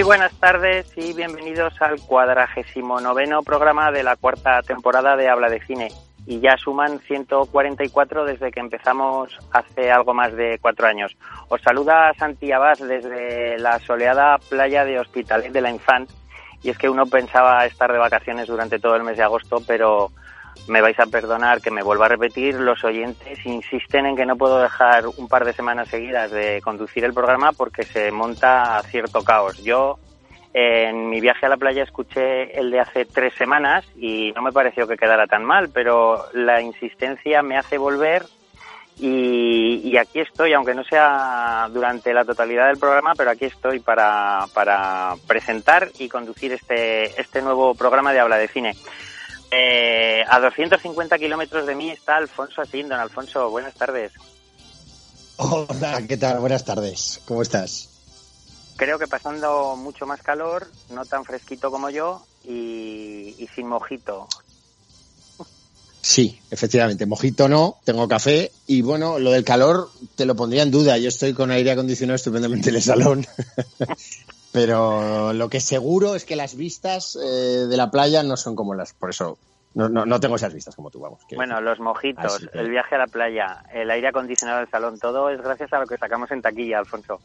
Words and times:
Muy 0.00 0.06
buenas 0.06 0.32
tardes 0.40 0.90
y 0.96 1.12
bienvenidos 1.12 1.74
al 1.82 2.00
cuadragésimo 2.00 3.02
noveno 3.02 3.42
programa 3.42 3.92
de 3.92 4.02
la 4.02 4.16
cuarta 4.16 4.62
temporada 4.62 5.14
de 5.14 5.28
Habla 5.28 5.50
de 5.50 5.60
Cine. 5.66 5.88
Y 6.24 6.40
ya 6.40 6.56
suman 6.56 7.00
144 7.00 8.24
desde 8.24 8.50
que 8.50 8.60
empezamos 8.60 9.38
hace 9.52 9.92
algo 9.92 10.14
más 10.14 10.34
de 10.34 10.58
cuatro 10.58 10.86
años. 10.86 11.14
Os 11.50 11.60
saluda 11.60 12.14
Santi 12.18 12.50
Abad 12.50 12.78
desde 12.78 13.58
la 13.58 13.78
soleada 13.80 14.38
playa 14.38 14.86
de 14.86 14.98
Hospitalet 14.98 15.52
de 15.52 15.60
la 15.60 15.70
Infant. 15.70 16.08
Y 16.62 16.70
es 16.70 16.78
que 16.78 16.88
uno 16.88 17.04
pensaba 17.04 17.66
estar 17.66 17.92
de 17.92 17.98
vacaciones 17.98 18.48
durante 18.48 18.78
todo 18.78 18.96
el 18.96 19.04
mes 19.04 19.18
de 19.18 19.24
agosto, 19.24 19.62
pero 19.66 20.12
me 20.68 20.80
vais 20.80 20.98
a 20.98 21.06
perdonar 21.06 21.60
que 21.60 21.70
me 21.70 21.82
vuelva 21.82 22.06
a 22.06 22.08
repetir, 22.08 22.54
los 22.54 22.84
oyentes 22.84 23.44
insisten 23.44 24.06
en 24.06 24.16
que 24.16 24.26
no 24.26 24.36
puedo 24.36 24.60
dejar 24.60 25.06
un 25.06 25.28
par 25.28 25.44
de 25.44 25.52
semanas 25.52 25.88
seguidas 25.88 26.30
de 26.30 26.60
conducir 26.62 27.04
el 27.04 27.14
programa 27.14 27.52
porque 27.52 27.82
se 27.82 28.10
monta 28.10 28.82
cierto 28.84 29.22
caos. 29.22 29.62
Yo 29.62 29.98
en 30.52 31.08
mi 31.08 31.20
viaje 31.20 31.46
a 31.46 31.48
la 31.48 31.56
playa 31.56 31.84
escuché 31.84 32.58
el 32.58 32.70
de 32.70 32.80
hace 32.80 33.04
tres 33.04 33.34
semanas 33.34 33.84
y 33.96 34.32
no 34.32 34.42
me 34.42 34.52
pareció 34.52 34.86
que 34.86 34.96
quedara 34.96 35.26
tan 35.26 35.44
mal, 35.44 35.70
pero 35.72 36.24
la 36.32 36.60
insistencia 36.60 37.42
me 37.42 37.56
hace 37.56 37.78
volver 37.78 38.24
y, 39.02 39.96
aquí 39.96 40.20
estoy, 40.20 40.52
aunque 40.52 40.74
no 40.74 40.84
sea 40.84 41.68
durante 41.72 42.12
la 42.12 42.24
totalidad 42.24 42.66
del 42.66 42.76
programa, 42.76 43.14
pero 43.16 43.30
aquí 43.30 43.46
estoy 43.46 43.80
para, 43.80 44.44
para 44.52 45.14
presentar 45.26 45.88
y 45.98 46.08
conducir 46.08 46.52
este, 46.52 47.18
este 47.18 47.40
nuevo 47.40 47.74
programa 47.74 48.12
de 48.12 48.20
Habla 48.20 48.36
de 48.36 48.48
Cine. 48.48 48.74
Eh, 49.50 50.24
a 50.28 50.38
250 50.38 51.18
kilómetros 51.18 51.66
de 51.66 51.74
mí 51.74 51.90
está 51.90 52.16
Alfonso 52.16 52.62
Atín. 52.62 52.88
Don 52.88 53.00
Alfonso, 53.00 53.50
buenas 53.50 53.74
tardes. 53.74 54.12
Hola, 55.36 56.02
¿qué 56.06 56.16
tal? 56.16 56.38
Buenas 56.38 56.64
tardes. 56.64 57.20
¿Cómo 57.26 57.42
estás? 57.42 57.88
Creo 58.76 58.98
que 58.98 59.06
pasando 59.06 59.74
mucho 59.76 60.06
más 60.06 60.22
calor, 60.22 60.66
no 60.90 61.04
tan 61.04 61.24
fresquito 61.24 61.70
como 61.70 61.90
yo 61.90 62.24
y, 62.44 63.48
sin 63.54 63.66
mojito. 63.66 64.28
Sí, 66.02 66.40
efectivamente, 66.50 67.04
mojito 67.04 67.48
no, 67.48 67.78
tengo 67.84 68.08
café 68.08 68.52
y 68.66 68.80
bueno, 68.80 69.18
lo 69.18 69.32
del 69.32 69.44
calor 69.44 69.90
te 70.14 70.24
lo 70.24 70.34
pondría 70.34 70.62
en 70.62 70.70
duda. 70.70 70.96
Yo 70.96 71.08
estoy 71.08 71.34
con 71.34 71.50
aire 71.50 71.72
acondicionado 71.72 72.16
estupendamente 72.16 72.70
en 72.70 72.76
el 72.76 72.82
salón, 72.82 73.26
pero 74.52 75.32
lo 75.32 75.48
que 75.48 75.60
seguro 75.60 76.14
es 76.14 76.24
que 76.24 76.36
las 76.36 76.56
vistas 76.56 77.16
eh, 77.16 77.66
de 77.68 77.76
la 77.76 77.90
playa 77.90 78.22
no 78.22 78.36
son 78.36 78.56
como 78.56 78.74
las, 78.74 78.92
por 78.92 79.10
eso 79.10 79.38
no, 79.74 79.88
no, 79.88 80.18
tengo 80.18 80.34
esas 80.34 80.52
vistas 80.52 80.74
como 80.74 80.90
tú, 80.90 80.98
vamos. 80.98 81.20
Bueno, 81.36 81.60
los 81.60 81.78
mojitos, 81.78 82.48
el 82.54 82.70
viaje 82.70 82.96
a 82.96 82.98
la 82.98 83.06
playa, 83.06 83.62
el 83.72 83.88
aire 83.90 84.08
acondicionado 84.08 84.58
del 84.58 84.68
salón, 84.68 84.98
todo 84.98 85.30
es 85.30 85.40
gracias 85.40 85.72
a 85.72 85.78
lo 85.78 85.86
que 85.86 85.96
sacamos 85.96 86.30
en 86.32 86.42
taquilla, 86.42 86.80
Alfonso. 86.80 87.20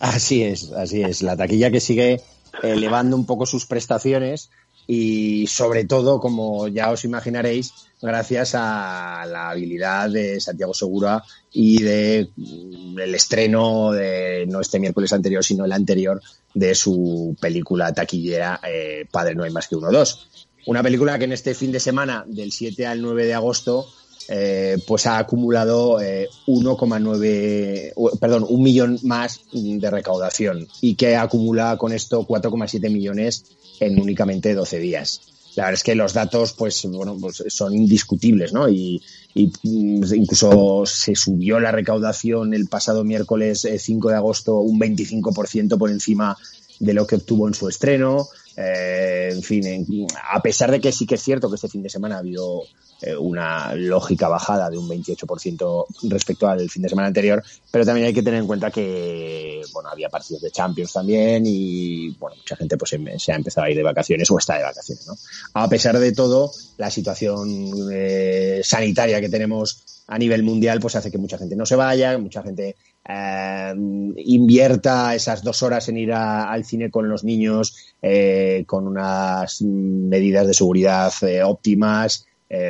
Así 0.00 0.42
es, 0.42 0.72
así 0.72 1.02
es. 1.02 1.22
La 1.22 1.36
taquilla 1.36 1.70
que 1.70 1.78
sigue 1.78 2.20
elevando 2.62 3.16
un 3.16 3.24
poco 3.24 3.46
sus 3.46 3.66
prestaciones 3.66 4.50
y 4.86 5.46
sobre 5.46 5.84
todo, 5.84 6.20
como 6.20 6.68
ya 6.68 6.90
os 6.90 7.04
imaginaréis, 7.04 7.72
gracias 8.02 8.54
a 8.54 9.24
la 9.26 9.50
habilidad 9.50 10.10
de 10.10 10.40
Santiago 10.40 10.74
Segura 10.74 11.22
y 11.52 11.82
de 11.82 12.28
mm, 12.36 12.98
el 12.98 13.14
estreno 13.14 13.92
de 13.92 14.46
no 14.46 14.60
este 14.60 14.78
miércoles 14.78 15.12
anterior, 15.12 15.42
sino 15.42 15.64
el 15.64 15.72
anterior 15.72 16.20
de 16.52 16.74
su 16.74 17.36
película 17.40 17.92
taquillera 17.92 18.60
eh, 18.68 19.06
Padre 19.10 19.34
no 19.34 19.44
hay 19.44 19.50
más 19.50 19.68
que 19.68 19.76
uno 19.76 19.90
dos. 19.90 20.28
Una 20.66 20.82
película 20.82 21.18
que 21.18 21.24
en 21.24 21.32
este 21.32 21.54
fin 21.54 21.72
de 21.72 21.80
semana, 21.80 22.24
del 22.26 22.52
7 22.52 22.86
al 22.86 23.02
9 23.02 23.26
de 23.26 23.34
agosto, 23.34 23.86
eh, 24.28 24.78
pues 24.86 25.06
ha 25.06 25.18
acumulado 25.18 25.98
1,9, 26.00 27.24
eh, 27.26 27.92
perdón, 28.18 28.46
un 28.48 28.62
millón 28.62 28.98
más 29.02 29.40
de 29.52 29.90
recaudación 29.90 30.66
y 30.80 30.94
que 30.94 31.16
acumula 31.16 31.76
con 31.76 31.92
esto 31.92 32.26
4,7 32.26 32.90
millones 32.90 33.44
en 33.80 34.00
únicamente 34.00 34.54
12 34.54 34.78
días. 34.78 35.20
La 35.56 35.64
verdad 35.64 35.74
es 35.74 35.84
que 35.84 35.94
los 35.94 36.12
datos, 36.12 36.52
pues, 36.52 36.84
bueno, 36.86 37.16
pues 37.20 37.44
son 37.48 37.74
indiscutibles, 37.74 38.52
¿no? 38.52 38.68
Y, 38.68 39.00
mm, 39.34 40.02
incluso 40.14 40.84
se 40.86 41.14
subió 41.14 41.60
la 41.60 41.70
recaudación 41.70 42.54
el 42.54 42.66
pasado 42.66 43.04
miércoles 43.04 43.68
5 43.78 44.08
eh, 44.08 44.12
de 44.12 44.16
agosto 44.16 44.56
un 44.58 44.80
25% 44.80 45.78
por 45.78 45.90
encima 45.90 46.36
de 46.80 46.92
lo 46.92 47.06
que 47.06 47.16
obtuvo 47.16 47.46
en 47.46 47.54
su 47.54 47.68
estreno. 47.68 48.28
Eh, 48.56 49.30
en 49.32 49.42
fin, 49.42 50.08
a 50.30 50.40
pesar 50.40 50.70
de 50.70 50.80
que 50.80 50.92
sí 50.92 51.06
que 51.06 51.16
es 51.16 51.22
cierto 51.22 51.48
que 51.48 51.56
este 51.56 51.68
fin 51.68 51.82
de 51.82 51.90
semana 51.90 52.16
ha 52.16 52.18
habido 52.18 52.62
eh, 53.02 53.16
una 53.16 53.74
lógica 53.74 54.28
bajada 54.28 54.70
de 54.70 54.78
un 54.78 54.88
28% 54.88 55.86
respecto 56.04 56.48
al 56.48 56.70
fin 56.70 56.82
de 56.82 56.88
semana 56.88 57.08
anterior, 57.08 57.42
pero 57.70 57.84
también 57.84 58.06
hay 58.06 58.14
que 58.14 58.22
tener 58.22 58.40
en 58.40 58.46
cuenta 58.46 58.70
que 58.70 59.60
bueno 59.72 59.88
había 59.88 60.08
partidos 60.08 60.42
de 60.42 60.50
Champions 60.50 60.92
también 60.92 61.42
y 61.44 62.10
bueno 62.10 62.36
mucha 62.36 62.56
gente 62.56 62.76
pues 62.76 62.96
se 63.18 63.32
ha 63.32 63.36
empezado 63.36 63.66
a 63.66 63.70
ir 63.70 63.76
de 63.76 63.82
vacaciones 63.82 64.30
o 64.30 64.38
está 64.38 64.56
de 64.56 64.62
vacaciones, 64.62 65.06
¿no? 65.06 65.14
A 65.54 65.68
pesar 65.68 65.98
de 65.98 66.12
todo, 66.12 66.52
la 66.78 66.90
situación 66.90 67.72
eh, 67.92 68.60
sanitaria 68.62 69.20
que 69.20 69.28
tenemos 69.28 69.82
a 70.06 70.18
nivel 70.18 70.44
mundial 70.44 70.78
pues 70.80 70.94
hace 70.94 71.10
que 71.10 71.18
mucha 71.18 71.38
gente 71.38 71.56
no 71.56 71.66
se 71.66 71.76
vaya, 71.76 72.16
mucha 72.18 72.42
gente 72.42 72.76
eh, 73.06 73.74
invierta 74.16 75.14
esas 75.14 75.42
dos 75.42 75.62
horas 75.62 75.88
en 75.88 75.98
ir 75.98 76.12
al 76.12 76.64
cine 76.64 76.90
con 76.90 77.08
los 77.08 77.22
niños 77.22 77.76
eh, 78.00 78.64
con 78.66 78.86
unas 78.86 79.60
medidas 79.60 80.46
de 80.46 80.54
seguridad 80.54 81.12
eh, 81.22 81.42
óptimas, 81.42 82.26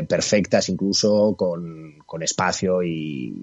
perfectas 0.08 0.70
incluso, 0.70 1.34
con, 1.36 2.22
espacio 2.22 2.82
y, 2.82 3.34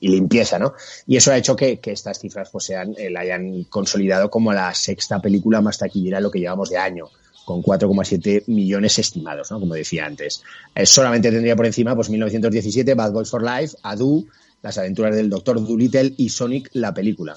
limpieza, 0.00 0.56
¿no? 0.56 0.74
Y 1.04 1.16
eso 1.16 1.32
ha 1.32 1.36
hecho 1.36 1.56
que, 1.56 1.80
estas 1.82 2.20
cifras 2.20 2.48
pues 2.50 2.66
sean, 2.66 2.94
la 3.10 3.20
hayan 3.20 3.64
consolidado 3.64 4.30
como 4.30 4.52
la 4.52 4.72
sexta 4.72 5.20
película 5.20 5.60
más 5.60 5.78
taquillera 5.78 6.20
lo 6.20 6.30
que 6.30 6.38
llevamos 6.38 6.70
de 6.70 6.78
año 6.78 7.08
con 7.44 7.60
4,7 7.60 8.44
millones 8.46 9.00
estimados, 9.00 9.50
¿no? 9.50 9.58
Como 9.58 9.74
decía 9.74 10.06
antes. 10.06 10.44
solamente 10.84 11.32
tendría 11.32 11.56
por 11.56 11.66
encima, 11.66 11.96
pues 11.96 12.08
1917, 12.08 12.94
Bad 12.94 13.10
Boys 13.10 13.30
for 13.30 13.42
Life, 13.42 13.76
Adu, 13.82 14.28
las 14.66 14.78
aventuras 14.78 15.14
del 15.14 15.30
Doctor 15.30 15.64
Dolittle 15.64 16.14
y 16.16 16.28
Sonic 16.28 16.70
la 16.72 16.92
película. 16.92 17.36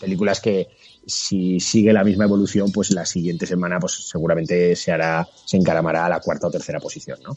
Películas 0.00 0.40
que 0.40 0.68
si 1.06 1.60
sigue 1.60 1.92
la 1.92 2.02
misma 2.02 2.24
evolución, 2.24 2.72
pues 2.72 2.90
la 2.90 3.06
siguiente 3.06 3.46
semana 3.46 3.78
pues 3.78 4.08
seguramente 4.08 4.74
se 4.74 4.90
hará, 4.90 5.28
se 5.44 5.56
encaramará 5.56 6.06
a 6.06 6.08
la 6.08 6.18
cuarta 6.18 6.48
o 6.48 6.50
tercera 6.50 6.80
posición, 6.80 7.20
¿no? 7.22 7.36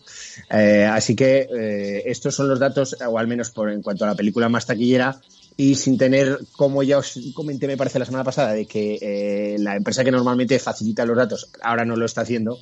Eh, 0.50 0.86
así 0.86 1.16
que 1.16 1.48
eh, 1.56 2.04
estos 2.08 2.34
son 2.34 2.48
los 2.50 2.60
datos, 2.60 2.96
o 3.08 3.20
al 3.20 3.28
menos 3.28 3.52
por 3.52 3.70
en 3.70 3.84
cuanto 3.84 4.06
a 4.06 4.08
la 4.08 4.16
película 4.16 4.50
más 4.50 4.66
taquillera, 4.66 5.22
y 5.56 5.76
sin 5.76 6.00
tener, 6.00 6.40
como 6.56 6.82
ya 6.82 6.98
os 6.98 7.20
comenté, 7.36 7.68
me 7.68 7.78
parece 7.78 8.00
la 8.00 8.06
semana 8.06 8.24
pasada, 8.24 8.54
de 8.54 8.66
que 8.66 8.98
eh, 9.02 9.58
la 9.60 9.76
empresa 9.76 10.04
que 10.04 10.12
normalmente 10.12 10.58
facilita 10.58 11.06
los 11.06 11.18
datos 11.18 11.52
ahora 11.62 11.86
no 11.86 11.96
lo 11.96 12.06
está 12.06 12.22
haciendo 12.22 12.58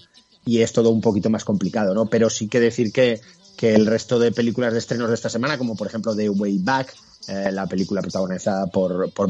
y 0.46 0.62
es 0.62 0.74
todo 0.74 0.90
un 0.90 1.00
poquito 1.00 1.30
más 1.30 1.46
complicado, 1.46 1.94
¿no? 1.94 2.08
Pero 2.08 2.30
sí 2.30 2.50
que 2.50 2.60
decir 2.60 2.92
que 2.92 3.22
que 3.56 3.74
el 3.74 3.86
resto 3.86 4.20
de 4.20 4.32
películas 4.32 4.74
de 4.74 4.80
estrenos 4.80 5.10
de 5.10 5.16
esta 5.16 5.30
semana, 5.30 5.58
como 5.58 5.76
por 5.76 5.88
ejemplo 5.88 6.16
The 6.16 6.30
Way 6.30 6.60
Back, 6.60 6.94
eh, 7.28 7.52
la 7.52 7.66
película 7.68 8.02
protagonizada 8.02 8.68
por, 8.68 9.12
por 9.12 9.30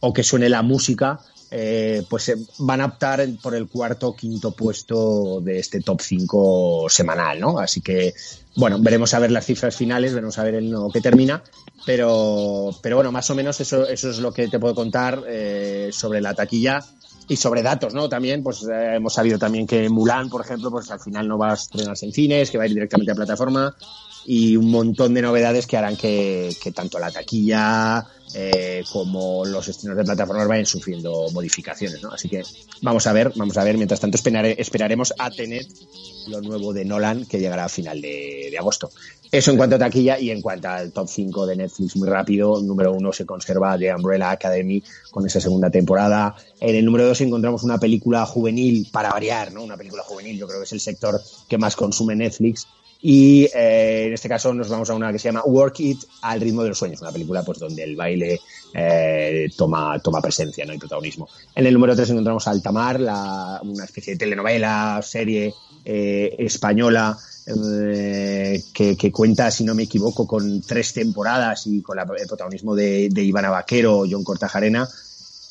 o 0.00 0.12
que 0.12 0.22
suene 0.22 0.48
la 0.48 0.62
música, 0.62 1.20
eh, 1.50 2.04
pues 2.10 2.28
eh, 2.28 2.36
van 2.58 2.80
a 2.80 2.86
optar 2.86 3.26
por 3.40 3.54
el 3.54 3.68
cuarto 3.68 4.08
o 4.08 4.16
quinto 4.16 4.50
puesto 4.50 5.40
de 5.40 5.60
este 5.60 5.80
top 5.80 6.00
5 6.00 6.86
semanal, 6.88 7.38
¿no? 7.38 7.58
Así 7.58 7.80
que, 7.80 8.12
bueno, 8.56 8.78
veremos 8.80 9.14
a 9.14 9.20
ver 9.20 9.30
las 9.30 9.46
cifras 9.46 9.76
finales, 9.76 10.12
veremos 10.12 10.38
a 10.38 10.44
ver 10.44 10.56
el 10.56 10.70
nuevo 10.70 10.90
que 10.90 11.00
termina, 11.00 11.42
pero, 11.86 12.70
pero 12.82 12.96
bueno, 12.96 13.12
más 13.12 13.30
o 13.30 13.34
menos 13.34 13.60
eso, 13.60 13.86
eso 13.86 14.10
es 14.10 14.18
lo 14.18 14.32
que 14.32 14.48
te 14.48 14.58
puedo 14.58 14.74
contar 14.74 15.22
sobre 15.92 16.20
la 16.20 16.34
taquilla 16.34 16.84
y 17.28 17.36
sobre 17.36 17.62
datos, 17.62 17.94
¿no? 17.94 18.08
También, 18.08 18.42
pues 18.42 18.62
eh, 18.64 18.96
hemos 18.96 19.14
sabido 19.14 19.38
también 19.38 19.66
que 19.66 19.88
Mulan, 19.88 20.28
por 20.28 20.42
ejemplo, 20.42 20.70
pues 20.70 20.90
al 20.90 21.00
final 21.00 21.26
no 21.28 21.38
va 21.38 21.52
a 21.52 21.54
estrenarse 21.54 22.06
en 22.06 22.12
cines, 22.12 22.50
que 22.50 22.58
va 22.58 22.64
a 22.64 22.66
ir 22.66 22.74
directamente 22.74 23.12
a 23.12 23.14
plataforma 23.14 23.74
y 24.26 24.56
un 24.56 24.70
montón 24.70 25.14
de 25.14 25.22
novedades 25.22 25.66
que 25.66 25.76
harán 25.76 25.96
que, 25.96 26.54
que 26.62 26.72
tanto 26.72 26.98
la 26.98 27.10
taquilla 27.10 28.06
eh, 28.36 28.82
como 28.90 29.44
los 29.44 29.68
estrenos 29.68 29.96
de 29.96 30.04
plataformas 30.04 30.48
vayan 30.48 30.66
sufriendo 30.66 31.30
modificaciones, 31.32 32.02
¿no? 32.02 32.10
Así 32.10 32.28
que 32.28 32.42
vamos 32.82 33.06
a 33.06 33.12
ver, 33.12 33.32
vamos 33.36 33.56
a 33.56 33.64
ver. 33.64 33.76
Mientras 33.76 34.00
tanto 34.00 34.16
esperaremos 34.16 35.14
a 35.18 35.30
tener 35.30 35.64
lo 36.26 36.40
nuevo 36.40 36.72
de 36.72 36.84
Nolan 36.84 37.26
que 37.26 37.38
llegará 37.38 37.66
a 37.66 37.68
final 37.68 38.00
de, 38.00 38.54
agosto. 38.58 38.90
Eso 39.34 39.50
en 39.50 39.56
cuanto 39.56 39.74
a 39.74 39.80
taquilla 39.80 40.16
y 40.16 40.30
en 40.30 40.40
cuanto 40.40 40.68
al 40.68 40.92
top 40.92 41.08
5 41.08 41.46
de 41.46 41.56
Netflix, 41.56 41.96
muy 41.96 42.08
rápido. 42.08 42.62
Número 42.62 42.92
uno 42.92 43.12
se 43.12 43.26
conserva 43.26 43.76
The 43.76 43.92
Umbrella 43.92 44.30
Academy 44.30 44.80
con 45.10 45.26
esa 45.26 45.40
segunda 45.40 45.70
temporada. 45.70 46.36
En 46.60 46.76
el 46.76 46.84
número 46.84 47.04
dos 47.04 47.20
encontramos 47.20 47.64
una 47.64 47.80
película 47.80 48.24
juvenil 48.26 48.86
para 48.92 49.10
variar, 49.10 49.52
¿no? 49.52 49.64
Una 49.64 49.76
película 49.76 50.04
juvenil, 50.04 50.38
yo 50.38 50.46
creo 50.46 50.60
que 50.60 50.66
es 50.66 50.72
el 50.72 50.78
sector 50.78 51.20
que 51.48 51.58
más 51.58 51.74
consume 51.74 52.14
Netflix 52.14 52.68
y 53.02 53.46
eh, 53.52 54.04
en 54.06 54.14
este 54.14 54.28
caso 54.28 54.54
nos 54.54 54.68
vamos 54.68 54.88
a 54.88 54.94
una 54.94 55.10
que 55.10 55.18
se 55.18 55.28
llama 55.28 55.42
Work 55.44 55.80
It 55.80 56.04
al 56.22 56.40
ritmo 56.40 56.62
de 56.62 56.68
los 56.68 56.78
sueños, 56.78 57.00
una 57.02 57.10
película 57.10 57.42
pues 57.42 57.58
donde 57.58 57.82
el 57.82 57.96
baile 57.96 58.40
eh, 58.72 59.50
toma, 59.56 59.98
toma 59.98 60.22
presencia 60.22 60.64
¿no? 60.64 60.72
y 60.72 60.78
protagonismo. 60.78 61.28
En 61.56 61.66
el 61.66 61.74
número 61.74 61.96
3 61.96 62.08
encontramos 62.10 62.46
Altamar, 62.46 63.00
una 63.00 63.84
especie 63.84 64.14
de 64.14 64.18
telenovela, 64.20 65.00
serie 65.02 65.52
eh, 65.84 66.36
española 66.38 67.18
que, 67.44 68.96
que, 68.96 69.12
cuenta, 69.12 69.50
si 69.50 69.64
no 69.64 69.74
me 69.74 69.82
equivoco, 69.82 70.26
con 70.26 70.62
tres 70.62 70.92
temporadas 70.94 71.66
y 71.66 71.82
con 71.82 71.98
el 71.98 72.26
protagonismo 72.26 72.74
de, 72.74 73.10
Ivana 73.14 73.50
Vaquero, 73.50 74.04
John 74.10 74.24
Cortajarena 74.24 74.88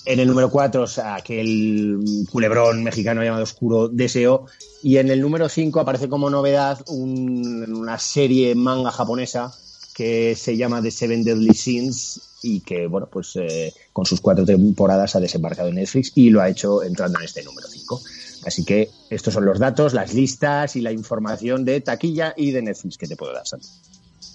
En 0.05 0.19
el 0.19 0.27
número 0.27 0.49
4, 0.49 0.85
aquel 1.05 1.99
culebrón 2.31 2.83
mexicano 2.83 3.23
llamado 3.23 3.43
Oscuro 3.43 3.89
Deseo. 3.89 4.47
Y 4.81 4.97
en 4.97 5.11
el 5.11 5.21
número 5.21 5.47
5 5.47 5.79
aparece 5.79 6.09
como 6.09 6.29
novedad 6.29 6.83
una 6.87 7.99
serie 7.99 8.55
manga 8.55 8.91
japonesa 8.91 9.53
que 9.93 10.35
se 10.35 10.57
llama 10.57 10.81
The 10.81 10.91
Seven 10.91 11.23
Deadly 11.23 11.53
Sins 11.53 12.19
y 12.41 12.59
que, 12.59 12.87
bueno, 12.87 13.07
pues 13.09 13.35
eh, 13.35 13.73
con 13.93 14.05
sus 14.05 14.19
cuatro 14.19 14.45
temporadas 14.45 15.15
ha 15.15 15.19
desembarcado 15.19 15.69
en 15.69 15.75
Netflix 15.75 16.11
y 16.15 16.29
lo 16.29 16.41
ha 16.41 16.49
hecho 16.49 16.83
entrando 16.83 17.19
en 17.19 17.25
este 17.25 17.43
número 17.43 17.67
5. 17.67 18.01
Así 18.45 18.65
que 18.65 18.89
estos 19.09 19.33
son 19.33 19.45
los 19.45 19.59
datos, 19.59 19.93
las 19.93 20.13
listas 20.13 20.75
y 20.75 20.81
la 20.81 20.91
información 20.91 21.65
de 21.65 21.81
taquilla 21.81 22.33
y 22.35 22.51
de 22.51 22.61
Netflix 22.61 22.97
que 22.97 23.07
te 23.07 23.15
puedo 23.15 23.33
dar, 23.33 23.45
Santi. 23.45 23.67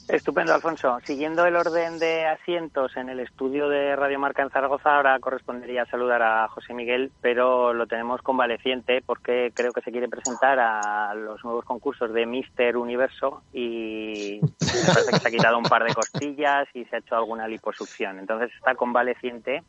Estupendo, 0.08 0.54
Alfonso. 0.54 0.98
Siguiendo 1.04 1.44
el 1.44 1.54
orden 1.54 1.98
de 1.98 2.24
asientos 2.24 2.96
en 2.96 3.10
el 3.10 3.20
estudio 3.20 3.68
de 3.68 3.94
Radio 3.94 4.18
Marca 4.18 4.42
en 4.42 4.48
Zaragoza, 4.48 4.96
ahora 4.96 5.18
correspondería 5.20 5.84
saludar 5.84 6.22
a 6.22 6.48
José 6.48 6.72
Miguel, 6.72 7.12
pero 7.20 7.74
lo 7.74 7.86
tenemos 7.86 8.22
convaleciente 8.22 9.02
porque 9.04 9.52
creo 9.52 9.72
que 9.72 9.82
se 9.82 9.90
quiere 9.92 10.08
presentar 10.08 10.58
a 10.60 11.14
los 11.14 11.44
nuevos 11.44 11.66
concursos 11.66 12.10
de 12.14 12.24
Mister 12.24 12.78
Universo 12.78 13.42
y 13.52 14.40
se 14.60 15.28
ha 15.28 15.30
quitado 15.30 15.58
un 15.58 15.64
par 15.64 15.84
de 15.84 15.92
costillas 15.92 16.66
y 16.72 16.86
se 16.86 16.96
ha 16.96 17.00
hecho 17.00 17.14
alguna 17.14 17.46
liposucción. 17.46 18.18
Entonces 18.18 18.50
está 18.56 18.74
convaleciente 18.76 19.62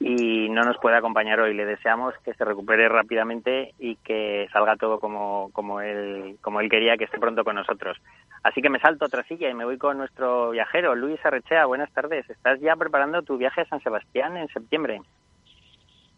y 0.00 0.48
no 0.48 0.62
nos 0.62 0.78
puede 0.78 0.96
acompañar 0.96 1.38
hoy. 1.40 1.54
Le 1.54 1.66
deseamos 1.66 2.14
que 2.24 2.32
se 2.32 2.44
recupere 2.44 2.88
rápidamente 2.88 3.74
y 3.78 3.96
que 3.96 4.48
salga 4.50 4.76
todo 4.76 4.98
como, 4.98 5.50
como, 5.52 5.82
él, 5.82 6.38
como 6.40 6.60
él 6.60 6.70
quería 6.70 6.96
que 6.96 7.04
esté 7.04 7.18
pronto 7.18 7.44
con 7.44 7.54
nosotros. 7.54 7.98
Así 8.42 8.62
que 8.62 8.70
me 8.70 8.80
salto 8.80 9.04
otra 9.04 9.22
silla 9.24 9.50
y 9.50 9.54
me 9.54 9.66
voy 9.66 9.76
con 9.76 9.98
nuestro 9.98 10.50
viajero, 10.50 10.94
Luis 10.94 11.24
Arrechea. 11.24 11.66
Buenas 11.66 11.92
tardes. 11.92 12.28
¿Estás 12.30 12.58
ya 12.60 12.74
preparando 12.76 13.22
tu 13.22 13.36
viaje 13.36 13.60
a 13.60 13.66
San 13.66 13.80
Sebastián 13.80 14.38
en 14.38 14.48
septiembre? 14.48 15.02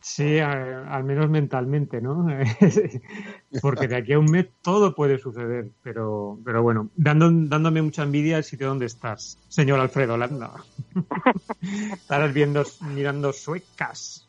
Sí, 0.03 0.41
al 0.41 1.05
menos 1.05 1.31
mentalmente, 1.31 2.01
¿no? 2.01 2.27
Porque 3.63 3.87
de 3.87 3.97
aquí 3.97 4.15
a 4.15 4.19
un 4.19 4.25
mes 4.25 4.49
todo 4.61 4.97
puede 4.97 5.17
suceder, 5.17 5.69
pero, 5.81 6.39
pero 6.45 6.61
bueno, 6.61 6.89
dando, 6.97 7.31
dándome 7.31 7.83
mucha 7.83 8.03
envidia 8.03 8.37
el 8.37 8.43
sitio 8.43 8.67
donde 8.67 8.87
estás, 8.87 9.39
señor 9.49 9.79
Alfredo 9.79 10.17
Landa. 10.17 10.51
Estarás 11.93 12.35
viendo, 12.35 12.65
mirando 12.81 13.33
suecas. 13.33 14.29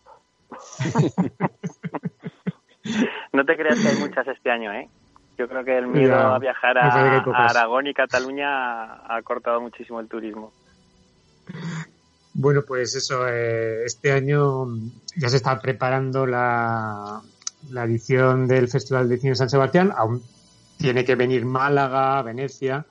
no 3.33 3.43
te 3.43 3.57
creas 3.57 3.79
que 3.79 3.87
hay 3.87 3.97
muchas 3.97 4.27
este 4.27 4.51
año, 4.51 4.71
¿eh? 4.73 4.87
Yo 5.39 5.47
creo 5.47 5.65
que 5.65 5.75
el 5.75 5.87
miedo 5.87 6.15
a 6.15 6.37
viajar 6.37 6.77
a, 6.77 6.85
a 6.85 7.47
Aragón 7.47 7.87
y 7.87 7.95
Cataluña 7.95 8.93
ha 9.11 9.19
cortado 9.23 9.59
muchísimo 9.59 9.99
el 9.99 10.07
turismo. 10.07 10.53
Bueno, 12.33 12.63
pues 12.67 12.95
eso, 12.95 13.27
eh, 13.27 13.83
este 13.85 14.11
año 14.11 14.67
ya 15.15 15.29
se 15.29 15.37
está 15.37 15.59
preparando 15.59 16.25
la, 16.25 17.21
la 17.69 17.83
edición 17.83 18.47
del 18.47 18.67
Festival 18.67 19.07
de 19.07 19.17
Cine 19.17 19.35
San 19.35 19.49
Sebastián. 19.49 19.91
Aún 19.95 20.23
tiene 20.77 21.05
que 21.05 21.15
venir 21.15 21.45
Málaga, 21.45 22.21
Venecia. 22.23 22.85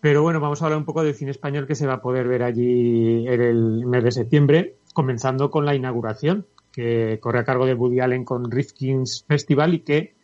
Pero 0.00 0.22
bueno, 0.22 0.40
vamos 0.40 0.60
a 0.60 0.66
hablar 0.66 0.78
un 0.78 0.84
poco 0.84 1.02
del 1.02 1.14
cine 1.14 1.30
español 1.30 1.66
que 1.66 1.74
se 1.74 1.86
va 1.86 1.94
a 1.94 2.02
poder 2.02 2.28
ver 2.28 2.42
allí 2.42 3.26
en 3.26 3.40
el 3.40 3.86
mes 3.86 4.04
de 4.04 4.12
septiembre, 4.12 4.76
comenzando 4.92 5.50
con 5.50 5.64
la 5.64 5.74
inauguración, 5.74 6.46
que 6.72 7.18
corre 7.22 7.38
a 7.38 7.44
cargo 7.44 7.64
de 7.64 7.74
Woody 7.74 8.00
Allen 8.00 8.24
con 8.24 8.50
Rifkin's 8.50 9.24
Festival 9.26 9.72
y 9.72 9.80
que, 9.80 10.14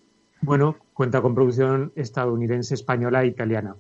bueno, 0.43 0.77
cuenta 0.93 1.23
con 1.23 1.35
producción 1.35 1.93
estadounidense, 1.97 2.75
española 2.75 3.23
e 3.23 3.29
italiana. 3.29 3.77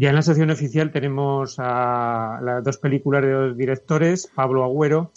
Ya 0.00 0.10
en 0.10 0.14
la 0.14 0.22
sección 0.22 0.48
oficial 0.50 0.92
tenemos 0.92 1.56
a 1.58 2.38
las 2.40 2.62
dos 2.62 2.78
películas 2.78 3.20
de 3.20 3.32
dos 3.32 3.56
directores, 3.56 4.30
Pablo 4.32 4.62
Agüero, 4.62 5.10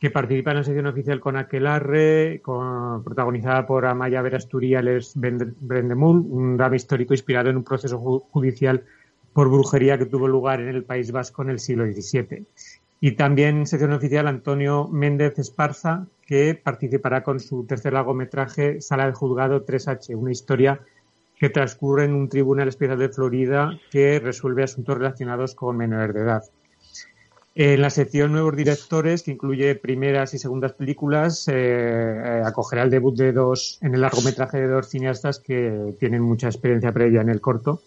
que 0.00 0.10
participa 0.10 0.50
en 0.50 0.56
la 0.56 0.64
sección 0.64 0.88
oficial 0.88 1.20
con 1.20 1.36
Aquelarre, 1.36 2.42
protagonizada 3.04 3.64
por 3.64 3.86
Amaya 3.86 4.20
Verasturiales 4.20 5.12
Brendemul, 5.14 6.26
un 6.28 6.56
drama 6.56 6.74
histórico 6.74 7.14
inspirado 7.14 7.50
en 7.50 7.58
un 7.58 7.62
proceso 7.62 8.00
judicial 8.32 8.82
por 9.32 9.50
brujería 9.50 9.98
que 9.98 10.06
tuvo 10.06 10.26
lugar 10.26 10.60
en 10.62 10.70
el 10.70 10.82
País 10.82 11.12
Vasco 11.12 11.42
en 11.42 11.50
el 11.50 11.60
siglo 11.60 11.86
XVII. 11.86 12.44
Y 13.00 13.12
también 13.12 13.58
en 13.58 13.66
sección 13.68 13.92
oficial 13.92 14.26
Antonio 14.26 14.88
Méndez 14.88 15.38
Esparza, 15.38 16.08
que 16.26 16.60
participará 16.60 17.22
con 17.22 17.38
su 17.38 17.66
tercer 17.66 17.92
largometraje 17.92 18.80
Sala 18.80 19.06
de 19.06 19.12
Juzgado 19.12 19.64
3H, 19.64 20.16
una 20.16 20.32
historia 20.32 20.80
que 21.38 21.50
transcurre 21.50 22.04
en 22.04 22.14
un 22.14 22.28
tribunal 22.28 22.68
especial 22.68 22.98
de 22.98 23.08
Florida 23.08 23.78
que 23.90 24.18
resuelve 24.18 24.64
asuntos 24.64 24.98
relacionados 24.98 25.54
con 25.54 25.76
menores 25.76 26.14
de 26.14 26.20
edad. 26.20 26.42
En 27.54 27.82
la 27.82 27.90
sección 27.90 28.32
Nuevos 28.32 28.54
Directores, 28.54 29.22
que 29.22 29.32
incluye 29.32 29.74
primeras 29.74 30.32
y 30.32 30.38
segundas 30.38 30.74
películas, 30.74 31.48
eh, 31.48 31.54
eh, 31.54 32.42
acogerá 32.44 32.84
el 32.84 32.90
debut 32.90 33.16
de 33.16 33.32
dos, 33.32 33.78
en 33.82 33.94
el 33.94 34.00
largometraje 34.00 34.58
de 34.58 34.68
dos 34.68 34.88
cineastas 34.88 35.40
que 35.40 35.96
tienen 35.98 36.22
mucha 36.22 36.46
experiencia 36.46 36.92
previa 36.92 37.20
en 37.20 37.28
el 37.28 37.40
corto, 37.40 37.82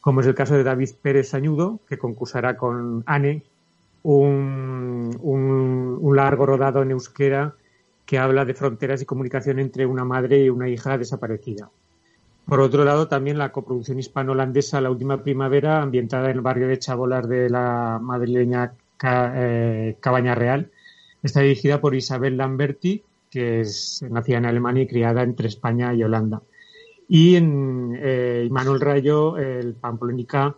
como 0.00 0.20
es 0.20 0.26
el 0.28 0.36
caso 0.36 0.54
de 0.54 0.62
David 0.62 0.90
Pérez 1.02 1.34
Añudo, 1.34 1.80
que 1.88 1.98
concursará 1.98 2.56
con 2.56 3.02
Anne, 3.06 3.42
un, 4.04 5.18
un 5.20 6.16
largo 6.16 6.46
rodado 6.46 6.82
en 6.82 6.92
euskera 6.92 7.54
que 8.06 8.18
habla 8.18 8.44
de 8.44 8.54
fronteras 8.54 9.02
y 9.02 9.04
comunicación 9.04 9.58
entre 9.58 9.84
una 9.84 10.04
madre 10.04 10.44
y 10.44 10.48
una 10.48 10.68
hija 10.68 10.96
desaparecida. 10.96 11.68
Por 12.48 12.60
otro 12.60 12.82
lado, 12.82 13.08
también 13.08 13.36
la 13.36 13.52
coproducción 13.52 13.98
hispano-holandesa 13.98 14.80
La 14.80 14.90
Última 14.90 15.22
Primavera, 15.22 15.82
ambientada 15.82 16.30
en 16.30 16.36
el 16.36 16.40
barrio 16.40 16.66
de 16.66 16.78
Chabolas 16.78 17.28
de 17.28 17.50
la 17.50 17.98
madrileña 18.00 18.72
eh, 19.04 19.98
Cabaña 20.00 20.34
Real, 20.34 20.70
está 21.22 21.40
dirigida 21.40 21.78
por 21.82 21.94
Isabel 21.94 22.38
Lamberti, 22.38 23.02
que 23.30 23.60
es 23.60 24.02
nacida 24.08 24.38
en 24.38 24.46
Alemania 24.46 24.84
y 24.84 24.86
criada 24.86 25.24
entre 25.24 25.46
España 25.46 25.92
y 25.92 26.02
Holanda. 26.02 26.40
Y 27.06 27.36
en 27.36 27.94
eh, 28.00 28.48
Manuel 28.50 28.80
Rayo, 28.80 29.36
el 29.36 29.74
Pamplónica, 29.74 30.56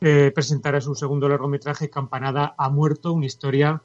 eh, 0.00 0.30
presentará 0.32 0.80
su 0.80 0.94
segundo 0.94 1.28
largometraje, 1.28 1.90
Campanada 1.90 2.54
ha 2.56 2.68
muerto, 2.68 3.12
una 3.12 3.26
historia 3.26 3.82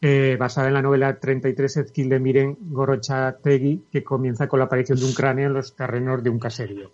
eh, 0.00 0.36
basada 0.38 0.68
en 0.68 0.74
la 0.74 0.82
novela 0.82 1.18
33 1.18 1.76
Ezquil 1.76 2.08
de 2.08 2.20
Miren 2.20 2.56
Gorochategui, 2.60 3.84
que 3.92 4.02
comienza 4.02 4.48
con 4.48 4.58
la 4.58 4.66
aparición 4.66 4.98
de 4.98 5.04
un 5.04 5.12
cráneo 5.12 5.48
en 5.48 5.54
los 5.54 5.76
terrenos 5.76 6.22
de 6.22 6.30
un 6.30 6.38
caserío. 6.38 6.92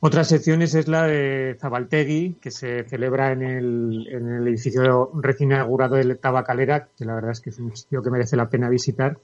Otra 0.00 0.24
sección 0.24 0.60
es 0.60 0.88
la 0.88 1.04
de 1.04 1.56
Zabaltegui, 1.58 2.36
que 2.40 2.50
se 2.50 2.84
celebra 2.84 3.32
en 3.32 3.42
el, 3.42 4.08
en 4.10 4.28
el 4.28 4.48
edificio 4.48 5.10
recién 5.14 5.52
inaugurado 5.52 5.94
de 5.96 6.14
Tabacalera, 6.16 6.88
que 6.96 7.04
la 7.04 7.14
verdad 7.14 7.30
es 7.30 7.40
que 7.40 7.50
es 7.50 7.58
un 7.58 7.74
sitio 7.74 8.02
que 8.02 8.10
merece 8.10 8.36
la 8.36 8.50
pena 8.50 8.68
visitar, 8.68 9.18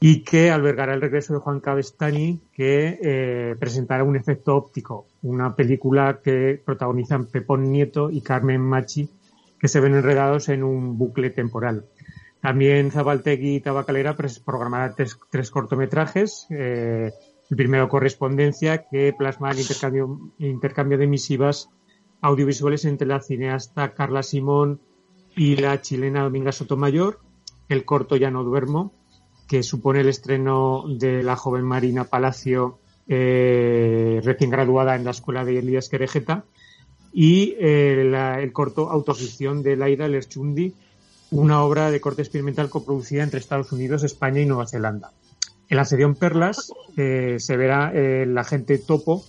y 0.00 0.22
que 0.22 0.50
albergará 0.50 0.94
el 0.94 1.00
regreso 1.00 1.34
de 1.34 1.40
Juan 1.40 1.60
Cabestani, 1.60 2.40
que 2.52 2.98
eh, 3.02 3.56
presentará 3.58 4.04
un 4.04 4.16
efecto 4.16 4.56
óptico, 4.56 5.06
una 5.22 5.54
película 5.54 6.20
que 6.22 6.60
protagonizan 6.64 7.26
Pepón 7.26 7.70
Nieto 7.70 8.08
y 8.10 8.20
Carmen 8.20 8.60
Machi, 8.60 9.10
que 9.58 9.68
se 9.68 9.80
ven 9.80 9.94
enredados 9.94 10.48
en 10.48 10.62
un 10.62 10.96
bucle 10.96 11.30
temporal. 11.30 11.84
También 12.40 12.92
Zabaltegui 12.92 13.56
y 13.56 13.60
Tabacalera 13.60 14.14
programará 14.16 14.94
tres, 14.94 15.50
cortometrajes. 15.50 16.46
Eh, 16.50 17.12
el 17.50 17.56
primero, 17.56 17.88
Correspondencia, 17.88 18.86
que 18.88 19.12
plasma 19.16 19.50
el 19.50 19.60
intercambio, 19.60 20.98
de 20.98 21.06
misivas 21.06 21.70
audiovisuales 22.20 22.84
entre 22.84 23.08
la 23.08 23.20
cineasta 23.20 23.94
Carla 23.94 24.22
Simón 24.22 24.80
y 25.34 25.56
la 25.56 25.80
chilena 25.80 26.22
Dominga 26.22 26.52
Sotomayor. 26.52 27.20
El 27.68 27.84
corto 27.84 28.16
Ya 28.16 28.30
no 28.30 28.44
duermo, 28.44 28.92
que 29.48 29.62
supone 29.62 30.00
el 30.00 30.08
estreno 30.08 30.84
de 30.88 31.22
la 31.22 31.36
joven 31.36 31.64
Marina 31.64 32.04
Palacio, 32.04 32.78
eh, 33.08 34.20
recién 34.22 34.50
graduada 34.50 34.94
en 34.94 35.04
la 35.04 35.10
Escuela 35.10 35.44
de 35.44 35.58
Elías 35.58 35.88
Querejeta. 35.88 36.44
Y 37.12 37.56
eh, 37.58 38.36
el 38.40 38.52
corto 38.52 38.90
Autoficción 38.90 39.62
de 39.62 39.76
Laida 39.76 40.06
Lerchundi, 40.06 40.74
una 41.30 41.62
obra 41.62 41.90
de 41.90 42.00
corte 42.00 42.22
experimental 42.22 42.70
coproducida 42.70 43.22
entre 43.22 43.40
Estados 43.40 43.72
Unidos, 43.72 44.02
España 44.02 44.40
y 44.40 44.46
Nueva 44.46 44.66
Zelanda. 44.66 45.12
En 45.68 45.76
la 45.76 45.84
sección 45.84 46.14
Perlas 46.14 46.72
eh, 46.96 47.36
se 47.38 47.56
verá 47.56 47.92
El 47.92 48.36
agente 48.38 48.78
Topo, 48.78 49.24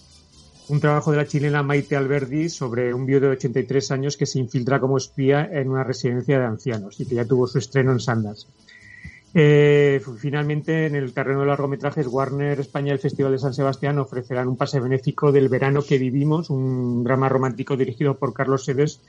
un 0.70 0.80
trabajo 0.80 1.12
de 1.12 1.18
la 1.18 1.28
chilena 1.28 1.64
Maite 1.64 1.96
Alberdi 1.96 2.48
sobre 2.48 2.94
un 2.94 3.06
viudo 3.06 3.28
de 3.28 3.34
83 3.34 3.92
años 3.92 4.18
que 4.18 4.26
se 4.26 4.40
infiltra 4.40 4.80
como 4.80 4.98
espía 4.98 5.50
en 5.52 5.70
una 5.70 5.84
residencia 5.84 6.40
de 6.40 6.46
ancianos 6.46 7.00
y 7.00 7.06
que 7.06 7.16
ya 7.16 7.26
tuvo 7.26 7.48
su 7.48 7.58
estreno 7.58 7.92
en 7.92 8.00
Sandas. 8.00 8.48
Eh, 9.34 10.02
finalmente, 10.18 10.86
en 10.86 10.96
el 10.96 11.14
terreno 11.14 11.42
de 11.42 11.48
largometrajes, 11.48 12.08
Warner 12.08 12.60
España 12.60 12.90
y 12.90 12.92
el 12.92 13.00
Festival 13.00 13.34
de 13.34 13.40
San 13.40 13.54
Sebastián 13.54 14.00
ofrecerán 14.00 14.48
un 14.48 14.58
pase 14.58 14.80
benéfico 14.80 15.32
del 15.32 15.50
verano 15.50 15.82
que 15.82 15.98
vivimos, 15.98 16.50
un 16.50 17.04
drama 17.04 17.30
romántico 17.30 17.76
dirigido 17.76 18.18
por 18.18 18.34
Carlos 18.34 18.66
Sedes 18.66 19.02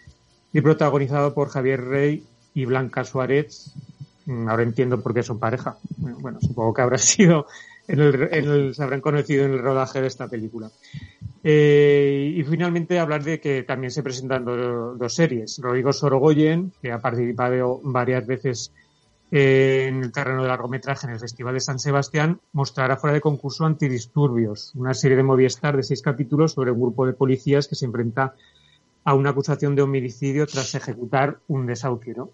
y 0.53 0.61
protagonizado 0.61 1.33
por 1.33 1.49
Javier 1.49 1.85
Rey 1.85 2.25
y 2.55 2.65
Blanca 2.65 3.05
Suárez, 3.05 3.73
mm, 4.27 4.49
ahora 4.49 4.63
entiendo 4.63 5.01
por 5.03 5.15
qué 5.15 5.23
son 5.23 5.39
pareja. 5.39 5.77
Bueno, 5.97 6.39
supongo 6.41 6.75
que 6.75 6.83
habrá 6.83 6.99
sido, 6.99 7.47
en 7.89 8.01
el, 8.01 8.75
se 8.75 8.83
habrán 8.83 9.01
conocido 9.01 9.45
en 9.45 9.53
el 9.53 9.59
rodaje 9.61 10.01
de 10.01 10.07
esta 10.07 10.29
película. 10.29 10.71
Eh, 11.43 12.35
y 12.37 12.45
finalmente 12.45 12.99
hablar 12.99 13.25
de 13.25 13.41
que 13.41 13.63
también 13.63 13.91
se 13.91 14.03
presentan 14.03 14.45
dos 14.45 15.15
series. 15.15 15.59
Rodrigo 15.63 15.93
Sorogoyen, 15.93 16.73
que 16.83 16.93
ha 16.93 16.99
participado 16.99 17.81
varias 17.83 18.27
veces 18.27 18.73
en 19.33 20.03
el 20.03 20.13
terreno 20.13 20.43
de 20.43 20.49
largometraje 20.49 21.07
en 21.07 21.13
el 21.13 21.21
Festival 21.21 21.55
de 21.55 21.61
San 21.61 21.79
Sebastián, 21.79 22.41
mostrará 22.53 22.97
fuera 22.97 23.15
de 23.15 23.21
concurso 23.21 23.65
Antidisturbios, 23.65 24.73
una 24.75 24.93
serie 24.93 25.17
de 25.17 25.23
Movistar 25.23 25.77
de 25.77 25.85
seis 25.85 26.03
capítulos 26.03 26.53
sobre 26.53 26.73
un 26.73 26.81
grupo 26.81 27.07
de 27.07 27.13
policías 27.13 27.69
que 27.69 27.77
se 27.77 27.87
enfrenta 27.87 28.35
a 29.05 29.15
una 29.15 29.31
acusación 29.31 29.75
de 29.75 29.83
homicidio 29.83 30.47
tras 30.47 30.75
ejecutar 30.75 31.39
un 31.47 31.67
desahucio. 31.67 32.33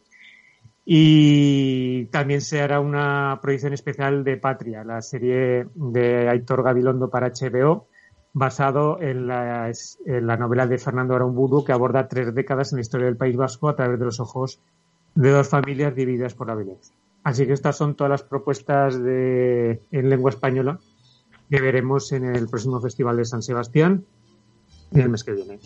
Y 0.89 2.05
también 2.07 2.41
se 2.41 2.63
hará 2.63 2.79
una 2.79 3.41
proyección 3.43 3.73
especial 3.73 4.23
de 4.23 4.37
Patria, 4.37 4.85
la 4.85 5.03
serie 5.03 5.67
de 5.75 6.29
Aitor 6.29 6.63
Gabilondo 6.63 7.11
para 7.11 7.33
HBO, 7.33 7.89
basado 8.33 9.03
en 9.03 9.27
la, 9.27 9.73
en 10.07 10.27
la 10.29 10.37
novela 10.37 10.69
de 10.69 10.79
Fernando 10.79 11.17
Aramburu, 11.17 11.65
que 11.65 11.73
aborda 11.73 12.07
tres 12.07 12.33
décadas 12.33 12.73
en 12.73 12.77
la 12.77 12.83
historia 12.83 13.07
del 13.07 13.17
País 13.17 13.37
Vasco 13.37 13.69
a 13.69 13.75
través 13.75 13.99
de 13.99 14.05
los 14.05 14.21
ojos 14.21 14.61
de 15.17 15.31
dos 15.31 15.49
familias 15.49 15.97
divididas 15.97 16.35
por 16.35 16.47
la 16.47 16.55
violencia. 16.55 16.95
Así 17.25 17.47
que 17.47 17.55
estas 17.55 17.77
son 17.77 17.97
todas 17.97 18.11
las 18.13 18.23
propuestas 18.23 19.03
de, 19.03 19.83
en 19.91 20.09
lengua 20.09 20.31
española 20.31 20.79
que 21.51 21.61
veremos 21.61 22.13
en 22.13 22.25
el 22.25 22.49
próximo 22.49 22.81
Festival 22.81 23.17
de 23.17 23.25
San 23.25 23.43
Sebastián 23.43 24.05
en 24.93 25.01
el 25.01 25.09
mes 25.09 25.25
que 25.25 25.33
viene. 25.33 25.59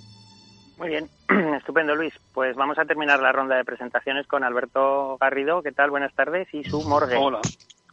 Muy 0.80 0.88
bien, 0.88 1.10
estupendo 1.58 1.94
Luis. 1.94 2.14
Pues 2.32 2.56
vamos 2.56 2.78
a 2.78 2.86
terminar 2.86 3.20
la 3.20 3.32
ronda 3.32 3.54
de 3.54 3.66
presentaciones 3.66 4.26
con 4.26 4.42
Alberto 4.42 5.18
Garrido. 5.20 5.62
¿Qué 5.62 5.72
tal? 5.72 5.90
Buenas 5.90 6.14
tardes. 6.14 6.48
Y 6.54 6.64
su 6.64 6.82
morgue. 6.82 7.18
Hola. 7.18 7.42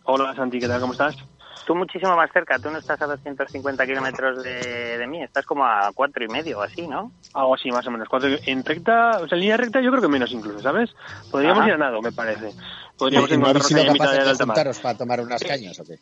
Hola 0.05 0.33
Santi, 0.33 0.57
¿qué 0.61 0.69
tal? 0.69 0.79
¿Cómo 0.79 0.93
estás? 0.93 1.17
Tú 1.65 1.75
muchísimo 1.75 2.15
más 2.15 2.31
cerca, 2.31 2.57
tú 2.59 2.71
no 2.71 2.77
estás 2.77 3.01
a 3.01 3.07
250 3.07 3.85
kilómetros 3.85 4.41
de, 4.41 4.97
de, 4.97 5.05
mí, 5.05 5.21
estás 5.21 5.45
como 5.45 5.65
a 5.65 5.91
cuatro 5.93 6.23
y 6.23 6.29
medio, 6.29 6.61
así, 6.61 6.87
¿no? 6.87 7.11
Algo 7.33 7.55
así, 7.55 7.69
más 7.71 7.85
o 7.87 7.91
menos. 7.91 8.07
Cuatro, 8.07 8.29
en 8.45 8.63
recta, 8.63 9.19
o 9.19 9.27
sea, 9.27 9.35
en 9.35 9.41
línea 9.41 9.57
recta 9.57 9.81
yo 9.81 9.89
creo 9.89 10.01
que 10.01 10.07
menos 10.07 10.31
incluso, 10.31 10.61
¿sabes? 10.61 10.95
Podríamos 11.29 11.59
Ajá. 11.59 11.67
ir 11.67 11.73
a 11.73 11.77
nado, 11.77 12.01
me 12.01 12.13
parece. 12.13 12.53
Podríamos 12.97 13.29
¿Y 13.29 13.37
no 13.37 13.47
habéis 13.47 13.65
sido 13.65 13.85
capaces 13.85 14.37
de 14.37 14.45
juntaros 14.45 14.79
para 14.79 14.97
tomar 14.97 15.19
unas 15.19 15.43
cañas 15.43 15.77
o 15.81 15.83
qué? 15.83 15.99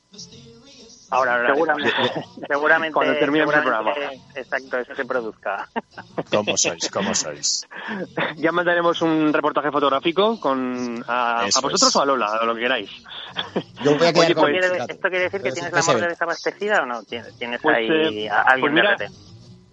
Ahora, 1.10 1.36
ahora 1.36 1.54
seguramente, 1.54 1.94
seguramente, 2.48 2.94
cuando 2.94 3.14
termine 3.14 3.44
el 3.44 3.50
programa. 3.50 3.94
Exacto, 4.34 4.78
eso 4.80 4.96
se 4.96 5.06
produzca. 5.06 5.70
¿Cómo 6.32 6.58
sois? 6.58 6.90
¿Cómo 6.90 7.14
sois? 7.14 7.68
Ya 8.38 8.52
mandaremos 8.52 9.02
un 9.02 9.32
reportaje 9.32 9.72
fotográfico 9.72 10.40
con 10.40 11.04
a, 11.08 11.42
a 11.42 11.46
vosotros 11.46 11.84
es. 11.84 11.96
o 11.96 12.02
a 12.02 12.06
Lola, 12.06 12.28
a 12.42 12.46
lo 12.46 12.56
que 12.56 12.62
queráis. 12.62 12.90
Yo 13.84 13.98
voy 13.98 14.08
a 14.08 14.10
Oye, 14.10 14.34
con... 14.34 14.46
¿esto, 14.54 14.68
quiere, 14.68 14.78
¿Esto 14.88 15.10
quiere 15.10 15.24
decir 15.26 15.42
que 15.42 15.52
tienes 15.52 15.72
la 15.72 15.82
morgue 15.84 16.08
desabastecida 16.08 16.82
o 16.82 16.86
no? 16.86 17.04
¿Tienes 17.04 17.62
pues, 17.62 17.78
ahí 17.78 18.26
eh, 18.26 18.30
a 18.30 18.42
alguien 18.42 18.62
pues 18.62 18.74
mira, 18.74 18.96
de 18.96 19.06
RT? 19.06 19.14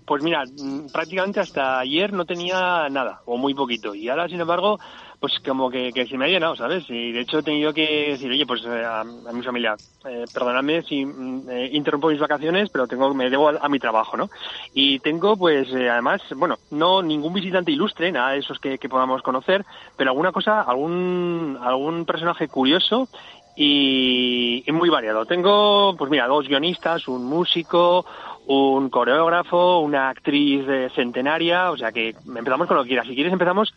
Pues 0.06 0.22
mira, 0.22 0.44
prácticamente 0.92 1.40
hasta 1.40 1.78
ayer 1.78 2.12
no 2.12 2.24
tenía 2.24 2.88
nada, 2.90 3.22
o 3.24 3.36
muy 3.36 3.54
poquito. 3.54 3.94
Y 3.94 4.08
ahora, 4.08 4.28
sin 4.28 4.40
embargo, 4.40 4.78
pues 5.22 5.38
como 5.38 5.70
que, 5.70 5.92
que 5.92 6.04
se 6.04 6.18
me 6.18 6.24
ha 6.24 6.28
llenado, 6.28 6.56
¿sabes? 6.56 6.84
Y 6.90 7.12
de 7.12 7.20
hecho 7.20 7.38
he 7.38 7.42
tenido 7.44 7.72
que 7.72 8.08
decir, 8.10 8.28
oye, 8.28 8.44
pues 8.44 8.64
eh, 8.64 8.84
a, 8.84 9.02
a, 9.02 9.32
mi 9.32 9.40
familia, 9.40 9.76
eh, 10.04 10.24
perdonadme 10.34 10.82
si 10.82 11.02
eh, 11.48 11.70
interrumpo 11.70 12.08
mis 12.08 12.18
vacaciones, 12.18 12.70
pero 12.70 12.88
tengo 12.88 13.14
me 13.14 13.30
debo 13.30 13.48
a, 13.48 13.58
a 13.62 13.68
mi 13.68 13.78
trabajo, 13.78 14.16
¿no? 14.16 14.30
Y 14.74 14.98
tengo, 14.98 15.36
pues, 15.36 15.72
eh, 15.74 15.88
además, 15.88 16.22
bueno, 16.34 16.56
no 16.72 17.02
ningún 17.02 17.32
visitante 17.34 17.70
ilustre, 17.70 18.10
nada 18.10 18.32
de 18.32 18.38
esos 18.38 18.58
que, 18.58 18.78
que 18.78 18.88
podamos 18.88 19.22
conocer, 19.22 19.64
pero 19.96 20.10
alguna 20.10 20.32
cosa, 20.32 20.60
algún, 20.60 21.56
algún 21.62 22.04
personaje 22.04 22.48
curioso 22.48 23.08
y, 23.54 24.64
y, 24.66 24.72
muy 24.72 24.88
variado. 24.88 25.24
Tengo, 25.24 25.94
pues 25.96 26.10
mira, 26.10 26.26
dos 26.26 26.48
guionistas, 26.48 27.06
un 27.06 27.26
músico, 27.26 28.04
un 28.46 28.90
coreógrafo, 28.90 29.78
una 29.78 30.08
actriz 30.08 30.64
eh, 30.68 30.90
centenaria, 30.96 31.70
o 31.70 31.76
sea 31.76 31.92
que 31.92 32.16
empezamos 32.26 32.66
con 32.66 32.76
lo 32.76 32.82
que 32.82 32.88
quieras. 32.88 33.06
Si 33.06 33.14
quieres 33.14 33.32
empezamos 33.32 33.72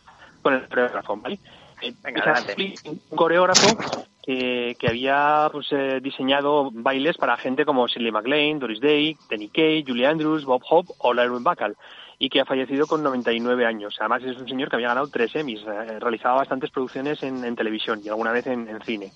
con 0.46 0.54
el 0.54 0.68
coreógrafo, 0.68 1.16
¿vale? 1.16 1.40
Eh, 1.82 1.92
Venga, 2.04 2.22
adelante. 2.22 2.74
Un 2.84 3.16
coreógrafo 3.16 3.76
que, 4.22 4.76
que 4.78 4.88
había 4.88 5.48
pues, 5.50 5.66
eh, 5.72 5.98
diseñado 6.00 6.70
bailes 6.72 7.16
para 7.16 7.36
gente 7.36 7.64
como 7.64 7.88
Shirley 7.88 8.12
MacLaine, 8.12 8.60
Doris 8.60 8.80
Day, 8.80 9.16
Danny 9.28 9.48
Kaye, 9.48 9.82
Julie 9.84 10.06
Andrews, 10.06 10.44
Bob 10.44 10.62
Hope 10.70 10.92
o 10.98 11.12
Larry 11.12 11.42
Bacall 11.42 11.76
y 12.20 12.28
que 12.28 12.40
ha 12.40 12.44
fallecido 12.44 12.86
con 12.86 13.02
99 13.02 13.66
años. 13.66 13.96
Además 13.98 14.22
es 14.22 14.38
un 14.38 14.48
señor 14.48 14.70
que 14.70 14.76
había 14.76 14.88
ganado 14.88 15.08
tres 15.08 15.34
Emmys, 15.34 15.62
eh, 15.62 15.98
realizaba 15.98 16.36
bastantes 16.36 16.70
producciones 16.70 17.20
en, 17.24 17.44
en, 17.44 17.56
televisión 17.56 18.00
y 18.04 18.08
alguna 18.08 18.30
vez 18.30 18.46
en, 18.46 18.68
en 18.68 18.80
cine. 18.82 19.12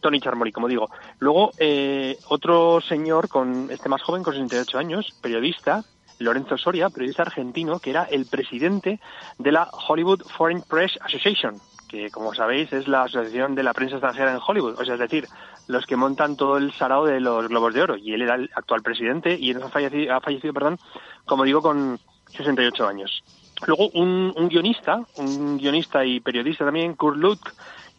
Tony 0.00 0.18
Charmoli, 0.18 0.50
como 0.50 0.66
digo. 0.66 0.88
Luego, 1.18 1.50
eh, 1.58 2.16
otro 2.28 2.80
señor, 2.80 3.28
con 3.28 3.70
este 3.70 3.90
más 3.90 4.00
joven, 4.00 4.22
con 4.22 4.32
68 4.32 4.78
años, 4.78 5.14
periodista, 5.20 5.84
Lorenzo 6.20 6.56
Soria, 6.56 6.90
periodista 6.90 7.22
argentino, 7.22 7.80
que 7.80 7.90
era 7.90 8.04
el 8.04 8.26
presidente 8.26 9.00
de 9.38 9.52
la 9.52 9.68
Hollywood 9.88 10.22
Foreign 10.22 10.62
Press 10.62 10.98
Association, 11.02 11.60
que 11.88 12.10
como 12.10 12.34
sabéis 12.34 12.72
es 12.72 12.86
la 12.86 13.02
asociación 13.02 13.54
de 13.54 13.62
la 13.62 13.72
prensa 13.72 13.96
extranjera 13.96 14.32
en 14.32 14.40
Hollywood, 14.46 14.78
o 14.78 14.84
sea, 14.84 14.94
es 14.94 15.00
decir, 15.00 15.26
los 15.66 15.86
que 15.86 15.96
montan 15.96 16.36
todo 16.36 16.58
el 16.58 16.72
sarao 16.72 17.06
de 17.06 17.20
los 17.20 17.48
Globos 17.48 17.74
de 17.74 17.82
Oro, 17.82 17.96
y 17.96 18.12
él 18.12 18.22
era 18.22 18.34
el 18.36 18.50
actual 18.54 18.82
presidente 18.82 19.34
y 19.34 19.52
ha 19.52 19.68
fallecido, 19.68 20.14
ha 20.14 20.20
fallecido 20.20 20.52
perdón, 20.52 20.78
como 21.24 21.44
digo, 21.44 21.62
con 21.62 21.98
68 22.28 22.86
años. 22.86 23.24
Luego 23.66 23.88
un, 23.94 24.32
un 24.36 24.48
guionista, 24.48 25.00
un 25.16 25.58
guionista 25.58 26.04
y 26.04 26.20
periodista 26.20 26.64
también, 26.64 26.94
Kurt 26.94 27.16
Luke, 27.16 27.50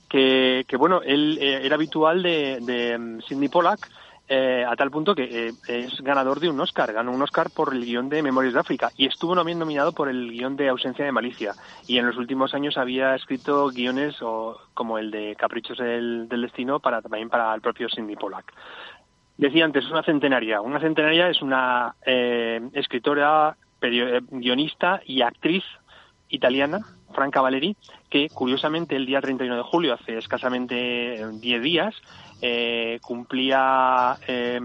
que, 0.07 0.65
que 0.67 0.77
bueno, 0.77 1.01
él 1.01 1.37
eh, 1.41 1.61
era 1.63 1.75
habitual 1.75 2.21
de, 2.21 2.59
de 2.61 2.95
um, 2.97 3.21
Sidney 3.21 3.49
Pollack, 3.49 3.89
eh, 4.33 4.63
a 4.65 4.77
tal 4.77 4.89
punto 4.89 5.13
que 5.13 5.49
eh, 5.49 5.53
es 5.67 5.99
ganador 5.99 6.39
de 6.39 6.49
un 6.49 6.57
Oscar, 6.61 6.93
ganó 6.93 7.11
un 7.11 7.21
Oscar 7.21 7.49
por 7.49 7.73
el 7.73 7.83
guion 7.83 8.07
de 8.07 8.23
Memorias 8.23 8.53
de 8.53 8.61
África 8.61 8.89
y 8.95 9.05
estuvo 9.05 9.35
también 9.35 9.59
nominado 9.59 9.91
por 9.91 10.07
el 10.07 10.31
guion 10.31 10.55
de 10.55 10.69
Ausencia 10.69 11.03
de 11.03 11.11
Malicia 11.11 11.51
y 11.85 11.97
en 11.97 12.05
los 12.05 12.15
últimos 12.15 12.53
años 12.53 12.77
había 12.77 13.13
escrito 13.13 13.67
guiones 13.71 14.21
o, 14.21 14.57
como 14.73 14.97
el 14.97 15.11
de 15.11 15.35
Caprichos 15.35 15.79
del, 15.79 16.29
Destino 16.29 16.79
para 16.79 17.01
también 17.01 17.27
para 17.27 17.53
el 17.53 17.59
propio 17.59 17.89
Sidney 17.89 18.15
Pollack. 18.15 18.53
Decía 19.35 19.65
antes, 19.65 19.91
una 19.91 20.01
centenaria. 20.01 20.61
Una 20.61 20.79
centenaria 20.79 21.27
es 21.27 21.41
una 21.41 21.95
eh, 22.05 22.61
escritora, 22.71 23.57
guionista 23.81 25.01
y 25.05 25.23
actriz 25.23 25.65
italiana 26.29 26.79
Franca 27.13 27.41
Valeri, 27.41 27.75
que 28.09 28.29
curiosamente 28.29 28.95
el 28.95 29.05
día 29.05 29.21
31 29.21 29.57
de 29.57 29.63
julio, 29.63 29.93
hace 29.93 30.17
escasamente 30.17 31.21
10 31.33 31.61
días, 31.61 31.95
eh, 32.41 32.99
cumplía 33.01 34.17
eh, 34.27 34.59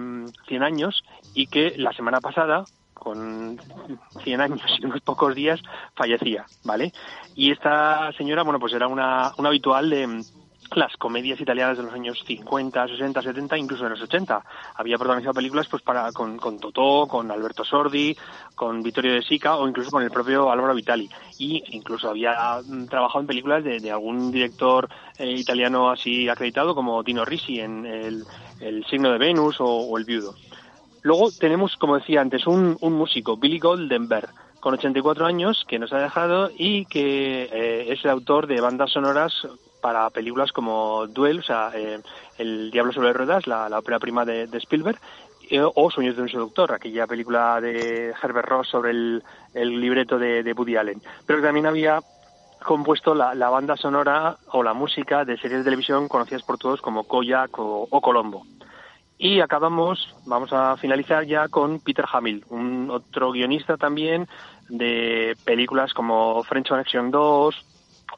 100 0.49 0.63
años 0.63 1.05
y 1.35 1.47
que 1.47 1.75
la 1.77 1.93
semana 1.93 2.21
pasada, 2.21 2.65
con 2.95 3.59
100 4.25 4.41
años 4.41 4.61
y 4.81 4.85
unos 4.87 5.01
pocos 5.03 5.35
días, 5.35 5.61
fallecía, 5.95 6.47
¿vale? 6.65 6.93
Y 7.35 7.53
esta 7.53 8.13
señora, 8.17 8.43
bueno, 8.43 8.59
pues 8.59 8.73
era 8.73 8.89
una, 8.89 9.33
una 9.37 9.49
habitual 9.49 9.91
de 9.91 10.23
las 10.75 10.97
comedias 10.97 11.41
italianas 11.41 11.77
de 11.77 11.85
los 11.85 11.93
años 11.93 12.23
50, 12.27 12.89
60, 12.89 13.23
70, 13.23 13.59
incluso 13.59 13.85
de 13.85 13.91
los 13.91 14.03
80. 14.03 14.45
Había 14.75 14.99
protagonizado 14.99 15.35
películas 15.35 15.69
pues 15.69 15.83
para 15.83 16.11
con, 16.13 16.37
con 16.37 16.59
Totò, 16.59 17.07
con 17.07 17.31
Alberto 17.31 17.65
Sordi, 17.65 18.17
con 18.55 18.83
Vittorio 18.83 19.15
De 19.15 19.23
Sica 19.23 19.57
o 19.57 19.69
incluso 19.69 19.91
con 19.91 20.03
el 20.03 20.11
propio 20.11 20.51
Álvaro 20.51 20.75
Vitali. 20.75 21.09
Y 21.39 21.63
incluso 21.77 22.11
había 22.11 22.61
mm, 22.65 22.87
trabajado 22.87 23.21
en 23.21 23.27
películas 23.27 23.65
de, 23.65 23.91
algún 23.91 24.31
director 24.31 24.89
eh, 25.19 25.31
italiano 25.31 25.91
así 25.91 26.29
acreditado 26.29 26.75
como 26.75 27.03
Dino 27.03 27.25
Risi 27.25 27.61
en 27.61 27.87
El, 27.87 28.25
el 28.61 28.85
signo 28.87 29.13
de 29.13 29.19
Venus 29.19 29.61
o, 29.61 29.67
o 29.67 29.99
El 29.99 30.05
viudo. 30.05 30.35
Luego 31.03 31.31
tenemos, 31.31 31.77
como 31.77 31.99
decía 31.99 32.21
antes, 32.21 32.49
un, 32.49 32.77
un 32.81 32.93
músico, 32.95 33.37
Billy 33.37 33.61
Goldenberg, 33.61 34.29
con 34.59 34.75
84 34.75 35.25
años, 35.25 35.65
que 35.69 35.79
nos 35.79 35.93
ha 35.93 35.99
dejado 35.99 36.51
y 36.59 36.87
que 36.87 37.45
eh, 37.45 37.93
es 37.93 38.05
el 38.05 38.11
autor 38.11 38.49
de 38.49 38.61
bandas 38.61 38.91
sonoras 38.91 39.47
para 39.87 40.11
películas 40.11 40.51
como 40.51 41.07
Duel, 41.07 41.39
o 41.39 41.43
sea, 41.45 41.71
eh, 41.73 42.01
El 42.39 42.73
Diablo 42.73 42.93
sobre 42.93 43.13
ruedas, 43.13 43.47
la, 43.47 43.69
la 43.69 43.79
ópera 43.79 44.01
prima 44.01 44.25
de, 44.25 44.49
Spielberg, 44.55 44.99
eh, 45.49 45.63
o 45.63 45.91
Sueños 45.93 46.17
de 46.17 46.23
un 46.23 46.29
seductor, 46.29 46.73
aquella 46.73 47.07
película 47.07 47.61
de 47.61 48.13
Herbert 48.21 48.49
Ross 48.49 48.67
sobre 48.67 48.91
el, 48.91 49.23
el 49.55 49.81
libreto 49.81 50.19
de, 50.19 50.43
de, 50.43 50.53
Woody 50.55 50.75
Allen. 50.75 51.01
Pero 51.25 51.41
también 51.41 51.67
había 51.67 52.01
compuesto 52.65 53.15
la, 53.15 53.49
banda 53.49 53.77
sonora 53.77 54.39
o 54.51 54.65
la 54.65 54.75
música 54.75 55.25
de 55.25 55.39
series 55.39 55.61
de 55.61 55.65
televisión 55.65 56.09
conocidas 56.09 56.43
por 56.43 56.59
todos 56.59 56.81
como 56.81 57.05
Koyak 57.05 57.57
o, 57.61 57.87
o 57.89 58.01
Colombo. 58.01 58.45
Y 59.19 59.39
acabamos, 59.39 60.17
vamos 60.25 60.53
a 60.53 60.77
finalizar 60.79 61.25
ya 61.27 61.47
con 61.47 61.79
Peter 61.79 62.07
Hamill, 62.13 62.45
un 62.51 62.91
otro 62.91 63.31
guionista 63.31 63.77
también 63.77 64.27
de 64.69 65.37
películas 65.45 65.95
como 65.95 66.43
French 66.43 66.71
Connection 66.71 67.13
2, 67.13 67.65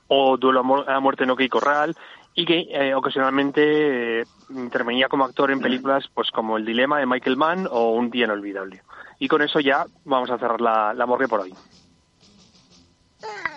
o 0.08 0.36
Duelo 0.36 0.88
a 0.88 1.00
muerte 1.00 1.24
en 1.24 1.30
OK 1.30 1.48
Corral 1.48 1.96
y 2.34 2.44
que 2.44 2.68
eh, 2.70 2.94
ocasionalmente 2.94 4.20
eh, 4.20 4.24
intervenía 4.50 5.08
como 5.08 5.24
actor 5.24 5.50
en 5.50 5.60
películas 5.60 6.04
pues 6.14 6.30
como 6.30 6.56
El 6.56 6.64
dilema 6.64 6.98
de 6.98 7.06
Michael 7.06 7.36
Mann 7.36 7.68
o 7.70 7.92
Un 7.92 8.10
día 8.10 8.24
inolvidable. 8.24 8.82
Y 9.18 9.28
con 9.28 9.42
eso 9.42 9.60
ya 9.60 9.86
vamos 10.04 10.30
a 10.30 10.38
cerrar 10.38 10.60
la, 10.60 10.94
la 10.94 11.06
morgue 11.06 11.28
por 11.28 11.40
hoy. 11.40 11.54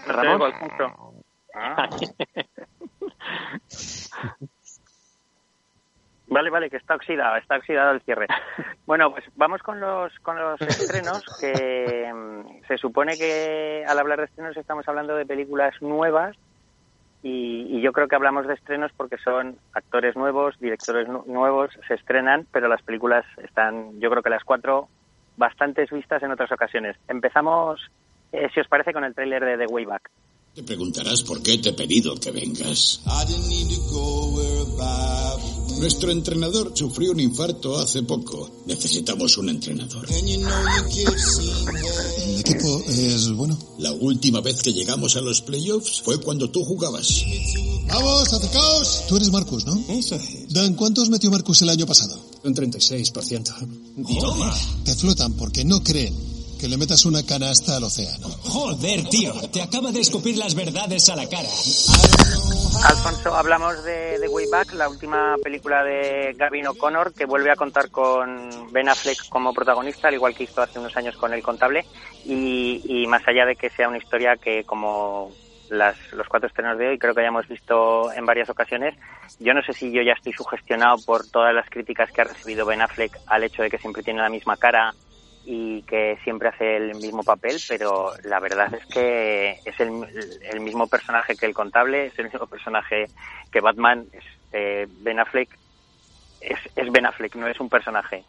Ramón. 0.08 0.52
Ah. 1.54 1.90
Vale, 6.32 6.50
vale, 6.50 6.70
que 6.70 6.78
está 6.78 6.96
oxidado, 6.96 7.36
está 7.36 7.58
oxidado 7.58 7.92
el 7.92 8.02
cierre. 8.02 8.28
Bueno, 8.86 9.12
pues 9.12 9.24
vamos 9.36 9.62
con 9.62 9.80
los 9.80 10.18
con 10.20 10.38
los 10.38 10.60
estrenos, 10.60 11.24
que 11.40 12.12
mm, 12.14 12.66
se 12.68 12.78
supone 12.78 13.16
que 13.18 13.86
al 13.88 13.98
hablar 14.00 14.20
de 14.20 14.26
estrenos 14.26 14.58
estamos 14.58 14.86
hablando 14.88 15.16
de 15.16 15.26
películas 15.26 15.74
nuevas, 15.82 16.36
y, 17.24 17.82
yo 17.82 17.94
creo 17.94 18.08
que 18.08 18.16
hablamos 18.16 18.48
de 18.48 18.56
estrenos 18.56 18.92
porque 18.98 19.18
son 19.18 19.58
actores 19.74 20.16
nuevos, 20.16 20.60
directores 20.60 21.08
nuevos, 21.08 21.72
se 21.88 21.94
estrenan, 21.94 22.48
pero 22.52 22.68
las 22.68 22.82
películas 22.82 23.26
están, 23.44 24.00
yo 24.00 24.10
creo 24.10 24.24
que 24.24 24.30
las 24.30 24.44
cuatro, 24.44 24.90
bastantes 25.38 25.90
vistas 25.92 26.24
en 26.24 26.32
otras 26.32 26.52
ocasiones. 26.52 26.98
Empezamos, 27.08 27.80
eh, 28.32 28.50
si 28.54 28.60
os 28.60 28.68
parece, 28.68 28.94
con 28.94 29.04
el 29.04 29.14
tráiler 29.14 29.46
de 29.46 29.58
The 29.58 29.72
Way 29.72 29.86
Back. 29.86 30.10
Te 30.54 30.64
preguntarás 30.64 31.22
por 31.22 31.42
qué 31.42 31.60
te 31.60 31.70
he 31.70 31.74
pedido 31.74 32.14
que 32.16 32.30
vengas. 32.30 33.00
Nuestro 35.80 36.12
entrenador 36.12 36.74
sufrió 36.76 37.14
un 37.14 37.22
infarto 37.22 37.80
hace 37.80 38.04
poco. 38.04 38.52
Necesitamos 38.66 39.38
un 39.38 39.48
entrenador. 39.48 40.06
El 40.12 40.26
equipo 42.38 42.84
es 42.86 43.32
bueno. 43.32 43.58
La 43.78 43.94
última 43.94 44.42
vez 44.42 44.62
que 44.62 44.74
llegamos 44.74 45.16
a 45.16 45.22
los 45.22 45.42
playoffs 45.42 46.02
fue 46.02 46.20
cuando 46.20 46.52
tú 46.52 46.66
jugabas. 46.66 47.24
Vamos, 47.88 48.34
acercaos. 48.34 49.06
Tú 49.08 49.16
eres 49.16 49.32
Marcus, 49.32 49.66
¿no? 49.66 49.82
Eso 49.88 50.16
es. 50.16 50.50
Dan, 50.50 50.74
¿cuántos 50.74 51.10
metió 51.10 51.32
Marcus 51.32 51.62
el 51.62 51.70
año 51.70 51.86
pasado? 51.86 52.20
Un 52.44 52.54
36%. 52.54 53.54
Joder. 54.04 54.54
Te 54.84 54.96
flotan 54.96 55.32
porque 55.34 55.64
no 55.64 55.82
creen 55.82 56.41
que 56.62 56.68
le 56.68 56.78
metas 56.78 57.06
una 57.06 57.26
canasta 57.26 57.78
al 57.78 57.84
océano. 57.86 58.28
Joder, 58.44 59.10
tío, 59.10 59.34
te 59.52 59.64
acaba 59.64 59.92
de 59.92 60.00
escupir 60.00 60.38
las 60.38 60.54
verdades 60.54 61.10
a 61.10 61.16
la 61.16 61.28
cara. 61.28 61.50
Alfonso, 62.86 63.34
hablamos 63.36 63.84
de 63.84 64.20
The 64.22 64.28
Way 64.28 64.46
Back, 64.52 64.74
la 64.74 64.88
última 64.88 65.38
película 65.44 65.84
de 65.84 66.36
Gavin 66.38 66.68
O'Connor, 66.68 67.16
que 67.16 67.26
vuelve 67.26 67.50
a 67.50 67.56
contar 67.56 67.90
con 67.90 68.72
Ben 68.72 68.90
Affleck 68.90 69.28
como 69.30 69.56
protagonista, 69.56 70.10
al 70.10 70.14
igual 70.14 70.36
que 70.36 70.44
hizo 70.44 70.62
hace 70.62 70.78
unos 70.78 70.96
años 70.96 71.18
con 71.18 71.34
El 71.34 71.42
Contable, 71.42 71.84
y, 72.26 73.08
más 73.08 73.28
allá 73.28 73.48
de 73.48 73.56
que 73.56 73.72
sea 73.72 73.88
una 73.88 73.98
historia 73.98 74.36
que, 74.38 74.64
como 74.64 75.32
las, 75.72 75.98
los 76.14 76.28
cuatro 76.28 76.48
estrenos 76.48 76.78
de 76.78 76.90
hoy, 76.90 77.00
creo 77.00 77.16
que 77.16 77.22
hayamos 77.22 77.48
visto 77.48 78.14
en 78.14 78.28
varias 78.28 78.52
ocasiones. 78.52 78.94
Yo 79.40 79.56
no 79.56 79.64
sé 79.64 79.74
si 79.74 79.92
yo 79.92 80.04
ya 80.04 80.14
estoy 80.14 80.34
sugestionado 80.34 80.98
por 81.08 81.26
todas 81.28 81.56
las 81.56 81.68
críticas 81.72 82.12
que 82.12 82.22
ha 82.22 82.26
recibido 82.26 82.68
Ben 82.68 82.84
Affleck 82.84 83.18
al 83.26 83.44
hecho 83.44 83.64
de 83.64 83.72
que 83.72 83.80
siempre 83.80 84.04
tiene 84.04 84.22
la 84.22 84.30
misma 84.30 84.58
cara 84.58 84.94
y 85.54 85.82
que 85.82 86.18
siempre 86.24 86.48
hace 86.48 86.78
el 86.78 86.96
mismo 86.96 87.24
papel, 87.24 87.58
pero 87.68 88.14
la 88.24 88.40
verdad 88.40 88.74
es 88.74 88.86
que 88.86 89.60
es 89.66 89.78
el, 89.82 90.62
mismo 90.62 90.88
personaje 90.88 91.36
que 91.36 91.46
el 91.46 91.54
contable, 91.54 92.06
es 92.06 92.18
el 92.20 92.30
mismo 92.30 92.48
personaje 92.48 93.08
que 93.52 93.60
Batman, 93.60 94.06
es, 94.14 94.24
eh, 94.54 94.88
Ben 95.00 95.20
Affleck, 95.20 95.50
es, 96.40 96.58
es 96.74 96.90
Ben 96.90 97.06
Affleck, 97.06 97.36
no 97.36 97.50
es 97.50 97.60
un 97.60 97.68
personaje. 97.68 98.24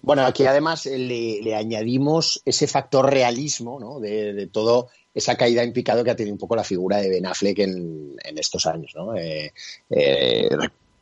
Bueno, 0.00 0.24
aquí 0.24 0.46
además 0.46 0.86
le, 0.86 1.56
añadimos 1.56 2.40
ese 2.44 2.68
factor 2.68 3.12
realismo, 3.12 3.80
¿no? 3.80 3.98
De, 3.98 4.46
todo 4.46 4.90
esa 5.12 5.36
caída 5.36 5.64
en 5.64 5.72
picado 5.72 6.04
que 6.04 6.12
ha 6.12 6.16
tenido 6.16 6.34
un 6.34 6.38
poco 6.38 6.54
la 6.54 6.62
figura 6.62 6.98
de 6.98 7.10
Ben 7.10 7.26
Affleck 7.26 7.58
en, 7.58 8.14
estos 8.36 8.64
años, 8.66 8.92
¿no? 8.94 9.16
Eh, 9.16 9.52
eh, 9.90 10.48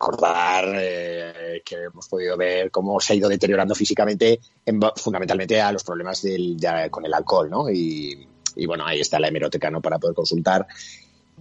recordar 0.01 0.65
eh, 0.77 1.63
que 1.63 1.77
hemos 1.85 2.09
podido 2.09 2.35
ver 2.35 2.71
cómo 2.71 2.99
se 3.01 3.13
ha 3.13 3.17
ido 3.17 3.29
deteriorando 3.29 3.75
físicamente, 3.75 4.41
fundamentalmente 4.97 5.61
a 5.61 5.71
los 5.73 5.85
problemas 5.85 6.23
del, 6.23 6.57
con 6.91 7.05
el 7.05 7.13
alcohol, 7.13 7.51
¿no? 7.51 7.69
Y, 7.71 8.27
bueno, 8.67 8.87
ahí 8.87 9.01
está 9.01 9.21
la 9.21 9.29
hemeroteca, 9.29 9.71
¿no? 9.71 9.83
Para 9.83 9.99
poder 9.99 10.15
consultar. 10.15 10.67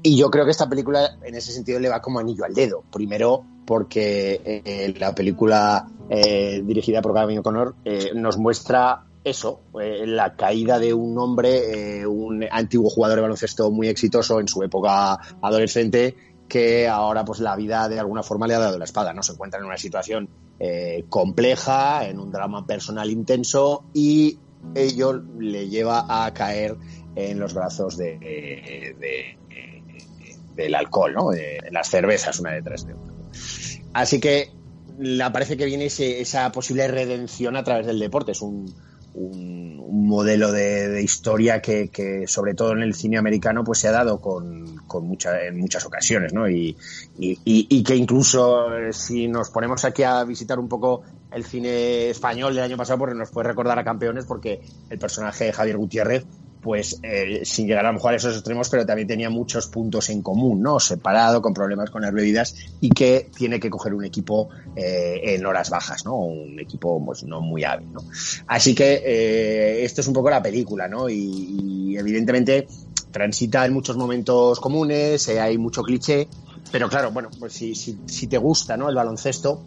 Y 0.04 0.18
yo 0.18 0.30
creo 0.30 0.44
que 0.44 0.52
esta 0.52 0.68
película, 0.68 1.18
en 1.24 1.36
ese 1.36 1.54
sentido, 1.54 1.80
le 1.80 1.88
va 1.88 2.02
como 2.02 2.20
anillo 2.20 2.44
al 2.44 2.54
dedo. 2.54 2.84
Primero, 2.92 3.46
porque 3.66 4.42
eh, 4.44 4.94
la 4.98 5.16
película 5.16 5.88
eh, 6.10 6.62
dirigida 6.62 7.02
por 7.02 7.14
Gavin 7.14 7.40
O'Connor 7.40 7.76
nos 8.16 8.38
muestra 8.38 9.06
eso, 9.24 9.62
la 9.74 10.36
caída 10.36 10.80
de 10.80 10.94
un 10.94 11.18
hombre, 11.18 12.06
un 12.08 12.46
antiguo 12.50 12.90
jugador 12.90 13.18
de 13.18 13.22
baloncesto 13.22 13.70
muy 13.70 13.88
exitoso 13.88 14.40
en 14.40 14.48
su 14.48 14.64
época 14.64 15.20
adolescente, 15.42 16.16
que 16.50 16.88
ahora 16.88 17.24
pues 17.24 17.40
la 17.40 17.56
vida 17.56 17.88
de 17.88 18.00
alguna 18.00 18.24
forma 18.24 18.48
le 18.48 18.56
ha 18.56 18.60
dado 18.60 18.78
la 18.78 18.86
espada, 18.86 19.14
¿no? 19.14 19.24
Se 19.24 19.34
encuentra 19.34 19.60
en 19.60 19.66
una 19.66 19.78
situación 19.78 20.28
eh, 20.60 21.06
compleja, 21.08 22.08
en 22.08 22.20
un 22.20 22.32
drama 22.32 22.66
personal 22.66 23.10
intenso 23.10 23.86
y 23.94 24.40
ello 24.76 25.14
le 25.14 25.70
lleva 25.70 26.06
a 26.10 26.34
caer 26.34 26.76
en 27.16 27.40
los 27.40 27.54
brazos 27.54 27.96
de, 27.96 29.38
del 30.56 30.76
alcohol, 30.76 31.14
¿no? 31.14 31.30
De, 31.30 31.60
las 31.72 31.90
cervezas, 31.90 32.40
una 32.40 32.52
detrás 32.52 32.86
de 32.86 32.94
otra. 32.94 33.14
Así 33.94 34.20
que 34.20 34.52
le 34.98 35.32
parece 35.32 35.56
que 35.56 35.66
viene 35.66 35.86
esa 35.86 36.52
posible 36.52 36.88
redención 36.88 37.56
a 37.56 37.64
través 37.64 37.86
del 37.86 38.00
deporte. 38.00 38.34
Es 38.34 38.42
un, 38.42 38.74
un, 39.14 40.08
modelo 40.08 40.52
de, 40.52 41.02
historia 41.02 41.62
que, 41.62 42.26
sobre 42.28 42.54
todo 42.54 42.72
en 42.72 42.82
el 42.82 42.94
cine 42.94 43.18
americano, 43.18 43.64
pues 43.64 43.80
se 43.80 43.88
ha 43.88 43.92
dado 43.92 44.20
con, 44.20 44.66
en 44.66 45.60
muchas 45.60 45.86
ocasiones, 45.86 46.34
¿no? 46.34 46.50
Y, 46.50 46.76
y, 47.18 47.84
que 47.84 47.96
incluso 47.96 48.76
eh, 48.76 48.94
si 48.94 49.28
nos 49.28 49.50
ponemos 49.50 49.86
aquí 49.86 50.04
a 50.04 50.24
visitar 50.24 50.60
un 50.60 50.68
poco 50.68 51.04
el 51.32 51.44
cine 51.46 52.10
español 52.10 52.56
del 52.56 52.64
año 52.64 52.78
pasado, 52.78 53.00
pues 53.00 53.16
nos 53.16 53.30
puede 53.30 53.50
recordar 53.50 53.78
a 53.78 53.84
campeones 53.84 54.26
porque 54.26 54.62
el 54.90 55.00
personaje 55.00 55.46
de 55.46 55.54
Javier 55.54 55.78
Gutiérrez 55.78 56.26
pues 56.62 57.00
eh, 57.04 57.42
sin 57.44 57.68
llegar 57.68 57.86
a 57.86 57.90
lo 57.90 57.96
mejor 57.96 58.14
a 58.14 58.18
esos 58.18 58.36
extremos, 58.36 58.70
pero 58.70 58.86
también 58.86 59.08
tenía 59.08 59.30
muchos 59.30 59.68
puntos 59.68 60.10
en 60.10 60.22
común, 60.22 60.62
¿no? 60.62 60.80
Separado, 60.80 61.42
con 61.42 61.54
problemas 61.54 61.90
con 61.90 62.02
las 62.02 62.14
bebidas 62.14 62.56
y 62.82 62.90
que 62.90 63.30
tiene 63.36 63.60
que 63.60 63.70
coger 63.70 63.94
un 63.94 64.04
equipo 64.04 64.50
eh, 64.76 65.22
en 65.24 65.46
horas 65.46 65.70
bajas, 65.70 66.06
¿no? 66.06 66.16
Un 66.16 66.60
equipo 66.60 67.04
pues 67.06 67.24
no 67.24 67.42
muy 67.42 67.64
hábil, 67.64 67.94
¿no? 67.94 68.02
Así 68.48 68.76
que 68.76 69.02
eh, 69.06 69.86
esto 69.86 70.02
es 70.02 70.08
un 70.08 70.14
poco 70.14 70.30
la 70.30 70.42
película, 70.42 70.88
¿no? 70.88 71.10
Y, 71.10 71.98
evidentemente 72.00 72.68
transita 73.12 73.66
en 73.66 73.74
muchos 73.74 73.98
momentos 73.98 74.60
comunes, 74.60 75.28
hay 75.28 75.58
mucho 75.58 75.84
cliché, 75.84 76.30
pero 76.72 76.88
claro, 76.88 77.12
bueno, 77.12 77.30
pues 77.38 77.54
si, 77.54 77.76
si, 77.76 78.00
si 78.06 78.28
te 78.28 78.38
gusta, 78.38 78.78
¿no? 78.78 78.88
El 78.88 78.96
baloncesto, 78.96 79.62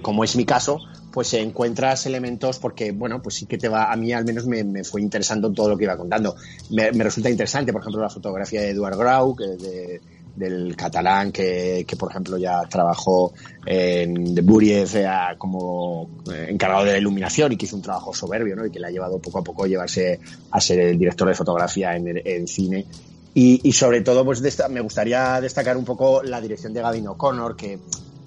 como 0.00 0.24
es 0.24 0.36
mi 0.36 0.46
caso, 0.46 0.80
pues 1.12 1.34
encuentras 1.34 2.06
elementos 2.06 2.58
porque, 2.58 2.92
bueno, 2.92 3.20
pues 3.22 3.36
sí 3.36 3.46
que 3.46 3.58
te 3.58 3.68
va, 3.68 3.92
a 3.92 3.96
mí 3.96 4.12
al 4.12 4.24
menos 4.24 4.46
me, 4.46 4.84
fue 4.84 5.00
interesando 5.00 5.52
todo 5.52 5.70
lo 5.70 5.76
que 5.76 5.84
iba 5.84 5.96
contando. 5.96 6.36
Me, 6.70 6.90
resulta 6.90 7.30
interesante, 7.30 7.72
por 7.72 7.82
ejemplo, 7.82 8.02
la 8.02 8.10
fotografía 8.10 8.60
de 8.60 8.70
Eduard 8.70 8.96
Grau, 8.96 9.34
que 9.34 10.00
del 10.36 10.74
catalán, 10.76 11.32
que, 11.32 11.84
por 11.98 12.10
ejemplo 12.10 12.38
ya 12.38 12.62
trabajó 12.68 13.32
en 13.66 14.34
The 14.34 14.40
Buriev 14.40 14.96
eh, 14.96 15.08
como 15.38 16.08
eh, 16.32 16.46
encargado 16.48 16.84
de 16.84 16.92
la 16.92 16.98
iluminación 16.98 17.52
y 17.52 17.56
que 17.56 17.66
hizo 17.66 17.76
un 17.76 17.82
trabajo 17.82 18.14
soberbio, 18.14 18.56
¿no? 18.56 18.66
Y 18.66 18.70
que 18.70 18.80
le 18.80 18.86
ha 18.86 18.90
llevado 18.90 19.18
poco 19.18 19.38
a 19.38 19.44
poco 19.44 19.64
a 19.64 19.68
llevarse 19.68 20.18
a 20.50 20.60
ser 20.60 20.80
el 20.80 20.98
director 20.98 21.28
de 21.28 21.34
fotografía 21.34 21.94
en, 21.94 22.48
cine. 22.48 22.86
Y, 23.32 23.72
sobre 23.72 24.00
todo, 24.00 24.24
pues 24.24 24.42
me 24.70 24.80
gustaría 24.80 25.40
destacar 25.40 25.76
un 25.76 25.84
poco 25.84 26.22
la 26.22 26.40
dirección 26.40 26.72
de 26.72 26.80
Gavin 26.80 27.08
O'Connor, 27.08 27.56
que 27.56 27.78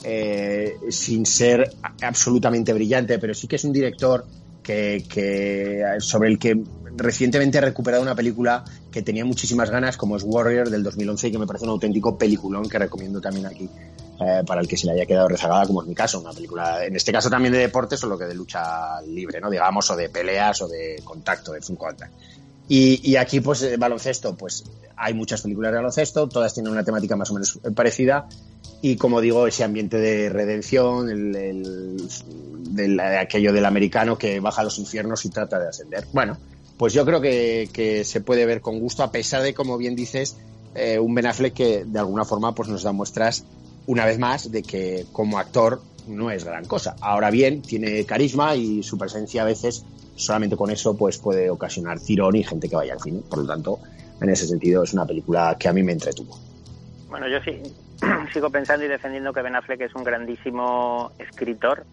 eh, 0.03 0.77
sin 0.89 1.25
ser 1.25 1.73
absolutamente 2.01 2.73
brillante, 2.73 3.19
pero 3.19 3.33
sí 3.33 3.47
que 3.47 3.55
es 3.55 3.63
un 3.63 3.73
director 3.73 4.25
que, 4.61 5.83
sobre 5.99 6.29
el 6.29 6.39
que 6.39 6.61
recientemente 6.95 7.57
he 7.57 7.61
recuperado 7.61 8.01
una 8.01 8.15
película 8.15 8.63
que 8.91 9.01
tenía 9.01 9.25
muchísimas 9.25 9.69
ganas, 9.69 9.97
como 9.97 10.15
es 10.15 10.23
Warrior 10.23 10.69
del 10.69 10.83
2011 10.83 11.27
y 11.27 11.31
que 11.31 11.39
me 11.39 11.47
parece 11.47 11.65
un 11.65 11.71
auténtico 11.71 12.17
peliculón 12.17 12.69
que 12.69 12.79
recomiendo 12.79 13.19
también 13.19 13.45
aquí 13.45 13.69
eh, 14.19 14.43
para 14.45 14.61
el 14.61 14.67
que 14.67 14.77
se 14.77 14.85
le 14.85 14.93
haya 14.93 15.05
quedado 15.05 15.27
rezagada, 15.27 15.65
como 15.65 15.81
es 15.81 15.87
mi 15.87 15.95
caso, 15.95 16.19
una 16.19 16.31
película, 16.31 16.85
en 16.85 16.95
este 16.95 17.11
caso 17.11 17.29
también 17.29 17.53
de 17.53 17.59
deportes 17.59 18.03
o 18.03 18.07
lo 18.07 18.17
que 18.17 18.25
de 18.25 18.35
lucha 18.35 19.01
libre, 19.01 19.41
¿no? 19.41 19.49
Digamos, 19.49 19.89
o 19.89 19.95
de 19.95 20.09
peleas 20.09 20.61
o 20.61 20.67
de 20.67 21.01
contacto, 21.03 21.51
de 21.51 21.61
full 21.61 21.77
contact. 21.77 22.13
Y, 22.67 23.15
aquí, 23.17 23.41
pues, 23.41 23.77
baloncesto, 23.77 24.35
pues 24.35 24.63
hay 24.95 25.13
muchas 25.13 25.41
películas 25.41 25.71
de 25.71 25.77
baloncesto, 25.77 26.29
todas 26.29 26.53
tienen 26.53 26.71
una 26.71 26.83
temática 26.83 27.15
más 27.15 27.29
o 27.29 27.33
menos 27.33 27.59
parecida 27.75 28.27
y 28.85 28.97
como 28.97 29.21
digo, 29.21 29.47
ese 29.47 29.63
ambiente 29.63 29.97
de 29.97 30.27
redención, 30.27 31.09
el, 31.09 32.99
aquello 32.99 33.53
del 33.53 33.65
americano 33.65 34.17
que 34.17 34.41
baja 34.41 34.59
a 34.59 34.65
los 34.65 34.77
infiernos 34.77 35.23
y 35.23 35.29
trata 35.29 35.57
de 35.57 35.69
ascender. 35.69 36.05
Bueno, 36.11 36.37
pues 36.75 36.91
yo 36.91 37.05
creo 37.05 37.21
que, 37.21 38.01
se 38.03 38.19
puede 38.19 38.45
ver 38.45 38.59
con 38.59 38.81
gusto, 38.81 39.01
a 39.01 39.09
pesar 39.09 39.41
de, 39.41 39.53
como 39.53 39.77
bien 39.77 39.95
dices, 39.95 40.35
eh, 40.75 40.99
un 40.99 41.15
Ben 41.15 41.27
Affleck 41.27 41.53
que 41.53 41.85
de 41.85 41.99
alguna 41.99 42.25
forma 42.25 42.53
pues 42.53 42.67
nos 42.67 42.83
da 42.83 42.91
muestras 42.91 43.45
una 43.87 44.05
vez 44.05 44.19
más 44.19 44.51
de 44.51 44.63
que 44.63 45.05
como 45.13 45.39
actor 45.39 45.81
no 46.07 46.31
es 46.31 46.43
gran 46.43 46.65
cosa. 46.65 46.95
Ahora 47.01 47.31
bien, 47.31 47.61
tiene 47.61 48.05
carisma 48.05 48.55
y 48.55 48.83
su 48.83 48.97
presencia 48.97 49.43
a 49.43 49.45
veces 49.45 49.85
solamente 50.15 50.55
con 50.55 50.69
eso 50.69 50.95
pues 50.95 51.17
puede 51.17 51.49
ocasionar 51.49 51.99
tirón 51.99 52.35
y 52.35 52.43
gente 52.43 52.69
que 52.69 52.75
vaya 52.75 52.93
al 52.93 53.01
cine. 53.01 53.21
Por 53.29 53.39
lo 53.39 53.47
tanto, 53.47 53.79
en 54.21 54.29
ese 54.29 54.47
sentido 54.47 54.83
es 54.83 54.93
una 54.93 55.05
película 55.05 55.55
que 55.59 55.67
a 55.67 55.73
mí 55.73 55.83
me 55.83 55.91
entretuvo. 55.91 56.37
Bueno, 57.09 57.27
yo 57.27 57.39
sí, 57.41 57.61
sigo 58.33 58.49
pensando 58.49 58.85
y 58.85 58.87
defendiendo 58.87 59.33
que 59.33 59.41
Ben 59.41 59.55
Affleck 59.55 59.81
es 59.81 59.95
un 59.95 60.03
grandísimo 60.03 61.11
escritor, 61.19 61.85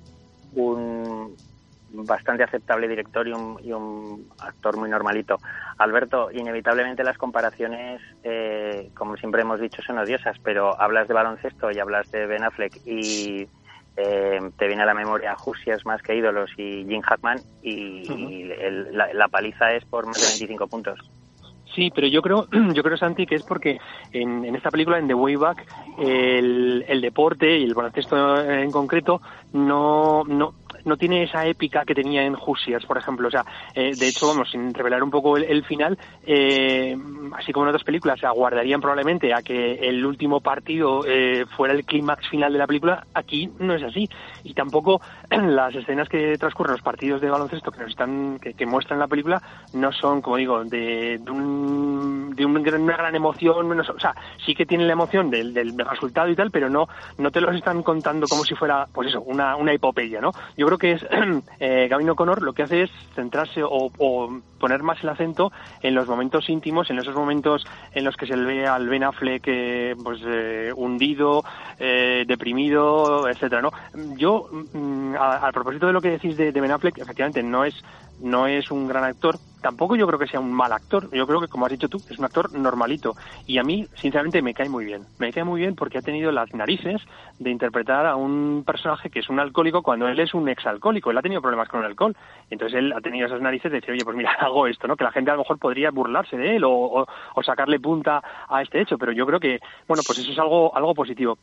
un 0.54 1.36
bastante 1.92 2.44
aceptable 2.44 2.88
director 2.88 3.26
y 3.26 3.32
un, 3.32 4.28
actor 4.38 4.76
muy 4.76 4.88
normalito. 4.88 5.38
Alberto, 5.78 6.30
inevitablemente 6.30 7.02
las 7.02 7.18
comparaciones, 7.18 8.00
eh, 8.22 8.90
como 8.94 9.16
siempre 9.16 9.42
hemos 9.42 9.60
dicho, 9.60 9.82
son 9.82 9.98
odiosas, 9.98 10.38
pero 10.42 10.80
hablas 10.80 11.08
de 11.08 11.14
baloncesto 11.14 11.70
y 11.70 11.78
hablas 11.78 12.10
de 12.12 12.26
Ben 12.26 12.44
Affleck 12.44 12.86
y 12.86 13.48
eh, 13.96 14.40
te 14.56 14.66
viene 14.66 14.82
a 14.82 14.86
la 14.86 14.94
memoria 14.94 15.34
Jusias 15.36 15.84
más 15.84 16.02
que 16.02 16.16
ídolos 16.16 16.50
y 16.56 16.84
Jim 16.88 17.00
Hackman 17.02 17.40
y, 17.62 18.50
la, 18.92 19.28
paliza 19.28 19.72
es 19.72 19.84
por 19.84 20.06
más 20.06 20.20
de 20.20 20.26
25 20.26 20.66
puntos. 20.68 20.98
Sí, 21.74 21.92
pero 21.94 22.06
yo 22.06 22.22
creo, 22.22 22.48
yo 22.74 22.82
creo 22.82 22.96
Santi 22.96 23.26
que 23.26 23.36
es 23.36 23.42
porque 23.42 23.78
en, 24.12 24.44
en 24.44 24.56
esta 24.56 24.70
película, 24.70 24.98
en 24.98 25.08
The 25.08 25.14
Way 25.14 25.36
Back, 25.36 25.66
el, 25.98 26.84
el 26.88 27.00
deporte 27.00 27.58
y 27.58 27.64
el 27.64 27.74
baloncesto 27.74 28.40
en 28.42 28.70
concreto 28.70 29.20
no, 29.52 30.24
no, 30.24 30.54
no 30.84 30.96
tiene 30.96 31.24
esa 31.24 31.46
épica 31.46 31.84
que 31.84 31.94
tenía 31.94 32.22
en 32.22 32.34
Hoosiers, 32.34 32.86
por 32.86 32.98
ejemplo. 32.98 33.28
O 33.28 33.30
sea, 33.30 33.44
eh, 33.74 33.92
de 33.96 34.08
hecho, 34.08 34.28
vamos, 34.28 34.50
sin 34.50 34.72
revelar 34.74 35.02
un 35.02 35.10
poco 35.10 35.36
el, 35.36 35.64
final, 35.64 35.98
eh, 36.24 36.96
así 37.36 37.52
como 37.52 37.66
en 37.66 37.70
otras 37.70 37.84
películas, 37.84 38.22
aguardarían 38.24 38.80
probablemente 38.80 39.32
a 39.34 39.42
que 39.42 39.74
el 39.74 40.04
último 40.04 40.40
partido 40.40 41.04
eh, 41.06 41.44
fuera 41.56 41.74
el 41.74 41.84
clímax 41.84 42.28
final 42.28 42.52
de 42.52 42.58
la 42.58 42.66
película. 42.66 43.06
Aquí 43.14 43.50
no 43.58 43.74
es 43.74 43.82
así. 43.82 44.08
Y 44.44 44.54
tampoco 44.54 45.00
las 45.30 45.74
escenas 45.74 46.08
que 46.08 46.36
transcurren 46.38 46.72
los 46.72 46.82
partidos 46.82 47.20
de 47.20 47.30
baloncesto 47.30 47.70
que 47.70 47.80
nos 47.80 47.90
están, 47.90 48.38
que, 48.38 48.66
muestran 48.66 49.00
la 49.00 49.08
película, 49.08 49.42
no 49.74 49.90
son, 49.90 50.22
como 50.22 50.36
digo, 50.36 50.64
de, 50.64 51.18
de, 51.18 51.30
un, 51.30 52.34
de 52.36 52.44
una 52.46 52.96
gran 52.96 53.14
emoción. 53.14 53.80
o 53.80 54.00
sea, 54.00 54.14
sí 54.44 54.54
que 54.54 54.66
tienen 54.66 54.86
la 54.86 54.92
emoción 54.92 55.30
del, 55.30 55.52
del 55.52 55.76
resultado 55.78 56.28
y 56.28 56.36
tal, 56.36 56.50
pero 56.50 56.70
no, 56.70 56.88
no 57.18 57.30
te 57.30 57.40
los 57.40 57.54
están 57.54 57.82
contando 57.82 58.26
como 58.26 58.44
si 58.44 58.54
fuera, 58.54 58.86
pues 58.92 59.08
eso, 59.08 59.20
una, 59.22 59.56
una 59.56 59.72
epopeya, 59.72 60.20
¿no? 60.20 60.32
Creo 60.70 60.78
que 60.78 60.92
es 60.92 61.06
eh, 61.60 61.88
Gavin 61.88 62.10
O'Connor 62.10 62.42
lo 62.42 62.52
que 62.52 62.62
hace 62.62 62.82
es 62.82 62.90
centrarse 63.14 63.62
o, 63.64 63.90
poner 64.58 64.82
más 64.82 65.02
el 65.02 65.08
acento 65.08 65.50
en 65.82 65.94
los 65.94 66.06
momentos 66.06 66.48
íntimos, 66.50 66.90
en 66.90 66.98
esos 66.98 67.14
momentos 67.14 67.66
en 67.94 68.04
los 68.04 68.14
que 68.14 68.26
se 68.26 68.36
le 68.36 68.44
ve 68.44 68.66
al 68.66 68.88
Ben 68.88 69.04
Affleck 69.04 69.42
eh, 69.46 69.96
pues 70.02 70.20
eh, 70.24 70.70
hundido, 70.76 71.42
eh, 71.78 72.24
deprimido, 72.26 73.26
etcétera, 73.26 73.62
¿no? 73.62 73.70
Yo, 74.16 74.48
mm, 74.72 75.14
al 75.16 75.52
propósito 75.52 75.86
de 75.86 75.92
lo 75.94 76.00
que 76.00 76.10
decís 76.10 76.36
de, 76.36 76.52
de 76.52 76.60
Ben 76.60 76.72
Affleck, 76.72 76.98
efectivamente 76.98 77.42
no 77.42 77.64
es 77.64 77.74
no 78.20 78.46
es 78.46 78.70
un 78.70 78.88
gran 78.88 79.04
actor, 79.04 79.36
tampoco 79.60 79.96
yo 79.96 80.06
creo 80.06 80.18
que 80.18 80.26
sea 80.26 80.40
un 80.40 80.52
mal 80.52 80.72
actor. 80.72 81.10
Yo 81.12 81.26
creo 81.26 81.40
que, 81.40 81.48
como 81.48 81.66
has 81.66 81.72
dicho 81.72 81.88
tú, 81.88 82.02
es 82.08 82.18
un 82.18 82.24
actor 82.24 82.52
normalito. 82.52 83.14
Y 83.46 83.58
a 83.58 83.62
mí, 83.62 83.86
sinceramente, 83.94 84.42
me 84.42 84.54
cae 84.54 84.68
muy 84.68 84.84
bien. 84.84 85.02
Me 85.18 85.32
cae 85.32 85.44
muy 85.44 85.60
bien 85.60 85.74
porque 85.74 85.98
ha 85.98 86.02
tenido 86.02 86.32
las 86.32 86.52
narices 86.54 87.02
de 87.38 87.50
interpretar 87.50 88.06
a 88.06 88.16
un 88.16 88.64
personaje 88.66 89.10
que 89.10 89.20
es 89.20 89.28
un 89.28 89.40
alcohólico 89.40 89.82
cuando 89.82 90.08
él 90.08 90.18
es 90.20 90.34
un 90.34 90.48
exalcohólico. 90.48 91.10
Él 91.10 91.18
ha 91.18 91.22
tenido 91.22 91.42
problemas 91.42 91.68
con 91.68 91.80
el 91.80 91.86
alcohol. 91.86 92.16
Entonces 92.50 92.78
él 92.78 92.92
ha 92.92 93.00
tenido 93.00 93.26
esas 93.26 93.40
narices 93.40 93.70
de 93.70 93.80
decir, 93.80 93.92
oye, 93.92 94.04
pues 94.04 94.16
mira, 94.16 94.32
hago 94.40 94.66
esto, 94.66 94.86
¿no? 94.86 94.96
Que 94.96 95.04
la 95.04 95.12
gente 95.12 95.30
a 95.30 95.34
lo 95.34 95.40
mejor 95.40 95.58
podría 95.58 95.90
burlarse 95.90 96.36
de 96.36 96.56
él 96.56 96.64
o, 96.64 97.06
o 97.34 97.42
sacarle 97.42 97.80
punta 97.80 98.22
a 98.48 98.62
este 98.62 98.80
hecho. 98.80 98.98
Pero 98.98 99.12
yo 99.12 99.26
creo 99.26 99.40
que, 99.40 99.58
bueno, 99.86 100.02
pues 100.06 100.18
eso 100.18 100.32
es 100.32 100.38
algo, 100.38 100.74
algo 100.76 100.94
positivo. 100.94 101.38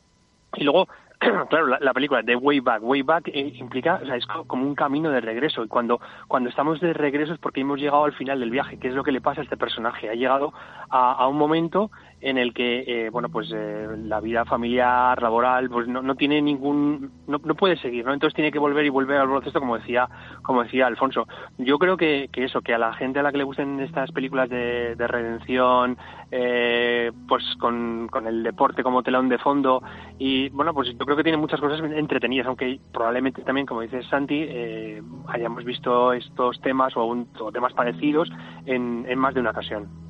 Y 0.56 0.64
luego, 0.64 0.88
claro, 1.48 1.66
la, 1.66 1.92
película 1.92 2.22
de 2.22 2.36
Way 2.36 2.60
Back, 2.60 2.82
Way 2.82 3.02
Back 3.02 3.28
eh, 3.28 3.52
implica, 3.56 4.00
o 4.02 4.06
sea, 4.06 4.16
es 4.16 4.26
como 4.26 4.64
un 4.64 4.74
camino 4.74 5.10
de 5.10 5.20
regreso. 5.20 5.64
Y 5.64 5.68
cuando, 5.68 6.00
cuando 6.28 6.48
estamos 6.48 6.80
de 6.80 6.92
regreso 6.92 7.32
es 7.32 7.40
porque 7.40 7.60
hemos 7.60 7.80
llegado 7.80 8.04
al 8.04 8.12
final 8.12 8.38
del 8.38 8.50
viaje. 8.50 8.78
¿Qué 8.78 8.88
es 8.88 8.94
lo 8.94 9.02
que 9.02 9.12
le 9.12 9.20
pasa 9.20 9.40
a 9.40 9.44
este 9.44 9.56
personaje? 9.56 10.08
Ha 10.08 10.14
llegado 10.14 10.52
a, 10.90 11.12
a 11.12 11.26
un 11.26 11.36
momento 11.36 11.90
en 12.20 12.38
el 12.38 12.52
que 12.52 12.84
eh, 12.86 13.10
bueno 13.10 13.28
pues 13.28 13.50
eh, 13.54 13.86
la 14.04 14.20
vida 14.20 14.44
familiar 14.44 15.20
laboral 15.22 15.70
pues 15.70 15.86
no, 15.86 16.02
no 16.02 16.16
tiene 16.16 16.42
ningún 16.42 17.12
no, 17.26 17.40
no, 17.44 17.54
puede 17.54 17.76
seguir 17.76 18.04
no 18.04 18.12
entonces 18.12 18.34
tiene 18.34 18.50
que 18.50 18.58
volver 18.58 18.84
y 18.84 18.88
volver 18.88 19.18
al 19.18 19.28
proceso 19.28 19.60
como 19.60 19.78
decía 19.78 20.08
como 20.42 20.64
decía 20.64 20.86
Alfonso. 20.86 21.26
Yo 21.58 21.78
creo 21.78 21.96
que, 21.96 22.28
que 22.32 22.44
eso 22.44 22.60
que 22.60 22.74
a 22.74 22.78
la 22.78 22.92
gente 22.94 23.20
a 23.20 23.22
la 23.22 23.30
que 23.30 23.38
le 23.38 23.44
gusten 23.44 23.80
estas 23.80 24.10
películas 24.12 24.48
de, 24.48 24.96
de 24.96 25.06
redención 25.06 25.96
eh, 26.30 27.12
pues 27.28 27.44
con, 27.60 28.08
con 28.08 28.26
el 28.26 28.42
deporte 28.42 28.82
como 28.82 29.02
telón 29.02 29.28
de 29.28 29.38
fondo 29.38 29.82
y 30.18 30.48
bueno 30.50 30.74
pues 30.74 30.88
yo 30.88 31.04
creo 31.04 31.16
que 31.16 31.22
tiene 31.22 31.38
muchas 31.38 31.60
cosas 31.60 31.80
entretenidas 31.80 32.46
aunque 32.46 32.80
probablemente 32.92 33.42
también 33.42 33.66
como 33.66 33.82
dice 33.82 34.02
Santi 34.04 34.44
eh, 34.48 35.02
hayamos 35.28 35.64
visto 35.64 36.12
estos 36.12 36.60
temas 36.60 36.96
o, 36.96 37.04
un, 37.04 37.28
o 37.38 37.52
temas 37.52 37.72
parecidos 37.74 38.28
en, 38.66 39.04
en 39.08 39.18
más 39.18 39.34
de 39.34 39.40
una 39.40 39.50
ocasión 39.50 40.07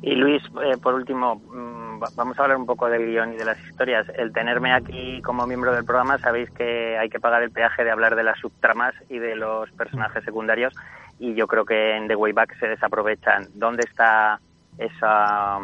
y 0.00 0.14
Luis, 0.14 0.42
eh, 0.64 0.76
por 0.80 0.94
último, 0.94 1.36
mm, 1.36 2.00
vamos 2.14 2.38
a 2.38 2.42
hablar 2.42 2.56
un 2.56 2.66
poco 2.66 2.88
del 2.88 3.06
guion 3.06 3.32
y 3.32 3.36
de 3.36 3.44
las 3.44 3.58
historias. 3.66 4.06
El 4.16 4.32
tenerme 4.32 4.72
aquí 4.72 5.20
como 5.22 5.46
miembro 5.46 5.74
del 5.74 5.84
programa, 5.84 6.18
sabéis 6.18 6.50
que 6.50 6.96
hay 6.96 7.08
que 7.08 7.18
pagar 7.18 7.42
el 7.42 7.50
peaje 7.50 7.82
de 7.82 7.90
hablar 7.90 8.14
de 8.14 8.22
las 8.22 8.38
subtramas 8.38 8.94
y 9.08 9.18
de 9.18 9.34
los 9.34 9.70
personajes 9.72 10.24
secundarios 10.24 10.74
y 11.18 11.34
yo 11.34 11.48
creo 11.48 11.64
que 11.64 11.96
en 11.96 12.06
The 12.06 12.14
Way 12.14 12.32
Back 12.32 12.58
se 12.60 12.68
desaprovechan. 12.68 13.48
¿Dónde 13.54 13.84
está 13.88 14.40
esa, 14.78 15.58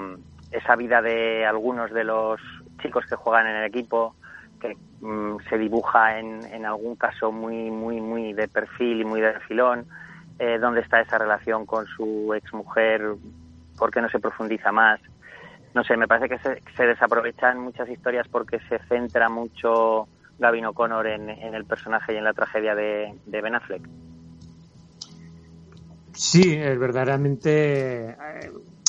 esa 0.51 0.77
vida 0.77 1.01
de 1.01 1.47
algunos 1.47 1.93
de 1.93 2.03
los 2.03 2.41
chicos 2.83 3.07
que 3.07 3.17
juegan 3.17 3.47
en 3.47 3.57
el 3.57 3.65
equipo? 3.65 4.15
que 4.61 4.77
mm, 5.01 5.41
se 5.51 5.59
dibuja 5.59 6.19
en, 6.19 6.43
en 6.47 6.65
algún 6.65 6.97
caso 6.97 7.31
muy 7.31 7.71
muy 7.71 8.01
muy 8.01 8.33
de 8.33 8.49
perfil 8.49 9.03
y 9.03 9.05
muy 9.05 9.21
de 9.21 9.39
filón 9.41 9.85
eh, 10.39 10.59
dónde 10.59 10.81
está 10.81 11.01
esa 11.01 11.19
relación 11.19 11.67
con 11.67 11.87
su 11.87 12.33
exmujer 12.35 13.15
¿Por 13.79 13.91
qué 13.91 14.01
no 14.01 14.09
se 14.09 14.19
profundiza 14.19 14.73
más? 14.73 15.01
No 15.75 15.83
sé, 15.83 15.97
me 15.97 16.07
parece 16.07 16.29
que 16.29 16.61
se, 16.77 16.87
desaprovechan 16.87 17.59
muchas 17.59 17.89
historias 17.89 18.29
porque 18.29 18.61
se 18.69 18.79
centra 18.89 19.29
mucho 19.29 20.07
Gavin 20.39 20.67
O'Connor 20.67 21.07
en, 21.07 21.29
el 21.31 21.65
personaje 21.65 22.15
y 22.15 22.17
en 22.17 22.25
la 22.25 22.33
tragedia 22.33 22.75
de, 22.75 23.15
Ben 23.27 23.55
Affleck. 23.55 23.83
Sí, 26.13 26.57
verdaderamente 26.57 28.11
eh, 28.11 28.17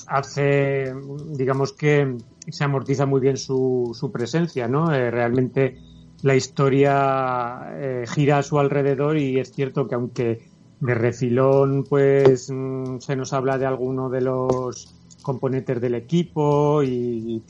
hace, 0.08 0.94
digamos 1.30 1.74
que 1.74 2.18
se 2.48 2.64
amortiza 2.64 3.08
muy 3.08 3.20
bien 3.20 3.38
su, 3.38 3.92
su 4.00 4.12
presencia, 4.12 4.68
¿no? 4.68 4.94
Eh, 4.94 5.10
realmente 5.10 5.80
la 6.22 6.36
historia 6.36 7.68
eh, 7.74 8.06
gira 8.08 8.40
a 8.40 8.44
su 8.44 8.60
alrededor 8.60 9.18
y 9.18 9.40
es 9.40 9.52
cierto 9.52 9.88
que 9.88 9.96
aunque 9.96 10.50
de 10.86 10.94
refilón, 10.94 11.84
pues 11.84 12.50
mm, 12.52 13.00
se 13.00 13.16
nos 13.16 13.34
habla 13.34 13.58
de 13.58 13.66
alguno 13.66 14.10
de 14.10 14.22
los 14.22 14.94
componentes 15.22 15.82
del 15.82 15.96
equipo 15.96 16.84
y, 16.84 17.42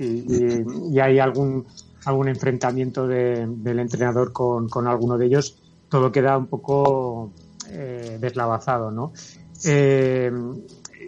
hay 1.02 1.20
algún, 1.20 1.66
algún 2.06 2.30
enfrentamiento 2.30 3.06
del 3.06 3.80
entrenador 3.80 4.32
con, 4.32 4.70
con, 4.70 4.88
alguno 4.88 5.18
de 5.18 5.26
ellos. 5.26 5.62
Todo 5.90 6.12
queda 6.12 6.38
un 6.38 6.48
poco 6.48 7.32
eh, 7.70 8.18
deslavazado, 8.20 8.92
¿no? 8.92 9.12
Eh, 9.66 10.32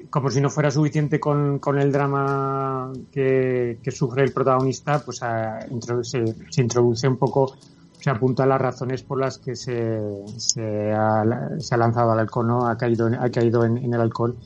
como 0.10 0.30
si 0.30 0.42
no 0.42 0.50
fuera 0.50 0.72
suficiente 0.72 1.20
con, 1.20 1.60
con 1.60 1.80
el 1.80 1.92
drama 1.92 2.92
que, 3.12 3.80
sufre 3.92 4.24
el 4.24 4.34
protagonista, 4.34 5.04
pues 5.04 5.20
se, 5.20 6.36
se 6.50 6.62
introduce 6.62 7.08
un 7.08 7.18
poco 7.18 7.56
se 8.00 8.10
apunta 8.10 8.44
a 8.44 8.48
las 8.48 8.62
razones 8.62 9.04
por 9.04 9.20
las 9.20 9.38
que 9.38 9.56
se, 9.56 10.00
se, 10.38 10.92
ha, 10.94 11.24
se 11.60 11.76
ha 11.76 11.78
lanzado 11.78 12.12
al 12.12 12.20
alcohol, 12.20 12.48
¿no? 12.48 12.68
Ha 12.68 12.78
caído, 12.78 13.08
ha 13.20 13.30
caído 13.30 13.66
en, 13.66 13.78
en 13.78 13.94
el 13.94 14.02
alcohol 14.02 14.38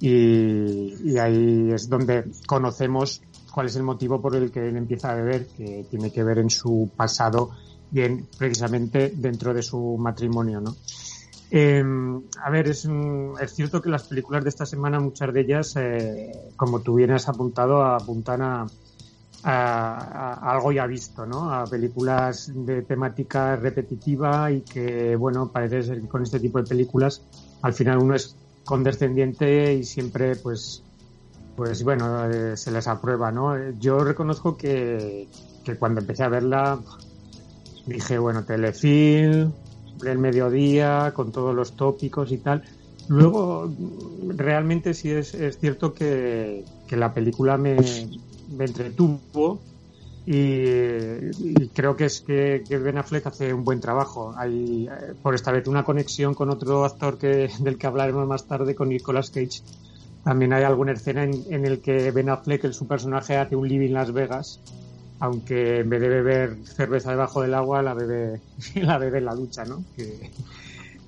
y, 0.00 1.12
y, 1.12 1.18
ahí 1.18 1.70
es 1.72 1.88
donde 1.88 2.24
conocemos 2.46 3.22
cuál 3.52 3.66
es 3.66 3.76
el 3.76 3.82
motivo 3.82 4.20
por 4.20 4.34
el 4.34 4.50
que 4.50 4.68
él 4.68 4.76
empieza 4.76 5.12
a 5.12 5.14
beber, 5.14 5.46
que 5.46 5.86
tiene 5.88 6.10
que 6.10 6.24
ver 6.24 6.38
en 6.38 6.50
su 6.50 6.90
pasado 6.96 7.50
y 7.92 8.00
en, 8.00 8.26
precisamente 8.36 9.12
dentro 9.14 9.54
de 9.54 9.62
su 9.62 9.96
matrimonio, 9.98 10.60
¿no? 10.60 10.74
Eh, 11.50 11.84
a 12.42 12.50
ver, 12.50 12.68
es, 12.68 12.88
es, 13.40 13.54
cierto 13.54 13.80
que 13.80 13.88
las 13.88 14.04
películas 14.04 14.42
de 14.42 14.48
esta 14.48 14.66
semana, 14.66 14.98
muchas 14.98 15.32
de 15.32 15.40
ellas, 15.40 15.76
eh, 15.76 16.32
como 16.56 16.80
tú 16.80 16.96
vienes 16.96 17.28
apuntado, 17.28 17.84
apuntan 17.84 18.42
a, 18.42 18.66
a, 19.44 20.52
algo 20.52 20.72
ya 20.72 20.86
visto, 20.86 21.26
¿no? 21.26 21.52
A 21.52 21.64
películas 21.66 22.50
de 22.54 22.82
temática 22.82 23.56
repetitiva 23.56 24.50
y 24.50 24.62
que, 24.62 25.16
bueno, 25.16 25.50
parece 25.52 25.82
ser 25.82 26.00
que 26.00 26.08
con 26.08 26.22
este 26.22 26.40
tipo 26.40 26.58
de 26.58 26.64
películas 26.64 27.22
al 27.62 27.74
final 27.74 27.98
uno 27.98 28.14
es 28.14 28.36
condescendiente 28.64 29.74
y 29.74 29.84
siempre, 29.84 30.36
pues, 30.36 30.82
pues 31.56 31.84
bueno, 31.84 32.28
eh, 32.30 32.56
se 32.56 32.70
les 32.70 32.88
aprueba, 32.88 33.30
¿no? 33.30 33.70
Yo 33.78 34.02
reconozco 34.02 34.56
que, 34.56 35.28
que 35.62 35.76
cuando 35.76 36.00
empecé 36.00 36.24
a 36.24 36.28
verla 36.28 36.80
dije, 37.86 38.18
bueno, 38.18 38.44
telefilm, 38.44 39.52
el 40.04 40.18
mediodía, 40.18 41.12
con 41.14 41.32
todos 41.32 41.54
los 41.54 41.76
tópicos 41.76 42.32
y 42.32 42.38
tal. 42.38 42.62
Luego, 43.08 43.70
realmente 44.28 44.94
sí 44.94 45.10
es, 45.10 45.34
es 45.34 45.58
cierto 45.58 45.92
que, 45.92 46.64
que 46.88 46.96
la 46.96 47.12
película 47.12 47.58
me, 47.58 47.76
me 48.50 48.64
entretuvo 48.64 49.60
y, 50.26 51.68
creo 51.74 51.96
que 51.96 52.06
es 52.06 52.22
que, 52.22 52.62
Ben 52.70 52.96
Affleck 52.96 53.26
hace 53.26 53.52
un 53.52 53.64
buen 53.64 53.80
trabajo. 53.80 54.34
Hay 54.36 54.88
eh, 54.90 55.14
por 55.22 55.34
esta 55.34 55.52
vez 55.52 55.66
una 55.68 55.84
conexión 55.84 56.34
con 56.34 56.50
otro 56.50 56.84
actor 56.84 57.18
que, 57.18 57.50
del 57.60 57.78
que 57.78 57.86
hablaremos 57.86 58.26
más 58.26 58.46
tarde, 58.46 58.74
con 58.74 58.88
Nicolas 58.88 59.30
Cage. 59.30 59.60
También 60.22 60.54
hay 60.54 60.62
alguna 60.62 60.92
escena 60.92 61.24
en, 61.24 61.44
en 61.50 61.66
el 61.66 61.80
que 61.80 62.10
Ben 62.10 62.30
Affleck, 62.30 62.72
su 62.72 62.86
personaje, 62.86 63.36
hace 63.36 63.56
un 63.56 63.68
living 63.68 63.88
en 63.88 63.94
Las 63.94 64.12
Vegas, 64.12 64.60
aunque 65.20 65.80
en 65.80 65.90
vez 65.90 66.00
de 66.00 66.08
beber 66.08 66.56
cerveza 66.64 67.10
debajo 67.10 67.42
del 67.42 67.52
agua, 67.52 67.82
la 67.82 67.92
bebe, 67.92 68.40
la 68.76 68.96
bebe 68.96 69.18
en 69.18 69.26
la 69.26 69.34
ducha, 69.34 69.64
¿no? 69.66 69.84
Que, 69.94 70.30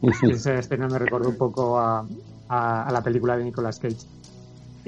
esa 0.31 0.59
escena 0.59 0.89
me 0.89 0.99
recordó 0.99 1.31
un 1.31 1.39
poco 1.39 1.79
a, 1.79 2.07
a 2.49 2.93
la 2.93 3.03
película 3.03 3.39
de 3.39 3.45
Nicolas 3.45 3.79
Cage. 3.79 3.97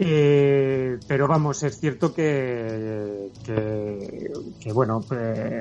Eh, 0.00 0.96
pero 1.08 1.26
vamos, 1.26 1.60
es 1.64 1.80
cierto 1.80 2.14
que, 2.14 3.32
bueno, 4.72 5.04
eh, 5.10 5.60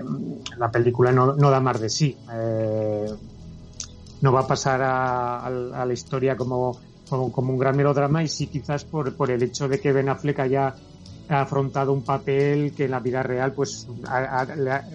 la 0.60 0.70
película 0.70 1.12
no, 1.12 1.34
da 1.34 1.60
más 1.60 1.82
de 1.82 1.90
sí. 1.90 2.16
Eh, 2.32 3.08
no 4.22 4.32
va 4.32 4.42
a 4.42 4.48
pasar 4.48 4.82
a, 4.84 5.50
la 5.50 5.92
historia 5.92 6.38
como 6.38 6.80
un 7.10 7.58
gran 7.58 7.76
melodrama 7.76 8.22
y 8.22 8.28
sí 8.28 8.46
quizás 8.46 8.86
por, 8.86 9.16
por 9.16 9.32
el 9.32 9.42
hecho 9.42 9.68
de 9.68 9.80
que 9.80 9.92
Ben 9.92 10.08
Affleck 10.08 10.40
haya 10.40 10.76
afrontado 11.30 11.92
un 11.92 12.04
papel 12.04 12.74
que 12.74 12.86
en 12.86 12.92
la 12.92 13.00
vida 13.00 13.24
real 13.24 13.54
pues 13.54 13.88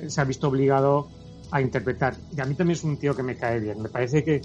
se 0.06 0.20
ha 0.20 0.24
visto 0.24 0.46
obligado 0.46 1.08
a 1.50 1.60
interpretar. 1.60 2.14
Y 2.36 2.40
a 2.40 2.44
mí 2.44 2.54
también 2.54 2.76
es 2.76 2.84
un 2.84 2.96
tío 2.96 3.16
que 3.16 3.24
me 3.24 3.36
cae 3.36 3.58
bien. 3.58 3.82
Me 3.82 3.88
parece 3.88 4.40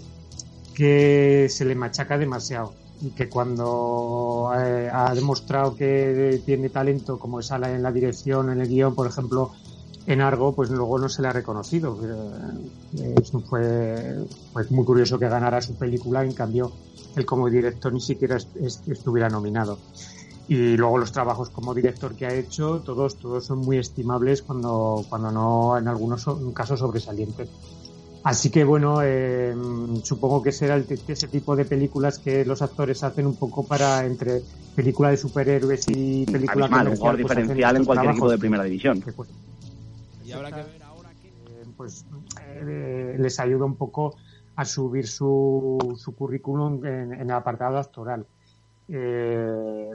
que 0.74 1.48
se 1.50 1.66
le 1.66 1.76
machaca 1.76 2.18
demasiado 2.18 2.87
y 3.02 3.10
que 3.12 3.30
cuando 3.30 4.52
eh, 4.58 4.90
ha 4.92 5.14
demostrado 5.14 5.76
que 5.76 6.42
tiene 6.46 6.70
talento 6.70 7.20
como 7.20 7.40
es 7.40 7.52
en 7.52 7.84
la 7.84 7.92
dirección, 7.92 8.52
en 8.52 8.62
el 8.62 8.68
guion, 8.68 8.96
por 8.96 9.08
ejemplo, 9.08 9.52
en 10.08 10.22
Argo, 10.22 10.54
pues 10.54 10.70
luego 10.70 10.98
no 10.98 11.10
se 11.10 11.22
le 11.22 11.28
ha 11.28 11.34
reconocido. 11.34 11.98
Eh, 12.98 13.16
fue, 13.48 14.26
muy 14.70 14.86
curioso 14.86 15.20
que 15.20 15.28
ganara 15.28 15.62
su 15.62 15.76
película, 15.76 16.24
en 16.24 16.34
cambio 16.34 16.72
él 17.16 17.26
como 17.26 17.50
director 17.50 17.92
ni 17.94 18.00
siquiera 18.00 18.38
estuviera 18.38 19.30
nominado. 19.30 19.78
Y 20.48 20.78
luego 20.78 20.98
los 20.98 21.12
trabajos 21.12 21.50
como 21.50 21.74
director 21.74 22.16
que 22.16 22.26
ha 22.26 22.34
hecho, 22.34 22.82
todos, 22.86 23.18
todos 23.18 23.46
son 23.46 23.60
muy 23.60 23.80
estimables 23.80 24.42
cuando, 24.42 25.06
cuando 25.10 25.30
no 25.30 25.78
en 25.78 25.90
algunos 25.90 26.26
casos 26.54 26.80
sobresalientes. 26.80 27.50
Así 28.24 28.50
que 28.50 28.64
bueno, 28.64 29.00
eh, 29.04 29.56
supongo 30.04 30.42
que 30.42 30.52
será 30.52 30.78
ese 30.78 31.28
tipo 31.28 31.56
de 31.56 31.66
películas 31.66 32.20
que 32.20 32.44
los 32.46 32.62
actores 32.62 33.04
hacen 33.04 33.26
un 33.26 33.36
poco 33.36 33.66
para 33.66 34.06
entre 34.06 34.42
película 34.76 35.10
de 35.10 35.18
superhéroes 35.18 35.86
y 35.88 36.26
película 36.26 36.68
comercial. 36.68 36.88
Un 36.88 37.00
pues, 37.00 37.18
diferencial 37.18 37.78
en 37.78 37.86
cualquier 37.86 38.12
equipo 38.12 38.30
de 38.30 38.38
primera 38.38 38.64
división. 38.64 39.02
Pues, 39.02 39.30
y 40.26 40.32
habrá 40.32 40.50
que 40.52 40.70
ver 40.70 40.84
ahora 40.84 41.10
que 41.22 41.28
eh, 41.30 41.66
pues 41.78 42.06
eh, 42.42 43.16
les 43.18 43.40
ayuda 43.40 43.66
un 43.66 43.76
poco 43.76 44.16
a 44.58 44.66
subir 44.66 45.08
su, 45.08 45.96
su 45.98 46.16
currículum 46.16 46.86
en, 46.86 47.14
en, 47.14 47.22
el 47.22 47.32
apartado 47.32 47.78
actoral. 47.78 48.26
Eh, 48.90 49.92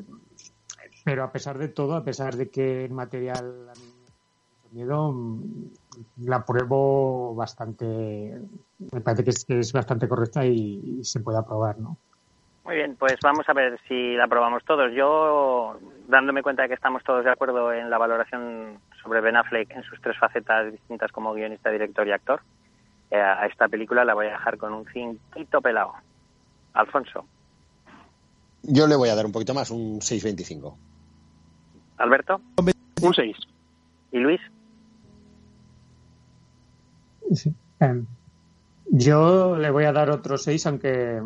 pero 1.04 1.24
a 1.24 1.32
pesar 1.32 1.58
de 1.58 1.68
todo, 1.68 1.94
a 1.94 2.04
pesar 2.04 2.36
de 2.36 2.48
que 2.48 2.84
el 2.84 2.92
material 2.92 3.68
a 3.68 3.74
mí 3.78 3.92
miedo, 4.72 5.14
la 6.18 6.44
pruebo 6.44 7.34
bastante, 7.34 8.40
me 8.92 9.00
parece 9.00 9.24
que 9.24 9.30
es, 9.30 9.44
que 9.44 9.58
es 9.58 9.72
bastante 9.72 10.08
correcta 10.08 10.44
y, 10.44 11.00
se 11.04 11.20
puede 11.20 11.38
aprobar, 11.38 11.78
¿no? 11.78 11.96
Muy 12.64 12.76
bien, 12.76 12.94
pues 12.96 13.16
vamos 13.22 13.48
a 13.48 13.52
ver 13.52 13.80
si 13.88 14.14
la 14.14 14.24
aprobamos 14.24 14.64
todos. 14.64 14.92
Yo, 14.94 15.76
dándome 16.06 16.42
cuenta 16.42 16.62
de 16.62 16.68
que 16.68 16.74
estamos 16.74 17.02
todos 17.02 17.24
de 17.24 17.30
acuerdo 17.30 17.72
en 17.72 17.90
la 17.90 17.98
valoración 17.98 18.78
sobre 19.02 19.20
Ben 19.20 19.36
Affleck 19.36 19.70
en 19.72 19.82
sus 19.82 20.00
tres 20.00 20.16
facetas 20.16 20.70
distintas 20.70 21.10
como 21.10 21.34
guionista, 21.34 21.70
director 21.70 22.06
y 22.06 22.12
actor, 22.12 22.40
eh, 23.10 23.16
a 23.16 23.46
esta 23.46 23.68
película 23.68 24.04
la 24.04 24.14
voy 24.14 24.26
a 24.26 24.32
dejar 24.32 24.58
con 24.58 24.72
un 24.72 24.86
cinquito 24.86 25.60
pelado. 25.60 25.92
Alfonso. 26.74 27.26
Yo 28.62 28.86
le 28.86 28.96
voy 28.96 29.08
a 29.08 29.16
dar 29.16 29.26
un 29.26 29.32
poquito 29.32 29.54
más, 29.54 29.70
un 29.70 30.00
6.25. 30.00 30.74
Alberto. 31.98 32.40
Un 33.02 33.14
6. 33.14 33.36
¿Y 34.12 34.18
Luis? 34.18 34.40
Em, 37.80 38.06
yo 38.90 39.56
le 39.56 39.70
voy 39.70 39.84
a 39.84 39.92
dar 39.92 40.10
otro 40.10 40.36
6, 40.36 40.66
aunque 40.66 41.22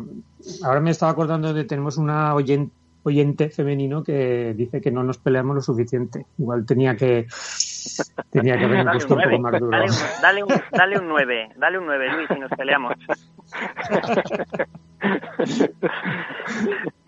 ahora 0.63 0.79
me 0.79 0.91
estaba 0.91 1.11
acordando 1.11 1.53
de 1.53 1.63
que 1.63 1.67
tenemos 1.67 1.97
una 1.97 2.33
oyente, 2.33 3.49
femenino 3.49 4.03
que 4.03 4.53
dice 4.55 4.79
que 4.81 4.91
no 4.91 5.03
nos 5.03 5.17
peleamos 5.17 5.55
lo 5.55 5.61
suficiente. 5.61 6.25
Igual 6.37 6.65
tenía 6.65 6.95
que 6.95 7.27
tenía 8.31 8.57
que 8.57 8.65
haber 8.65 8.87
un 8.87 8.99
poco 9.07 9.39
más 9.39 9.59
duro. 9.59 9.77
Dale 10.21 10.43
un, 10.43 10.49
dale, 10.71 10.99
un, 10.99 11.07
9, 11.07 11.49
dale 11.57 11.79
un 11.79 11.85
9, 11.85 12.13
Luis, 12.13 12.29
y 12.31 12.39
nos 12.39 12.51
peleamos. 12.51 12.93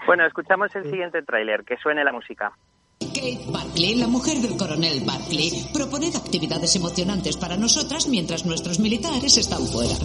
bueno, 0.06 0.26
escuchamos 0.26 0.76
el 0.76 0.90
siguiente 0.90 1.22
tráiler, 1.22 1.64
que 1.64 1.78
suene 1.78 2.04
la 2.04 2.12
música. 2.12 2.52
Kate 3.10 3.46
Barkley, 3.48 3.96
la 3.96 4.08
mujer 4.08 4.42
del 4.42 4.58
coronel 4.58 5.02
Barkley, 5.02 5.68
proponed 5.74 6.16
actividades 6.16 6.76
emocionantes 6.76 7.38
para 7.38 7.58
nosotras 7.58 8.08
mientras 8.08 8.46
nuestros 8.46 8.80
militares 8.80 9.38
están 9.38 9.68
fuera. 9.68 9.96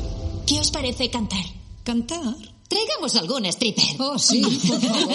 ¿Qué 0.47 0.59
os 0.61 0.71
parece 0.71 1.11
cantar? 1.11 1.45
¿Cantar? 1.83 2.37
Traigamos 2.69 3.15
algún 3.17 3.47
stripper. 3.47 3.85
Oh, 3.99 4.19
sí, 4.19 4.41
por 4.41 4.81
favor. 4.81 5.15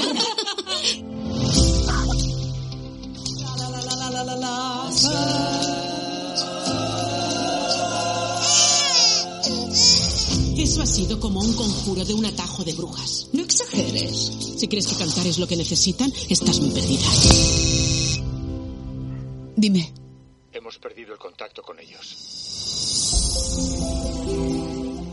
Eso 10.58 10.82
ha 10.82 10.86
sido 10.86 11.20
como 11.20 11.40
un 11.40 11.54
conjuro 11.54 12.04
de 12.06 12.14
un 12.14 12.26
atajo 12.26 12.64
de 12.64 12.74
brujas. 12.74 13.28
No 13.34 13.44
exageres. 13.44 14.32
Si 14.58 14.68
crees 14.68 14.88
que 14.88 14.96
cantar 14.96 15.26
es 15.26 15.40
lo 15.40 15.48
que 15.48 15.56
necesitan, 15.56 16.12
estás 16.28 16.60
muy 16.60 16.72
perdida. 16.72 17.79
Dime. 19.60 19.92
Hemos 20.54 20.80
perdido 20.80 21.12
el 21.12 21.20
contacto 21.20 21.62
con 21.62 21.78
ellos. 21.80 22.16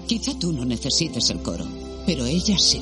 Quizá 0.06 0.38
tú 0.38 0.52
no 0.52 0.64
necesites 0.64 1.30
el 1.30 1.42
coro, 1.42 1.64
pero 2.06 2.24
ella 2.24 2.56
sí. 2.56 2.80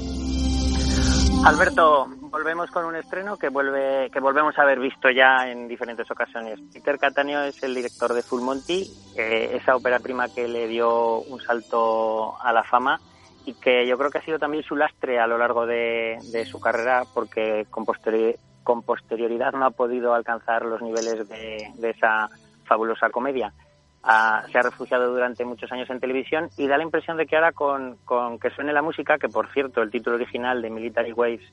Alberto, 1.42 2.06
volvemos 2.20 2.70
con 2.70 2.84
un 2.84 2.96
estreno 2.96 3.38
que 3.38 3.48
vuelve, 3.48 4.10
que 4.10 4.20
volvemos 4.20 4.58
a 4.58 4.62
haber 4.62 4.78
visto 4.78 5.08
ya 5.08 5.50
en 5.50 5.66
diferentes 5.66 6.10
ocasiones. 6.10 6.60
Peter 6.70 6.98
Cattaneo 6.98 7.44
es 7.44 7.62
el 7.62 7.74
director 7.74 8.12
de 8.12 8.22
Full 8.22 8.42
Monty, 8.42 8.86
eh, 9.16 9.58
esa 9.58 9.74
ópera 9.74 10.00
prima 10.00 10.28
que 10.28 10.46
le 10.46 10.68
dio 10.68 11.20
un 11.20 11.40
salto 11.40 12.38
a 12.42 12.52
la 12.52 12.64
fama 12.64 13.00
y 13.46 13.54
que 13.54 13.86
yo 13.86 13.96
creo 13.96 14.10
que 14.10 14.18
ha 14.18 14.24
sido 14.24 14.38
también 14.38 14.64
su 14.64 14.76
lastre 14.76 15.18
a 15.18 15.26
lo 15.26 15.38
largo 15.38 15.64
de, 15.64 16.18
de 16.30 16.44
su 16.44 16.60
carrera 16.60 17.04
porque 17.14 17.66
con 17.70 17.86
posterioridad 17.86 18.38
con 18.64 18.82
posterioridad 18.82 19.52
no 19.52 19.66
ha 19.66 19.70
podido 19.70 20.14
alcanzar 20.14 20.64
los 20.64 20.82
niveles 20.82 21.28
de, 21.28 21.90
esa 21.90 22.28
fabulosa 22.64 23.10
comedia. 23.10 23.52
se 24.02 24.58
ha 24.58 24.62
refugiado 24.62 25.12
durante 25.12 25.44
muchos 25.44 25.70
años 25.70 25.88
en 25.90 26.00
televisión 26.00 26.48
y 26.56 26.66
da 26.66 26.78
la 26.78 26.82
impresión 26.82 27.16
de 27.16 27.26
que 27.26 27.36
ahora 27.36 27.52
con, 27.52 27.98
que 28.40 28.50
suene 28.50 28.72
la 28.72 28.82
música, 28.82 29.18
que 29.18 29.28
por 29.28 29.52
cierto 29.52 29.82
el 29.82 29.90
título 29.90 30.16
original 30.16 30.60
de 30.62 30.70
Military 30.70 31.12
Waves 31.12 31.44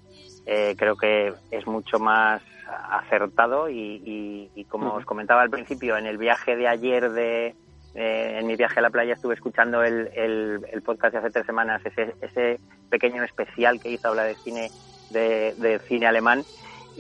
eh, 0.48 0.74
creo 0.78 0.96
que 0.96 1.34
es 1.52 1.68
mucho 1.68 2.00
más 2.00 2.42
acertado 2.90 3.70
y, 3.70 4.66
como 4.70 4.94
os 4.94 5.06
comentaba 5.06 5.42
al 5.42 5.50
principio, 5.50 5.98
en 5.98 6.06
el 6.06 6.18
viaje 6.18 6.56
de 6.56 6.70
ayer 6.70 7.12
de, 7.12 7.54
en 7.94 8.48
mi 8.48 8.56
viaje 8.56 8.80
a 8.80 8.84
la 8.84 8.90
playa 8.90 9.16
estuve 9.16 9.34
escuchando 9.34 9.84
el, 9.84 10.10
el, 10.16 10.82
podcast 10.82 11.12
de 11.12 11.20
hace 11.20 11.32
tres 11.32 11.46
semanas, 11.46 11.82
ese, 11.86 12.16
ese 12.22 12.62
pequeño 12.90 13.24
especial 13.24 13.82
que 13.82 13.92
hizo 13.92 14.08
habla 14.08 14.24
de 14.24 14.36
cine 14.36 14.72
de 15.10 15.82
cine 15.90 16.08
alemán 16.08 16.46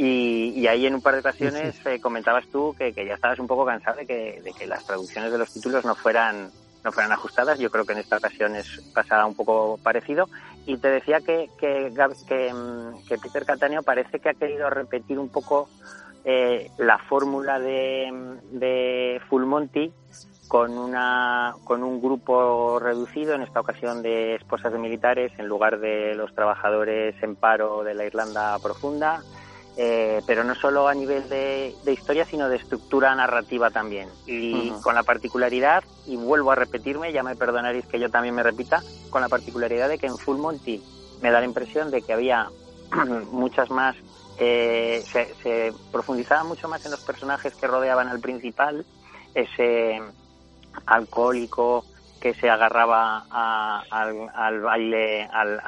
y, 0.03 0.65
ahí 0.65 0.87
en 0.87 0.95
un 0.95 1.01
par 1.01 1.13
de 1.13 1.19
ocasiones 1.19 1.85
eh, 1.85 1.99
comentabas 2.01 2.47
tú 2.47 2.75
que, 2.75 2.91
ya 2.91 3.13
estabas 3.13 3.37
un 3.37 3.45
poco 3.45 3.65
cansado 3.65 3.97
de 3.97 4.07
que, 4.07 4.41
de 4.41 4.51
que 4.51 4.65
las 4.65 4.83
traducciones 4.83 5.31
de 5.31 5.37
los 5.37 5.53
títulos 5.53 5.85
no 5.85 5.93
fueran 5.93 6.49
no 6.83 6.91
fueran 6.91 7.11
ajustadas. 7.11 7.59
Yo 7.59 7.69
creo 7.69 7.85
que 7.85 7.93
en 7.93 7.99
esta 7.99 8.17
ocasión 8.17 8.55
es 8.55 8.81
pasada 8.95 9.27
un 9.27 9.35
poco 9.35 9.79
parecido. 9.83 10.27
Y 10.65 10.77
te 10.77 10.87
decía 10.87 11.19
que, 11.19 11.51
que, 11.59 11.93
que, 12.27 12.51
mm, 12.51 13.21
Peter 13.21 13.45
Cattaneo 13.45 13.83
parece 13.83 14.19
que 14.19 14.29
ha 14.29 14.33
querido 14.33 14.71
repetir 14.71 15.19
un 15.19 15.29
poco 15.29 15.69
eh, 16.25 16.71
la 16.79 16.97
fórmula 16.97 17.59
de, 17.59 18.11
de 18.53 19.21
Full 19.29 19.45
Monty 19.45 19.93
con, 20.47 20.75
una, 20.79 21.53
con 21.63 21.83
un 21.83 22.01
grupo 22.01 22.79
reducido, 22.79 23.35
en 23.35 23.43
esta 23.43 23.59
ocasión 23.59 24.01
de 24.01 24.33
esposas 24.33 24.73
de 24.73 24.79
militares, 24.79 25.31
en 25.37 25.47
lugar 25.47 25.79
de 25.79 26.15
los 26.15 26.33
trabajadores 26.33 27.13
en 27.21 27.35
paro 27.35 27.83
de 27.83 27.93
la 27.93 28.05
Irlanda 28.05 28.57
profunda 28.57 29.21
eh, 29.77 30.21
pero 30.25 30.43
no 30.43 30.53
solo 30.55 30.87
a 30.87 30.93
nivel 30.93 31.29
de, 31.29 31.73
historia, 31.87 32.25
sino 32.25 32.49
de 32.49 32.57
estructura 32.57 33.15
narrativa 33.15 33.69
también. 33.71 34.09
Y 34.25 34.69
con 34.83 34.95
la 34.95 35.03
particularidad, 35.03 35.83
y 36.05 36.17
vuelvo 36.17 36.51
a 36.51 36.55
repetirme, 36.55 37.13
ya 37.13 37.23
me 37.23 37.35
perdonaréis 37.35 37.85
que 37.85 37.99
yo 37.99 38.09
también 38.09 38.35
me 38.35 38.43
repita, 38.43 38.83
con 39.09 39.21
la 39.21 39.29
particularidad 39.29 39.87
de 39.87 39.97
que 39.97 40.07
en 40.07 40.17
Full 40.17 40.37
Monty 40.37 40.83
me 41.21 41.31
da 41.31 41.39
la 41.39 41.45
impresión 41.45 41.89
de 41.89 42.01
que 42.01 42.13
había 42.13 42.49
muchas 43.31 43.69
más, 43.69 43.95
eh, 44.39 45.03
se, 45.11 45.73
profundizaba 45.91 46.43
mucho 46.43 46.67
más 46.67 46.83
en 46.85 46.91
los 46.91 47.01
personajes 47.01 47.55
que 47.55 47.67
rodeaban 47.67 48.09
al 48.09 48.19
principal, 48.19 48.85
ese 49.33 50.01
alcohólico 50.85 51.85
que 52.19 52.33
se 52.33 52.49
agarraba 52.49 53.25
al, 53.89 54.61
baile, 54.61 55.23
al, 55.31 55.59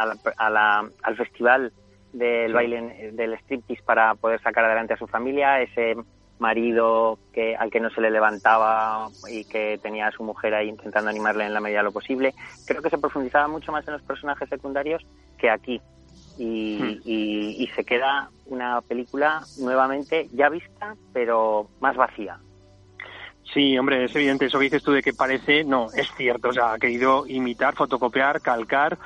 al 1.02 1.18
festival 1.18 1.72
del 2.14 2.54
baile 2.54 3.12
del 3.14 3.34
striptease 3.40 3.84
para 3.84 4.16
poder 4.16 4.40
sacar 4.42 4.64
adelante 4.66 4.94
a 4.94 4.98
su 4.98 5.08
familia, 5.08 5.60
ese 5.62 5.96
marido 6.40 7.20
que 7.32 7.56
al 7.56 7.72
que 7.72 7.80
no 7.80 7.90
se 7.90 8.02
le 8.02 8.12
levantaba 8.12 9.08
y 9.30 9.46
que 9.46 9.80
tenía 9.82 10.08
a 10.08 10.12
su 10.12 10.24
mujer 10.24 10.54
ahí 10.54 10.70
intentando 10.70 11.10
animarle 11.10 11.46
en 11.46 11.54
la 11.54 11.60
medida 11.60 11.80
de 11.80 11.86
lo 11.86 11.92
posible. 11.92 12.34
Creo 12.66 12.82
que 12.82 12.90
se 12.90 12.98
profundizaba 12.98 13.48
mucho 13.48 13.72
más 13.72 13.88
en 13.88 13.94
los 13.94 14.02
personajes 14.04 14.50
secundarios 14.50 15.06
que 15.38 15.50
aquí. 15.50 15.82
Y, 16.38 16.80
hmm. 16.82 17.02
y, 17.06 17.70
se 17.76 17.84
queda 17.84 18.30
una 18.48 18.82
película 18.82 19.42
nuevamente 19.60 20.30
ya 20.34 20.50
vista, 20.50 20.96
pero 21.14 21.68
más 21.80 21.96
vacía. 21.96 22.40
Sí, 23.54 23.78
hombre, 23.78 24.06
es 24.06 24.16
evidente 24.16 24.46
eso 24.46 24.58
que 24.58 24.64
dices 24.64 24.84
tú 24.84 24.92
de 24.92 25.04
que 25.04 25.14
parece, 25.14 25.64
no, 25.64 25.88
es 25.94 26.12
cierto, 26.16 26.50
o 26.50 26.54
sea, 26.54 26.74
ha 26.74 26.80
querido 26.80 27.26
imitar, 27.28 27.76
fotocopiar, 27.76 28.42
calcar 28.42 28.98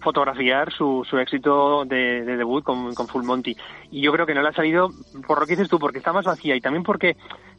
fotografiar 0.00 0.72
su, 0.72 1.06
su 1.08 1.18
éxito 1.18 1.84
de, 1.84 2.22
debut 2.24 2.64
con, 2.64 2.94
con, 2.94 3.08
Full 3.08 3.24
Monty. 3.24 3.56
Y 3.90 4.00
yo 4.00 4.12
creo 4.12 4.26
que 4.26 4.34
no 4.34 4.42
le 4.42 4.48
ha 4.48 4.52
salido, 4.52 4.90
por 5.26 5.40
lo 5.40 5.46
que 5.46 5.52
dices 5.52 5.68
tú, 5.68 5.78
porque 5.78 5.98
está 5.98 6.12
más 6.12 6.24
vacía 6.24 6.54
y 6.54 6.60
también 6.60 6.82
porque 6.82 7.16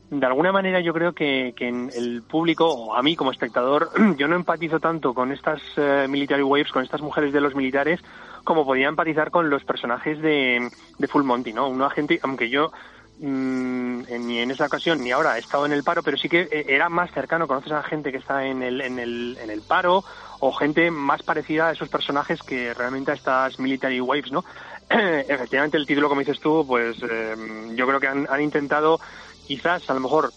de 0.09 0.25
alguna 0.25 0.51
manera 0.51 0.79
yo 0.79 0.93
creo 0.93 1.13
que, 1.13 1.53
que 1.55 1.67
en 1.67 1.91
el 1.95 2.23
público, 2.23 2.65
o 2.65 2.95
a 2.95 3.03
mí 3.03 3.15
como 3.15 3.31
espectador, 3.31 3.89
yo 4.17 4.27
no 4.27 4.35
empatizo 4.35 4.79
tanto 4.79 5.13
con 5.13 5.31
estas 5.31 5.61
eh, 5.75 6.07
military 6.09 6.43
waves, 6.43 6.71
con 6.71 6.83
estas 6.83 7.01
mujeres 7.01 7.33
de 7.33 7.41
los 7.41 7.55
militares, 7.55 7.99
como 8.43 8.65
podía 8.65 8.87
empatizar 8.87 9.31
con 9.31 9.49
los 9.49 9.65
personajes 9.65 10.21
de, 10.21 10.69
de 10.97 11.07
Full 11.07 11.23
Monty, 11.23 11.51
¿no? 11.51 11.67
Una 11.67 11.89
gente, 11.89 12.19
aunque 12.23 12.49
yo 12.49 12.71
mm, 13.19 14.03
ni 14.25 14.39
en 14.39 14.51
esa 14.51 14.65
ocasión 14.65 15.03
ni 15.03 15.11
ahora 15.11 15.37
he 15.37 15.39
estado 15.39 15.65
en 15.65 15.71
el 15.71 15.83
paro, 15.83 16.03
pero 16.03 16.17
sí 16.17 16.29
que 16.29 16.41
eh, 16.51 16.65
era 16.67 16.89
más 16.89 17.11
cercano, 17.11 17.47
conoces 17.47 17.71
a 17.71 17.83
gente 17.83 18.11
que 18.11 18.17
está 18.17 18.45
en 18.45 18.61
el, 18.61 18.81
en 18.81 18.99
el, 18.99 19.37
en 19.41 19.49
el 19.49 19.61
paro 19.61 20.03
o 20.39 20.51
gente 20.51 20.91
más 20.91 21.23
parecida 21.23 21.67
a 21.67 21.71
esos 21.71 21.89
personajes 21.89 22.41
que 22.43 22.73
realmente 22.73 23.11
a 23.11 23.15
estas 23.15 23.59
military 23.59 23.99
waves, 23.99 24.31
¿no? 24.31 24.45
Efectivamente 24.89 25.77
el 25.77 25.85
título, 25.85 26.09
como 26.09 26.21
dices 26.21 26.39
tú, 26.39 26.65
pues 26.67 26.97
eh, 27.01 27.35
yo 27.75 27.87
creo 27.87 27.99
que 27.99 28.07
han, 28.07 28.41
intentado 28.41 28.99
quizás 29.45 29.89
a 29.89 29.93
lo 29.93 29.99
mejor 29.99 30.31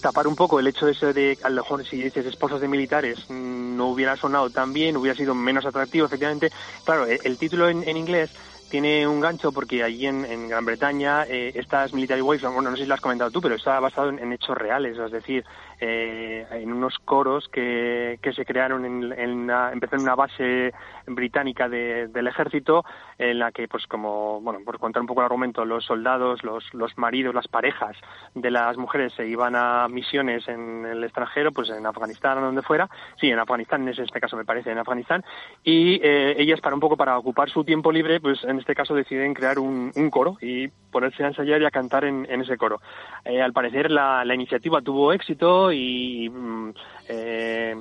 tapar 0.00 0.26
un 0.26 0.34
poco 0.34 0.58
el 0.58 0.66
hecho 0.66 0.86
de 0.86 0.92
ese 0.92 1.12
de, 1.12 1.38
a 1.42 1.48
lo 1.48 1.62
mejor 1.62 1.86
si 1.86 2.02
dices 2.02 2.26
esposas 2.26 2.60
de 2.60 2.68
militares, 2.68 3.18
mm, 3.28 3.76
no 3.76 3.88
hubiera 3.88 4.16
sonado 4.16 4.50
tan 4.50 4.72
bien, 4.72 4.96
hubiera 4.96 5.16
sido 5.16 5.34
menos 5.34 5.64
atractivo, 5.66 6.06
efectivamente. 6.06 6.50
Claro, 6.84 7.06
el, 7.06 7.38
título 7.38 7.68
en, 7.68 7.86
en, 7.88 7.96
inglés 7.96 8.30
tiene 8.68 9.06
un 9.06 9.20
gancho 9.20 9.52
porque 9.52 9.82
allí 9.82 10.06
en, 10.06 10.24
en 10.24 10.48
Gran 10.48 10.64
Bretaña 10.64 11.24
eh, 11.24 11.52
estas 11.54 11.92
military 11.92 12.20
waves, 12.20 12.42
bueno, 12.42 12.70
no 12.70 12.76
sé 12.76 12.82
si 12.82 12.88
lo 12.88 12.94
has 12.94 13.00
comentado 13.00 13.30
tú, 13.30 13.40
pero 13.40 13.54
está 13.54 13.78
basado 13.80 14.10
en, 14.10 14.32
hechos 14.32 14.56
reales, 14.56 14.98
es 14.98 15.12
decir, 15.12 15.44
eh, 15.80 16.46
en 16.50 16.72
unos 16.72 16.98
coros 17.04 17.48
que, 17.48 18.18
que 18.22 18.32
se 18.32 18.44
crearon 18.44 18.84
en, 18.84 19.12
en 19.12 19.30
una, 19.30 19.72
empezó 19.72 19.96
en 19.96 20.02
una 20.02 20.14
base 20.14 20.72
británica 21.06 21.68
de, 21.68 22.08
del 22.08 22.26
ejército 22.26 22.84
en 23.18 23.38
la 23.38 23.52
que, 23.52 23.68
pues 23.68 23.86
como, 23.86 24.40
bueno, 24.40 24.60
por 24.64 24.78
contar 24.78 25.00
un 25.00 25.06
poco 25.06 25.20
el 25.20 25.26
argumento, 25.26 25.64
los 25.64 25.84
soldados, 25.84 26.42
los, 26.44 26.64
los 26.74 26.96
maridos, 26.98 27.34
las 27.34 27.48
parejas 27.48 27.96
de 28.34 28.50
las 28.50 28.76
mujeres 28.76 29.12
se 29.14 29.26
iban 29.26 29.54
a 29.56 29.88
misiones 29.88 30.46
en 30.48 30.84
el 30.84 31.04
extranjero, 31.04 31.52
pues 31.52 31.70
en 31.70 31.86
Afganistán 31.86 32.38
o 32.38 32.42
donde 32.42 32.62
fuera, 32.62 32.88
sí, 33.20 33.30
en 33.30 33.38
Afganistán, 33.38 33.82
en 33.82 33.88
este 33.88 34.20
caso 34.20 34.36
me 34.36 34.44
parece, 34.44 34.70
en 34.70 34.78
Afganistán, 34.78 35.24
y 35.64 36.00
eh, 36.02 36.36
ellas 36.38 36.60
para 36.60 36.74
un 36.74 36.80
poco 36.80 36.96
para 36.96 37.18
ocupar 37.18 37.50
su 37.50 37.64
tiempo 37.64 37.92
libre, 37.92 38.20
pues 38.20 38.42
en 38.44 38.58
este 38.58 38.74
caso 38.74 38.94
deciden 38.94 39.34
crear 39.34 39.58
un, 39.58 39.92
coro 40.10 40.36
y 40.40 40.68
ponerse 40.68 41.24
a 41.24 41.28
ensayar 41.28 41.60
y 41.60 41.64
a 41.64 41.70
cantar 41.70 42.04
en, 42.04 42.26
en 42.30 42.40
ese 42.40 42.56
coro. 42.56 42.80
Eh, 43.24 43.42
al 43.42 43.52
parecer 43.52 43.90
la, 43.90 44.24
la, 44.24 44.34
iniciativa 44.34 44.80
tuvo 44.80 45.12
éxito 45.12 45.65
y 45.72 46.28
mm, 46.28 46.70
eh, 47.08 47.76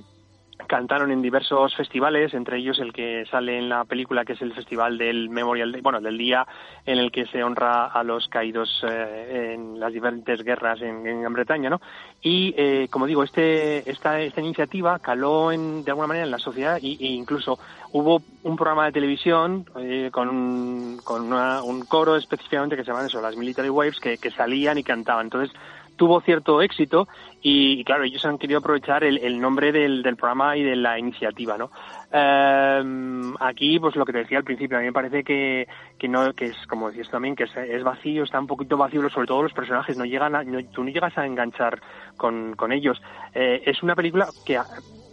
cantaron 0.68 1.12
en 1.12 1.22
diversos 1.22 1.76
festivales, 1.76 2.34
entre 2.34 2.58
ellos 2.58 2.80
el 2.80 2.94
que 2.94 3.26
sale 3.30 3.58
en 3.58 3.70
la 3.70 3.86
película, 3.86 4.26
que 4.26 4.34
es 4.34 4.42
el 4.42 4.54
festival 4.54 4.98
del 4.98 5.30
Memorial 5.30 5.72
Day, 5.72 5.82
bueno, 5.82 6.02
del 6.02 6.18
día 6.18 6.46
en 6.86 6.98
el 6.98 7.12
que 7.12 7.26
se 7.28 7.44
honra 7.44 7.86
a 7.86 8.04
los 8.04 8.28
caídos 8.28 8.84
eh, 8.88 9.54
en 9.54 9.80
las 9.80 9.94
diferentes 9.94 10.44
guerras 10.44 10.82
en, 10.82 11.04
Gran 11.22 11.34
Bretaña, 11.34 11.70
¿no? 11.70 11.82
Y, 12.22 12.54
eh, 12.58 12.88
como 12.90 13.06
digo, 13.06 13.24
este, 13.24 13.90
esta, 13.90 14.20
esta 14.22 14.42
iniciativa 14.42 15.00
caló 15.00 15.52
en, 15.52 15.84
de 15.84 15.92
alguna 15.92 16.08
manera 16.08 16.26
en 16.26 16.32
la 16.32 16.40
sociedad 16.40 16.78
e, 16.78 16.98
incluso 17.00 17.60
hubo 17.92 18.22
un 18.44 18.56
programa 18.56 18.86
de 18.86 18.92
televisión 18.92 19.66
eh, 19.78 20.10
con, 20.12 20.30
un, 20.30 21.00
con 21.04 21.32
un 21.32 21.86
coro 21.86 22.16
específicamente 22.16 22.76
que 22.76 22.84
se 22.84 22.92
llama 22.92 23.06
eso, 23.06 23.22
las 23.22 23.38
Military 23.38 23.70
Waves, 23.70 24.00
que 24.00 24.32
salían 24.32 24.78
y 24.78 24.84
cantaban. 24.84 25.28
Entonces, 25.28 25.56
tuvo 25.96 26.22
cierto 26.22 26.62
éxito 26.62 27.08
y, 27.42 27.84
claro, 27.84 28.04
ellos 28.04 28.26
han 28.26 28.38
querido 28.38 28.60
aprovechar 28.60 29.04
el, 29.04 29.40
nombre 29.40 29.72
del, 29.72 30.02
programa 30.16 30.58
y 30.58 30.64
de 30.64 30.76
la 30.76 30.98
iniciativa, 30.98 31.58
¿no? 31.58 31.70
Eh, 32.12 33.34
aquí, 33.40 33.80
pues 33.80 33.96
lo 33.96 34.06
que 34.06 34.14
te 34.14 34.20
decía 34.20 34.40
al 34.40 34.44
principio, 34.44 34.78
a 34.78 34.80
mí 34.82 34.88
me 34.88 34.94
parece 34.94 35.24
que, 35.24 35.68
que 35.98 36.08
no, 36.08 36.34
que 36.34 36.46
es, 36.46 36.58
como 36.68 36.90
decías 36.90 37.10
también, 37.10 37.36
que 37.36 37.44
es, 37.44 37.84
vacío, 37.84 38.24
está 38.24 38.40
un 38.40 38.48
poquito 38.48 38.78
vacío, 38.78 39.08
sobre 39.10 39.28
todo 39.28 39.44
los 39.44 39.54
personajes, 39.54 39.98
no 39.98 40.06
llegan 40.06 40.36
a, 40.36 40.44
tú 40.72 40.84
no 40.84 40.90
llegas 40.90 41.18
a 41.18 41.26
enganchar 41.26 41.82
con, 42.18 42.56
con 42.56 42.72
ellos. 42.72 43.02
Eh, 43.34 43.62
es 43.66 43.84
una 43.84 43.96
película 43.96 44.28
que 44.46 44.58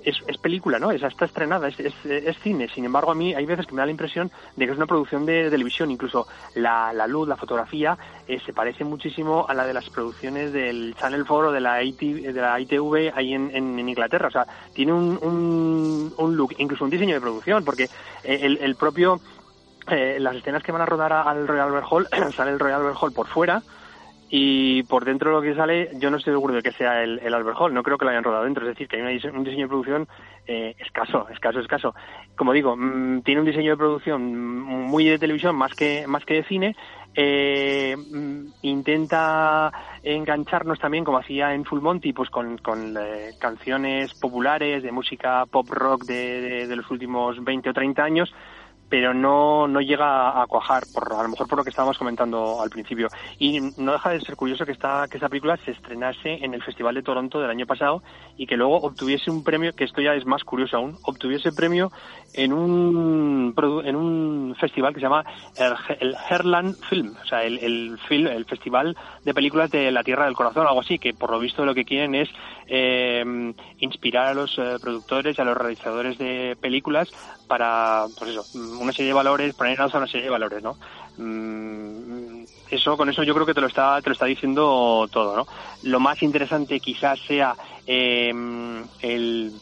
es, 0.04 0.16
es, 0.26 0.38
película, 0.38 0.78
¿no? 0.78 0.90
Es, 0.90 1.02
está 1.02 1.24
estrenada, 1.24 1.68
es, 1.68 1.78
es, 1.78 2.38
cine. 2.40 2.68
Sin 2.68 2.84
embargo, 2.84 3.10
a 3.10 3.14
mí 3.14 3.34
hay 3.34 3.46
veces 3.46 3.66
que 3.66 3.72
me 3.74 3.80
da 3.80 3.86
la 3.86 3.92
impresión 3.92 4.30
de 4.56 4.66
que 4.66 4.72
es 4.72 4.76
una 4.76 4.86
producción 4.86 5.26
de, 5.26 5.50
televisión. 5.50 5.90
Incluso 5.90 6.26
la, 6.54 6.92
la, 6.92 7.06
luz, 7.06 7.28
la 7.28 7.36
fotografía, 7.36 7.96
eh, 8.26 8.40
se 8.44 8.52
parece 8.52 8.84
muchísimo 8.84 9.46
a 9.48 9.54
la 9.54 9.66
de 9.66 9.74
las 9.74 9.88
producciones 9.90 10.52
del 10.52 10.94
Channel 10.98 11.24
4 11.26 11.48
o 11.48 11.52
de 11.52 11.60
la, 11.60 11.74
de 11.76 12.32
la 12.32 12.60
ITV 12.60 13.12
ahí 13.14 13.34
en, 13.34 13.50
en, 13.54 13.78
Inglaterra. 13.88 14.28
O 14.28 14.32
sea, 14.32 14.46
tiene 14.74 14.92
un, 14.92 15.18
un, 15.22 16.14
un, 16.16 16.36
look, 16.36 16.54
incluso 16.58 16.84
un 16.84 16.90
diseño 16.90 17.14
de 17.14 17.20
producción, 17.20 17.64
porque 17.64 17.84
eh, 18.24 18.40
el, 18.42 18.58
el 18.58 18.76
propio... 18.76 19.20
Eh, 19.88 20.18
las 20.20 20.36
escenas 20.36 20.62
que 20.62 20.70
van 20.70 20.82
a 20.82 20.86
rodar 20.86 21.12
al 21.12 21.48
Royal 21.48 21.66
Albert 21.66 21.86
Hall, 21.90 22.08
sale 22.36 22.52
el 22.52 22.60
Royal 22.60 22.82
Albert 22.82 22.98
Hall 23.00 23.12
por 23.12 23.26
fuera, 23.26 23.62
y 24.34 24.82
por 24.84 25.04
dentro 25.04 25.30
lo 25.30 25.42
que 25.42 25.54
sale, 25.54 25.90
yo 25.98 26.10
no 26.10 26.16
estoy 26.16 26.32
seguro 26.32 26.54
de 26.54 26.62
que 26.62 26.72
sea 26.72 27.02
el, 27.02 27.18
el 27.18 27.34
Albert 27.34 27.58
Hall, 27.60 27.74
no 27.74 27.82
creo 27.82 27.98
que 27.98 28.06
lo 28.06 28.12
hayan 28.12 28.24
rodado 28.24 28.44
dentro, 28.44 28.64
es 28.64 28.70
decir, 28.70 28.88
que 28.88 28.96
hay 28.96 29.20
un 29.30 29.44
diseño 29.44 29.66
de 29.66 29.68
producción 29.68 30.08
eh, 30.46 30.74
escaso, 30.78 31.28
escaso, 31.28 31.60
escaso. 31.60 31.94
Como 32.34 32.54
digo, 32.54 32.74
mm, 32.74 33.20
tiene 33.24 33.42
un 33.42 33.46
diseño 33.46 33.72
de 33.72 33.76
producción 33.76 34.58
muy 34.58 35.04
de 35.04 35.18
televisión 35.18 35.54
más 35.54 35.74
que, 35.74 36.06
más 36.06 36.24
que 36.24 36.36
de 36.36 36.44
cine, 36.44 36.74
eh, 37.14 37.94
mm, 37.94 38.46
intenta 38.62 39.70
engancharnos 40.02 40.78
también, 40.78 41.04
como 41.04 41.18
hacía 41.18 41.52
en 41.52 41.66
Full 41.66 41.82
Monty, 41.82 42.14
pues 42.14 42.30
con, 42.30 42.56
con 42.56 42.96
eh, 42.96 43.32
canciones 43.38 44.14
populares 44.14 44.82
de 44.82 44.92
música 44.92 45.44
pop 45.44 45.68
rock 45.68 46.04
de, 46.04 46.40
de, 46.40 46.66
de 46.68 46.76
los 46.76 46.90
últimos 46.90 47.44
20 47.44 47.68
o 47.68 47.74
30 47.74 48.02
años, 48.02 48.34
pero 48.92 49.14
no, 49.14 49.66
no 49.66 49.80
llega 49.80 50.42
a 50.42 50.46
cuajar, 50.46 50.82
por, 50.92 51.14
a 51.14 51.22
lo 51.22 51.30
mejor 51.30 51.48
por 51.48 51.56
lo 51.56 51.64
que 51.64 51.70
estábamos 51.70 51.96
comentando 51.96 52.60
al 52.60 52.68
principio. 52.68 53.08
Y 53.38 53.58
no 53.78 53.92
deja 53.92 54.10
de 54.10 54.20
ser 54.20 54.36
curioso 54.36 54.66
que 54.66 54.72
esta, 54.72 55.08
que 55.08 55.16
esta 55.16 55.30
película 55.30 55.56
se 55.64 55.70
estrenase 55.70 56.44
en 56.44 56.52
el 56.52 56.62
Festival 56.62 56.96
de 56.96 57.02
Toronto 57.02 57.40
del 57.40 57.48
año 57.48 57.64
pasado 57.64 58.02
y 58.36 58.46
que 58.46 58.58
luego 58.58 58.76
obtuviese 58.76 59.30
un 59.30 59.42
premio, 59.44 59.72
que 59.72 59.84
esto 59.84 60.02
ya 60.02 60.12
es 60.12 60.26
más 60.26 60.44
curioso 60.44 60.76
aún, 60.76 60.98
obtuviese 61.04 61.52
premio 61.52 61.90
en 62.34 62.52
un, 62.52 63.54
en 63.86 63.96
un 63.96 64.56
festival 64.60 64.92
que 64.92 65.00
se 65.00 65.06
llama 65.06 65.24
el, 65.98 66.14
Herland 66.28 66.76
Film, 66.90 67.14
o 67.22 67.26
sea, 67.26 67.44
el, 67.44 67.60
el, 67.60 67.98
film, 68.08 68.26
el 68.26 68.44
Festival 68.44 68.94
de 69.24 69.32
Películas 69.32 69.70
de 69.70 69.90
la 69.90 70.04
Tierra 70.04 70.26
del 70.26 70.34
Corazón, 70.34 70.66
algo 70.66 70.80
así, 70.80 70.98
que 70.98 71.14
por 71.14 71.30
lo 71.30 71.38
visto 71.38 71.64
lo 71.64 71.74
que 71.74 71.86
quieren 71.86 72.14
es 72.14 72.28
eh, 72.66 73.54
inspirar 73.78 74.28
a 74.28 74.34
los 74.34 74.58
eh, 74.58 74.76
productores 74.82 75.38
y 75.38 75.40
a 75.40 75.44
los 75.44 75.56
realizadores 75.56 76.18
de 76.18 76.56
películas 76.60 77.10
para, 77.46 78.06
pues 78.18 78.30
eso, 78.30 78.44
una 78.82 78.92
serie 78.92 79.08
de 79.08 79.14
valores, 79.14 79.54
poner 79.54 79.74
en 79.74 79.80
alza 79.80 79.98
una 79.98 80.06
serie 80.06 80.24
de 80.24 80.30
valores, 80.30 80.62
¿no? 80.62 80.76
Mm, 81.18 82.44
eso, 82.70 82.96
con 82.96 83.08
eso 83.08 83.22
yo 83.22 83.34
creo 83.34 83.46
que 83.46 83.54
te 83.54 83.60
lo 83.60 83.66
está, 83.66 84.00
te 84.00 84.08
lo 84.08 84.14
está 84.14 84.26
diciendo 84.26 85.08
todo, 85.12 85.36
¿no? 85.36 85.46
Lo 85.82 86.00
más 86.00 86.22
interesante 86.22 86.80
quizás 86.80 87.20
sea 87.20 87.54
eh, 87.86 88.32
el 89.00 89.52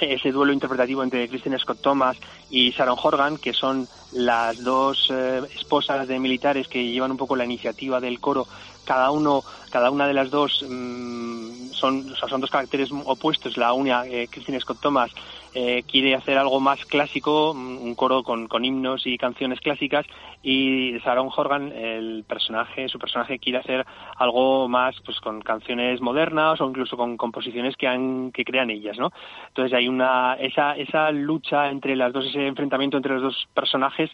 ese 0.00 0.32
duelo 0.32 0.52
interpretativo 0.52 1.02
entre 1.02 1.28
Kristen 1.28 1.58
Scott 1.58 1.80
Thomas 1.80 2.16
y 2.50 2.70
Sharon 2.70 2.98
Horgan, 3.00 3.36
que 3.38 3.52
son 3.52 3.86
las 4.12 4.62
dos 4.62 5.08
eh, 5.12 5.42
esposas 5.54 6.08
de 6.08 6.18
militares 6.18 6.68
que 6.68 6.84
llevan 6.84 7.12
un 7.12 7.16
poco 7.16 7.36
la 7.36 7.44
iniciativa 7.44 8.00
del 8.00 8.20
coro 8.20 8.46
cada 8.84 9.10
uno, 9.10 9.42
cada 9.70 9.90
una 9.90 10.06
de 10.06 10.14
las 10.14 10.30
dos 10.30 10.64
mm, 10.68 11.70
son, 11.72 12.14
son 12.14 12.40
dos 12.40 12.50
caracteres 12.50 12.90
opuestos. 12.92 13.56
La 13.56 13.72
una, 13.72 14.06
eh, 14.06 14.28
Christine 14.30 14.60
Scott 14.60 14.80
Thomas, 14.80 15.10
eh, 15.54 15.84
quiere 15.90 16.14
hacer 16.14 16.36
algo 16.36 16.60
más 16.60 16.84
clásico, 16.84 17.52
un 17.52 17.94
coro 17.94 18.22
con, 18.22 18.48
con, 18.48 18.64
himnos 18.64 19.06
y 19.06 19.16
canciones 19.16 19.60
clásicas, 19.60 20.04
y 20.42 20.98
Sharon 20.98 21.30
Horgan, 21.34 21.72
el 21.72 22.24
personaje, 22.26 22.88
su 22.88 22.98
personaje 22.98 23.38
quiere 23.38 23.58
hacer 23.58 23.86
algo 24.16 24.68
más, 24.68 24.96
pues 25.04 25.20
con 25.20 25.40
canciones 25.40 26.00
modernas 26.00 26.60
o 26.60 26.68
incluso 26.68 26.96
con 26.96 27.16
composiciones 27.16 27.76
que 27.76 27.86
han, 27.86 28.32
que 28.32 28.44
crean 28.44 28.70
ellas, 28.70 28.98
¿no? 28.98 29.12
Entonces 29.48 29.72
hay 29.72 29.88
una, 29.88 30.34
esa, 30.34 30.72
esa 30.76 31.10
lucha 31.12 31.70
entre 31.70 31.96
las 31.96 32.12
dos, 32.12 32.26
ese 32.26 32.46
enfrentamiento 32.46 32.96
entre 32.96 33.14
los 33.14 33.22
dos 33.22 33.48
personajes, 33.54 34.10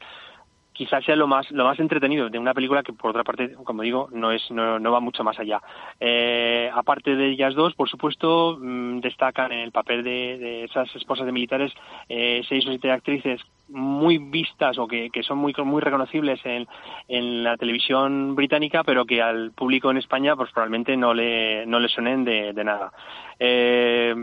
quizás 0.81 1.05
sea 1.05 1.15
lo 1.15 1.27
más 1.27 1.51
lo 1.51 1.65
más 1.65 1.79
entretenido 1.79 2.31
de 2.31 2.39
una 2.39 2.55
película 2.55 2.83
que 2.83 2.95
por 2.95 3.11
otra 3.11 3.23
parte 3.23 3.53
como 3.65 3.83
digo 3.83 4.09
no 4.13 4.33
es 4.33 4.51
no, 4.51 4.79
no 4.79 4.91
va 4.91 4.99
mucho 4.99 5.23
más 5.23 5.39
allá. 5.39 5.61
Eh, 6.01 6.71
aparte 6.73 7.17
de 7.17 7.33
ellas 7.33 7.55
dos 7.55 7.75
por 7.75 7.91
supuesto 7.91 8.57
mmm, 8.59 9.01
destacan 9.01 9.53
en 9.53 9.59
el 9.59 9.73
papel 9.73 10.03
de, 10.03 10.39
de, 10.39 10.65
esas 10.65 10.89
esposas 10.97 11.27
de 11.27 11.33
militares 11.33 11.71
eh, 12.09 12.41
seis 12.49 12.67
o 12.67 12.71
siete 12.71 12.91
actrices 12.91 13.43
muy 13.71 14.19
vistas 14.19 14.79
o 14.79 14.87
que, 14.87 15.11
que 15.11 15.23
son 15.23 15.39
muy 15.39 15.55
muy 15.65 15.81
reconocibles 15.81 16.41
en, 16.45 16.67
en 17.09 17.45
la 17.45 17.57
televisión 17.57 18.35
británica 18.35 18.85
pero 18.85 19.05
que 19.05 19.23
al 19.23 19.53
público 19.53 19.91
en 19.91 19.99
España 19.99 20.37
pues 20.37 20.51
probablemente 20.53 20.97
no 20.97 21.15
le 21.15 21.67
no 21.67 21.79
le 21.79 21.89
suenen 21.89 22.25
de, 22.25 22.53
de 22.53 22.65
nada 22.65 22.93
eh, 23.39 24.15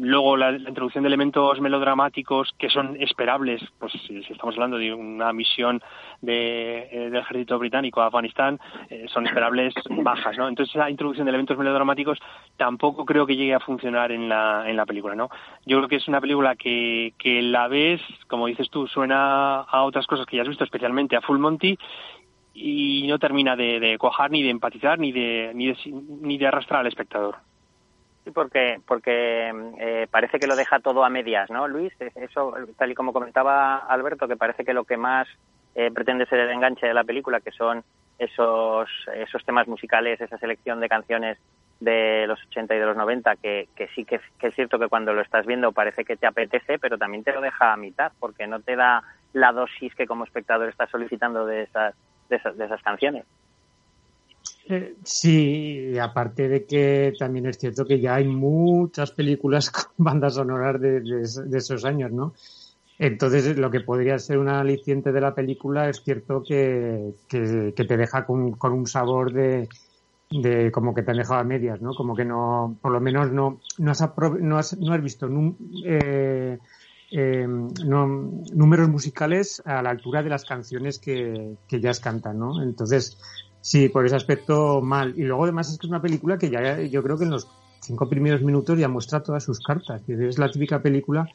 luego 0.00 0.36
la, 0.36 0.52
introducción 0.52 1.04
de 1.04 1.08
elementos 1.08 1.60
melodramáticos 1.60 2.52
que 2.58 2.70
son 2.70 2.96
esperables, 3.00 3.62
pues 3.78 3.92
si, 4.06 4.18
estamos 4.18 4.54
hablando 4.54 4.78
de 4.78 4.92
una 4.92 5.32
misión 5.32 5.80
de, 6.22 6.88
eh, 6.90 7.10
del 7.10 7.16
ejército 7.16 7.58
británico 7.58 8.00
a 8.00 8.06
Afganistán, 8.06 8.58
eh, 8.88 9.06
son 9.12 9.26
esperables 9.26 9.74
bajas, 9.90 10.36
¿no? 10.38 10.48
Entonces 10.48 10.74
esa 10.74 10.90
introducción 10.90 11.26
de 11.26 11.30
elementos 11.30 11.58
melodramáticos 11.58 12.18
tampoco 12.56 13.04
creo 13.04 13.26
que 13.26 13.36
llegue 13.36 13.54
a 13.54 13.60
funcionar 13.60 14.10
en 14.10 14.28
la, 14.28 14.68
en 14.68 14.76
la 14.76 14.86
película, 14.86 15.14
¿no? 15.14 15.28
Yo 15.66 15.76
creo 15.78 15.88
que 15.88 15.96
es 15.96 16.08
una 16.08 16.20
película 16.20 16.56
que, 16.56 17.12
que 17.18 17.42
la 17.42 17.68
ves, 17.92 18.02
como 18.26 18.46
dices 18.46 18.68
tú, 18.70 18.86
suena 18.86 19.60
a 19.60 19.82
otras 19.82 20.06
cosas 20.06 20.26
que 20.26 20.36
ya 20.36 20.42
has 20.42 20.48
visto, 20.48 20.64
especialmente 20.64 21.16
a 21.16 21.20
Full 21.20 21.38
Monty, 21.38 21.78
y 22.54 23.06
no 23.08 23.18
termina 23.18 23.56
de, 23.56 23.80
de 23.80 23.98
cuajar, 23.98 24.30
ni 24.30 24.42
de 24.42 24.50
empatizar, 24.50 24.98
ni 24.98 25.12
de, 25.12 25.52
ni 25.54 25.68
de, 25.68 25.76
ni 26.20 26.38
de 26.38 26.46
arrastrar 26.46 26.80
al 26.80 26.86
espectador. 26.86 27.36
Sí, 28.24 28.32
porque, 28.32 28.80
porque 28.86 29.50
eh, 29.78 30.06
parece 30.10 30.38
que 30.38 30.46
lo 30.46 30.56
deja 30.56 30.80
todo 30.80 31.04
a 31.04 31.08
medias, 31.08 31.48
¿no, 31.50 31.66
Luis? 31.68 31.92
Eso, 32.14 32.52
tal 32.76 32.90
y 32.90 32.94
como 32.94 33.12
comentaba 33.12 33.76
Alberto, 33.78 34.28
que 34.28 34.36
parece 34.36 34.64
que 34.64 34.74
lo 34.74 34.84
que 34.84 34.96
más 34.96 35.26
eh, 35.74 35.90
pretende 35.90 36.26
ser 36.26 36.40
el 36.40 36.50
enganche 36.50 36.86
de 36.86 36.94
la 36.94 37.04
película, 37.04 37.40
que 37.40 37.52
son 37.52 37.82
esos, 38.18 38.90
esos 39.14 39.44
temas 39.44 39.66
musicales, 39.68 40.20
esa 40.20 40.36
selección 40.36 40.80
de 40.80 40.88
canciones 40.88 41.38
de 41.80 42.26
los 42.26 42.38
80 42.46 42.74
y 42.74 42.78
de 42.78 42.84
los 42.84 42.96
90, 42.96 43.36
que, 43.36 43.68
que 43.74 43.88
sí 43.88 44.04
que, 44.04 44.16
es 44.16 44.54
cierto 44.54 44.78
que 44.78 44.88
cuando 44.88 45.12
lo 45.12 45.22
estás 45.22 45.46
viendo 45.46 45.72
parece 45.72 46.04
que 46.04 46.16
te 46.16 46.26
apetece, 46.26 46.78
pero 46.78 46.98
también 46.98 47.24
te 47.24 47.32
lo 47.32 47.40
deja 47.40 47.72
a 47.72 47.76
mitad, 47.76 48.12
porque 48.18 48.46
no 48.46 48.60
te 48.60 48.76
da 48.76 49.02
la 49.32 49.52
dosis 49.52 49.94
que 49.94 50.06
como 50.06 50.24
espectador 50.24 50.68
estás 50.68 50.90
solicitando 50.90 51.46
de 51.46 51.62
esas, 51.62 51.94
de 52.28 52.36
esas, 52.36 52.82
canciones. 52.82 53.24
Eh, 54.68 54.94
sí, 55.02 55.98
aparte 55.98 56.48
de 56.48 56.66
que 56.66 57.12
también 57.18 57.46
es 57.46 57.58
cierto 57.58 57.84
que 57.84 57.98
ya 57.98 58.16
hay 58.16 58.26
muchas 58.26 59.10
películas 59.12 59.70
con 59.70 59.92
bandas 59.96 60.34
sonoras 60.34 60.80
de, 60.80 61.00
de 61.00 61.58
esos 61.58 61.84
años, 61.84 62.12
¿no? 62.12 62.34
Entonces, 63.00 63.56
lo 63.56 63.70
que 63.70 63.80
podría 63.80 64.18
ser 64.18 64.36
un 64.36 64.50
aliciente 64.50 65.10
de 65.10 65.22
la 65.22 65.34
película 65.34 65.88
es 65.88 66.02
cierto 66.04 66.42
que, 66.46 67.14
que, 67.28 67.72
te 67.72 67.96
deja 67.96 68.26
con, 68.26 68.52
con, 68.52 68.74
un 68.74 68.86
sabor 68.86 69.32
de, 69.32 69.70
de 70.30 70.70
como 70.70 70.94
que 70.94 71.02
te 71.02 71.10
han 71.10 71.16
dejado 71.16 71.40
a 71.40 71.44
medias, 71.44 71.80
¿no? 71.80 71.94
Como 71.94 72.14
que 72.14 72.24
no, 72.24 72.78
por 72.80 72.92
lo 72.92 73.00
menos 73.00 73.32
no, 73.32 73.60
no, 73.78 73.90
has, 73.90 74.00
no, 74.40 74.58
has, 74.58 74.78
no 74.78 74.92
has 74.92 75.02
visto 75.02 75.28
eh, 75.84 76.58
eh, 77.10 77.46
números 77.46 78.88
musicales 78.88 79.60
a 79.64 79.82
la 79.82 79.90
altura 79.90 80.22
de 80.22 80.30
las 80.30 80.44
canciones 80.44 80.98
que, 81.00 81.56
que 81.66 81.76
ellas 81.76 81.98
cantan, 81.98 82.38
¿no? 82.38 82.62
Entonces, 82.62 83.18
sí, 83.60 83.88
por 83.88 84.06
ese 84.06 84.16
aspecto 84.16 84.80
mal. 84.80 85.14
Y 85.16 85.24
luego 85.24 85.44
además 85.44 85.70
es 85.70 85.78
que 85.78 85.86
es 85.86 85.90
una 85.90 86.02
película 86.02 86.38
que 86.38 86.48
ya 86.48 86.80
yo 86.80 87.02
creo 87.02 87.18
que 87.18 87.24
en 87.24 87.30
los 87.30 87.48
cinco 87.80 88.08
primeros 88.08 88.42
minutos 88.42 88.78
ya 88.78 88.88
muestra 88.88 89.22
todas 89.22 89.42
sus 89.42 89.58
cartas. 89.60 90.02
Es 90.08 90.38
la 90.38 90.48
típica 90.48 90.80
película 90.80 91.28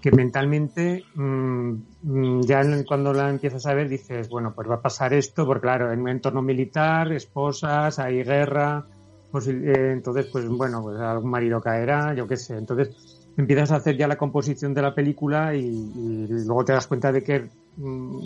que 0.00 0.12
mentalmente 0.12 1.04
mm, 1.14 1.72
mm, 2.02 2.42
ya 2.42 2.62
cuando 2.86 3.12
la 3.12 3.30
empiezas 3.30 3.66
a 3.66 3.74
ver 3.74 3.88
dices, 3.88 4.28
bueno, 4.28 4.52
pues 4.54 4.68
va 4.68 4.76
a 4.76 4.82
pasar 4.82 5.12
esto, 5.12 5.46
porque 5.46 5.62
claro, 5.62 5.92
en 5.92 6.00
un 6.00 6.08
entorno 6.08 6.42
militar, 6.42 7.12
esposas, 7.12 7.98
hay 7.98 8.22
guerra, 8.22 8.86
pues, 9.30 9.48
eh, 9.48 9.92
entonces 9.92 10.26
pues 10.26 10.48
bueno, 10.48 10.82
pues 10.82 10.98
algún 11.00 11.30
marido 11.30 11.60
caerá, 11.60 12.14
yo 12.14 12.26
qué 12.26 12.36
sé, 12.36 12.56
entonces 12.56 12.90
empiezas 13.36 13.70
a 13.72 13.76
hacer 13.76 13.96
ya 13.96 14.08
la 14.08 14.16
composición 14.16 14.74
de 14.74 14.82
la 14.82 14.94
película 14.94 15.54
y, 15.54 16.26
luego 16.28 16.64
te 16.64 16.72
das 16.72 16.86
cuenta 16.86 17.12
de 17.12 17.22
que 17.22 17.48
mm, 17.76 18.18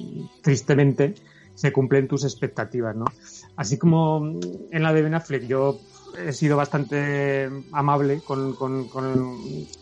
tristemente 0.42 1.14
se 1.54 1.72
cumplen 1.72 2.08
tus 2.08 2.24
expectativas, 2.24 2.96
¿no? 2.96 3.04
Así 3.56 3.78
como 3.78 4.38
en 4.70 4.82
la 4.82 4.92
de 4.92 5.02
Ben 5.02 5.14
Affleck 5.14 5.46
yo 5.46 5.78
he 6.18 6.32
sido 6.32 6.56
bastante 6.56 7.48
amable 7.72 8.20
con, 8.20 8.54
con, 8.54 8.88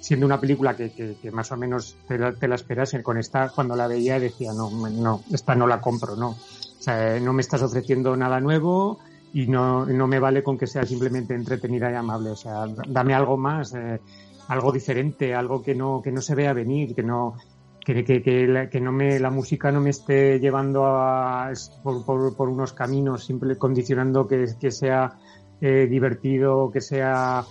siendo 0.00 0.26
una 0.26 0.40
película 0.40 0.76
que, 0.76 0.90
que, 0.90 1.30
más 1.30 1.50
o 1.52 1.56
menos 1.56 1.96
te 2.06 2.18
la, 2.18 2.34
la, 2.40 2.54
esperas. 2.54 2.96
Con 3.02 3.18
esta, 3.18 3.50
cuando 3.50 3.76
la 3.76 3.86
veía, 3.86 4.18
decía, 4.18 4.52
no, 4.52 4.70
no, 4.90 5.22
esta 5.32 5.54
no 5.54 5.66
la 5.66 5.80
compro, 5.80 6.16
no. 6.16 6.30
O 6.30 6.82
sea, 6.82 7.18
no 7.20 7.32
me 7.32 7.42
estás 7.42 7.62
ofreciendo 7.62 8.16
nada 8.16 8.40
nuevo 8.40 8.98
y 9.32 9.46
no, 9.46 9.86
no 9.86 10.06
me 10.06 10.18
vale 10.18 10.42
con 10.42 10.58
que 10.58 10.66
sea 10.66 10.84
simplemente 10.84 11.34
entretenida 11.34 11.90
y 11.90 11.94
amable. 11.94 12.30
O 12.30 12.36
sea, 12.36 12.66
dame 12.88 13.14
algo 13.14 13.36
más, 13.36 13.74
eh, 13.74 14.00
algo 14.48 14.72
diferente, 14.72 15.34
algo 15.34 15.62
que 15.62 15.74
no, 15.74 16.00
que 16.02 16.10
no 16.10 16.20
se 16.20 16.34
vea 16.34 16.52
venir, 16.52 16.94
que 16.94 17.02
no, 17.02 17.36
que, 17.84 18.04
que, 18.04 18.22
que, 18.22 18.68
que, 18.70 18.80
no 18.80 18.92
me, 18.92 19.18
la 19.18 19.30
música 19.30 19.70
no 19.70 19.80
me 19.80 19.90
esté 19.90 20.38
llevando 20.38 20.86
a, 20.86 21.52
por, 21.82 22.04
por, 22.36 22.48
unos 22.48 22.72
caminos, 22.72 23.24
simple, 23.24 23.56
condicionando 23.56 24.26
que, 24.26 24.46
que 24.60 24.70
sea 24.70 25.18
eh, 25.60 25.86
divertido, 25.88 26.70
que 26.72 26.80
sea 26.80 27.44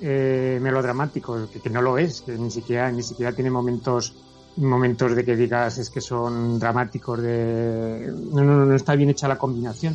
eh, 0.00 0.58
melodramático, 0.60 1.48
que, 1.50 1.70
no 1.70 1.82
lo 1.82 1.98
es, 1.98 2.20
que 2.20 2.32
ni 2.32 2.50
siquiera, 2.50 2.90
ni 2.92 3.02
siquiera 3.02 3.32
tiene 3.32 3.50
momentos 3.50 4.14
momentos 4.56 5.14
de 5.14 5.22
que 5.22 5.36
digas 5.36 5.76
es 5.76 5.90
que 5.90 6.00
son 6.00 6.58
dramáticos 6.58 7.20
de 7.20 8.10
no, 8.32 8.42
no, 8.42 8.64
no 8.64 8.74
está 8.74 8.94
bien 8.94 9.10
hecha 9.10 9.28
la 9.28 9.36
combinación 9.36 9.94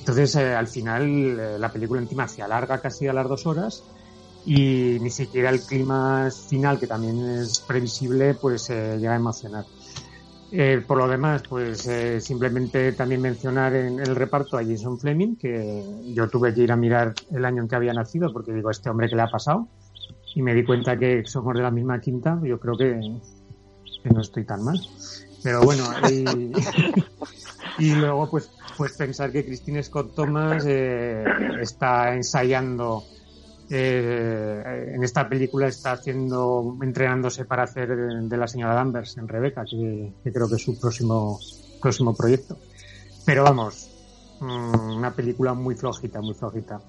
entonces 0.00 0.34
eh, 0.34 0.54
al 0.54 0.68
final 0.68 1.40
eh, 1.40 1.58
la 1.58 1.72
película 1.72 2.02
encima 2.02 2.28
se 2.28 2.42
alarga 2.42 2.78
casi 2.82 3.06
a 3.08 3.14
las 3.14 3.26
dos 3.26 3.46
horas 3.46 3.82
y 4.44 4.98
ni 5.00 5.08
siquiera 5.08 5.48
el 5.48 5.62
clima 5.62 6.28
final 6.30 6.78
que 6.78 6.86
también 6.86 7.24
es 7.26 7.60
previsible 7.60 8.34
pues 8.34 8.68
llega 8.68 9.12
a 9.12 9.16
emocionar 9.16 9.64
eh, 10.54 10.84
por 10.86 10.98
lo 10.98 11.08
demás, 11.08 11.42
pues 11.48 11.86
eh, 11.86 12.20
simplemente 12.20 12.92
también 12.92 13.22
mencionar 13.22 13.74
en 13.74 13.98
el 13.98 14.14
reparto 14.14 14.58
a 14.58 14.62
Jason 14.62 14.98
Fleming, 14.98 15.36
que 15.36 15.82
yo 16.14 16.28
tuve 16.28 16.52
que 16.52 16.60
ir 16.60 16.72
a 16.72 16.76
mirar 16.76 17.14
el 17.30 17.46
año 17.46 17.62
en 17.62 17.68
que 17.68 17.74
había 17.74 17.94
nacido, 17.94 18.30
porque 18.34 18.52
digo, 18.52 18.70
este 18.70 18.90
hombre 18.90 19.08
que 19.08 19.16
le 19.16 19.22
ha 19.22 19.30
pasado, 19.30 19.66
y 20.34 20.42
me 20.42 20.54
di 20.54 20.62
cuenta 20.62 20.98
que 20.98 21.24
somos 21.24 21.54
de 21.54 21.62
la 21.62 21.70
misma 21.70 21.98
quinta, 22.02 22.38
yo 22.44 22.60
creo 22.60 22.76
que, 22.76 23.00
no 24.04 24.20
estoy 24.20 24.44
tan 24.44 24.62
mal. 24.62 24.78
Pero 25.42 25.62
bueno, 25.62 25.84
y, 27.78 27.94
luego 27.94 28.28
pues, 28.30 28.50
pues 28.76 28.92
pensar 28.96 29.32
que 29.32 29.46
Christine 29.46 29.82
Scott 29.82 30.14
Thomas 30.14 30.64
eh, 30.66 31.24
está 31.62 32.14
ensayando 32.14 33.04
eh, 33.74 34.92
en 34.94 35.02
esta 35.02 35.28
película 35.28 35.66
está 35.66 35.92
haciendo, 35.92 36.76
entrenándose 36.82 37.46
para 37.46 37.62
hacer 37.62 37.88
de, 37.96 38.36
la 38.36 38.46
señora 38.46 38.74
Danvers 38.74 39.16
en 39.16 39.26
Rebeca, 39.26 39.64
que, 39.64 40.12
creo 40.30 40.48
que 40.48 40.56
es 40.56 40.62
su 40.62 40.78
próximo, 40.78 41.38
próximo 41.80 42.14
proyecto. 42.14 42.58
Pero 43.24 43.44
vamos, 43.44 43.88
mm, 44.40 44.96
una 44.96 45.10
película 45.12 45.54
muy 45.54 45.74
flojita, 45.74 46.20
muy 46.20 46.34
flojita. 46.34 46.80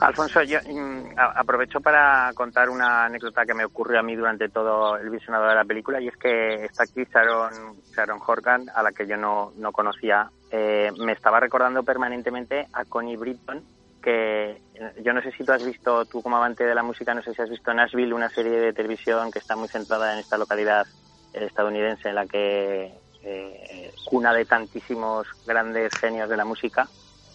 Alfonso, 0.00 0.42
yo 0.42 0.58
mm, 0.58 1.14
aprovecho 1.16 1.80
para 1.80 2.32
contar 2.34 2.68
una 2.68 3.04
anécdota 3.04 3.46
que 3.46 3.54
me 3.54 3.64
ocurrió 3.64 4.00
a 4.00 4.02
mí 4.02 4.16
durante 4.16 4.48
todo 4.48 4.96
el 4.96 5.08
visionado 5.10 5.46
de 5.46 5.54
la 5.54 5.64
película 5.64 6.00
y 6.00 6.08
es 6.08 6.16
que 6.16 6.64
esta 6.64 6.82
actriz 6.82 7.08
Sharon, 7.14 7.76
Sharon 7.94 8.20
Horgan, 8.26 8.66
a 8.74 8.82
la 8.82 8.90
que 8.90 9.06
yo 9.06 9.16
no, 9.16 9.52
no 9.56 9.70
conocía, 9.70 10.28
eh, 10.50 10.90
me 10.98 11.12
estaba 11.12 11.38
recordando 11.38 11.84
permanentemente 11.84 12.66
a 12.72 12.84
Connie 12.84 13.16
Britton 13.16 13.62
que 14.02 14.60
yo 15.02 15.12
no 15.12 15.22
sé 15.22 15.32
si 15.32 15.44
tú 15.44 15.52
has 15.52 15.64
visto, 15.64 16.04
tú 16.04 16.20
como 16.20 16.36
amante 16.36 16.64
de 16.64 16.74
la 16.74 16.82
música, 16.82 17.14
no 17.14 17.22
sé 17.22 17.32
si 17.32 17.40
has 17.40 17.48
visto 17.48 17.72
Nashville, 17.72 18.12
una 18.12 18.28
serie 18.28 18.58
de 18.58 18.72
televisión 18.72 19.30
que 19.30 19.38
está 19.38 19.56
muy 19.56 19.68
centrada 19.68 20.12
en 20.12 20.18
esta 20.18 20.36
localidad 20.36 20.86
estadounidense 21.32 22.08
en 22.08 22.14
la 22.14 22.26
que 22.26 22.92
eh, 23.22 23.94
cuna 24.04 24.34
de 24.34 24.44
tantísimos 24.44 25.26
grandes 25.46 25.94
genios 25.94 26.28
de 26.28 26.36
la 26.36 26.44
música. 26.44 26.88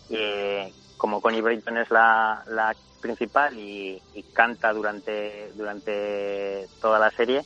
Y, 0.09 0.71
como 0.97 1.21
Connie 1.21 1.41
Britton 1.41 1.77
es 1.77 1.89
la, 1.89 2.75
principal 3.01 3.57
y, 3.57 4.01
canta 4.33 4.73
durante, 4.73 5.51
durante 5.55 6.67
toda 6.81 6.99
la 6.99 7.11
serie, 7.11 7.43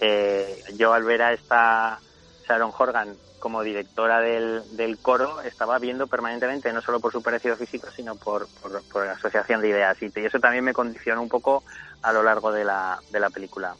eh, 0.00 0.62
yo 0.76 0.92
al 0.92 1.04
ver 1.04 1.22
a 1.22 1.32
esta 1.32 1.98
Sharon 2.46 2.72
Horgan 2.76 3.16
como 3.38 3.62
directora 3.62 4.20
del, 4.20 4.62
del, 4.76 4.98
coro 4.98 5.40
estaba 5.42 5.78
viendo 5.78 6.06
permanentemente, 6.06 6.72
no 6.72 6.80
solo 6.80 7.00
por 7.00 7.12
su 7.12 7.22
parecido 7.22 7.56
físico, 7.56 7.88
sino 7.90 8.14
por, 8.14 8.46
por, 8.60 9.04
la 9.04 9.12
asociación 9.12 9.60
de 9.60 9.68
ideas. 9.70 9.96
Y 10.00 10.12
eso 10.14 10.38
también 10.38 10.64
me 10.64 10.72
condicionó 10.72 11.22
un 11.22 11.28
poco 11.28 11.64
a 12.02 12.12
lo 12.12 12.22
largo 12.22 12.52
de 12.52 12.64
la, 12.64 13.00
de 13.10 13.20
la 13.20 13.30
película. 13.30 13.74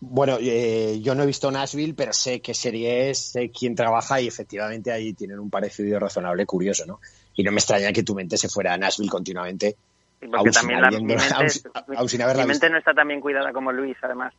Bueno, 0.00 0.38
eh, 0.40 0.98
yo 1.00 1.14
no 1.14 1.22
he 1.22 1.26
visto 1.26 1.50
Nashville, 1.50 1.94
pero 1.94 2.12
sé 2.12 2.40
qué 2.40 2.52
serie 2.52 3.10
es, 3.10 3.30
sé 3.32 3.50
quién 3.50 3.74
trabaja 3.74 4.20
y 4.20 4.26
efectivamente 4.26 4.92
ahí 4.92 5.14
tienen 5.14 5.38
un 5.38 5.48
parecido 5.48 5.98
razonable 5.98 6.44
curioso, 6.46 6.84
¿no? 6.84 7.00
Y 7.34 7.42
no 7.42 7.52
me 7.52 7.58
extraña 7.58 7.92
que 7.92 8.02
tu 8.02 8.14
mente 8.14 8.36
se 8.36 8.48
fuera 8.48 8.74
a 8.74 8.76
Nashville 8.76 9.10
continuamente. 9.10 9.76
Porque 10.20 10.50
también 10.50 10.80
la, 10.80 10.90
mi, 10.90 11.00
mente, 12.46 12.70
no 12.70 12.78
está 12.78 12.94
tan 12.94 13.08
bien 13.08 13.20
cuidada 13.20 13.52
como 13.52 13.72
Luis, 13.72 13.96
además. 14.02 14.34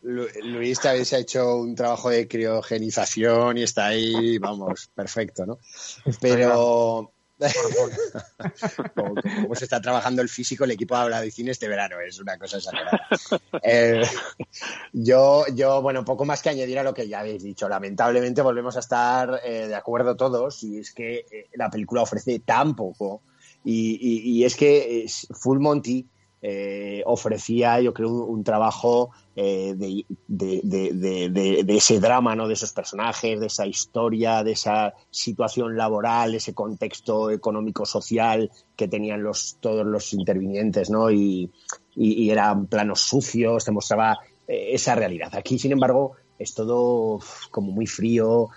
Luis 0.00 0.80
también 0.80 1.04
se 1.04 1.16
ha 1.16 1.18
hecho 1.18 1.56
un 1.56 1.74
trabajo 1.74 2.10
de 2.10 2.28
criogenización 2.28 3.58
y 3.58 3.62
está 3.62 3.86
ahí, 3.86 4.38
vamos, 4.38 4.90
perfecto, 4.94 5.44
¿no? 5.44 5.58
Pero 6.20 7.12
como, 8.94 9.54
se 9.54 9.64
está 9.64 9.80
trabajando 9.80 10.22
el 10.22 10.28
físico, 10.28 10.64
el 10.64 10.72
equipo 10.72 10.96
habla 10.96 11.20
de 11.20 11.30
cine 11.30 11.52
este 11.52 11.68
verano, 11.68 12.00
es 12.00 12.18
una 12.18 12.36
cosa 12.38 12.58
exagerada. 12.58 13.00
Eh, 13.62 14.02
yo, 14.92 15.44
yo, 15.54 15.82
bueno, 15.82 16.04
poco 16.04 16.24
más 16.24 16.42
que 16.42 16.48
añadir 16.48 16.78
a 16.78 16.82
lo 16.82 16.94
que 16.94 17.08
ya 17.08 17.20
habéis 17.20 17.42
dicho. 17.42 17.68
Lamentablemente 17.68 18.42
volvemos 18.42 18.76
a 18.76 18.80
estar 18.80 19.40
eh, 19.44 19.68
de 19.68 19.74
acuerdo 19.74 20.16
todos 20.16 20.62
y 20.62 20.78
es 20.78 20.92
que 20.92 21.26
eh, 21.30 21.48
la 21.54 21.70
película 21.70 22.02
ofrece 22.02 22.40
tan 22.40 22.74
poco 22.74 23.22
y, 23.64 23.98
y 24.00 24.44
es 24.44 24.56
que 24.56 25.06
Full 25.32 25.58
Monty 25.58 26.06
eh, 26.40 27.02
ofrecía, 27.04 27.80
yo 27.80 27.92
creo, 27.92 28.10
un, 28.10 28.44
trabajo 28.44 29.10
eh, 29.34 29.74
de, 29.76 30.06
de, 30.28 31.76
ese 31.76 31.98
drama, 31.98 32.36
¿no? 32.36 32.46
de 32.46 32.54
esos 32.54 32.72
personajes, 32.72 33.40
de 33.40 33.46
esa 33.46 33.66
historia, 33.66 34.44
de 34.44 34.52
esa 34.52 34.94
situación 35.10 35.76
laboral, 35.76 36.36
ese 36.36 36.54
contexto 36.54 37.32
económico-social 37.32 38.52
que 38.76 38.86
tenían 38.86 39.20
los, 39.24 39.56
todos 39.60 39.84
los 39.84 40.12
intervinientes, 40.12 40.90
¿no? 40.90 41.10
y, 41.10 41.50
y, 41.96 42.30
eran 42.30 42.66
planos 42.66 43.00
sucios, 43.00 43.64
te 43.64 43.72
mostraba 43.72 44.18
eh, 44.46 44.68
esa 44.74 44.94
realidad. 44.94 45.34
Aquí, 45.34 45.58
sin 45.58 45.72
embargo, 45.72 46.12
es 46.38 46.54
todo 46.54 47.18
como 47.50 47.72
muy 47.72 47.86
frío, 47.86 48.50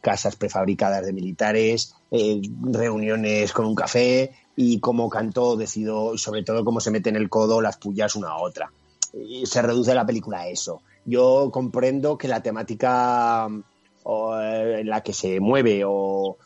casas 0.00 0.34
prefabricadas 0.36 1.04
de 1.04 1.12
militares, 1.12 1.94
reuniones 2.10 3.52
con 3.52 3.66
un 3.66 3.74
café, 3.74 4.30
y 4.56 4.80
cómo 4.80 5.08
cantó, 5.08 5.56
decido, 5.56 6.14
y 6.14 6.18
sobre 6.18 6.42
todo 6.42 6.64
cómo 6.64 6.80
se 6.80 6.90
mete 6.90 7.10
en 7.10 7.16
el 7.16 7.28
codo 7.28 7.60
las 7.60 7.76
pullas 7.76 8.16
una 8.16 8.28
a 8.28 8.38
otra. 8.38 8.72
Y 9.14 9.46
se 9.46 9.62
reduce 9.62 9.94
la 9.94 10.06
película 10.06 10.40
a 10.40 10.48
eso. 10.48 10.82
Yo 11.04 11.50
comprendo 11.52 12.16
que 12.16 12.28
la 12.28 12.42
temática 12.42 13.48
eh, 14.04 14.76
en 14.80 14.88
la 14.88 15.00
que 15.02 15.12
se 15.12 15.40
mueve 15.40 15.82
o, 15.84 16.36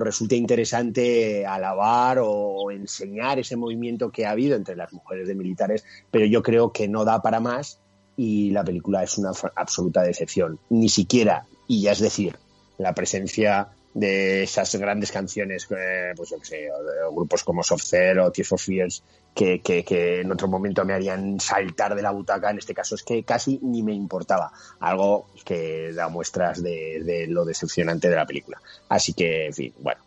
resulte 0.00 0.34
interesante 0.36 1.44
alabar 1.46 2.18
o, 2.22 2.70
enseñar 2.70 3.38
ese 3.38 3.56
movimiento 3.56 4.10
que 4.10 4.26
ha 4.26 4.30
habido 4.30 4.56
entre 4.56 4.76
las 4.76 4.92
mujeres 4.92 5.28
de 5.28 5.34
militares, 5.34 5.84
pero 6.10 6.24
yo 6.26 6.42
creo 6.42 6.72
que 6.72 6.88
no 6.88 7.04
da 7.04 7.20
para 7.20 7.40
más 7.40 7.80
y 8.16 8.50
la 8.50 8.64
película 8.64 9.02
es 9.02 9.18
una 9.18 9.32
absoluta 9.56 10.02
decepción. 10.02 10.58
Ni 10.68 10.88
siquiera, 10.88 11.46
y 11.66 11.82
ya 11.82 11.92
es 11.92 12.00
decir, 12.00 12.36
la 12.78 12.94
presencia 12.94 13.68
de 13.94 14.44
esas 14.44 14.74
grandes 14.76 15.10
canciones, 15.10 15.66
eh, 15.70 16.12
pues 16.16 16.30
yo 16.30 16.38
que 16.38 16.44
sé, 16.44 16.68
grupos 17.12 17.42
como 17.42 17.62
Soft 17.62 17.82
Cell 17.82 18.20
o 18.20 18.30
Tears 18.30 18.48
for 18.48 18.58
Fears, 18.58 19.02
que, 19.34 19.60
que, 19.60 20.20
en 20.20 20.30
otro 20.30 20.48
momento 20.48 20.84
me 20.84 20.92
harían 20.92 21.40
saltar 21.40 21.94
de 21.94 22.02
la 22.02 22.10
butaca, 22.10 22.50
en 22.50 22.58
este 22.58 22.74
caso 22.74 22.94
es 22.94 23.02
que 23.02 23.24
casi 23.24 23.58
ni 23.62 23.82
me 23.82 23.92
importaba, 23.92 24.52
algo 24.80 25.30
que 25.44 25.92
da 25.92 26.08
muestras 26.08 26.62
de, 26.62 27.26
lo 27.28 27.44
decepcionante 27.44 28.08
de 28.08 28.16
la 28.16 28.26
película. 28.26 28.60
Así 28.88 29.12
que, 29.12 29.46
en 29.46 29.54
fin, 29.54 29.74
bueno, 29.78 30.00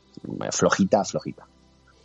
flojita, 0.52 1.04
flojita. 1.04 1.46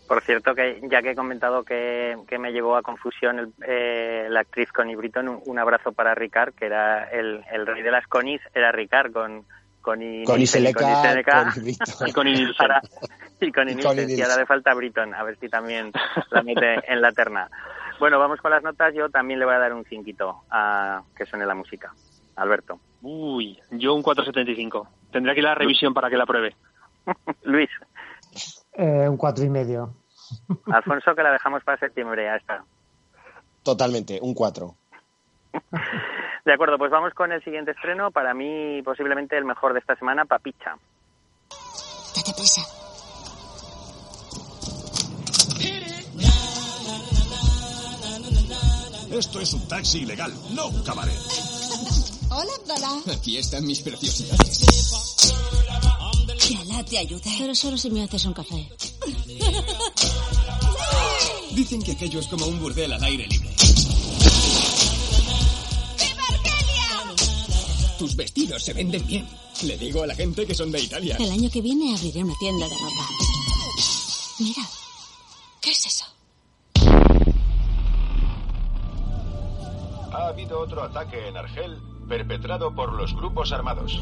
Por 0.09 0.23
cierto, 0.23 0.55
que 0.55 0.81
ya 0.91 1.03
que 1.03 1.11
he 1.11 1.15
comentado 1.15 1.65
que, 1.65 2.17
me 2.39 2.51
llevó 2.51 2.77
a 2.77 2.83
confusión 2.83 3.53
eh, 3.67 4.27
la 4.31 4.41
actriz 4.41 4.73
Connie 4.73 4.97
Britton, 4.97 5.43
un, 5.45 5.59
abrazo 5.59 5.93
para 5.93 6.15
Ricard, 6.15 6.55
que 6.55 6.65
era 6.65 7.05
el, 7.11 7.45
el 7.53 7.67
rey 7.67 7.83
de 7.83 7.91
las 7.91 8.07
conis, 8.07 8.41
era 8.55 8.73
Ricard 8.73 9.13
con 9.13 9.45
con 9.89 10.03
y 10.03 10.23
con 10.25 10.41
y 10.43 10.47
con 12.13 13.69
y 13.71 13.81
con 13.81 14.11
y 14.11 14.21
ahora 14.21 14.37
le 14.37 14.47
falta 14.47 14.75
Britton, 14.75 15.15
a 15.15 15.23
ver 15.23 15.39
si 15.39 15.49
también 15.49 15.91
la 16.31 16.43
mete 16.43 16.93
en 16.93 17.01
la 17.01 17.13
terna. 17.13 17.49
Bueno, 17.99 18.19
vamos 18.19 18.39
con 18.41 18.51
las 18.51 18.63
notas. 18.63 18.93
Yo 18.95 19.09
también 19.09 19.41
le 19.41 19.47
voy 19.47 19.55
a 19.55 19.59
dar 19.59 19.73
un 19.73 19.85
cinquito 19.85 20.43
a 20.51 21.03
que 21.17 21.25
suene 21.25 21.47
la 21.47 21.55
música. 21.55 21.95
Alberto. 22.37 22.79
Uy, 23.01 23.59
yo 23.71 23.95
un 23.95 24.03
4.75. 24.03 24.87
Tendría 25.11 25.35
que 25.35 25.41
ir 25.41 25.47
a 25.47 25.51
la 25.51 25.55
revisión 25.55 25.95
para 25.95 26.11
que 26.11 26.17
la 26.17 26.27
pruebe. 26.27 26.55
Luis. 27.45 27.71
Eh, 28.75 29.09
un 29.09 29.17
cuatro 29.17 29.45
y 29.45 29.49
medio. 29.49 29.95
Alfonso, 30.67 31.15
que 31.15 31.23
la 31.23 31.33
dejamos 31.33 31.65
para 31.65 31.79
septiembre, 31.79 32.25
ya 32.25 32.37
está. 32.37 32.63
Totalmente, 33.63 34.19
un 34.21 34.35
4. 34.35 34.75
De 36.49 36.55
acuerdo, 36.55 36.79
pues 36.79 36.91
vamos 36.91 37.13
con 37.13 37.31
el 37.31 37.45
siguiente 37.45 37.73
estreno. 37.73 38.11
Para 38.11 38.33
mí, 38.33 38.81
posiblemente 38.83 39.37
el 39.37 39.45
mejor 39.45 39.75
de 39.75 39.81
esta 39.81 39.95
semana, 39.97 40.25
Papicha. 40.25 40.79
Date 42.17 42.33
prisa. 42.35 42.63
Esto 49.13 49.41
es 49.41 49.53
un 49.53 49.69
taxi 49.69 49.99
ilegal, 50.05 50.33
no 50.55 50.69
un 50.69 50.83
cabaret. 50.85 51.21
Hola, 52.31 52.51
Abdallah. 52.63 53.15
Aquí 53.15 53.37
están 53.37 53.67
mis 53.67 53.83
preciosidades. 53.83 55.31
Que 56.49 56.57
Alá 56.57 56.83
te 56.83 56.97
ayude. 56.97 57.31
Pero 57.39 57.55
solo 57.55 57.77
si 57.77 57.91
me 57.91 58.05
haces 58.05 58.25
un 58.25 58.33
café. 58.33 58.55
Dicen 61.51 61.83
que 61.83 61.93
aquello 61.93 62.21
es 62.21 62.27
como 62.27 62.47
un 62.47 62.59
burdel 62.59 62.95
al 62.95 63.05
aire 63.05 63.27
libre. 63.27 63.58
Tus 67.99 68.15
vestidos 68.15 68.63
se 68.63 68.73
venden 68.73 69.05
bien. 69.07 69.29
Le 69.65 69.77
digo 69.77 70.05
a 70.05 70.07
la 70.07 70.15
gente 70.15 70.47
que 70.47 70.55
son 70.55 70.71
de 70.71 70.81
Italia. 70.81 71.17
El 71.19 71.33
año 71.33 71.51
que 71.51 71.61
viene 71.61 71.97
abriré 71.97 72.23
una 72.23 72.35
tienda 72.39 72.69
de 72.69 72.75
ropa. 72.75 73.09
Mira, 74.39 74.63
¿qué 75.61 75.71
es 75.71 75.87
eso? 75.87 76.05
Ha 80.13 80.29
habido 80.29 80.61
otro 80.61 80.85
ataque 80.85 81.27
en 81.27 81.37
Argel 81.37 81.79
perpetrado 82.09 82.73
por 82.73 82.93
los 82.93 83.15
grupos 83.17 83.51
armados. 83.51 84.01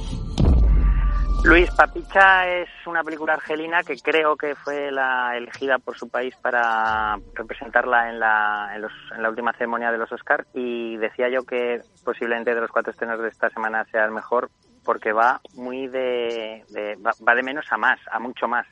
Luis 1.43 1.71
Papicha 1.71 2.49
es 2.49 2.69
una 2.87 3.05
película 3.05 3.35
argelina 3.35 3.83
que 3.83 3.97
creo 3.97 4.37
que 4.37 4.55
fue 4.55 4.91
la 4.91 5.37
elegida 5.37 5.79
por 5.79 5.97
su 5.97 6.09
país 6.09 6.35
para 6.43 7.19
representarla 7.35 8.11
en 8.11 8.19
la, 8.19 8.73
en, 8.75 9.23
la 9.23 9.29
última 9.29 9.53
ceremonia 9.53 9.93
de 9.93 9.99
los 9.99 10.11
Oscars 10.11 10.47
y 10.55 10.97
decía 10.97 11.29
yo 11.29 11.45
que 11.45 11.81
posiblemente 12.05 12.55
de 12.55 12.61
los 12.61 12.71
cuatro 12.71 12.91
estrenos 12.91 13.21
de 13.21 13.29
esta 13.29 13.51
semana 13.51 13.85
sea 13.93 14.05
el 14.07 14.13
mejor 14.13 14.51
porque 14.85 15.13
va 15.13 15.41
muy 15.55 15.89
de, 15.89 16.65
va, 17.05 17.35
de 17.35 17.43
menos 17.43 17.67
a 17.71 17.77
más, 17.77 18.01
a 18.11 18.19
mucho 18.19 18.49
más. 18.49 18.67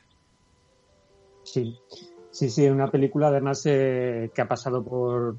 Sí, 1.43 1.77
sí, 2.31 2.49
sí, 2.49 2.67
una 2.67 2.87
película 2.87 3.27
además 3.27 3.65
eh, 3.65 4.31
que 4.33 4.41
ha 4.41 4.47
pasado 4.47 4.83
por 4.83 5.35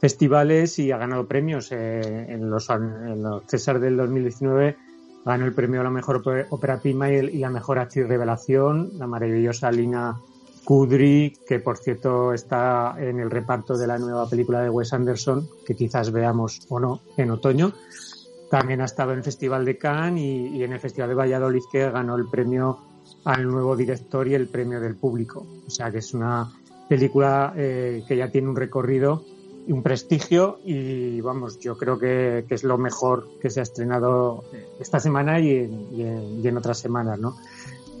festivales 0.00 0.78
y 0.78 0.92
ha 0.92 0.98
ganado 0.98 1.26
premios 1.26 1.72
eh, 1.72 2.00
en, 2.28 2.48
los, 2.48 2.70
en 2.70 3.22
los 3.22 3.42
César 3.46 3.80
del 3.80 3.96
2019 3.96 4.87
ganó 5.28 5.44
el 5.44 5.52
premio 5.52 5.82
a 5.82 5.84
la 5.84 5.90
mejor 5.90 6.22
ópera 6.48 6.80
prima 6.80 7.10
y, 7.10 7.36
la 7.36 7.50
mejor 7.50 7.78
actriz 7.78 8.08
revelación, 8.08 8.92
la 8.94 9.06
maravillosa 9.06 9.70
Lina 9.70 10.18
Kudry, 10.64 11.36
que 11.46 11.60
por 11.60 11.76
cierto 11.76 12.32
está 12.32 12.96
en 12.98 13.20
el 13.20 13.30
reparto 13.30 13.76
de 13.76 13.86
la 13.86 13.98
nueva 13.98 14.26
película 14.26 14.62
de 14.62 14.70
Wes 14.70 14.94
Anderson, 14.94 15.46
que 15.66 15.74
quizás 15.74 16.10
veamos 16.10 16.60
o 16.70 16.80
no 16.80 17.02
en 17.18 17.30
otoño. 17.30 17.74
También 18.50 18.80
ha 18.80 18.86
estado 18.86 19.12
en 19.12 19.18
el 19.18 19.24
Festival 19.24 19.66
de 19.66 19.76
Cannes 19.76 20.24
y, 20.24 20.64
en 20.64 20.72
el 20.72 20.80
Festival 20.80 21.10
de 21.10 21.14
Valladolid, 21.14 21.62
que 21.70 21.90
ganó 21.90 22.16
el 22.16 22.26
premio 22.30 22.78
al 23.24 23.46
nuevo 23.46 23.76
director 23.76 24.26
y 24.26 24.34
el 24.34 24.48
premio 24.48 24.80
del 24.80 24.96
público. 24.96 25.46
O 25.66 25.70
sea 25.70 25.90
que 25.90 25.98
es 25.98 26.14
una 26.14 26.50
película 26.88 27.52
eh, 27.54 28.02
que 28.08 28.16
ya 28.16 28.30
tiene 28.30 28.48
un 28.48 28.56
recorrido 28.56 29.22
un 29.72 29.82
prestigio 29.82 30.60
y 30.64 31.20
vamos, 31.20 31.58
yo 31.58 31.76
creo 31.76 31.98
que, 31.98 32.44
es 32.48 32.64
lo 32.64 32.78
mejor 32.78 33.28
que 33.40 33.50
se 33.50 33.60
ha 33.60 33.62
estrenado 33.62 34.44
esta 34.80 34.98
semana 35.00 35.40
y 35.40 35.58
en, 35.58 36.56
otras 36.56 36.78
semanas, 36.78 37.18
¿no? 37.18 37.36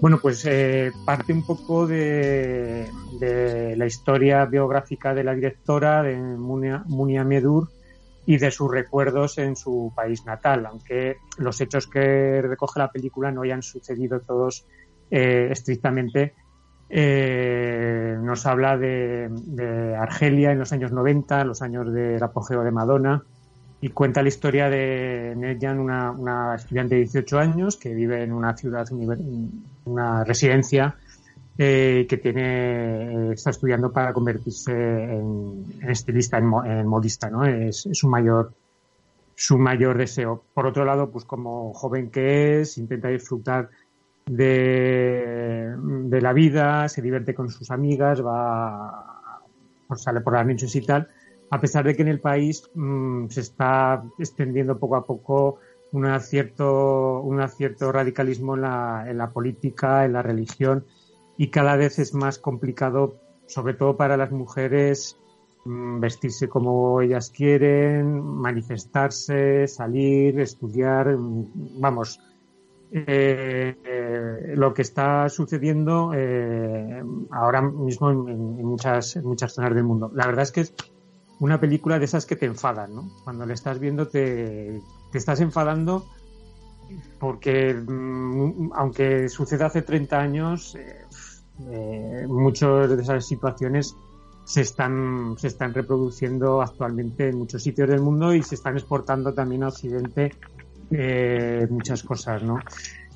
Bueno, 0.00 0.18
pues 0.22 0.44
eh, 0.46 0.92
parte 1.04 1.32
un 1.32 1.44
poco 1.44 1.86
de, 1.86 2.88
la 3.20 3.86
historia 3.86 4.44
biográfica 4.44 5.12
de 5.12 5.24
la 5.24 5.34
directora, 5.34 6.02
de 6.02 6.16
Munia, 6.16 6.84
Munia, 6.86 7.24
Medur, 7.24 7.68
y 8.24 8.36
de 8.36 8.50
sus 8.50 8.70
recuerdos 8.70 9.38
en 9.38 9.56
su 9.56 9.92
país 9.96 10.24
natal, 10.26 10.66
aunque 10.66 11.16
los 11.38 11.60
hechos 11.60 11.86
que 11.86 12.42
recoge 12.42 12.78
la 12.78 12.92
película 12.92 13.32
no 13.32 13.42
hayan 13.42 13.62
sucedido 13.62 14.20
todos 14.20 14.66
eh, 15.10 15.48
estrictamente 15.50 16.34
eh, 16.90 18.16
nos 18.20 18.46
habla 18.46 18.78
de, 18.78 19.96
Argelia 19.98 20.52
en 20.52 20.58
los 20.58 20.72
años 20.72 20.92
90, 20.92 21.44
los 21.44 21.62
años 21.62 21.92
del 21.92 22.22
apogeo 22.22 22.62
de 22.62 22.70
Madonna, 22.70 23.22
y 23.80 23.90
cuenta 23.90 24.22
la 24.22 24.28
historia 24.28 24.70
de 24.70 25.34
Nedjan, 25.36 25.78
una, 25.78 26.54
estudiante 26.56 26.96
de 26.96 27.02
18 27.02 27.38
años 27.38 27.76
que 27.76 27.94
vive 27.94 28.22
en 28.22 28.32
una 28.32 28.56
ciudad, 28.56 28.88
una 29.84 30.24
residencia 30.24 30.96
eh, 31.56 32.06
que 32.08 32.16
tiene, 32.16 33.32
está 33.32 33.50
estudiando 33.50 33.92
para 33.92 34.12
convertirse 34.12 34.72
en, 34.72 35.64
estilista, 35.88 36.38
en, 36.38 36.86
modista, 36.86 37.30
¿no? 37.30 37.44
Es, 37.44 37.86
es, 37.86 37.98
su 37.98 38.08
mayor, 38.08 38.52
su 39.34 39.58
mayor 39.58 39.98
deseo. 39.98 40.44
Por 40.54 40.66
otro 40.66 40.84
lado, 40.84 41.10
pues 41.10 41.24
como 41.24 41.72
joven 41.74 42.10
que 42.10 42.60
es, 42.60 42.78
intenta 42.78 43.08
disfrutar 43.08 43.70
de, 44.28 45.74
de, 45.76 46.20
la 46.20 46.32
vida, 46.32 46.88
se 46.88 47.02
divierte 47.02 47.34
con 47.34 47.48
sus 47.50 47.70
amigas, 47.70 48.24
va, 48.24 49.42
pues 49.86 50.02
sale 50.02 50.20
por 50.20 50.34
las 50.34 50.46
noches 50.46 50.74
y 50.76 50.82
tal, 50.82 51.08
a 51.50 51.60
pesar 51.60 51.84
de 51.84 51.96
que 51.96 52.02
en 52.02 52.08
el 52.08 52.20
país 52.20 52.62
mm, 52.74 53.28
se 53.28 53.40
está 53.40 54.02
extendiendo 54.18 54.78
poco 54.78 54.96
a 54.96 55.06
poco 55.06 55.58
un 55.92 56.20
cierto, 56.20 57.20
un 57.22 57.46
cierto 57.48 57.90
radicalismo 57.90 58.54
en 58.54 58.62
la, 58.62 59.06
en 59.08 59.18
la 59.18 59.30
política, 59.30 60.04
en 60.04 60.12
la 60.12 60.22
religión, 60.22 60.84
y 61.38 61.48
cada 61.48 61.76
vez 61.76 61.98
es 61.98 62.14
más 62.14 62.38
complicado, 62.38 63.16
sobre 63.46 63.74
todo 63.74 63.96
para 63.96 64.16
las 64.16 64.30
mujeres, 64.30 65.16
mm, 65.64 66.00
vestirse 66.00 66.48
como 66.48 67.00
ellas 67.00 67.30
quieren, 67.30 68.20
manifestarse, 68.20 69.66
salir, 69.66 70.38
estudiar, 70.40 71.16
mm, 71.16 71.80
vamos, 71.80 72.20
eh, 72.92 74.54
lo 74.56 74.72
que 74.74 74.82
está 74.82 75.28
sucediendo 75.28 76.12
eh, 76.14 77.02
ahora 77.30 77.62
mismo 77.62 78.10
en, 78.10 78.64
muchas, 78.64 79.16
muchas 79.22 79.52
zonas 79.52 79.74
del 79.74 79.84
mundo. 79.84 80.10
La 80.14 80.26
verdad 80.26 80.42
es 80.42 80.52
que 80.52 80.66
una 81.40 81.60
película 81.60 81.98
de 81.98 82.06
esas 82.06 82.26
que 82.26 82.36
te 82.36 82.46
enfadan, 82.46 82.94
¿no? 82.94 83.10
Cuando 83.24 83.46
le 83.46 83.54
estás 83.54 83.78
viendo 83.78 84.08
te, 84.08 84.80
te 85.12 85.18
estás 85.18 85.40
enfadando 85.40 86.04
porque 87.18 87.74
mm, 87.74 88.72
aunque 88.74 89.28
suceda 89.28 89.66
hace 89.66 89.82
30 89.82 90.18
años, 90.18 90.74
eh, 90.74 91.04
eh, 91.70 92.26
muchas 92.28 92.88
de 92.88 93.02
esas 93.02 93.26
situaciones 93.26 93.96
se 94.44 94.62
están, 94.62 95.36
se 95.38 95.48
están 95.48 95.74
reproduciendo 95.74 96.62
actualmente 96.62 97.28
en 97.28 97.36
muchos 97.36 97.62
sitios 97.62 97.88
del 97.88 98.00
mundo 98.00 98.32
y 98.32 98.42
se 98.42 98.54
están 98.54 98.76
exportando 98.76 99.34
también 99.34 99.62
a 99.62 99.68
Occidente 99.68 100.32
eh, 100.90 101.66
muchas 101.70 102.02
cosas, 102.02 102.42
¿no? 102.42 102.58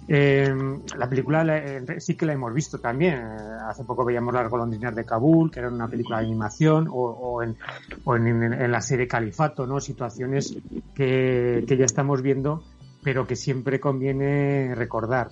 Eh, 0.08 0.52
la 0.96 1.08
película 1.08 1.46
sí 1.98 2.16
que 2.16 2.26
la 2.26 2.32
hemos 2.32 2.52
visto 2.52 2.78
también. 2.78 3.14
Hace 3.68 3.84
poco 3.84 4.04
veíamos 4.04 4.34
Las 4.34 4.50
golondrinas 4.50 4.94
de 4.94 5.04
Kabul, 5.04 5.50
que 5.50 5.60
era 5.60 5.68
una 5.68 5.88
película 5.88 6.18
de 6.18 6.26
animación, 6.26 6.88
o, 6.90 7.42
en, 7.42 7.56
en, 8.26 8.72
la 8.72 8.80
serie 8.80 9.06
Califato, 9.06 9.66
¿no? 9.66 9.80
Situaciones 9.80 10.56
que, 10.94 11.64
que 11.66 11.76
ya 11.76 11.84
estamos 11.84 12.20
viendo, 12.20 12.64
pero 13.02 13.26
que 13.26 13.36
siempre 13.36 13.78
conviene 13.78 14.74
recordar. 14.74 15.30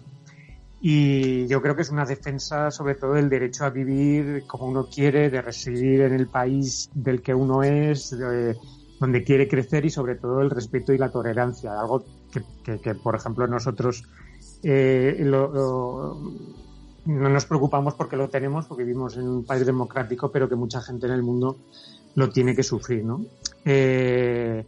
Y 0.83 1.47
yo 1.47 1.61
creo 1.61 1.77
que 1.77 1.83
es 1.83 1.91
una 1.91 2.07
defensa 2.07 2.71
sobre 2.71 2.95
todo 2.95 3.13
del 3.13 3.29
derecho 3.29 3.65
a 3.65 3.71
vivir 3.71 4.45
como 4.47 4.67
uno 4.67 4.87
quiere, 4.87 5.29
de 5.29 5.43
residir 5.43 6.01
en 6.01 6.15
el 6.15 6.27
país 6.27 6.91
del 6.95 7.21
que 7.21 7.35
uno 7.35 7.63
es, 7.63 8.17
donde 8.99 9.23
quiere 9.23 9.47
crecer 9.47 9.85
y 9.85 9.91
sobre 9.91 10.15
todo 10.15 10.41
el 10.41 10.49
respeto 10.49 10.95
y 10.95 10.99
la 10.99 11.11
tolerancia, 11.11 11.79
algo 11.79 12.03
que, 12.31 12.95
por 12.95 13.17
ejemplo 13.17 13.47
nosotros 13.47 14.05
eh, 14.63 15.23
no 15.25 16.17
nos 17.07 17.47
preocupamos 17.47 17.95
porque 17.95 18.17
lo 18.17 18.29
tenemos, 18.29 18.67
porque 18.67 18.85
vivimos 18.85 19.17
en 19.17 19.29
un 19.29 19.45
país 19.45 19.65
democrático, 19.65 20.31
pero 20.31 20.49
que 20.49 20.57
mucha 20.57 20.81
gente 20.81 21.07
en 21.07 21.13
el 21.13 21.23
mundo 21.23 21.57
lo 22.15 22.31
tiene 22.31 22.55
que 22.55 22.63
sufrir, 22.63 23.05
¿no? 23.05 23.25
Eh, 23.65 24.65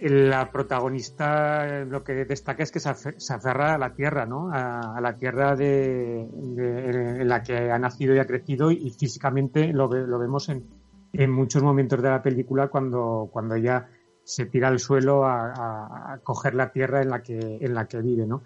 la 0.00 0.50
protagonista 0.50 1.84
lo 1.84 2.04
que 2.04 2.24
destaca 2.24 2.62
es 2.62 2.70
que 2.70 2.80
se, 2.80 2.88
aferra 2.88 3.74
a 3.74 3.78
la 3.78 3.94
tierra, 3.94 4.26
¿no? 4.26 4.50
A, 4.52 5.00
la 5.00 5.14
tierra 5.14 5.56
de, 5.56 6.20
en 6.20 7.28
la 7.28 7.42
que 7.42 7.70
ha 7.70 7.78
nacido 7.78 8.14
y 8.14 8.18
ha 8.18 8.26
crecido 8.26 8.70
y, 8.70 8.90
físicamente 8.90 9.72
lo, 9.72 9.88
vemos 9.88 10.48
en, 10.48 10.64
en, 11.12 11.30
muchos 11.30 11.62
momentos 11.62 12.02
de 12.02 12.10
la 12.10 12.22
película 12.22 12.68
cuando, 12.68 13.30
cuando 13.32 13.54
ella 13.54 13.88
se 14.24 14.46
tira 14.46 14.68
al 14.68 14.80
suelo 14.80 15.24
a, 15.24 16.14
a, 16.14 16.18
coger 16.22 16.54
la 16.54 16.72
tierra 16.72 17.02
en 17.02 17.10
la 17.10 17.22
que, 17.22 17.58
en 17.60 17.74
la 17.74 17.86
que 17.86 18.00
vive, 18.00 18.26
¿no? 18.26 18.42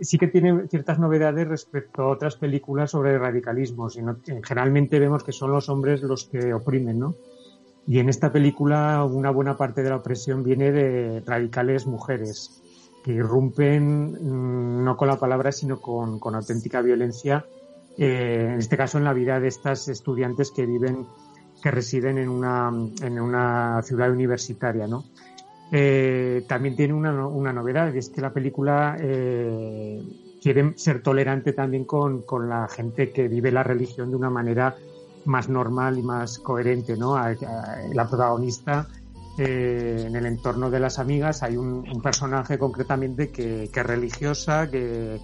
Sí 0.00 0.18
que 0.18 0.26
tiene 0.26 0.66
ciertas 0.68 0.98
novedades 0.98 1.46
respecto 1.46 2.02
a 2.02 2.08
otras 2.08 2.36
películas 2.36 2.90
sobre 2.90 3.18
radicalismo, 3.18 3.88
sino 3.88 4.16
generalmente 4.42 4.98
vemos 4.98 5.22
que 5.22 5.32
son 5.32 5.52
los 5.52 5.68
hombres 5.68 6.02
los 6.02 6.24
que 6.24 6.52
oprimen, 6.52 6.98
¿no? 6.98 7.14
Y 7.86 8.00
en 8.00 8.08
esta 8.08 8.32
película 8.32 9.04
una 9.04 9.30
buena 9.30 9.56
parte 9.56 9.82
de 9.82 9.90
la 9.90 9.96
opresión 9.96 10.42
viene 10.42 10.72
de 10.72 11.22
radicales 11.24 11.86
mujeres 11.86 12.62
que 13.04 13.12
irrumpen 13.12 14.12
mm, 14.12 14.84
no 14.84 14.96
con 14.96 15.08
la 15.08 15.18
palabra 15.18 15.52
sino 15.52 15.80
con, 15.80 16.20
auténtica 16.34 16.82
violencia, 16.82 17.46
eh, 17.96 18.50
en 18.52 18.58
este 18.58 18.76
caso 18.76 18.98
en 18.98 19.04
la 19.04 19.12
vida 19.12 19.40
de 19.40 19.48
estas 19.48 19.88
estudiantes 19.88 20.50
que 20.50 20.66
viven, 20.66 21.06
que 21.62 21.70
residen 21.70 22.18
en 22.18 22.28
una, 22.28 22.70
en 23.02 23.20
una 23.20 23.82
ciudad 23.82 24.10
universitaria, 24.10 24.86
¿no? 24.86 25.04
Eh, 25.70 26.44
también 26.48 26.76
tiene 26.76 26.94
una, 26.94 27.26
una, 27.26 27.52
novedad, 27.52 27.94
es 27.94 28.08
que 28.08 28.20
la 28.22 28.32
película 28.32 28.96
eh, 28.98 30.02
quiere 30.40 30.72
ser 30.76 31.02
tolerante 31.02 31.52
también 31.52 31.84
con, 31.84 32.22
con 32.22 32.48
la 32.48 32.68
gente 32.68 33.10
que 33.12 33.28
vive 33.28 33.52
la 33.52 33.62
religión 33.62 34.10
de 34.10 34.16
una 34.16 34.30
manera 34.30 34.76
más 35.26 35.48
normal 35.50 35.98
y 35.98 36.02
más 36.02 36.38
coherente, 36.38 36.96
¿no? 36.96 37.16
la 37.18 38.08
protagonista 38.08 38.88
eh, 39.38 40.04
en 40.08 40.16
el 40.16 40.26
entorno 40.26 40.68
de 40.68 40.80
las 40.80 40.98
amigas 40.98 41.44
hay 41.44 41.56
un, 41.56 41.84
personaje 42.02 42.58
concretamente 42.58 43.30
que, 43.30 43.64
es 43.64 43.86
religiosa, 43.86 44.68
que, 44.68 45.20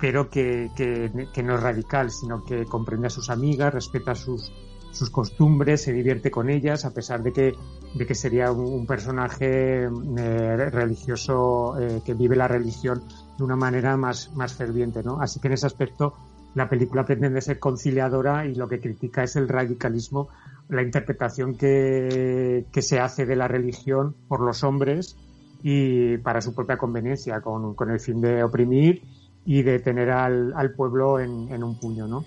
pero 0.00 0.30
que, 0.30 0.70
que, 0.74 1.42
no 1.42 1.54
es 1.54 1.62
radical, 1.62 2.10
sino 2.10 2.44
que 2.46 2.64
comprende 2.64 3.08
a 3.08 3.10
sus 3.10 3.28
amigas, 3.28 3.74
respeta 3.74 4.14
sus, 4.14 4.50
sus 4.92 5.10
costumbres, 5.10 5.82
se 5.82 5.92
divierte 5.92 6.30
con 6.30 6.50
ellas, 6.50 6.84
a 6.84 6.92
pesar 6.92 7.22
de 7.22 7.32
que, 7.32 7.54
de 7.94 8.06
que 8.06 8.14
sería 8.14 8.50
un, 8.52 8.86
personaje 8.86 9.84
eh, 9.84 10.70
religioso 10.70 11.78
eh, 11.78 12.02
que 12.04 12.14
vive 12.14 12.36
la 12.36 12.48
religión 12.48 13.02
de 13.36 13.44
una 13.44 13.56
manera 13.56 13.96
más, 13.96 14.34
más 14.34 14.54
ferviente, 14.54 15.02
¿no? 15.02 15.20
Así 15.20 15.40
que 15.40 15.48
en 15.48 15.54
ese 15.54 15.66
aspecto 15.66 16.14
la 16.54 16.68
película 16.68 17.04
pretende 17.04 17.40
ser 17.40 17.58
conciliadora 17.58 18.46
y 18.46 18.54
lo 18.54 18.68
que 18.68 18.80
critica 18.80 19.22
es 19.22 19.36
el 19.36 19.48
radicalismo, 19.48 20.28
la 20.68 20.82
interpretación 20.82 21.56
que, 21.56 22.66
se 22.80 23.00
hace 23.00 23.26
de 23.26 23.36
la 23.36 23.48
religión 23.48 24.14
por 24.28 24.40
los 24.40 24.64
hombres 24.64 25.16
y 25.62 26.18
para 26.18 26.40
su 26.40 26.54
propia 26.54 26.76
conveniencia, 26.76 27.40
con, 27.40 27.90
el 27.90 28.00
fin 28.00 28.20
de 28.20 28.42
oprimir 28.42 29.02
y 29.44 29.62
de 29.62 29.78
tener 29.78 30.10
al, 30.10 30.72
pueblo 30.76 31.20
en, 31.20 31.62
un 31.62 31.78
puño, 31.78 32.06
¿no? 32.06 32.24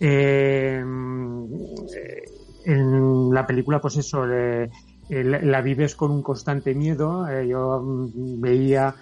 Eh, 0.00 0.82
en 2.64 3.34
la 3.34 3.46
película, 3.46 3.80
pues 3.80 3.96
eso, 3.96 4.26
la 4.26 5.60
vives 5.62 5.94
con 5.94 6.10
un 6.10 6.22
constante 6.22 6.74
miedo. 6.74 7.28
Eh, 7.28 7.48
yo 7.48 7.80
mm, 7.80 8.40
veía 8.40 8.94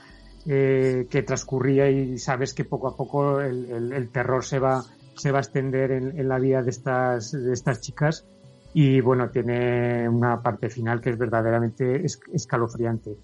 eh, 0.46 1.06
que 1.10 1.22
transcurría 1.22 1.90
y 1.90 2.18
sabes 2.18 2.54
que 2.54 2.64
poco 2.64 2.88
a 2.88 2.96
poco 2.96 3.40
el, 3.40 4.08
terror 4.10 4.44
se 4.44 4.58
va, 4.58 4.84
se 5.16 5.32
va 5.32 5.38
a 5.38 5.40
extender 5.40 5.90
en, 5.90 6.28
la 6.28 6.38
vida 6.38 6.62
de 6.62 6.70
estas, 6.70 7.32
de 7.32 7.52
estas 7.52 7.80
chicas 7.80 8.24
y 8.72 9.00
bueno, 9.00 9.30
tiene 9.30 10.08
una 10.08 10.42
parte 10.42 10.68
final 10.68 11.00
que 11.00 11.10
es 11.10 11.18
verdaderamente 11.18 12.04
escalofriante. 12.04 13.16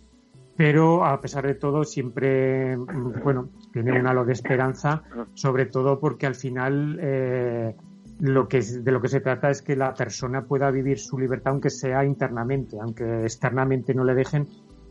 Pero 0.57 1.05
a 1.05 1.21
pesar 1.21 1.47
de 1.47 1.55
todo, 1.55 1.85
siempre, 1.85 2.77
bueno, 2.77 3.49
tiene 3.73 3.99
un 3.99 4.07
halo 4.07 4.25
de 4.25 4.35
esperanza, 4.35 5.03
sobre 5.35 5.67
todo 5.67 5.99
porque 5.99 6.27
al 6.27 6.35
final 6.35 6.99
eh, 7.01 7.75
lo 8.21 8.49
que, 8.49 8.61
de 8.61 8.93
lo 8.93 9.01
que 9.01 9.09
se 9.09 9.21
trata 9.21 9.51
es 9.51 9.63
que 9.63 9.77
la 9.77 9.95
persona 9.95 10.45
pueda 10.45 10.71
vivir 10.71 10.99
su 10.99 11.19
libertad 11.19 11.53
aunque 11.53 11.71
sea 11.71 12.05
internamente, 12.05 12.79
aunque 12.79 13.23
externamente 13.23 13.95
no 13.95 14.05
le 14.05 14.15
dejen, 14.15 14.47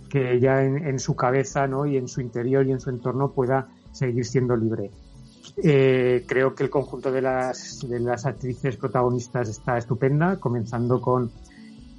que 0.09 0.33
ella 0.33 0.63
en, 0.63 0.99
su 0.99 1.15
cabeza 1.15 1.67
¿no? 1.67 1.85
y 1.85 1.95
en 1.95 2.07
su 2.07 2.19
interior 2.19 2.65
y 2.65 2.71
en 2.71 2.81
su 2.81 2.89
entorno 2.89 3.31
pueda 3.31 3.69
seguir 3.91 4.25
siendo 4.25 4.57
libre. 4.57 4.91
Eh, 5.63 6.25
creo 6.27 6.53
que 6.53 6.63
el 6.63 6.69
conjunto 6.69 7.11
de 7.11 7.21
las, 7.21 7.87
de 7.87 7.99
las 7.99 8.25
actrices 8.25 8.75
protagonistas 8.75 9.47
está 9.47 9.77
estupenda, 9.77 10.37
comenzando 10.37 10.99
con, 10.99 11.31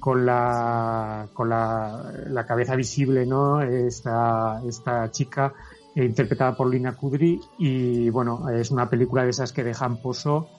con, 0.03 0.25
la, 0.25 1.27
con 1.31 1.47
la, 1.47 2.11
la 2.27 2.45
cabeza 2.45 2.75
visible, 2.75 3.25
¿no? 3.25 3.61
Esta, 3.61 4.61
esta 4.67 5.09
chica 5.11 5.53
eh, 5.95 6.03
interpretada 6.03 6.57
por 6.57 6.69
Lina 6.69 6.97
Kudry 6.97 7.39
y 7.57 8.09
bueno, 8.09 8.49
es 8.49 8.69
una 8.69 8.89
película 8.89 9.23
de 9.23 9.29
esas 9.29 9.53
que 9.53 9.63
dejan 9.63 10.01
pozo 10.01 10.49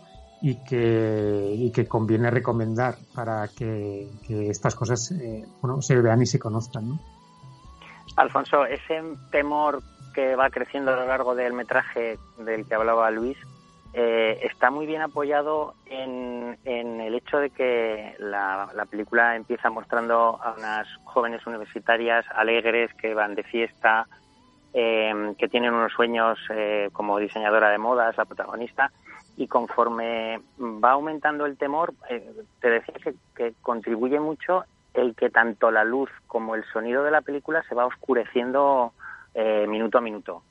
y 0.40 0.64
que, 0.64 1.56
y 1.58 1.70
que 1.72 1.86
conviene 1.86 2.30
recomendar 2.30 2.94
para 3.14 3.46
que, 3.48 4.08
que 4.26 4.48
estas 4.48 4.74
cosas 4.74 5.10
eh, 5.10 5.44
bueno, 5.60 5.82
se 5.82 6.00
vean 6.00 6.22
y 6.22 6.26
se 6.26 6.38
conozcan, 6.38 6.88
¿no? 6.88 6.98
Alfonso, 8.16 8.64
ese 8.64 9.02
temor 9.30 9.82
que 10.14 10.36
va 10.36 10.48
creciendo 10.48 10.94
a 10.94 10.96
lo 10.96 11.06
largo 11.06 11.34
del 11.34 11.52
metraje 11.52 12.18
del 12.38 12.64
que 12.64 12.74
hablaba 12.74 13.10
Luis 13.10 13.36
eh, 13.94 14.40
está 14.42 14.70
muy 14.70 14.86
bien 14.86 15.02
apoyado 15.02 15.74
en, 15.86 16.58
el 16.64 17.14
hecho 17.14 17.38
de 17.38 17.50
que 17.50 18.16
la, 18.18 18.68
película 18.90 19.36
empieza 19.36 19.70
mostrando 19.70 20.38
a 20.42 20.54
unas 20.58 20.88
jóvenes 21.04 21.46
universitarias 21.46 22.24
alegres 22.34 22.92
que 22.94 23.14
van 23.14 23.34
de 23.34 23.44
fiesta, 23.44 24.06
em, 24.72 25.34
que 25.36 25.48
tienen 25.48 25.72
unos 25.72 25.92
sueños 25.92 26.38
eh, 26.50 26.90
como 26.92 27.18
diseñadora 27.18 27.70
de 27.70 27.78
modas, 27.78 28.16
la 28.16 28.24
protagonista, 28.24 28.90
y 29.36 29.46
conforme 29.46 30.40
va 30.58 30.92
aumentando 30.92 31.46
el 31.46 31.56
temor, 31.56 31.94
eh, 32.10 32.32
te 32.60 32.70
decía 32.70 33.12
que 33.34 33.54
contribuye 33.62 34.18
mucho 34.18 34.64
el 34.94 35.14
que 35.14 35.30
tanto 35.30 35.70
la 35.70 35.84
luz 35.84 36.10
como 36.26 36.54
el 36.54 36.64
sonido 36.72 37.02
de 37.04 37.10
la 37.10 37.20
película 37.20 37.62
se 37.68 37.74
va 37.74 37.86
oscureciendo 37.86 38.92
eh, 39.34 39.66
minuto 39.68 39.98
a 39.98 40.00
minuto. 40.00 40.42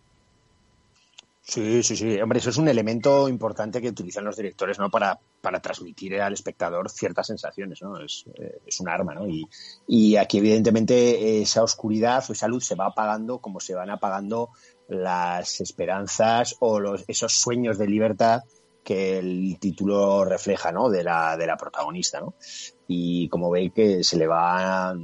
Sí, 1.46 1.84
sí, 1.84 1.98
sí. 1.98 2.22
Hombre, 2.22 2.40
eso 2.40 2.52
es 2.52 2.58
un 2.58 2.70
elemento 2.70 3.28
importante 3.28 3.82
que 3.82 3.90
utilizan 3.90 4.24
los 4.24 4.38
directores, 4.38 4.80
¿no? 4.80 4.90
Para, 4.90 5.20
para 5.42 5.62
transmitir 5.62 6.22
al 6.22 6.32
espectador 6.32 6.90
ciertas 6.90 7.28
sensaciones, 7.28 7.82
¿no? 7.82 8.00
Es, 8.00 8.24
eh, 8.36 8.62
es 8.66 8.80
un 8.80 8.88
arma, 8.88 9.14
¿no? 9.14 9.28
Y, 9.28 9.46
y, 9.86 10.16
aquí, 10.16 10.38
evidentemente, 10.38 11.42
esa 11.42 11.62
oscuridad 11.62 12.24
o 12.30 12.32
esa 12.32 12.48
luz 12.48 12.66
se 12.66 12.76
va 12.76 12.88
apagando 12.88 13.40
como 13.40 13.60
se 13.60 13.76
van 13.76 13.90
apagando 13.90 14.52
las 14.88 15.60
esperanzas 15.60 16.56
o 16.60 16.80
los, 16.80 17.04
esos 17.10 17.34
sueños 17.34 17.78
de 17.78 17.88
libertad 17.88 18.44
que 18.82 19.20
el 19.20 19.58
título 19.60 20.24
refleja, 20.24 20.72
¿no? 20.72 20.90
De 20.90 21.04
la, 21.04 21.36
de 21.36 21.46
la 21.46 21.58
protagonista, 21.58 22.22
¿no? 22.22 22.36
Y 22.88 23.28
como 23.28 23.52
veis 23.52 23.74
que 23.74 24.02
se 24.06 24.18
le 24.18 24.28
va 24.28 24.96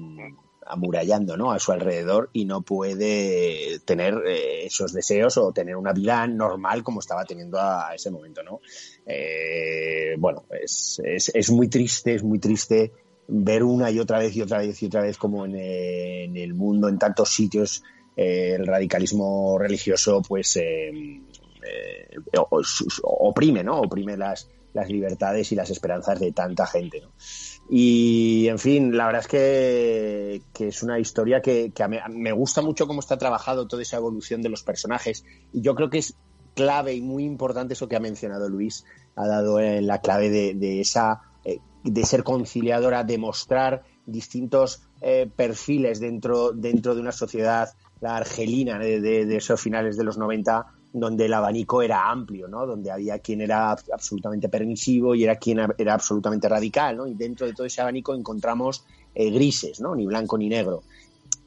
amurallando, 0.69 1.35
¿no? 1.35 1.51
A 1.51 1.59
su 1.59 1.71
alrededor 1.71 2.29
y 2.31 2.45
no 2.45 2.61
puede 2.61 3.79
tener 3.85 4.13
eh, 4.25 4.65
esos 4.65 4.93
deseos 4.93 5.37
o 5.37 5.51
tener 5.51 5.75
una 5.75 5.93
vida 5.93 6.27
normal 6.27 6.83
como 6.83 6.99
estaba 6.99 7.25
teniendo 7.25 7.59
a, 7.59 7.93
ese 7.95 8.11
momento, 8.11 8.43
¿no? 8.43 8.61
Eh, 9.05 10.15
bueno, 10.19 10.43
es, 10.61 11.01
es, 11.03 11.31
es, 11.33 11.49
muy 11.49 11.67
triste, 11.67 12.13
es 12.13 12.23
muy 12.23 12.39
triste 12.39 12.91
ver 13.27 13.63
una 13.63 13.89
y 13.89 13.99
otra 13.99 14.19
vez 14.19 14.35
y 14.35 14.41
otra 14.41 14.59
vez 14.59 14.81
y 14.81 14.85
otra 14.85 15.01
vez 15.01 15.17
como 15.17 15.45
en, 15.45 15.55
el 15.55 16.53
mundo, 16.53 16.87
en 16.87 16.99
tantos 16.99 17.29
sitios, 17.29 17.83
el 18.15 18.65
radicalismo 18.65 19.57
religioso 19.57 20.21
pues 20.21 20.59
oprime, 23.03 23.63
¿no? 23.63 23.81
Oprime 23.81 24.17
las, 24.17 24.49
las 24.73 24.89
libertades 24.89 25.51
y 25.51 25.55
las 25.55 25.69
esperanzas 25.69 26.19
de 26.19 26.31
tanta 26.31 26.65
gente. 26.65 27.03
Y, 27.69 28.47
en 28.47 28.59
fin, 28.59 28.95
la 28.95 29.05
verdad 29.05 29.21
es 29.21 29.27
que, 29.27 30.67
es 30.67 30.83
una 30.83 30.99
historia 30.99 31.41
que, 31.41 31.71
me 32.09 32.31
gusta 32.31 32.61
mucho 32.61 32.87
cómo 32.87 32.99
está 32.99 33.17
trabajado 33.17 33.67
toda 33.67 33.81
esa 33.81 33.97
evolución 33.97 34.41
de 34.41 34.49
los 34.49 34.63
personajes. 34.63 35.23
Y 35.53 35.61
yo 35.61 35.75
creo 35.75 35.89
que 35.89 35.99
es 35.99 36.15
clave 36.55 36.93
y 36.93 37.01
muy 37.01 37.23
importante 37.23 37.73
eso 37.73 37.87
que 37.87 37.95
ha 37.95 37.99
mencionado 37.99 38.49
Luis, 38.49 38.85
ha 39.15 39.27
dado 39.27 39.59
en 39.59 39.87
la 39.87 40.01
clave 40.01 40.29
de, 40.29 40.81
esa 40.81 41.21
eh, 41.43 41.59
de 41.83 42.05
ser 42.05 42.23
conciliadora, 42.23 43.03
de 43.03 43.17
mostrar 43.17 43.83
distintos 44.05 44.81
eh, 45.01 45.29
perfiles 45.33 45.99
dentro, 45.99 46.51
dentro 46.51 46.95
de 46.95 47.01
una 47.01 47.11
sociedad, 47.11 47.69
la 48.01 48.17
argelina 48.17 48.79
de, 48.79 48.99
de 48.99 49.35
esos 49.35 49.61
finales 49.61 49.95
de 49.95 50.03
los 50.03 50.17
90, 50.17 50.78
donde 50.91 51.25
el 51.25 51.33
abanico 51.33 51.81
era 51.81 52.09
amplio, 52.09 52.47
¿no? 52.47 52.65
Donde 52.65 52.91
había 52.91 53.19
quien 53.19 53.41
era 53.41 53.71
absolutamente 53.71 54.49
permisivo 54.49 55.13
y 55.13 55.23
era 55.23 55.35
quien 55.35 55.59
era 55.77 55.93
absolutamente 55.93 56.49
radical, 56.49 56.97
¿no? 56.97 57.07
Y 57.07 57.13
dentro 57.13 57.45
de 57.45 57.53
todo 57.53 57.67
ese 57.67 57.81
abanico 57.81 58.15
encontramos 58.15 58.85
eh, 59.13 59.29
grises, 59.29 59.79
¿no? 59.79 59.95
Ni 59.95 60.05
blanco 60.05 60.37
ni 60.37 60.49
negro. 60.49 60.83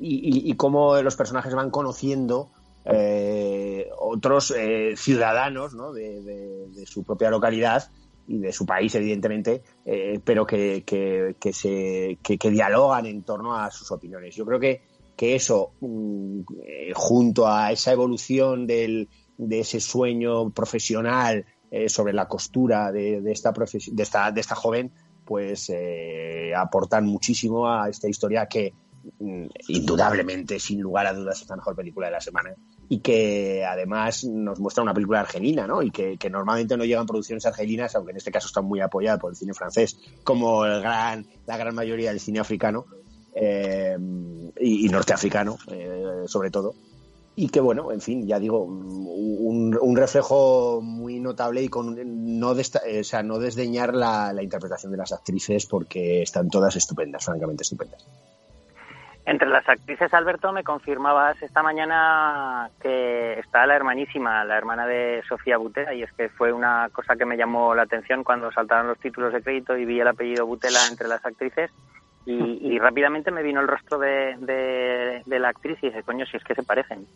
Y, 0.05 0.53
cómo 0.55 1.01
los 1.01 1.14
personajes 1.14 1.55
van 1.55 1.70
conociendo 1.70 2.51
eh, 2.84 3.88
otros 3.97 4.53
eh, 4.57 4.95
ciudadanos, 4.97 5.74
¿no? 5.74 5.93
De, 5.93 6.84
su 6.86 7.05
propia 7.05 7.30
localidad 7.30 7.88
y 8.26 8.38
de 8.38 8.53
su 8.53 8.66
país, 8.66 8.93
evidentemente, 8.97 9.62
pero 10.24 10.45
que, 10.45 10.82
se, 11.53 12.18
que, 12.20 12.51
dialogan 12.51 13.07
en 13.07 13.22
torno 13.22 13.57
a 13.57 13.70
sus 13.70 13.93
opiniones. 13.93 14.34
Yo 14.34 14.45
creo 14.45 14.59
que, 14.59 14.82
que 15.16 15.36
eso, 15.36 15.70
mm, 15.80 16.40
junto 16.95 17.47
a 17.47 17.70
esa 17.70 17.93
evolución 17.93 18.66
del, 18.66 19.09
de 19.49 19.61
ese 19.61 19.80
sueño 19.80 20.51
profesional 20.51 21.45
eh, 21.70 21.88
sobre 21.88 22.12
la 22.12 22.28
costura 22.28 22.93
de, 22.93 23.22
esta, 23.30 23.53
de, 23.53 24.03
esta, 24.03 24.30
de 24.30 24.40
esta 24.40 24.55
joven, 24.55 24.93
pues 25.24 25.70
eh, 25.70 26.53
aportan 26.55 27.07
muchísimo 27.07 27.66
a 27.66 27.88
esta 27.88 28.09
historia 28.09 28.47
que 28.47 28.72
mm, 29.18 29.47
indudablemente, 29.68 30.59
sin 30.61 30.80
lugar 30.80 31.07
a 31.07 31.14
dudas, 31.14 31.40
es 31.40 31.49
la 31.49 31.57
mejor 31.57 31.74
película 31.74 32.09
de 32.09 32.12
la 32.12 32.20
semana 32.20 32.55
y 32.88 32.99
que 32.99 33.64
además 33.64 34.24
nos 34.24 34.61
muestra 34.61 34.82
una 34.82 34.93
película 34.93 35.20
argelina, 35.20 35.66
¿no? 35.66 35.82
Y 35.82 35.90
que, 35.90 36.18
normalmente 36.30 36.76
no 36.76 36.84
llegan 36.84 37.07
producciones 37.07 37.47
argelinas, 37.47 37.95
aunque 37.97 38.11
en 38.11 38.18
este 38.18 38.30
caso 38.30 38.49
están 38.49 38.66
muy 38.66 38.80
apoyadas 38.80 39.18
por 39.18 39.30
el 39.30 39.36
cine 39.36 39.55
francés, 39.55 39.97
como 40.24 40.66
el 40.66 40.82
gran, 40.82 41.26
la 41.47 41.57
gran 41.57 41.74
mayoría 41.74 42.11
del 42.11 42.20
cine 42.20 42.40
africano 42.40 42.84
eh, 43.34 43.97
y, 44.61 44.88
norteafricano, 44.90 45.57
sobre 46.26 46.51
todo 46.51 46.74
y 47.35 47.49
que 47.49 47.61
bueno, 47.61 47.93
en 47.93 48.01
fin, 48.01 48.26
ya 48.26 48.39
digo, 48.39 48.64
un, 48.64 49.78
un 49.80 49.97
reflejo 49.97 50.80
muy 50.83 51.18
notable 51.18 51.62
y 51.62 51.68
con 51.68 51.97
no, 52.39 52.53
eh, 52.53 53.01
o 53.01 53.05
sea, 53.05 53.22
no 53.22 53.39
desdeñar 53.39 53.95
la, 53.95 54.33
la, 54.33 54.43
interpretación 54.43 54.93
de 54.93 54.99
las 54.99 55.12
actrices 55.12 55.66
porque 55.66 56.22
están 56.22 56.51
todas 56.51 56.76
estupendas, 56.76 57.24
francamente 57.24 57.62
estupendas. 57.62 58.07
Entre 59.24 59.49
las 59.49 59.66
actrices, 59.68 60.12
Alberto, 60.12 60.53
me 60.53 60.64
confirmabas 60.64 61.41
esta 61.43 61.62
mañana 61.62 62.68
que 62.80 63.39
está 63.39 63.66
la 63.66 63.76
hermanísima, 63.76 64.45
la 64.45 64.59
hermana 64.59 64.85
de 64.85 65.22
Sofía 65.28 65.59
Butela, 65.59 65.95
y 65.95 66.03
es 66.03 66.12
que 66.12 66.28
fue 66.28 66.53
una 66.53 66.89
cosa 66.93 67.14
que 67.14 67.24
me 67.24 67.37
llamó 67.37 67.74
la 67.74 67.83
atención 67.83 68.24
cuando 68.24 68.51
saltaron 68.51 68.89
los 68.89 68.99
títulos 68.99 69.33
de 69.33 69.43
crédito 69.43 69.76
y 69.76 69.85
vi 69.85 70.01
el 70.01 70.09
apellido 70.09 70.45
Butela 70.45 70.80
entre 70.91 71.07
las 71.07 71.24
actrices 71.24 71.70
y, 72.25 72.79
rápidamente 72.79 73.31
me 73.31 73.43
vino 73.43 73.61
el 73.61 73.68
rostro 73.68 73.99
de, 73.99 74.37
de, 75.27 75.39
la 75.39 75.49
actriz 75.49 75.79
y 75.83 75.87
dije, 75.87 76.03
coño, 76.03 76.25
si 76.27 76.37
es 76.37 76.45
que 76.45 76.55
se 76.55 76.62
parecen. 76.62 77.07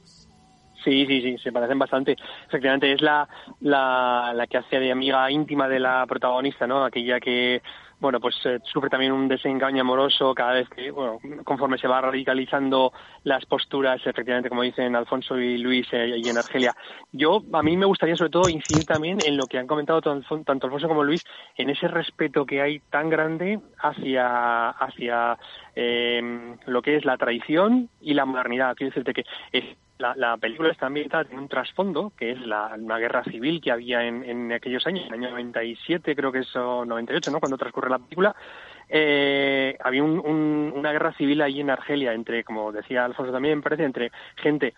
Sí, 0.85 1.05
sí, 1.07 1.21
sí, 1.21 1.39
se 1.39 1.53
parecen 1.53 1.79
bastante. 1.79 2.17
Efectivamente, 2.47 2.93
es 2.93 3.01
la, 3.01 3.29
la, 3.61 4.33
la 4.35 4.47
que 4.47 4.59
hace 4.59 4.79
de 4.79 4.93
amiga 4.93 5.31
íntima 5.31 5.69
de 5.69 5.81
la 5.81 6.07
protagonista, 6.07 6.67
¿no? 6.67 6.85
Aquella 6.85 7.19
que 7.21 7.61
bueno, 7.99 8.21
pues 8.21 8.35
eh, 8.45 8.59
sufre 8.65 8.91
también 8.91 9.13
un 9.13 9.27
desengaño 9.27 9.81
amoroso 9.81 10.35
cada 10.35 10.53
vez 10.53 10.69
que, 10.69 10.91
bueno, 10.91 11.19
conforme 11.45 11.79
se 11.79 11.89
va 11.89 12.01
radicalizando 12.01 12.93
las 13.25 13.47
posturas, 13.47 14.01
efectivamente, 14.07 14.51
como 14.51 14.63
dicen 14.63 14.95
Alfonso 14.95 15.39
y 15.39 15.57
Luis 15.57 15.87
eh, 15.93 16.17
y 16.23 16.29
en 16.29 16.37
Argelia. 16.37 16.75
Yo, 17.13 17.43
a 17.53 17.63
mí 17.63 17.77
me 17.77 17.87
gustaría 17.87 18.17
sobre 18.17 18.31
todo 18.31 18.49
incidir 18.51 18.85
también 18.85 19.19
en 19.25 19.37
lo 19.37 19.47
que 19.47 19.59
han 19.59 19.67
comentado 19.67 20.03
tanto 20.03 20.67
Alfonso 20.67 20.89
como 20.89 21.05
Luis, 21.05 21.25
en 21.57 21.71
ese 21.71 21.89
respeto 21.89 22.45
que 22.45 22.61
hay 22.61 22.81
tan 22.91 23.09
grande 23.09 23.61
hacia, 23.79 24.71
hacia 24.71 25.39
eh, 25.75 26.55
lo 26.67 26.83
que 26.83 26.97
es 26.97 27.05
la 27.05 27.17
tradición 27.17 27.89
y 28.01 28.15
la 28.15 28.27
modernidad. 28.27 28.77
Quiero 28.77 28.91
decirte 28.91 29.15
que 29.15 29.25
la, 29.99 30.37
película 30.37 30.71
está 30.71 30.87
ambientada 30.87 31.27
en 31.31 31.39
un 31.39 31.49
trasfondo, 31.49 32.13
que 32.17 32.33
es 32.33 32.41
la, 32.41 32.75
una 32.79 32.99
guerra 32.99 33.25
civil 33.25 33.61
que 33.61 33.73
había 33.73 34.05
en, 34.05 34.25
en 34.25 34.53
aquellos 34.53 34.87
años, 34.87 35.07
en 35.07 35.15
el 35.15 35.21
año 35.21 35.31
97, 35.31 36.15
creo 36.15 36.33
que 36.33 36.41
es 36.41 36.55
98, 36.55 37.31
¿no? 37.31 37.41
Cuando 37.41 37.57
transcurre 37.57 37.86
la 37.91 37.99
película. 37.99 38.35
Eh, 38.89 39.77
había 39.83 40.05
una 40.05 40.93
guerra 40.93 41.13
civil 41.15 41.43
ahí 41.43 41.61
en 41.61 41.71
Argelia 41.71 42.13
entre, 42.13 42.45
como 42.45 42.71
decía 42.71 43.05
Alfonso 43.05 43.33
también, 43.33 43.63
parece, 43.63 43.85
entre 43.85 44.13
gente 44.37 44.75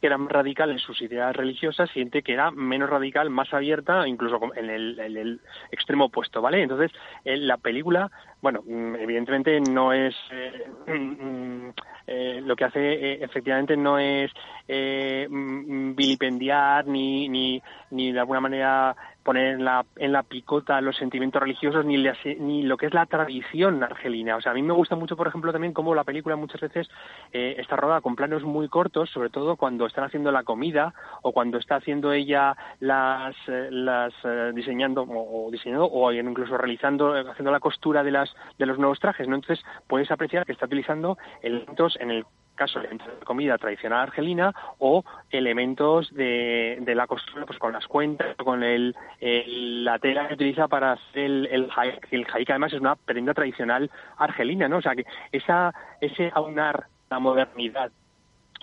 que 0.00 0.06
era 0.06 0.18
más 0.18 0.30
radical 0.30 0.70
en 0.70 0.78
sus 0.78 1.00
ideas 1.02 1.34
religiosas 1.34 1.90
y 1.90 2.00
gente 2.00 2.22
que 2.22 2.32
era 2.32 2.50
menos 2.50 2.88
radical, 2.88 3.30
más 3.30 3.52
abierta, 3.52 4.06
incluso 4.06 4.40
en 4.54 4.70
el, 4.70 4.98
el 4.98 5.40
extremo 5.72 6.06
opuesto, 6.06 6.40
¿vale? 6.40 6.62
Entonces, 6.62 6.92
la 7.24 7.56
película, 7.56 8.10
bueno, 8.40 8.62
mm, 8.64 8.94
evidentemente 8.96 9.60
no 9.60 9.92
es... 9.92 10.14
Eh, 10.30 10.66
mm, 10.86 11.70
eh, 12.10 12.40
lo 12.42 12.56
que 12.56 12.64
hace 12.64 12.80
eh, 12.80 13.18
efectivamente 13.22 13.76
no 13.76 13.98
es 13.98 14.30
eh, 14.66 15.26
mm, 15.28 15.94
vilipendiar 15.94 16.86
ni, 16.86 17.28
ni, 17.28 17.62
ni 17.90 18.12
de 18.12 18.18
alguna 18.18 18.40
manera 18.40 18.96
poner 19.28 19.56
en 19.56 19.64
la, 19.66 19.84
en 19.96 20.12
la 20.12 20.22
picota 20.22 20.80
los 20.80 20.96
sentimientos 20.96 21.42
religiosos 21.42 21.84
ni, 21.84 22.02
ni 22.38 22.62
lo 22.62 22.78
que 22.78 22.86
es 22.86 22.94
la 22.94 23.04
tradición 23.04 23.84
argelina. 23.84 24.36
O 24.36 24.40
sea, 24.40 24.52
a 24.52 24.54
mí 24.54 24.62
me 24.62 24.72
gusta 24.72 24.96
mucho, 24.96 25.18
por 25.18 25.28
ejemplo, 25.28 25.52
también 25.52 25.74
cómo 25.74 25.94
la 25.94 26.04
película 26.04 26.34
muchas 26.34 26.62
veces 26.62 26.88
eh, 27.34 27.56
está 27.58 27.76
rodada 27.76 28.00
con 28.00 28.16
planos 28.16 28.42
muy 28.42 28.70
cortos, 28.70 29.10
sobre 29.10 29.28
todo 29.28 29.56
cuando 29.56 29.84
están 29.84 30.04
haciendo 30.04 30.32
la 30.32 30.44
comida 30.44 30.94
o 31.20 31.32
cuando 31.32 31.58
está 31.58 31.76
haciendo 31.76 32.10
ella 32.10 32.56
las, 32.80 33.36
las 33.46 34.14
diseñando 34.54 35.02
o, 35.02 35.50
diseñando 35.50 35.84
o 35.84 36.10
incluso 36.10 36.56
realizando, 36.56 37.12
haciendo 37.12 37.52
la 37.52 37.60
costura 37.60 38.02
de 38.02 38.12
las 38.12 38.34
de 38.58 38.64
los 38.64 38.78
nuevos 38.78 38.98
trajes, 38.98 39.28
¿no? 39.28 39.34
Entonces 39.34 39.62
puedes 39.86 40.10
apreciar 40.10 40.46
que 40.46 40.52
está 40.52 40.64
utilizando 40.64 41.18
elementos 41.42 41.98
en 42.00 42.12
el 42.12 42.24
caso 42.58 42.80
de 42.80 42.88
comida 43.24 43.56
tradicional 43.56 44.00
argelina 44.00 44.52
o 44.78 45.04
elementos 45.30 46.12
de, 46.12 46.78
de 46.80 46.94
la 46.94 47.06
costura 47.06 47.46
pues 47.46 47.58
con 47.58 47.72
las 47.72 47.86
cuentas 47.86 48.36
con 48.36 48.62
el, 48.62 48.94
la 49.20 49.98
tela 49.98 50.28
que 50.28 50.34
utiliza 50.34 50.68
para 50.68 50.92
hacer 50.92 51.24
el 51.24 51.46
el 51.46 51.70
el 52.10 52.26
además 52.48 52.72
es 52.72 52.80
una 52.80 52.96
prenda 52.96 53.32
tradicional 53.32 53.90
argelina 54.18 54.68
no 54.68 54.78
o 54.78 54.82
sea 54.82 54.94
que 54.94 55.06
esa 55.32 55.72
ese 56.00 56.30
aunar 56.34 56.86
la 57.08 57.18
modernidad 57.18 57.90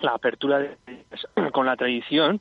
la 0.00 0.12
apertura 0.12 0.58
de, 0.58 0.76
con 1.52 1.66
la 1.66 1.76
tradición 1.76 2.40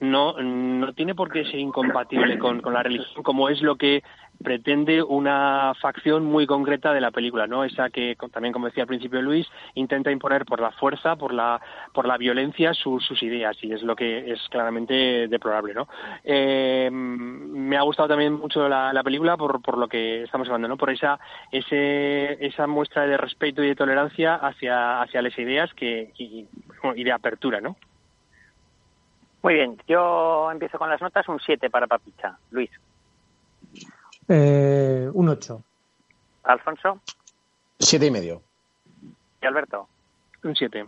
no, 0.00 0.34
no 0.40 0.92
tiene 0.92 1.14
por 1.14 1.30
qué 1.30 1.44
ser 1.44 1.58
incompatible 1.58 2.38
con, 2.38 2.60
con 2.60 2.74
la 2.74 2.82
religión, 2.82 3.22
como 3.22 3.48
es 3.48 3.62
lo 3.62 3.76
que 3.76 4.02
pretende 4.42 5.02
una 5.02 5.72
facción 5.80 6.24
muy 6.24 6.46
concreta 6.46 6.92
de 6.92 7.00
la 7.00 7.10
película, 7.10 7.46
¿no? 7.46 7.64
Esa 7.64 7.90
que 7.90 8.16
también, 8.32 8.52
como 8.52 8.66
decía 8.66 8.82
al 8.82 8.88
principio 8.88 9.22
Luis, 9.22 9.46
intenta 9.74 10.10
imponer 10.10 10.44
por 10.44 10.60
la 10.60 10.72
fuerza, 10.72 11.16
por 11.16 11.32
la, 11.32 11.60
por 11.92 12.06
la 12.06 12.18
violencia 12.18 12.74
sus, 12.74 13.06
ideas 13.22 13.56
y 13.62 13.72
es 13.72 13.82
lo 13.82 13.96
que 13.96 14.30
es 14.30 14.40
claramente 14.50 15.26
deplorable, 15.28 15.72
¿no? 15.74 15.88
Eh, 16.22 16.90
me 16.92 17.76
ha 17.76 17.82
gustado 17.82 18.08
también 18.08 18.34
mucho 18.34 18.68
la, 18.68 18.92
la, 18.92 19.02
película 19.02 19.36
por, 19.36 19.62
por 19.62 19.78
lo 19.78 19.88
que 19.88 20.24
estamos 20.24 20.48
hablando, 20.48 20.68
¿no? 20.68 20.76
Por 20.76 20.90
esa, 20.90 21.18
ese, 21.50 22.44
esa 22.44 22.66
muestra 22.66 23.06
de 23.06 23.16
respeto 23.16 23.62
y 23.62 23.68
de 23.68 23.74
tolerancia 23.74 24.34
hacia, 24.34 25.00
hacia 25.00 25.22
las 25.22 25.38
ideas 25.38 25.72
que, 25.74 26.12
y, 26.18 26.46
y 26.94 27.04
de 27.04 27.12
apertura, 27.12 27.60
¿no? 27.60 27.76
Muy 29.46 29.54
bien, 29.54 29.80
yo 29.86 30.50
empiezo 30.50 30.76
con 30.76 30.90
las 30.90 31.00
notas, 31.00 31.28
un 31.28 31.38
7 31.38 31.70
para 31.70 31.86
Papicha. 31.86 32.36
Luis. 32.50 32.68
Eh, 34.26 35.08
un 35.14 35.28
8. 35.28 35.62
Alfonso. 36.42 37.00
Siete 37.78 38.06
y 38.06 38.10
medio. 38.10 38.42
¿Y 39.40 39.46
Alberto? 39.46 39.88
Un 40.42 40.56
7. 40.56 40.84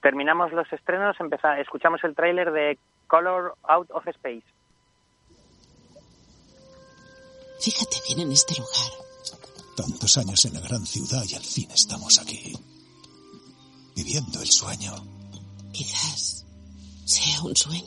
Terminamos 0.00 0.54
los 0.54 0.72
estrenos, 0.72 1.18
escuchamos 1.58 2.02
el 2.02 2.14
tráiler 2.14 2.50
de 2.50 2.78
Color 3.06 3.54
Out 3.64 3.90
of 3.90 4.08
Space. 4.08 4.46
Fíjate 7.60 7.96
bien 8.08 8.20
en 8.20 8.32
este 8.32 8.54
lugar. 8.54 9.04
Tantos 9.76 10.16
años 10.16 10.42
en 10.46 10.54
la 10.54 10.60
gran 10.60 10.86
ciudad 10.86 11.24
y 11.28 11.34
al 11.34 11.44
fin 11.44 11.70
estamos 11.70 12.18
aquí. 12.22 12.54
Viviendo 13.94 14.40
el 14.40 14.46
sueño. 14.46 14.92
Quizás 15.74 16.39
sea 17.10 17.42
un 17.42 17.56
sueño. 17.56 17.82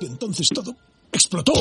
Y 0.00 0.06
entonces 0.06 0.48
todo 0.48 0.74
explotó. 1.12 1.52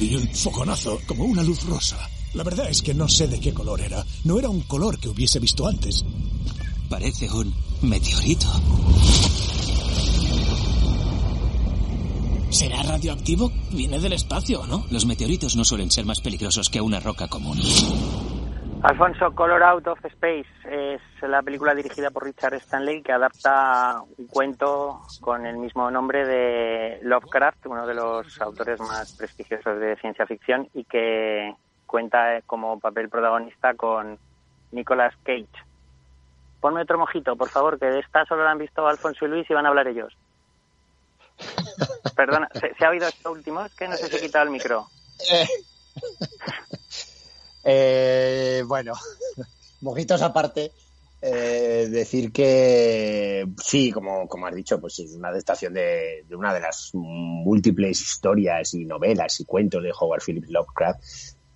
Y 0.00 0.16
un 0.16 0.28
foconazo, 0.34 0.98
como 1.06 1.24
una 1.24 1.44
luz 1.44 1.62
rosa. 1.66 1.96
La 2.34 2.42
verdad 2.42 2.68
es 2.68 2.82
que 2.82 2.94
no 2.94 3.06
sé 3.08 3.28
de 3.28 3.38
qué 3.38 3.54
color 3.54 3.80
era. 3.80 4.04
No 4.24 4.40
era 4.40 4.48
un 4.48 4.62
color 4.62 4.98
que 4.98 5.08
hubiese 5.08 5.38
visto 5.38 5.68
antes. 5.68 6.04
Parece 6.92 7.24
un 7.32 7.48
meteorito. 7.88 8.44
¿Será 12.50 12.82
radioactivo? 12.82 13.48
Viene 13.72 13.98
del 13.98 14.12
espacio, 14.12 14.66
¿no? 14.68 14.84
Los 14.90 15.06
meteoritos 15.06 15.56
no 15.56 15.64
suelen 15.64 15.90
ser 15.90 16.04
más 16.04 16.20
peligrosos 16.20 16.68
que 16.68 16.82
una 16.82 17.00
roca 17.00 17.28
común. 17.28 17.56
Alfonso, 18.82 19.34
Color 19.34 19.62
Out 19.62 19.86
of 19.86 20.04
Space 20.04 20.44
es 20.70 21.00
la 21.22 21.40
película 21.40 21.74
dirigida 21.74 22.10
por 22.10 22.24
Richard 22.24 22.56
Stanley 22.56 23.00
que 23.00 23.12
adapta 23.12 24.02
un 24.18 24.26
cuento 24.26 25.00
con 25.22 25.46
el 25.46 25.56
mismo 25.56 25.90
nombre 25.90 26.26
de 26.26 26.98
Lovecraft, 27.04 27.68
uno 27.68 27.86
de 27.86 27.94
los 27.94 28.38
autores 28.38 28.78
más 28.80 29.16
prestigiosos 29.16 29.80
de 29.80 29.96
ciencia 29.96 30.26
ficción 30.26 30.68
y 30.74 30.84
que 30.84 31.54
cuenta 31.86 32.42
como 32.44 32.78
papel 32.78 33.08
protagonista 33.08 33.72
con 33.72 34.18
Nicolas 34.72 35.14
Cage. 35.22 35.71
Ponme 36.62 36.82
otro 36.82 36.96
mojito, 36.96 37.34
por 37.34 37.48
favor, 37.48 37.76
que 37.76 37.86
de 37.86 37.98
esta 37.98 38.24
solo 38.24 38.44
la 38.44 38.52
han 38.52 38.58
visto 38.58 38.86
Alfonso 38.86 39.24
y 39.24 39.28
Luis 39.28 39.50
y 39.50 39.52
van 39.52 39.66
a 39.66 39.70
hablar 39.70 39.88
ellos. 39.88 40.16
Perdona, 42.14 42.48
¿se, 42.54 42.84
ha 42.84 42.90
oído 42.90 43.08
esto 43.08 43.32
último? 43.32 43.64
Es 43.64 43.74
que 43.74 43.88
no 43.88 43.96
sé 43.96 44.06
si 44.06 44.16
he 44.16 44.20
quitado 44.20 44.44
el 44.44 44.50
micro. 44.50 44.86
Eh, 47.64 48.64
bueno, 48.66 48.92
mojitos 49.82 50.20
aparte, 50.20 50.72
eh, 51.20 51.86
decir 51.88 52.32
que 52.32 53.46
sí, 53.62 53.92
como, 53.92 54.26
como 54.26 54.48
has 54.48 54.54
dicho, 54.56 54.80
pues 54.80 54.98
es 54.98 55.14
una 55.14 55.28
adaptación 55.28 55.72
de, 55.72 56.24
de, 56.28 56.34
una 56.34 56.52
de 56.52 56.58
las 56.58 56.90
múltiples 56.92 58.00
historias 58.00 58.74
y 58.74 58.84
novelas 58.84 59.38
y 59.38 59.44
cuentos 59.44 59.80
de 59.80 59.92
Howard 59.96 60.22
Phillips 60.26 60.50
Lovecraft 60.50 61.04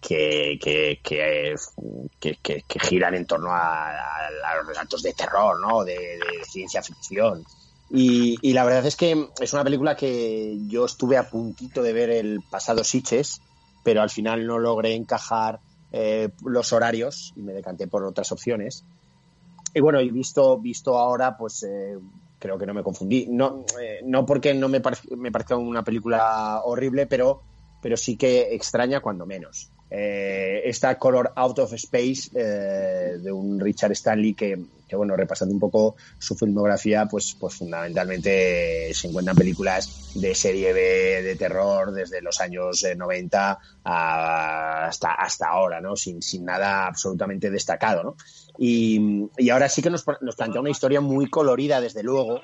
que, 0.07 0.57
que, 0.63 1.01
que, 1.03 2.41
que 2.41 2.79
giran 2.79 3.17
en 3.17 3.27
torno 3.27 3.51
a, 3.51 3.91
a, 3.91 4.57
los 4.57 4.69
relatos 4.69 5.03
de 5.03 5.13
terror, 5.13 5.61
¿no? 5.61 5.83
de, 5.83 5.95
de 5.95 6.45
ciencia 6.49 6.81
ficción. 6.81 7.45
Y, 7.91 8.37
y, 8.41 8.53
la 8.53 8.65
verdad 8.65 8.87
es 8.87 8.95
que 8.95 9.31
es 9.41 9.53
una 9.53 9.65
película 9.65 9.97
que 9.97 10.59
yo 10.69 10.85
estuve 10.85 11.17
a 11.17 11.29
puntito 11.29 11.83
de 11.83 11.93
ver 11.93 12.11
el 12.11 12.41
pasado 12.49 12.85
Siches, 12.85 13.41
pero 13.83 14.01
al 14.01 14.11
final 14.11 14.47
no 14.47 14.61
logré 14.61 14.95
encajar 14.95 15.59
eh, 15.91 16.29
los 16.45 16.73
horarios 16.73 17.33
y 17.35 17.43
me 17.43 17.53
decanté 17.53 17.89
por 17.89 18.05
otras 18.05 18.31
opciones. 18.31 18.85
Y 19.75 19.81
bueno, 19.81 20.01
y 20.01 20.11
visto, 20.11 20.57
visto 20.59 20.97
ahora, 20.99 21.37
pues 21.37 21.65
eh, 21.65 21.99
creo 22.39 22.57
que 22.57 22.67
no 22.67 22.75
me 22.75 22.85
confundí. 22.85 23.27
No, 23.29 23.65
eh, 23.81 24.03
no 24.05 24.25
porque 24.25 24.55
no 24.55 24.69
me, 24.69 24.81
parezca 24.81 25.17
me 25.17 25.33
pareció 25.33 25.59
una 25.59 25.83
película 25.83 26.63
horrible, 26.65 27.09
pero, 27.09 27.43
pero 27.83 27.97
sí 27.97 28.17
que 28.17 28.55
extraña 28.55 29.01
cuando 29.01 29.27
menos 29.27 29.73
eh, 29.89 30.63
esta 30.65 30.99
Color 30.99 31.33
Out 31.37 31.61
of 31.61 31.73
Space 31.75 32.31
eh, 32.35 33.19
de 33.19 33.31
un 33.31 33.61
Richard 33.61 33.93
Stanley 33.93 34.35
que, 34.35 34.59
que, 34.89 34.97
bueno, 34.97 35.15
repasando 35.15 35.55
un 35.55 35.61
poco 35.61 35.95
su 36.19 36.35
filmografía, 36.35 37.07
pues, 37.07 37.37
pues 37.39 37.55
fundamentalmente 37.55 38.93
se 38.93 39.07
encuentran 39.07 39.37
películas 39.37 40.11
de 40.15 40.35
serie 40.35 40.73
B 40.73 41.23
de 41.23 41.37
terror 41.37 41.93
desde 41.93 42.21
los 42.21 42.41
años 42.41 42.85
90 42.97 43.53
eh, 43.53 43.67
hasta, 43.85 45.13
hasta 45.13 45.49
ahora, 45.49 45.81
¿no? 45.81 45.95
Sin, 45.95 46.21
sin 46.21 46.45
nada 46.45 46.89
absolutamente 46.89 47.49
destacado, 47.51 48.03
¿no? 48.03 48.17
Y, 48.59 49.29
y 49.39 49.51
ahora 49.51 49.69
sí 49.69 49.83
que 49.83 49.91
nos, 49.91 50.05
nos 50.21 50.35
plantea 50.35 50.61
una 50.61 50.71
historia 50.71 51.01
muy 51.01 51.31
colorida, 51.31 51.81
desde 51.81 52.03
luego, 52.03 52.41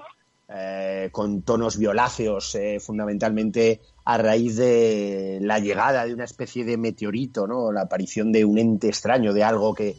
con 1.13 1.41
tonos 1.41 1.79
violáceos, 1.79 2.59
fundamentalmente 2.81 3.81
a 4.05 4.19
raíz 4.19 4.57
de 4.57 5.39
la 5.43 5.59
llegada 5.59 6.05
de 6.05 6.15
una 6.15 6.25
especie 6.25 6.65
de 6.65 6.77
meteorito, 6.77 7.47
¿no? 7.47 7.71
La 7.73 7.83
aparición 7.83 8.33
de 8.33 8.45
un 8.45 8.59
ente 8.59 8.89
extraño, 8.89 9.33
de 9.33 9.45
algo 9.45 9.75
que, 9.75 9.97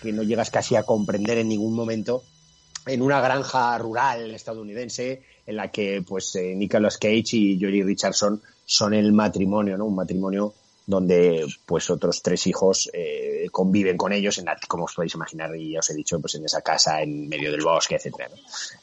que 0.00 0.12
no 0.12 0.22
llegas 0.22 0.50
casi 0.50 0.76
a 0.76 0.82
comprender 0.82 1.38
en 1.38 1.48
ningún 1.48 1.74
momento, 1.74 2.22
en 2.86 3.02
una 3.02 3.20
granja 3.20 3.76
rural 3.78 4.34
estadounidense 4.34 5.22
en 5.46 5.56
la 5.56 5.70
que 5.70 6.02
pues 6.06 6.34
eh, 6.36 6.54
Nicolas 6.54 6.98
Cage 6.98 7.36
y 7.36 7.58
Jory 7.60 7.82
Richardson 7.82 8.40
son 8.64 8.94
el 8.94 9.12
matrimonio, 9.12 9.76
¿no? 9.76 9.86
Un 9.86 9.94
matrimonio 9.94 10.54
donde 10.86 11.46
pues 11.64 11.88
otros 11.88 12.22
tres 12.22 12.46
hijos 12.46 12.90
eh, 12.92 13.48
conviven 13.50 13.96
con 13.96 14.12
ellos 14.12 14.38
en 14.38 14.46
como 14.68 14.84
os 14.84 14.94
podéis 14.94 15.14
imaginar 15.14 15.54
y 15.56 15.72
ya 15.72 15.78
os 15.78 15.90
he 15.90 15.94
dicho 15.94 16.20
pues 16.20 16.34
en 16.34 16.44
esa 16.44 16.60
casa 16.60 17.00
en 17.00 17.28
medio 17.28 17.50
del 17.50 17.62
bosque 17.62 17.96
etcétera 17.96 18.28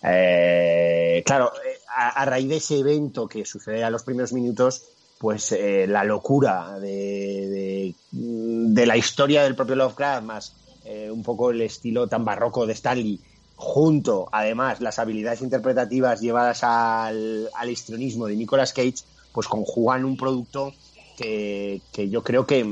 eh, 0.04 1.22
claro 1.26 1.52
a, 1.96 2.10
a, 2.10 2.26
raíz 2.26 2.50
de 2.50 2.56
ese 2.58 2.80
evento 2.80 3.28
que 3.28 3.46
sucede 3.46 3.84
a 3.84 3.92
los 3.92 4.04
primeros 4.04 4.34
minutos 4.34 4.84
pues 5.20 5.52
eh, 5.52 5.86
la 5.88 6.04
locura 6.04 6.80
de, 6.80 7.94
de, 8.12 8.86
la 8.88 8.98
historia 8.98 9.44
del 9.44 9.56
propio 9.56 9.76
Lovecraft 9.76 10.24
más 10.24 10.56
eh, 10.84 11.12
un 11.12 11.22
poco 11.22 11.52
el 11.52 11.62
estilo 11.62 12.08
tan 12.08 12.26
barroco 12.26 12.66
de 12.66 12.74
Stanley 12.74 13.20
junto 13.56 14.28
además 14.32 14.82
las 14.82 14.98
habilidades 14.98 15.44
interpretativas 15.44 16.20
llevadas 16.20 16.64
al, 16.64 17.48
al 17.54 17.70
histrionismo 17.70 18.26
de 18.26 18.36
Nicolas 18.36 18.74
Cage 18.74 19.04
pues 19.32 19.48
conjugan 19.48 20.04
un 20.04 20.18
producto 20.18 20.74
que, 21.22 22.10
yo 22.10 22.24
creo 22.24 22.46
que, 22.46 22.66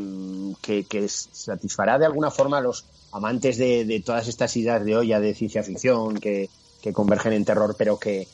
que, 0.61 0.83
que, 0.85 1.07
satisfará 1.07 1.97
de 1.97 2.05
alguna 2.05 2.31
forma 2.31 2.57
a 2.57 2.61
los 2.61 2.85
amantes 3.11 3.57
de, 3.57 3.85
de, 3.85 3.99
todas 4.01 4.27
estas 4.27 4.55
ideas 4.57 4.83
de 4.83 4.95
olla 4.95 5.19
de 5.19 5.33
ciencia 5.33 5.63
ficción 5.63 6.19
que, 6.19 6.49
convergen 6.93 7.33
en 7.33 7.45
terror, 7.45 7.75
pero 7.77 7.99
que, 7.99 8.27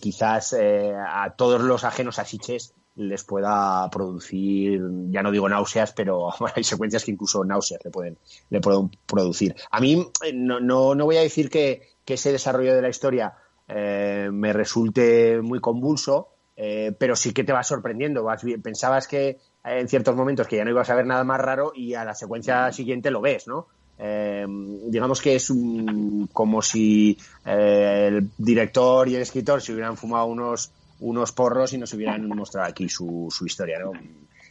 quizás 0.00 0.52
eh, 0.52 0.92
a 0.94 1.30
todos 1.30 1.62
los 1.62 1.82
ajenos 1.84 2.18
a 2.18 2.24
Siches 2.26 2.74
les 2.94 3.24
pueda 3.24 3.88
producir, 3.90 4.82
ya 5.10 5.22
no 5.22 5.30
digo 5.30 5.48
náuseas, 5.48 5.92
pero 5.92 6.28
hay 6.54 6.64
secuencias 6.64 7.04
que 7.04 7.12
incluso 7.12 7.44
náuseas 7.44 7.80
le 7.84 7.90
pueden, 7.90 8.18
le 8.50 8.60
pueden 8.60 8.90
producir. 9.06 9.54
A 9.70 9.80
mí 9.80 10.06
no, 10.34 10.60
no, 10.60 10.94
no 10.94 11.04
voy 11.04 11.16
a 11.16 11.22
decir 11.22 11.48
que, 11.48 11.88
que, 12.04 12.14
ese 12.14 12.32
desarrollo 12.32 12.74
de 12.74 12.82
la 12.82 12.88
historia 12.88 13.34
eh, 13.68 14.28
me 14.32 14.52
resulte 14.52 15.40
muy 15.40 15.60
convulso, 15.60 16.28
eh, 16.60 16.92
pero 16.98 17.14
sí 17.14 17.32
que 17.32 17.44
te 17.44 17.52
va 17.52 17.62
sorprendiendo. 17.62 18.24
Vas, 18.24 18.42
pensabas 18.62 19.06
que 19.06 19.38
en 19.64 19.88
ciertos 19.88 20.14
momentos 20.14 20.46
que 20.46 20.56
ya 20.56 20.64
no 20.64 20.70
ibas 20.70 20.90
a 20.90 20.94
ver 20.94 21.06
nada 21.06 21.24
más 21.24 21.40
raro 21.40 21.72
y 21.74 21.94
a 21.94 22.04
la 22.04 22.14
secuencia 22.14 22.72
siguiente 22.72 23.10
lo 23.10 23.20
ves, 23.20 23.46
¿no? 23.46 23.66
Eh, 23.98 24.46
digamos 24.48 25.20
que 25.20 25.34
es 25.34 25.50
un, 25.50 26.28
como 26.32 26.62
si 26.62 27.18
eh, 27.44 28.06
el 28.08 28.30
director 28.38 29.08
y 29.08 29.16
el 29.16 29.22
escritor 29.22 29.60
se 29.60 29.72
hubieran 29.72 29.96
fumado 29.96 30.26
unos, 30.26 30.70
unos 31.00 31.32
porros 31.32 31.72
y 31.72 31.78
nos 31.78 31.92
hubieran 31.94 32.28
mostrado 32.28 32.68
aquí 32.68 32.88
su, 32.88 33.26
su 33.30 33.44
historia, 33.44 33.80
¿no? 33.80 33.92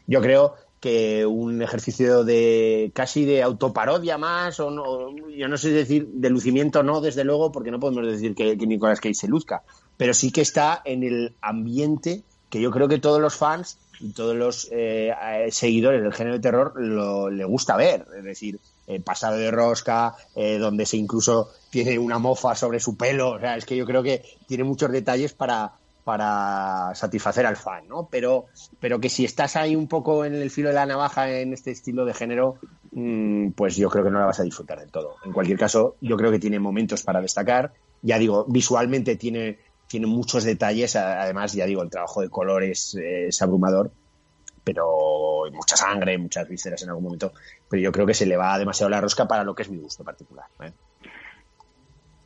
Yo 0.06 0.22
creo 0.22 0.56
que 0.80 1.26
un 1.26 1.62
ejercicio 1.62 2.24
de 2.24 2.92
casi 2.94 3.26
de 3.26 3.42
autoparodia 3.42 4.18
más, 4.18 4.60
o 4.60 4.70
no, 4.70 5.16
yo 5.30 5.48
no 5.48 5.58
sé 5.58 5.72
decir 5.72 6.08
de 6.08 6.30
lucimiento 6.30 6.84
no, 6.84 7.02
desde 7.02 7.24
luego, 7.24 7.52
porque 7.52 7.72
no 7.72 7.80
podemos 7.80 8.06
decir 8.06 8.36
que, 8.36 8.58
que 8.58 8.68
Nicolas 8.68 9.00
Cage 9.00 9.16
se 9.16 9.28
luzca, 9.28 9.64
pero 9.96 10.14
sí 10.14 10.32
que 10.32 10.42
está 10.42 10.82
en 10.86 11.04
el 11.04 11.36
ambiente 11.42 12.24
que 12.50 12.62
yo 12.62 12.72
creo 12.72 12.88
que 12.88 13.00
todos 13.00 13.20
los 13.20 13.36
fans 13.36 13.78
todos 14.16 14.36
los 14.36 14.68
eh, 14.72 15.14
seguidores 15.52 16.02
del 16.02 16.14
género 16.14 16.36
de 16.36 16.42
terror 16.42 16.74
lo, 16.76 17.30
le 17.30 17.46
gusta 17.46 17.76
ver. 17.76 18.06
Es 18.18 18.24
decir, 18.24 18.60
eh, 18.88 19.00
pasado 19.00 19.38
de 19.38 19.52
rosca, 19.52 20.16
eh, 20.36 20.58
donde 20.58 20.86
se 20.86 20.98
incluso 20.98 21.52
tiene 21.70 22.00
una 22.00 22.20
mofa 22.20 22.56
sobre 22.56 22.80
su 22.80 22.96
pelo. 22.96 23.32
O 23.32 23.40
sea, 23.40 23.58
es 23.58 23.66
que 23.66 23.76
yo 23.76 23.86
creo 23.86 24.04
que 24.04 24.24
tiene 24.48 24.64
muchos 24.64 24.92
detalles 24.92 25.34
para, 25.34 25.74
para 26.04 26.96
satisfacer 26.96 27.46
al 27.46 27.58
fan, 27.58 27.88
¿no? 27.88 28.08
Pero, 28.10 28.46
pero 28.80 29.00
que 29.00 29.10
si 29.10 29.26
estás 29.26 29.56
ahí 29.56 29.76
un 29.76 29.88
poco 29.88 30.24
en 30.24 30.36
el 30.36 30.50
filo 30.52 30.70
de 30.70 30.76
la 30.76 30.86
navaja 30.86 31.30
en 31.30 31.54
este 31.54 31.72
estilo 31.72 32.06
de 32.06 32.14
género, 32.14 32.60
mmm, 32.92 33.50
pues 33.52 33.76
yo 33.76 33.90
creo 33.90 34.06
que 34.06 34.12
no 34.12 34.20
la 34.20 34.26
vas 34.26 34.40
a 34.40 34.44
disfrutar 34.44 34.80
del 34.80 34.90
todo. 34.92 35.16
En 35.26 35.34
cualquier 35.34 35.60
caso, 35.60 35.98
yo 36.00 36.16
creo 36.16 36.32
que 36.32 36.40
tiene 36.40 36.60
momentos 36.60 37.04
para 37.04 37.22
destacar. 37.22 37.74
Ya 38.04 38.20
digo, 38.20 38.46
visualmente 38.48 39.16
tiene 39.16 39.60
tiene 39.88 40.08
muchos 40.08 40.44
detalles, 40.44 40.96
además, 40.96 41.54
ya 41.54 41.66
digo, 41.66 41.82
el 41.82 41.90
trabajo 41.90 42.22
de 42.22 42.30
color 42.30 42.64
es, 42.64 42.96
abrumador, 43.42 43.92
pero 44.64 45.44
mucha 45.52 45.78
sangre, 45.78 46.18
muchas 46.18 46.48
vísceras 46.48 46.84
en 46.84 46.90
algún 46.90 47.06
momento, 47.06 47.34
pero 47.70 47.82
yo 47.82 47.92
creo 47.92 48.06
que 48.06 48.14
se 48.14 48.26
le 48.26 48.36
va 48.36 48.58
demasiado 48.60 48.90
la 48.90 49.02
rosca 49.02 49.28
para 49.28 49.44
lo 49.44 49.56
que 49.56 49.64
es 49.64 49.70
mi 49.70 49.78
gusto 49.78 50.04
particular. 50.04 50.46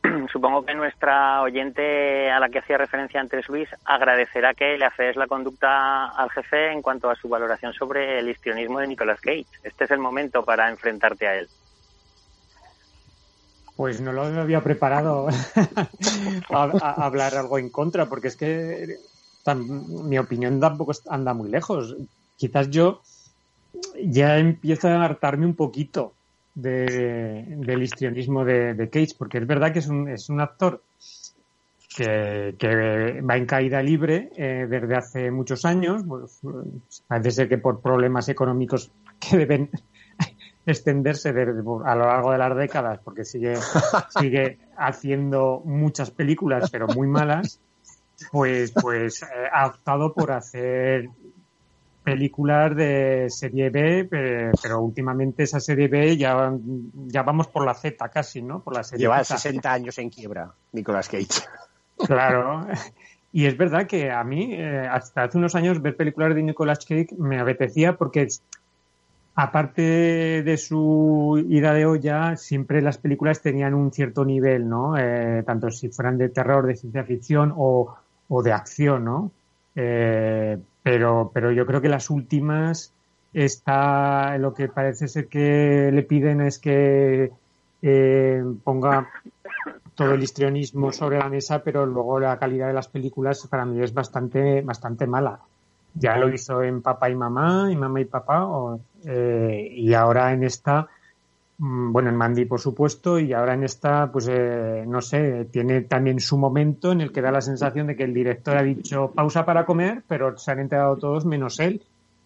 Supongo 0.32 0.64
que 0.64 0.74
nuestra 0.74 1.42
oyente 1.42 2.30
a 2.30 2.40
la 2.40 2.48
que 2.48 2.58
hacía 2.58 2.76
referencia 2.76 3.20
antes 3.20 3.48
Luis 3.48 3.68
agradecerá 3.84 4.54
que 4.54 4.76
le 4.76 4.84
haces 4.84 5.14
la 5.14 5.28
conducta 5.28 6.06
al 6.06 6.30
jefe 6.30 6.72
en 6.72 6.82
cuanto 6.82 7.08
a 7.08 7.14
su 7.14 7.28
valoración 7.28 7.72
sobre 7.72 8.18
el 8.18 8.28
histrionismo 8.28 8.80
de 8.80 8.88
Nicolas 8.88 9.20
Cage. 9.20 9.46
Este 9.62 9.84
es 9.84 9.90
el 9.92 9.98
momento 9.98 10.44
para 10.44 10.68
enfrentarte 10.68 11.28
a 11.28 11.36
él. 11.36 11.48
Pues 13.76 14.00
no 14.00 14.12
lo 14.12 14.22
había 14.22 14.62
preparado 14.62 15.28
a, 16.50 17.04
hablar 17.04 17.34
algo 17.34 17.58
en 17.58 17.70
contra, 17.70 18.06
porque 18.06 18.28
es 18.28 18.36
que 18.36 18.98
mi 19.56 20.18
opinión 20.18 20.60
tampoco 20.60 20.92
anda 21.08 21.34
muy 21.34 21.50
lejos. 21.50 21.96
Quizás 22.36 22.70
yo 22.70 23.00
ya 24.04 24.38
empiezo 24.38 24.88
a 24.88 25.04
hartarme 25.04 25.46
un 25.46 25.54
poquito 25.54 26.12
de, 26.54 27.44
del 27.46 27.82
histrionismo 27.82 28.44
de, 28.44 28.74
de, 28.74 28.90
Cage, 28.90 29.14
porque 29.18 29.38
es 29.38 29.46
verdad 29.46 29.72
que 29.72 29.78
es 29.78 29.88
un, 29.88 30.08
es 30.08 30.28
un 30.28 30.40
actor 30.40 30.82
que, 31.96 32.54
que 32.58 33.20
va 33.22 33.36
en 33.36 33.46
caída 33.46 33.82
libre 33.82 34.30
eh, 34.36 34.66
desde 34.68 34.96
hace 34.96 35.30
muchos 35.30 35.64
años. 35.64 36.02
Pues, 36.06 36.40
parece 37.06 37.30
ser 37.30 37.48
que 37.48 37.58
por 37.58 37.80
problemas 37.80 38.28
económicos 38.28 38.90
que 39.20 39.36
deben 39.36 39.70
extenderse 40.66 41.30
a 41.30 41.94
lo 41.94 42.06
largo 42.06 42.32
de 42.32 42.38
las 42.38 42.56
décadas, 42.56 43.00
porque 43.02 43.24
sigue, 43.24 43.54
sigue 44.20 44.58
haciendo 44.76 45.62
muchas 45.64 46.10
películas, 46.10 46.70
pero 46.70 46.86
muy 46.88 47.08
malas, 47.08 47.60
pues, 48.30 48.72
pues 48.72 49.22
eh, 49.22 49.26
ha 49.52 49.66
optado 49.66 50.12
por 50.12 50.30
hacer 50.32 51.08
películas 52.02 52.74
de 52.74 53.26
serie 53.28 53.70
B, 53.70 54.08
pero, 54.10 54.80
últimamente 54.80 55.44
esa 55.44 55.60
serie 55.60 55.88
B 55.88 56.16
ya, 56.16 56.52
ya 57.06 57.22
vamos 57.22 57.48
por 57.48 57.64
la 57.64 57.74
Z 57.74 58.08
casi, 58.08 58.42
¿no? 58.42 58.60
Por 58.62 58.74
la 58.74 58.82
serie 58.82 59.04
Lleva 59.04 59.22
60 59.22 59.72
años 59.72 59.98
en 59.98 60.10
quiebra, 60.10 60.52
Nicolas 60.72 61.08
Cage. 61.08 61.42
Claro. 61.96 62.66
Y 63.32 63.46
es 63.46 63.56
verdad 63.56 63.86
que 63.86 64.10
a 64.10 64.22
mí, 64.24 64.52
eh, 64.52 64.86
hasta 64.90 65.24
hace 65.24 65.38
unos 65.38 65.54
años, 65.54 65.80
ver 65.80 65.96
películas 65.96 66.34
de 66.34 66.42
Nicolas 66.42 66.84
Cage 66.84 67.08
me 67.16 67.40
apetecía 67.40 67.96
porque, 67.96 68.26
aparte 69.34 70.42
de 70.42 70.56
su 70.56 71.44
ida 71.48 71.72
de 71.72 71.86
olla, 71.86 72.36
siempre 72.36 72.82
las 72.82 72.98
películas 72.98 73.40
tenían 73.40 73.74
un 73.74 73.92
cierto 73.92 74.24
nivel, 74.24 74.68
¿no? 74.68 74.96
Eh, 74.98 75.42
tanto 75.46 75.70
si 75.70 75.88
fueran 75.88 76.18
de 76.18 76.28
terror, 76.28 76.66
de 76.66 76.76
ciencia 76.76 77.04
ficción 77.04 77.52
o, 77.56 77.96
o 78.28 78.42
de 78.42 78.52
acción, 78.52 79.04
¿no? 79.04 79.30
Eh, 79.74 80.58
pero, 80.82 81.30
pero 81.32 81.50
yo 81.52 81.64
creo 81.66 81.80
que 81.80 81.88
las 81.88 82.10
últimas 82.10 82.92
está 83.32 84.36
lo 84.36 84.52
que 84.52 84.68
parece 84.68 85.08
ser 85.08 85.28
que 85.28 85.90
le 85.92 86.02
piden 86.02 86.42
es 86.42 86.58
que 86.58 87.32
eh, 87.80 88.44
ponga 88.62 89.08
todo 89.94 90.12
el 90.12 90.22
histrionismo 90.22 90.92
sobre 90.92 91.18
la 91.18 91.28
mesa, 91.28 91.62
pero 91.62 91.86
luego 91.86 92.20
la 92.20 92.38
calidad 92.38 92.66
de 92.66 92.74
las 92.74 92.88
películas 92.88 93.46
para 93.48 93.64
mí 93.64 93.82
es 93.82 93.94
bastante, 93.94 94.60
bastante 94.62 95.06
mala. 95.06 95.40
Ya 95.94 96.16
lo 96.16 96.32
hizo 96.32 96.62
en 96.62 96.82
Papá 96.82 97.10
y 97.10 97.14
Mamá, 97.14 97.68
y 97.70 97.76
Mamá 97.76 98.00
y 98.00 98.04
Papá, 98.06 98.48
eh, 99.04 99.68
y 99.70 99.92
ahora 99.94 100.32
en 100.32 100.44
esta, 100.44 100.88
mm, 101.58 101.92
bueno, 101.92 102.08
en 102.08 102.16
Mandy 102.16 102.46
por 102.46 102.60
supuesto, 102.60 103.18
y 103.18 103.32
ahora 103.32 103.54
en 103.54 103.64
esta, 103.64 104.10
pues 104.10 104.28
eh, 104.30 104.84
no 104.86 105.02
sé, 105.02 105.46
tiene 105.50 105.82
también 105.82 106.20
su 106.20 106.38
momento 106.38 106.92
en 106.92 107.02
el 107.02 107.12
que 107.12 107.20
da 107.20 107.30
la 107.30 107.40
sensación 107.40 107.86
de 107.86 107.96
que 107.96 108.04
el 108.04 108.14
director 108.14 108.56
ha 108.56 108.62
dicho 108.62 109.12
pausa 109.14 109.44
para 109.44 109.66
comer, 109.66 110.02
pero 110.08 110.36
se 110.38 110.50
han 110.50 110.60
enterado 110.60 110.96
todos 110.96 111.26
menos 111.26 111.60
él, 111.60 111.82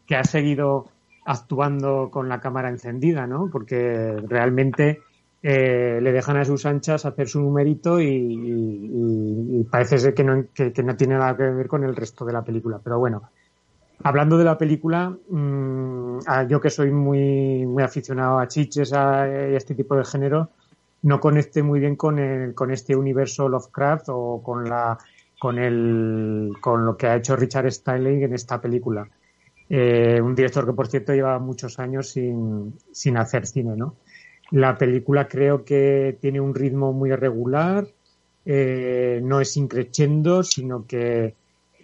que 0.06 0.16
ha 0.16 0.24
seguido 0.24 0.86
actuando 1.24 2.08
con 2.10 2.28
la 2.28 2.40
cámara 2.40 2.68
encendida, 2.68 3.26
¿no? 3.26 3.50
Porque 3.50 4.16
realmente 4.28 5.00
eh, 5.42 6.00
le 6.00 6.12
dejan 6.12 6.38
a 6.38 6.44
sus 6.44 6.66
anchas 6.66 7.04
hacer 7.04 7.28
su 7.28 7.40
numerito 7.40 8.00
y, 8.00 9.64
parece 9.70 9.98
ser 9.98 10.14
que 10.14 10.24
no, 10.24 10.44
tiene 10.54 11.18
nada 11.18 11.36
que 11.36 11.42
ver 11.44 11.68
con 11.68 11.84
el 11.84 11.94
resto 11.94 12.24
de 12.24 12.32
la 12.32 12.42
película. 12.42 12.80
Pero 12.82 12.98
bueno, 12.98 13.30
hablando 14.02 14.38
de 14.38 14.44
la 14.44 14.58
película, 14.58 15.10
mm, 15.10 16.18
yo 16.48 16.60
que 16.60 16.70
soy 16.70 16.90
muy, 16.90 17.66
muy 17.66 17.82
aficionado 17.82 18.38
a 18.38 18.48
chiches 18.48 18.92
y 18.92 18.94
a 18.94 19.48
este 19.56 19.74
tipo 19.74 19.96
de 19.96 20.04
género, 20.04 20.50
no 21.02 21.20
conecte 21.20 21.62
muy 21.62 21.80
bien 21.80 21.96
con, 21.96 22.18
el, 22.18 22.54
con 22.54 22.70
este 22.70 22.96
universo 22.96 23.48
Lovecraft 23.48 24.08
o 24.08 24.42
con 24.42 24.68
la 24.68 24.98
con 25.38 25.58
el 25.58 26.52
con 26.60 26.86
lo 26.86 26.96
que 26.96 27.06
ha 27.06 27.16
hecho 27.16 27.36
Richard 27.36 27.66
Stanley 27.66 28.24
en 28.24 28.32
esta 28.32 28.60
película. 28.60 29.06
Eh, 29.68 30.20
un 30.22 30.34
director 30.34 30.64
que 30.64 30.72
por 30.72 30.86
cierto 30.88 31.12
lleva 31.12 31.38
muchos 31.38 31.78
años 31.78 32.08
sin, 32.08 32.74
sin 32.92 33.16
hacer 33.16 33.46
cine, 33.46 33.76
¿no? 33.76 33.96
La 34.50 34.78
película 34.78 35.28
creo 35.28 35.64
que 35.64 36.16
tiene 36.20 36.40
un 36.40 36.54
ritmo 36.54 36.92
muy 36.92 37.10
irregular, 37.10 37.86
eh, 38.44 39.20
no 39.22 39.40
es 39.40 39.56
increchendo, 39.56 40.44
sino 40.44 40.86
que, 40.86 41.34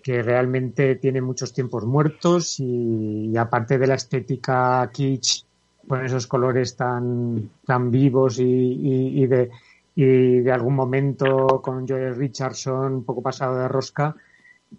realmente 0.05 0.97
tiene 0.97 1.21
muchos 1.21 1.53
tiempos 1.53 1.85
muertos 1.85 2.59
y, 2.59 3.37
aparte 3.37 3.79
de 3.79 3.87
la 3.87 3.95
estética 3.95 4.89
kitsch 4.93 5.45
con 5.87 6.05
esos 6.05 6.27
colores 6.27 6.77
tan, 6.77 7.51
tan 7.67 7.91
vivos 7.91 8.39
y, 8.39 9.27
de, 9.27 9.51
y 9.95 10.41
de 10.41 10.53
algún 10.53 10.75
momento 10.75 11.61
con 11.63 11.87
Joel 11.87 12.17
Richardson 12.17 12.95
un 12.95 13.05
poco 13.05 13.23
pasado 13.23 13.59
de 13.59 13.69
rosca, 13.69 14.15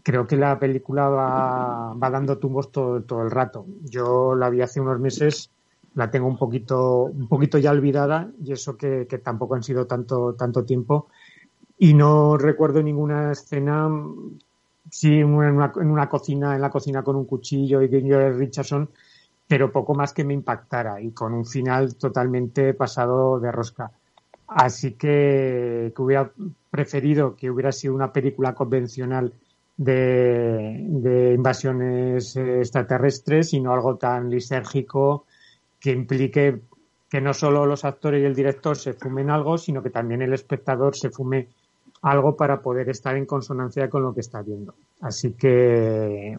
creo 0.01 0.26
que 0.26 0.38
la 0.38 0.57
película 0.57 1.09
va, 1.09 1.93
va 1.93 2.09
dando 2.09 2.38
tumbos 2.38 2.71
todo, 2.71 3.01
todo 3.03 3.21
el 3.21 3.32
rato. 3.32 3.65
Yo 3.84 4.36
la 4.36 4.49
vi 4.49 4.61
hace 4.61 4.80
unos 4.80 4.99
meses 4.99 5.49
la 5.95 6.09
tengo 6.09 6.28
un 6.28 6.38
poquito, 6.38 7.03
un 7.03 7.28
poquito 7.28 7.57
ya 7.57 7.71
olvidada 7.71 8.30
y 8.43 8.53
eso 8.53 8.78
que, 8.78 9.05
tampoco 9.24 9.55
han 9.55 9.63
sido 9.63 9.86
tanto, 9.86 10.34
tanto 10.34 10.63
tiempo. 10.63 11.07
Y 11.78 11.93
no 11.93 12.38
recuerdo 12.38 12.82
ninguna 12.82 13.32
escena, 13.32 13.89
sí, 14.89 15.19
en 15.19 15.34
una, 15.34 15.71
en 15.75 15.89
una 15.89 16.09
cocina, 16.09 16.55
en 16.55 16.61
la 16.61 16.69
cocina 16.69 17.03
con 17.03 17.15
un 17.15 17.25
cuchillo 17.25 17.81
y 17.81 17.88
de 17.88 18.31
Richardson, 18.31 18.89
pero 19.47 19.71
poco 19.71 19.93
más 19.93 20.13
que 20.13 20.23
me 20.23 20.34
impactara 20.34 21.01
y 21.01 21.11
con 21.11 21.34
un 21.34 21.45
final 21.45 21.95
totalmente 21.95 22.73
pasado 22.73 23.39
de 23.39 23.51
rosca. 23.51 23.91
Así 24.47 24.93
que, 24.93 25.91
que 25.95 26.01
hubiera 26.01 26.31
preferido 26.69 27.36
que 27.36 27.49
hubiera 27.49 27.71
sido 27.71 27.95
una 27.95 28.11
película 28.11 28.53
convencional 28.53 29.34
de, 29.77 30.86
de 30.88 31.34
invasiones 31.34 32.36
extraterrestres 32.36 33.53
y 33.53 33.59
no 33.59 33.73
algo 33.73 33.97
tan 33.97 34.29
lisérgico 34.29 35.25
que 35.79 35.91
implique 35.91 36.61
que 37.09 37.21
no 37.21 37.34
solo 37.34 37.65
los 37.65 37.86
actores 37.86 38.21
y 38.21 38.25
el 38.25 38.34
director 38.34 38.75
se 38.75 38.93
fumen 38.93 39.29
algo, 39.29 39.57
sino 39.57 39.84
que 39.84 39.91
también 39.91 40.23
el 40.23 40.34
espectador 40.34 40.95
se 40.95 41.11
fume 41.11 41.49
algo 42.03 42.35
para 42.35 42.61
poder 42.61 42.89
estar 42.89 43.17
en 43.17 43.25
consonancia 43.25 43.89
con 43.89 44.03
lo 44.03 44.13
que 44.13 44.19
está 44.19 44.41
viendo. 44.41 44.75
Así 45.01 45.33
que 45.33 46.37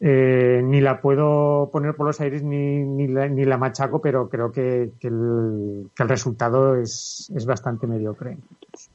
eh, 0.00 0.60
ni 0.64 0.80
la 0.80 1.00
puedo 1.00 1.70
poner 1.70 1.94
por 1.94 2.06
los 2.06 2.20
aires 2.20 2.42
ni, 2.42 2.82
ni, 2.82 3.06
la, 3.06 3.58
machaco, 3.58 4.00
pero 4.00 4.28
creo 4.28 4.50
que, 4.50 4.90
el, 5.02 5.90
resultado 5.96 6.74
es, 6.76 7.30
es, 7.36 7.46
bastante 7.46 7.86
mediocre. 7.86 8.36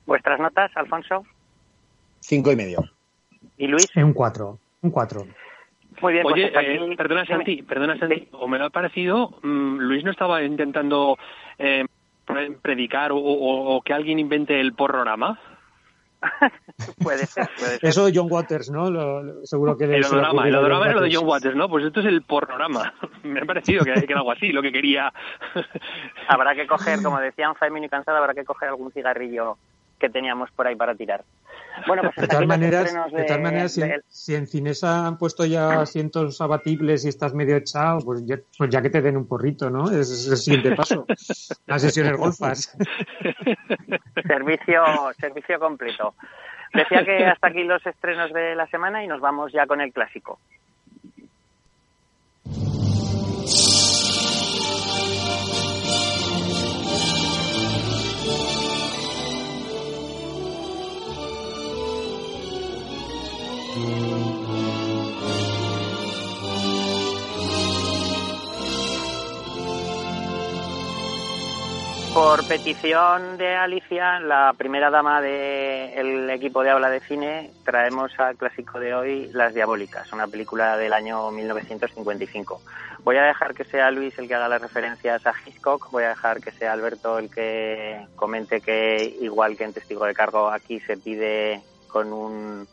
¿Vuestras 0.06 0.40
notas, 0.40 0.70
Alfonso? 0.76 1.24
Cinco 2.20 2.52
y 2.52 2.58
medio. 2.58 2.84
¿Y 3.58 3.68
Luis? 3.68 3.88
Un 3.96 4.14
cuatro. 4.14 4.60
Un 4.82 4.92
cuatro. 4.92 5.26
Muy 6.02 6.14
bien, 6.14 6.26
Oye, 6.26 6.52
pues 6.54 6.66
eh, 6.68 6.96
perdona 6.96 7.26
Santi, 7.26 7.64
perdona 7.64 7.98
Santi, 7.98 8.28
o 8.34 8.48
me 8.48 8.60
lo 8.60 8.66
ha 8.66 8.70
parecido, 8.70 9.40
mm, 9.42 9.78
Luis 9.80 10.04
no 10.04 10.12
estaba 10.12 10.44
intentando 10.44 11.18
eh, 11.58 11.86
predicar 12.62 13.12
o, 13.14 13.82
que 13.84 13.94
alguien 13.94 14.20
invente 14.20 14.60
el 14.60 14.74
porrorama. 14.74 15.40
puede 17.04 17.26
ser, 17.26 17.48
puede 17.58 17.78
ser. 17.78 17.90
Eso 17.90 18.06
de 18.06 18.12
John 18.16 18.28
Waters, 18.30 18.70
¿no? 18.70 18.88
seguro 19.44 19.78
que 19.78 19.86
el 19.86 20.04
odorama, 20.06 20.48
el 20.48 20.56
odorama 20.56 20.86
era 20.86 20.96
lo 20.96 21.02
de 21.02 21.14
John 21.14 21.28
Waters, 21.28 21.56
¿no? 21.56 21.70
Pues 21.70 21.86
esto 21.86 22.00
es 22.00 22.06
el 22.06 22.22
porrorama. 22.24 22.94
me 23.24 23.42
ha 23.42 23.46
parecido 23.46 23.84
que, 23.84 23.94
que, 23.94 24.14
era 24.14 24.20
algo 24.20 24.32
así, 24.32 24.52
lo 24.52 24.62
que 24.62 24.72
quería. 24.72 25.12
habrá 26.28 26.56
que 26.56 26.68
coger, 26.68 27.02
como 27.02 27.20
decían 27.20 27.56
Faimino 27.56 27.86
y 27.86 27.90
Cansada, 27.90 28.20
habrá 28.20 28.34
que 28.34 28.46
coger 28.46 28.70
algún 28.70 28.92
cigarrillo 28.92 29.58
que 30.00 30.10
teníamos 30.10 30.52
por 30.52 30.68
ahí 30.68 30.76
para 30.76 30.96
tirar. 30.96 31.24
Bueno, 31.86 32.04
pues 32.04 32.16
de 32.16 32.28
todas 32.28 32.48
maneras, 32.48 32.94
de, 33.12 33.24
todas 33.24 33.42
maneras 33.42 33.80
si, 34.08 34.36
en 34.36 34.48
Cinesa 34.48 35.06
han 35.06 35.18
puesto 35.18 35.46
ya 35.46 35.82
asientos 35.82 36.42
abatibles 36.42 37.06
y 37.06 37.10
estás 37.10 37.34
medio 37.34 37.56
echado, 37.58 38.00
pues 38.00 38.26
ya, 38.26 38.38
pues 38.58 38.70
ya 38.70 38.82
que 38.82 38.90
te 38.90 39.02
den 39.02 39.18
un 39.18 39.28
porrito, 39.28 39.70
¿no? 39.70 39.90
Es, 39.92 40.28
el 40.28 40.38
siguiente 40.38 40.76
paso. 40.76 41.06
Las 41.68 41.82
sesiones 41.82 42.18
golfas. 42.18 42.76
Servicio, 44.28 44.84
servicio 45.20 45.60
completo. 45.60 46.16
Decía 46.74 47.06
que 47.06 47.26
hasta 47.26 47.48
aquí 47.48 47.64
los 47.64 47.86
estrenos 47.86 48.34
de 48.34 48.56
la 48.56 48.68
semana 48.68 49.04
y 49.04 49.08
nos 49.08 49.22
vamos 49.22 49.52
ya 49.52 49.68
con 49.68 49.82
el 49.82 49.94
clásico. 49.94 50.40
Por 72.18 72.48
petición 72.48 73.38
de 73.38 73.54
Alicia, 73.56 74.20
la 74.20 74.52
primera 74.58 74.90
dama 74.90 75.22
del 75.22 76.28
equipo 76.32 76.64
de 76.64 76.72
habla 76.72 76.90
de 76.90 77.00
cine, 77.00 77.52
traemos 77.64 78.12
al 78.20 78.36
clásico 78.36 78.80
de 78.80 78.96
hoy 78.96 79.30
Las 79.34 79.54
Diabólicas, 79.54 80.12
una 80.12 80.26
película 80.26 80.78
del 80.78 80.94
año 80.94 81.30
1955. 81.30 82.60
Voy 83.04 83.18
a 83.18 83.24
dejar 83.24 83.54
que 83.54 83.66
sea 83.66 83.92
Luis 83.92 84.18
el 84.18 84.28
que 84.28 84.34
haga 84.34 84.50
las 84.50 84.64
referencias 84.64 85.28
a 85.28 85.34
Hitchcock, 85.46 85.92
voy 85.92 86.06
a 86.06 86.10
dejar 86.10 86.42
que 86.42 86.52
sea 86.52 86.74
Alberto 86.74 87.20
el 87.20 87.30
que 87.30 88.08
comente 88.16 88.62
que, 88.62 89.16
igual 89.22 89.56
que 89.56 89.66
en 89.66 89.74
Testigo 89.74 90.06
de 90.06 90.16
Cargo, 90.16 90.50
aquí 90.50 90.80
se 90.80 90.98
pide 90.98 91.62
con 91.88 92.12
un 92.12 92.68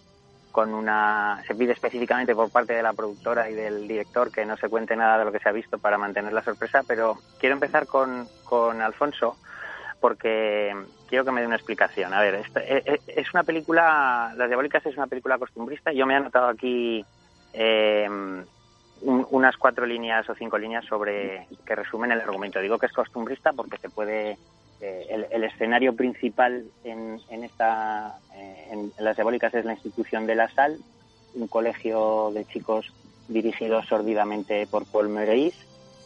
con 0.54 0.72
una 0.72 1.42
se 1.48 1.54
pide 1.56 1.72
específicamente 1.72 2.32
por 2.32 2.48
parte 2.48 2.74
de 2.74 2.82
la 2.84 2.92
productora 2.92 3.50
y 3.50 3.54
del 3.54 3.88
director 3.88 4.30
que 4.30 4.46
no 4.46 4.56
se 4.56 4.68
cuente 4.68 4.94
nada 4.94 5.18
de 5.18 5.24
lo 5.24 5.32
que 5.32 5.40
se 5.40 5.48
ha 5.48 5.52
visto 5.52 5.78
para 5.78 5.98
mantener 5.98 6.32
la 6.32 6.44
sorpresa, 6.44 6.82
pero 6.86 7.18
quiero 7.40 7.54
empezar 7.54 7.88
con, 7.88 8.28
con 8.44 8.80
Alfonso 8.80 9.36
porque 9.98 10.72
quiero 11.08 11.24
que 11.24 11.32
me 11.32 11.40
dé 11.40 11.48
una 11.48 11.56
explicación. 11.56 12.14
A 12.14 12.20
ver, 12.20 12.36
eh, 12.36 12.82
eh, 12.86 13.00
es 13.08 13.34
una 13.34 13.42
película, 13.42 14.32
Las 14.36 14.46
Diabólicas 14.46 14.86
es 14.86 14.96
una 14.96 15.08
película 15.08 15.38
costumbrista. 15.38 15.92
Yo 15.92 16.06
me 16.06 16.14
he 16.14 16.18
anotado 16.18 16.46
aquí 16.46 17.04
eh, 17.52 18.08
unas 19.00 19.56
cuatro 19.56 19.86
líneas 19.86 20.30
o 20.30 20.36
cinco 20.36 20.56
líneas 20.56 20.84
sobre 20.84 21.48
que 21.66 21.74
resumen 21.74 22.12
el 22.12 22.20
argumento. 22.20 22.60
Digo 22.60 22.78
que 22.78 22.86
es 22.86 22.92
costumbrista 22.92 23.52
porque 23.52 23.78
se 23.78 23.90
puede 23.90 24.38
el, 24.80 25.44
escenario 25.44 25.94
principal 25.94 26.64
en, 26.84 27.20
esta 27.30 28.18
en, 28.70 28.92
las 28.98 29.16
diabólicas 29.16 29.54
es 29.54 29.64
la 29.64 29.72
institución 29.72 30.26
de 30.26 30.34
la 30.34 30.48
sal, 30.50 30.78
un 31.34 31.48
colegio 31.48 32.30
de 32.32 32.44
chicos 32.44 32.92
dirigidos 33.28 33.86
sordidamente 33.86 34.66
por 34.66 34.84
Paul 34.86 35.08
Mereis 35.08 35.54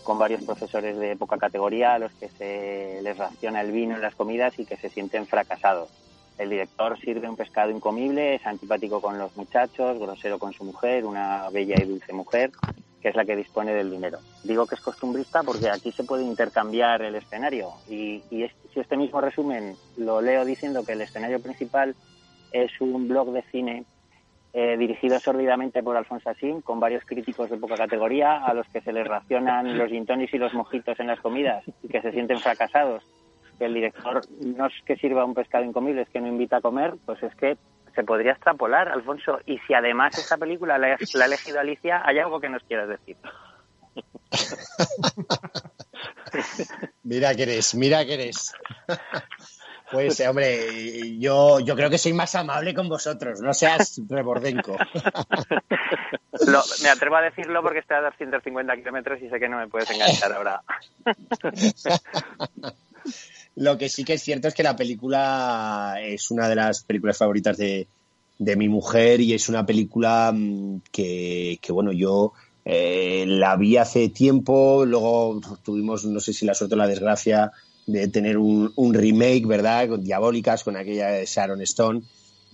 con 0.04 0.18
varios 0.18 0.42
profesores 0.42 0.96
de 0.98 1.16
poca 1.16 1.36
categoría 1.36 1.94
a 1.94 1.98
los 1.98 2.12
que 2.12 2.28
se 2.30 3.00
les 3.02 3.18
raciona 3.18 3.60
el 3.60 3.72
vino 3.72 3.94
en 3.94 4.00
las 4.00 4.14
comidas 4.14 4.58
y 4.58 4.64
que 4.64 4.76
se 4.76 4.88
sienten 4.88 5.26
fracasados. 5.26 5.90
El 6.38 6.50
director 6.50 6.98
sirve 6.98 7.28
un 7.28 7.36
pescado 7.36 7.70
incomible, 7.70 8.36
es 8.36 8.46
antipático 8.46 9.02
con 9.02 9.18
los 9.18 9.36
muchachos, 9.36 9.98
grosero 9.98 10.38
con 10.38 10.52
su 10.52 10.64
mujer, 10.64 11.04
una 11.04 11.50
bella 11.50 11.74
y 11.78 11.84
dulce 11.84 12.12
mujer, 12.12 12.52
que 13.00 13.08
es 13.08 13.16
la 13.16 13.24
que 13.24 13.36
dispone 13.36 13.72
del 13.72 13.90
dinero. 13.90 14.18
Digo 14.44 14.66
que 14.66 14.74
es 14.74 14.80
costumbrista 14.80 15.42
porque 15.42 15.70
aquí 15.70 15.92
se 15.92 16.04
puede 16.04 16.24
intercambiar 16.24 17.02
el 17.02 17.14
escenario 17.14 17.70
y, 17.88 18.22
si 18.30 18.80
este 18.80 18.96
mismo 18.96 19.20
resumen 19.20 19.76
lo 19.96 20.20
leo 20.20 20.44
diciendo 20.44 20.84
que 20.84 20.92
el 20.92 21.00
escenario 21.00 21.40
principal 21.40 21.94
es 22.52 22.70
un 22.80 23.08
blog 23.08 23.32
de 23.32 23.42
cine 23.50 23.84
eh, 24.52 24.76
dirigido 24.76 25.18
sórdidamente 25.20 25.82
por 25.82 25.96
Alfonso 25.96 26.30
Asín, 26.30 26.62
con 26.62 26.80
varios 26.80 27.04
críticos 27.04 27.50
de 27.50 27.58
poca 27.58 27.76
categoría, 27.76 28.44
a 28.44 28.54
los 28.54 28.66
que 28.68 28.80
se 28.80 28.92
les 28.92 29.06
racionan 29.06 29.76
los 29.76 29.90
gintonis 29.90 30.32
y 30.32 30.38
los 30.38 30.54
mojitos 30.54 30.98
en 31.00 31.08
las 31.08 31.20
comidas 31.20 31.64
y 31.82 31.88
que 31.88 32.00
se 32.00 32.12
sienten 32.12 32.40
fracasados. 32.40 33.04
El 33.60 33.74
director 33.74 34.22
no 34.40 34.66
es 34.66 34.72
que 34.86 34.96
sirva 34.96 35.24
un 35.24 35.34
pescado 35.34 35.64
incomible, 35.64 36.02
es 36.02 36.08
que 36.08 36.20
no 36.20 36.28
invita 36.28 36.58
a 36.58 36.60
comer, 36.60 36.94
pues 37.04 37.22
es 37.22 37.34
que 37.34 37.56
se 37.98 38.04
podría 38.04 38.30
extrapolar, 38.30 38.88
Alfonso. 38.88 39.40
Y 39.44 39.58
si 39.66 39.74
además 39.74 40.16
esta 40.16 40.36
película 40.36 40.78
la, 40.78 40.96
la 41.14 41.24
ha 41.24 41.26
elegido 41.26 41.58
Alicia, 41.58 42.00
hay 42.04 42.20
algo 42.20 42.38
que 42.38 42.48
nos 42.48 42.62
quieras 42.62 42.88
decir. 42.88 43.16
mira 47.02 47.34
que 47.34 47.42
eres, 47.42 47.74
mira 47.74 48.06
que 48.06 48.14
eres. 48.14 48.54
Pues, 49.90 50.20
hombre, 50.28 51.18
yo, 51.18 51.58
yo 51.58 51.74
creo 51.74 51.90
que 51.90 51.98
soy 51.98 52.12
más 52.12 52.36
amable 52.36 52.72
con 52.72 52.88
vosotros, 52.88 53.40
no 53.40 53.52
seas 53.52 54.00
rebordenco. 54.08 54.76
me 56.82 56.88
atrevo 56.88 57.16
a 57.16 57.22
decirlo 57.22 57.62
porque 57.62 57.80
estoy 57.80 57.96
a 57.96 58.02
250 58.02 58.76
kilómetros 58.76 59.20
y 59.20 59.28
sé 59.28 59.40
que 59.40 59.48
no 59.48 59.58
me 59.58 59.66
puedes 59.66 59.90
enganchar 59.90 60.34
ahora. 60.34 60.62
Lo 63.58 63.76
que 63.76 63.88
sí 63.88 64.04
que 64.04 64.12
es 64.12 64.22
cierto 64.22 64.46
es 64.46 64.54
que 64.54 64.62
la 64.62 64.76
película 64.76 65.96
es 66.00 66.30
una 66.30 66.48
de 66.48 66.54
las 66.54 66.84
películas 66.84 67.18
favoritas 67.18 67.56
de, 67.56 67.88
mi 68.38 68.68
mujer 68.68 69.20
y 69.20 69.34
es 69.34 69.48
una 69.48 69.66
película 69.66 70.30
mm, 70.32 70.82
que, 70.92 71.58
bueno, 71.70 71.90
yo 71.90 72.34
eh, 72.64 73.24
la 73.26 73.56
vi 73.56 73.76
hace 73.76 74.10
tiempo, 74.10 74.84
luego 74.86 75.40
tuvimos, 75.64 76.04
no 76.04 76.20
sé 76.20 76.32
si 76.32 76.46
la 76.46 76.54
suerte 76.54 76.76
o 76.76 76.78
la 76.78 76.86
desgracia, 76.86 77.50
de 77.84 78.06
tener 78.06 78.38
un, 78.38 78.94
remake, 78.94 79.44
¿verdad? 79.44 79.88
Con 79.88 80.04
Diabólicas, 80.04 80.62
con 80.62 80.76
aquella 80.76 81.08
de 81.08 81.26
Sharon 81.26 81.60
Stone, 81.62 82.02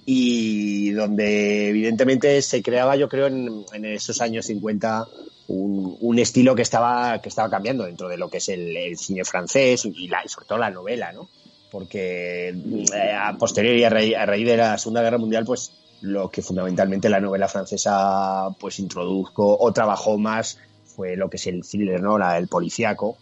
y 0.06 0.92
donde 0.92 1.68
evidentemente 1.68 2.40
se 2.40 2.62
creaba, 2.62 2.96
yo 2.96 3.10
creo, 3.10 3.26
en, 3.26 3.84
esos 3.84 4.22
años 4.22 4.46
50 4.46 5.06
un, 5.48 6.18
estilo 6.18 6.54
que 6.54 6.62
estaba, 6.62 7.20
que 7.20 7.28
estaba 7.28 7.50
cambiando 7.50 7.84
dentro 7.84 8.08
de 8.08 8.16
lo 8.16 8.28
que 8.28 8.38
es 8.38 8.48
el, 8.48 8.96
cine 8.96 9.24
francés 9.24 9.84
y, 9.84 10.08
la, 10.08 10.22
sobre 10.26 10.46
todo 10.46 10.58
la 10.58 10.70
novela, 10.70 11.12
¿no? 11.12 11.28
Porque 11.70 12.48
eh, 12.48 13.12
a 13.12 13.36
posteriori, 13.36 13.84
a 13.84 13.90
raíz, 14.26 14.46
de 14.46 14.56
la 14.56 14.78
Segunda 14.78 15.02
Guerra 15.02 15.18
Mundial, 15.18 15.44
pues 15.44 15.72
lo 16.00 16.30
que 16.30 16.42
fundamentalmente 16.42 17.08
la 17.08 17.20
novela 17.20 17.48
francesa 17.48 18.48
pues 18.60 18.78
introdujo 18.78 19.58
o 19.58 19.72
trabajó 19.72 20.18
más 20.18 20.58
fue 20.84 21.16
lo 21.16 21.28
que 21.28 21.36
es 21.36 21.46
el 21.46 21.62
thriller, 21.62 22.00
¿no? 22.00 22.18
La, 22.18 22.38
el 22.38 22.46
policíaco 22.46 23.16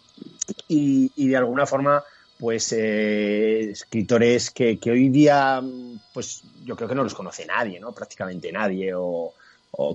y, 0.69 1.29
de 1.29 1.37
alguna 1.37 1.67
forma 1.67 2.03
pues 2.39 2.73
eh, 2.73 3.71
escritores 3.71 4.51
que, 4.51 4.79
hoy 4.87 5.09
día 5.11 5.63
pues 6.13 6.43
yo 6.65 6.75
creo 6.75 6.89
que 6.89 6.95
no 6.95 7.05
los 7.05 7.15
conoce 7.15 7.47
nadie, 7.47 7.79
¿no? 7.79 7.93
Prácticamente 7.93 8.51
nadie 8.51 8.95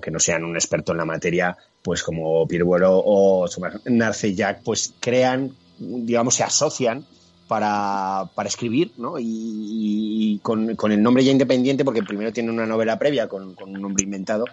que 0.02 0.10
no 0.10 0.18
sean 0.18 0.44
un 0.44 0.56
experto 0.56 0.92
en 0.92 0.98
la 0.98 1.04
materia, 1.04 1.56
pues 1.82 2.02
como 2.02 2.46
Pierre 2.46 2.64
o 2.86 3.46
Narcejac, 3.86 4.62
pues 4.62 4.94
crean, 5.00 5.52
digamos, 5.78 6.34
se 6.34 6.42
asocian 6.42 7.04
para, 7.46 8.28
escribir, 8.44 8.92
¿no? 8.98 9.14
Y, 9.18 10.40
con, 10.42 10.70
el 10.70 11.02
nombre 11.02 11.24
ya 11.24 11.32
independiente, 11.32 11.84
porque 11.84 12.02
primero 12.02 12.32
tienen 12.32 12.52
una 12.52 12.66
novela 12.66 12.98
previa 12.98 13.28
con, 13.28 13.56
un 13.60 13.72
nombre 13.72 14.04
inventado, 14.04 14.44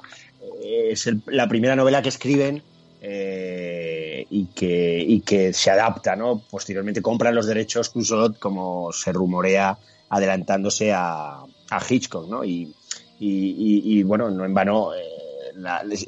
eh, 0.64 0.90
es 0.92 1.10
la 1.26 1.48
primera 1.48 1.76
novela 1.76 2.02
que 2.02 2.10
escriben 2.10 2.64
eh, 3.02 4.26
y, 4.30 4.46
que, 4.48 5.04
y 5.06 5.22
que 5.22 5.54
se 5.54 5.72
adapta, 5.72 6.16
¿no? 6.16 6.42
Posteriormente 6.50 7.02
compran 7.02 7.36
los 7.36 7.48
derechos 7.48 7.90
Cusot, 7.90 8.40
como 8.40 8.92
se 8.94 9.12
rumorea, 9.12 9.78
adelantándose 10.10 10.94
a, 10.94 11.40
a 11.70 11.82
Hitchcock, 11.90 12.30
¿no? 12.30 12.46
Y, 12.46 12.74
y, 13.20 14.04
bueno, 14.04 14.30
no 14.30 14.46
en 14.46 14.54
vano, 14.54 14.94
eh, 14.94 15.15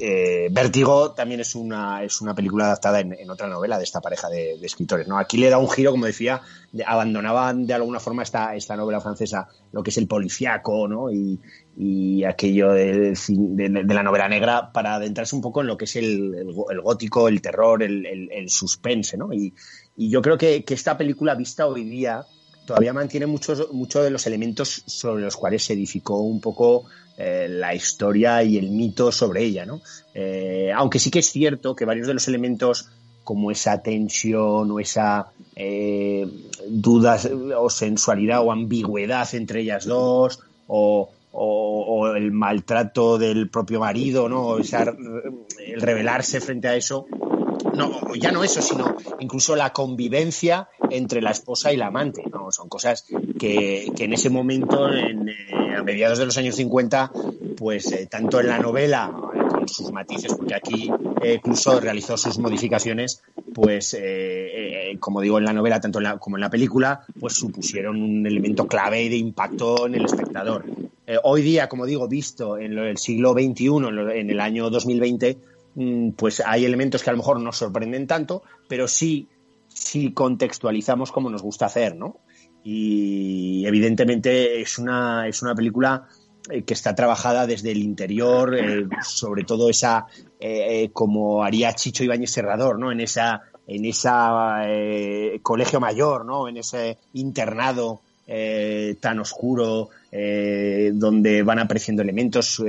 eh, 0.00 0.48
Vértigo 0.50 1.12
también 1.12 1.40
es 1.40 1.54
una, 1.54 2.02
es 2.02 2.20
una 2.20 2.34
película 2.34 2.66
adaptada 2.66 3.00
en, 3.00 3.30
otra 3.30 3.48
novela 3.48 3.78
de 3.78 3.84
esta 3.84 4.00
pareja 4.00 4.28
de, 4.28 4.54
escritores. 4.62 5.08
¿no? 5.08 5.18
Aquí 5.18 5.38
le 5.38 5.48
da 5.48 5.58
un 5.58 5.70
giro, 5.70 5.90
como 5.90 6.06
decía, 6.06 6.42
abandonaban 6.86 7.66
de 7.66 7.74
alguna 7.74 8.00
forma 8.00 8.22
esta, 8.22 8.54
esta 8.54 8.76
novela 8.76 9.00
francesa, 9.00 9.48
lo 9.72 9.82
que 9.82 9.90
es 9.90 9.96
el 9.98 10.06
policiaco 10.06 10.88
¿no? 10.88 11.10
y, 11.10 11.40
aquello 12.24 12.72
de, 12.72 13.14
la 13.86 14.02
novela 14.02 14.28
negra 14.28 14.72
para 14.72 14.96
adentrarse 14.96 15.36
un 15.36 15.42
poco 15.42 15.60
en 15.60 15.68
lo 15.68 15.76
que 15.76 15.84
es 15.84 15.96
el, 15.96 16.44
gótico, 16.82 17.28
el 17.28 17.40
terror, 17.40 17.82
el, 17.82 18.50
suspense. 18.50 19.16
¿no? 19.16 19.32
Y, 19.32 19.54
yo 19.96 20.22
creo 20.22 20.38
que, 20.38 20.64
que 20.64 20.74
esta 20.74 20.96
película 20.96 21.34
vista 21.34 21.66
hoy 21.66 21.84
día 21.84 22.24
todavía 22.68 22.92
mantiene 22.92 23.24
muchos, 23.24 23.72
muchos 23.72 24.04
de 24.04 24.10
los 24.10 24.26
elementos 24.26 24.82
sobre 24.84 25.24
los 25.24 25.38
cuales 25.38 25.64
se 25.64 25.72
edificó 25.72 26.18
un 26.18 26.38
poco 26.38 26.84
eh, 27.16 27.46
la 27.48 27.74
historia 27.74 28.42
y 28.42 28.58
el 28.58 28.68
mito 28.68 29.10
sobre 29.10 29.42
ella, 29.42 29.64
¿no? 29.64 29.80
Eh, 30.12 30.70
aunque 30.76 30.98
sí 30.98 31.10
que 31.10 31.20
es 31.20 31.30
cierto 31.30 31.74
que 31.74 31.86
varios 31.86 32.06
de 32.06 32.12
los 32.12 32.28
elementos 32.28 32.90
como 33.24 33.50
esa 33.50 33.80
tensión 33.80 34.70
o 34.70 34.80
esa 34.80 35.28
eh, 35.56 36.28
duda 36.68 37.18
o 37.56 37.70
sensualidad 37.70 38.42
o 38.44 38.52
ambigüedad 38.52 39.34
entre 39.34 39.62
ellas 39.62 39.86
dos 39.86 40.40
o, 40.66 41.08
el 42.16 42.32
maltrato 42.32 43.16
del 43.16 43.48
propio 43.48 43.80
marido, 43.80 44.28
¿no? 44.28 44.46
O 44.46 44.58
el 44.58 45.80
rebelarse 45.80 46.40
frente 46.42 46.68
a 46.68 46.76
eso, 46.76 47.06
no, 47.74 48.14
ya 48.14 48.30
no 48.30 48.44
eso, 48.44 48.60
sino 48.60 48.96
incluso 49.20 49.56
la 49.56 49.72
convivencia 49.72 50.68
entre 50.90 51.22
la 51.22 51.30
esposa 51.30 51.72
y 51.72 51.76
la 51.76 51.86
amante, 51.86 52.22
¿no? 52.30 52.50
Son 52.52 52.68
cosas 52.68 53.06
que, 53.38 53.92
en 53.98 54.12
ese 54.12 54.30
momento, 54.30 54.92
en, 54.92 55.28
eh, 55.28 55.76
a 55.76 55.82
mediados 55.82 56.18
de 56.18 56.26
los 56.26 56.36
años 56.38 56.56
50, 56.56 57.12
pues 57.56 57.92
eh, 57.92 58.06
tanto 58.10 58.40
en 58.40 58.48
la 58.48 58.58
novela, 58.58 59.12
eh, 59.34 59.38
con 59.48 59.68
sus 59.68 59.92
matices, 59.92 60.34
porque 60.34 60.54
aquí 60.54 60.90
incluso 61.24 61.80
realizó 61.80 62.16
sus 62.16 62.38
modificaciones, 62.38 63.22
pues 63.52 63.96
como 65.00 65.20
digo 65.20 65.38
en 65.38 65.44
la 65.44 65.52
novela, 65.52 65.80
tanto 65.80 65.98
como 66.20 66.36
en 66.36 66.40
la 66.42 66.50
película, 66.50 67.00
pues 67.18 67.34
supusieron 67.34 68.00
un 68.00 68.26
elemento 68.26 68.66
clave 68.66 69.08
de 69.08 69.16
impacto 69.16 69.86
en 69.86 69.96
el 69.96 70.04
espectador. 70.04 70.64
hoy 71.24 71.42
día, 71.42 71.68
como 71.68 71.86
digo, 71.86 72.06
visto 72.06 72.56
en 72.56 72.78
el 72.78 72.98
siglo 72.98 73.32
XXI, 73.32 73.66
en 74.14 74.30
el 74.30 74.40
año 74.40 74.70
2020, 74.70 75.38
mm, 75.74 76.10
pues 76.10 76.40
hay 76.44 76.64
elementos 76.64 77.02
que 77.02 77.10
a 77.10 77.12
lo 77.12 77.18
mejor 77.18 77.40
no 77.40 77.52
sorprenden 77.52 78.06
tanto, 78.06 78.42
pero 78.68 78.86
sí 78.86 79.26
si 79.68 80.12
contextualizamos 80.12 81.12
como 81.12 81.30
nos 81.30 81.42
gusta 81.42 81.66
hacer, 81.66 81.96
¿no? 81.96 82.18
Y 82.64 83.64
evidentemente 83.66 84.60
es 84.60 84.78
una, 84.78 85.26
es 85.28 85.42
una 85.42 85.54
película 85.54 86.08
eh, 86.50 86.62
que 86.62 86.74
está 86.74 86.94
trabajada 86.94 87.46
desde 87.46 87.72
el 87.72 87.78
interior, 87.78 88.56
eh, 88.56 88.86
sobre 89.02 89.44
todo 89.44 89.68
esa, 89.68 90.06
eh, 90.40 90.90
como 90.92 91.44
haría 91.44 91.74
Chicho 91.74 92.04
Ibáñez 92.04 92.30
Serrador, 92.30 92.78
¿no? 92.78 92.90
En 92.90 93.00
esa, 93.00 93.42
en 93.66 93.84
esa 93.84 94.62
colegio 95.42 95.78
mayor, 95.78 96.24
¿no? 96.24 96.48
En 96.48 96.56
ese 96.56 96.96
internado 97.12 98.00
tan 99.00 99.18
oscuro, 99.20 99.88
donde 100.10 101.42
van 101.42 101.58
apareciendo 101.58 102.02
elementos 102.02 102.62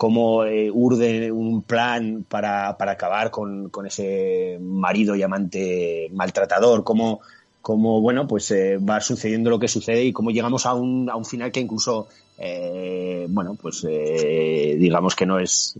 cómo 0.00 0.46
eh, 0.46 0.70
urde 0.72 1.30
un 1.30 1.60
plan 1.60 2.24
para, 2.26 2.70
acabar 2.70 3.30
con, 3.30 3.70
ese 3.84 4.56
marido 4.58 5.14
y 5.14 5.22
amante 5.22 6.08
maltratador, 6.14 6.84
cómo, 6.84 7.20
cómo 7.60 8.00
bueno, 8.00 8.26
pues 8.26 8.50
eh, 8.50 8.78
va 8.78 9.02
sucediendo 9.02 9.50
lo 9.50 9.58
que 9.58 9.68
sucede 9.68 10.02
y 10.02 10.14
cómo 10.14 10.30
llegamos 10.30 10.64
a 10.64 10.72
un, 10.72 11.10
a 11.10 11.16
un 11.16 11.26
final 11.26 11.52
que 11.52 11.60
incluso, 11.60 12.08
eh, 12.38 13.26
bueno, 13.28 13.58
pues 13.60 13.82
digamos 13.82 15.14
que 15.14 15.26
no 15.26 15.38
es, 15.38 15.74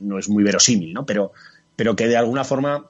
no 0.00 0.18
es 0.18 0.28
muy 0.28 0.42
verosímil, 0.42 0.92
¿no? 0.92 1.06
Pero, 1.06 1.30
pero 1.76 1.94
que 1.94 2.08
de 2.08 2.16
alguna 2.16 2.42
forma 2.42 2.86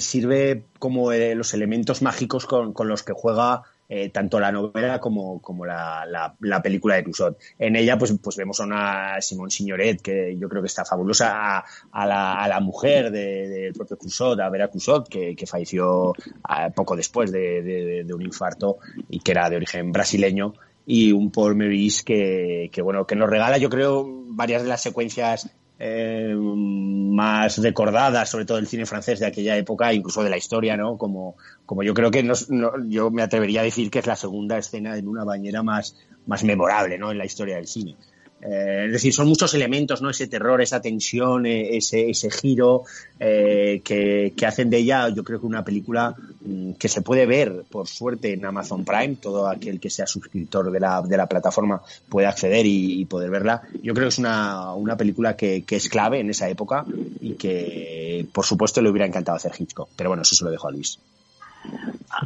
sirve 0.00 0.64
como 0.78 1.10
los 1.10 1.54
elementos 1.54 2.02
mágicos 2.02 2.44
con, 2.44 2.74
con 2.74 2.88
los 2.88 3.02
que 3.02 3.14
juega 3.14 3.62
eh, 3.88 4.10
tanto 4.10 4.40
la 4.40 4.52
novela 4.52 5.00
como, 5.00 5.40
como 5.40 5.64
la, 5.64 6.06
la, 6.40 6.62
película 6.62 6.96
de 6.96 7.04
Cusot. 7.04 7.38
En 7.58 7.76
ella, 7.76 7.96
pues, 7.98 8.14
pues 8.22 8.36
vemos 8.36 8.60
a 8.60 8.64
una 8.64 9.20
Simón 9.20 9.50
Signoret, 9.50 10.00
que 10.02 10.36
yo 10.38 10.48
creo 10.48 10.62
que 10.62 10.68
está 10.68 10.84
fabulosa, 10.84 11.64
a, 11.92 12.06
la, 12.06 12.42
a 12.42 12.48
la, 12.48 12.60
mujer 12.60 13.10
del 13.10 13.50
de, 13.50 13.72
propio 13.74 13.96
Cusot, 13.96 14.40
a 14.40 14.48
Vera 14.48 14.68
Cusot, 14.68 15.08
que, 15.08 15.36
que 15.36 15.46
falleció 15.46 16.12
poco 16.74 16.96
después 16.96 17.30
de, 17.32 17.62
de, 18.04 18.14
un 18.14 18.22
infarto 18.22 18.78
y 19.08 19.20
que 19.20 19.32
era 19.32 19.50
de 19.50 19.56
origen 19.56 19.92
brasileño 19.92 20.54
y 20.86 21.12
un 21.12 21.30
Paul 21.30 21.56
Meurice 21.56 22.04
que, 22.04 22.70
que, 22.72 22.80
bueno 22.80 23.06
que 23.06 23.16
nos 23.16 23.28
regala 23.28 23.58
yo 23.58 23.68
creo 23.68 24.06
varias 24.28 24.62
de 24.62 24.68
las 24.68 24.80
secuencias 24.80 25.50
eh, 25.78 26.34
más 26.36 27.58
recordadas, 27.58 28.30
sobre 28.30 28.44
todo 28.44 28.56
del 28.56 28.66
cine 28.66 28.86
francés 28.86 29.20
de 29.20 29.26
aquella 29.26 29.56
época, 29.56 29.92
incluso 29.92 30.22
de 30.22 30.30
la 30.30 30.36
historia, 30.36 30.76
¿no? 30.76 30.96
Como, 30.96 31.36
como 31.66 31.82
yo 31.82 31.92
creo 31.92 32.10
que 32.10 32.22
no, 32.22 32.34
yo 32.88 33.10
me 33.10 33.22
atrevería 33.22 33.60
a 33.60 33.64
decir 33.64 33.90
que 33.90 33.98
es 33.98 34.06
la 34.06 34.16
segunda 34.16 34.56
escena 34.58 34.96
en 34.96 35.08
una 35.08 35.24
bañera 35.24 35.62
más, 35.62 35.96
más 36.26 36.44
memorable, 36.44 36.98
¿no? 36.98 37.10
En 37.10 37.18
la 37.18 37.26
historia 37.26 37.56
del 37.56 37.66
cine. 37.66 37.96
Eh, 38.42 38.84
es 38.86 38.92
decir, 38.92 39.12
son 39.12 39.28
muchos 39.28 39.54
elementos, 39.54 40.02
¿no? 40.02 40.10
Ese 40.10 40.26
terror, 40.26 40.60
esa 40.60 40.80
tensión, 40.80 41.46
eh, 41.46 41.76
ese, 41.76 42.10
ese 42.10 42.30
giro 42.30 42.84
eh, 43.18 43.80
que, 43.82 44.46
hacen 44.46 44.68
de 44.70 44.78
ella, 44.78 45.08
yo 45.08 45.24
creo 45.24 45.40
que 45.40 45.46
una 45.46 45.64
película 45.64 46.14
mm, 46.44 46.72
que 46.72 46.88
se 46.88 47.02
puede 47.02 47.26
ver, 47.26 47.64
por 47.70 47.88
suerte, 47.88 48.34
en 48.34 48.44
Amazon 48.44 48.84
Prime. 48.84 49.16
Todo 49.16 49.48
aquel 49.48 49.80
que 49.80 49.90
sea 49.90 50.06
suscriptor 50.06 50.70
de 50.70 50.80
la, 50.80 51.02
de 51.02 51.16
la 51.16 51.26
plataforma 51.26 51.80
puede 52.08 52.26
acceder 52.26 52.66
y, 52.66 53.04
poder 53.06 53.30
verla. 53.30 53.62
Yo 53.82 53.94
creo 53.94 54.06
que 54.06 54.10
es 54.10 54.18
una, 54.18 54.74
una 54.74 54.96
película 54.96 55.36
que, 55.36 55.62
que, 55.62 55.76
es 55.76 55.88
clave 55.88 56.20
en 56.20 56.30
esa 56.30 56.48
época 56.48 56.84
y 57.20 57.34
que, 57.34 58.26
por 58.32 58.44
supuesto, 58.44 58.82
le 58.82 58.90
hubiera 58.90 59.06
encantado 59.06 59.36
hacer 59.36 59.52
Hitchcock. 59.56 59.88
Pero 59.96 60.10
bueno, 60.10 60.22
eso 60.22 60.34
se 60.34 60.44
lo 60.44 60.50
dejo 60.50 60.68
a 60.68 60.72
Luis. 60.72 60.98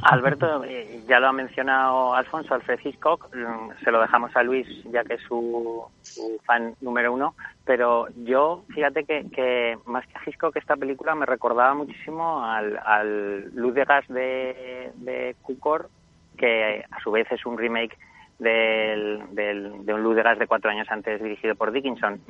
Alberto, 0.02 0.64
eh, 0.64 1.02
ya 1.08 1.18
lo 1.20 1.28
ha 1.28 1.32
mencionado 1.32 2.14
Alfonso, 2.14 2.54
Alfred 2.54 2.80
Hitchcock, 2.84 3.34
mm, 3.34 3.82
se 3.82 3.90
lo 3.90 4.00
dejamos 4.00 4.34
a 4.36 4.42
Luis 4.42 4.66
ya 4.84 5.02
que 5.04 5.14
es 5.14 5.22
su, 5.22 5.84
fan 6.44 6.74
número 6.80 7.12
uno, 7.12 7.34
pero 7.64 8.06
yo, 8.24 8.62
fíjate 8.74 9.04
que, 9.04 9.78
más 9.86 10.06
que 10.06 10.18
a 10.18 10.22
Hitchcock 10.24 10.56
esta 10.56 10.76
película 10.76 11.14
me 11.14 11.26
recordaba 11.26 11.74
muchísimo 11.74 12.44
al, 12.44 12.78
al 12.84 13.54
Luz 13.54 13.74
de 13.74 13.84
Gas 13.84 14.06
de, 14.08 14.92
de 14.96 15.36
Cukor, 15.42 15.88
que 16.36 16.84
a 16.90 17.00
su 17.00 17.10
vez 17.10 17.30
es 17.32 17.44
un 17.44 17.58
remake 17.58 17.96
del, 18.38 19.22
de 19.34 19.94
un 19.94 20.02
Luz 20.02 20.16
de 20.16 20.22
Gas 20.22 20.38
de 20.38 20.46
cuatro 20.46 20.70
años 20.70 20.88
antes 20.90 21.22
dirigido 21.22 21.54
por 21.54 21.72
Dickinson. 21.72 22.20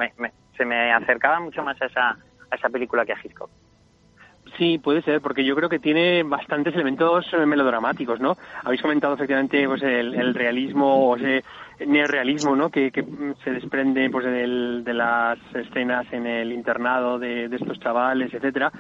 se 0.57 0.65
me 0.65 0.93
acercaba 0.93 1.41
mucho 1.41 1.63
más 1.63 1.81
a 1.83 1.87
esa, 1.87 2.11
a 2.51 2.57
esa 2.57 2.69
película 2.69 3.05
que 3.05 3.13
a 3.13 3.19
Hitchcock. 3.23 3.51
Sí, 4.61 4.77
puede 4.77 5.01
ser, 5.01 5.23
porque 5.23 5.43
yo 5.43 5.57
creo 5.57 5.71
que 5.71 5.79
tiene 5.79 6.23
bastantes 6.23 6.75
elementos 6.75 7.25
eh, 7.33 7.47
melodramáticos, 7.47 8.21
¿no? 8.21 8.37
Habéis 8.63 8.83
comentado 8.83 9.15
efectivamente 9.15 9.67
pues, 9.67 9.83
el, 9.83 10.35
realismo 10.35 11.09
o 11.09 11.17
ese 11.17 11.43
neorrealismo, 11.87 12.55
¿no? 12.55 12.69
Que, 12.69 12.93
se 13.43 13.53
desprende 13.53 14.11
pues, 14.11 14.27
de 14.27 14.93
las 14.93 15.39
escenas 15.55 16.05
en 16.13 16.27
el 16.27 16.53
internado 16.53 17.19
de, 17.19 17.49
de 17.49 17.57
estos 17.57 17.81
chavales, 17.81 18.35
etcétera. 18.35 18.71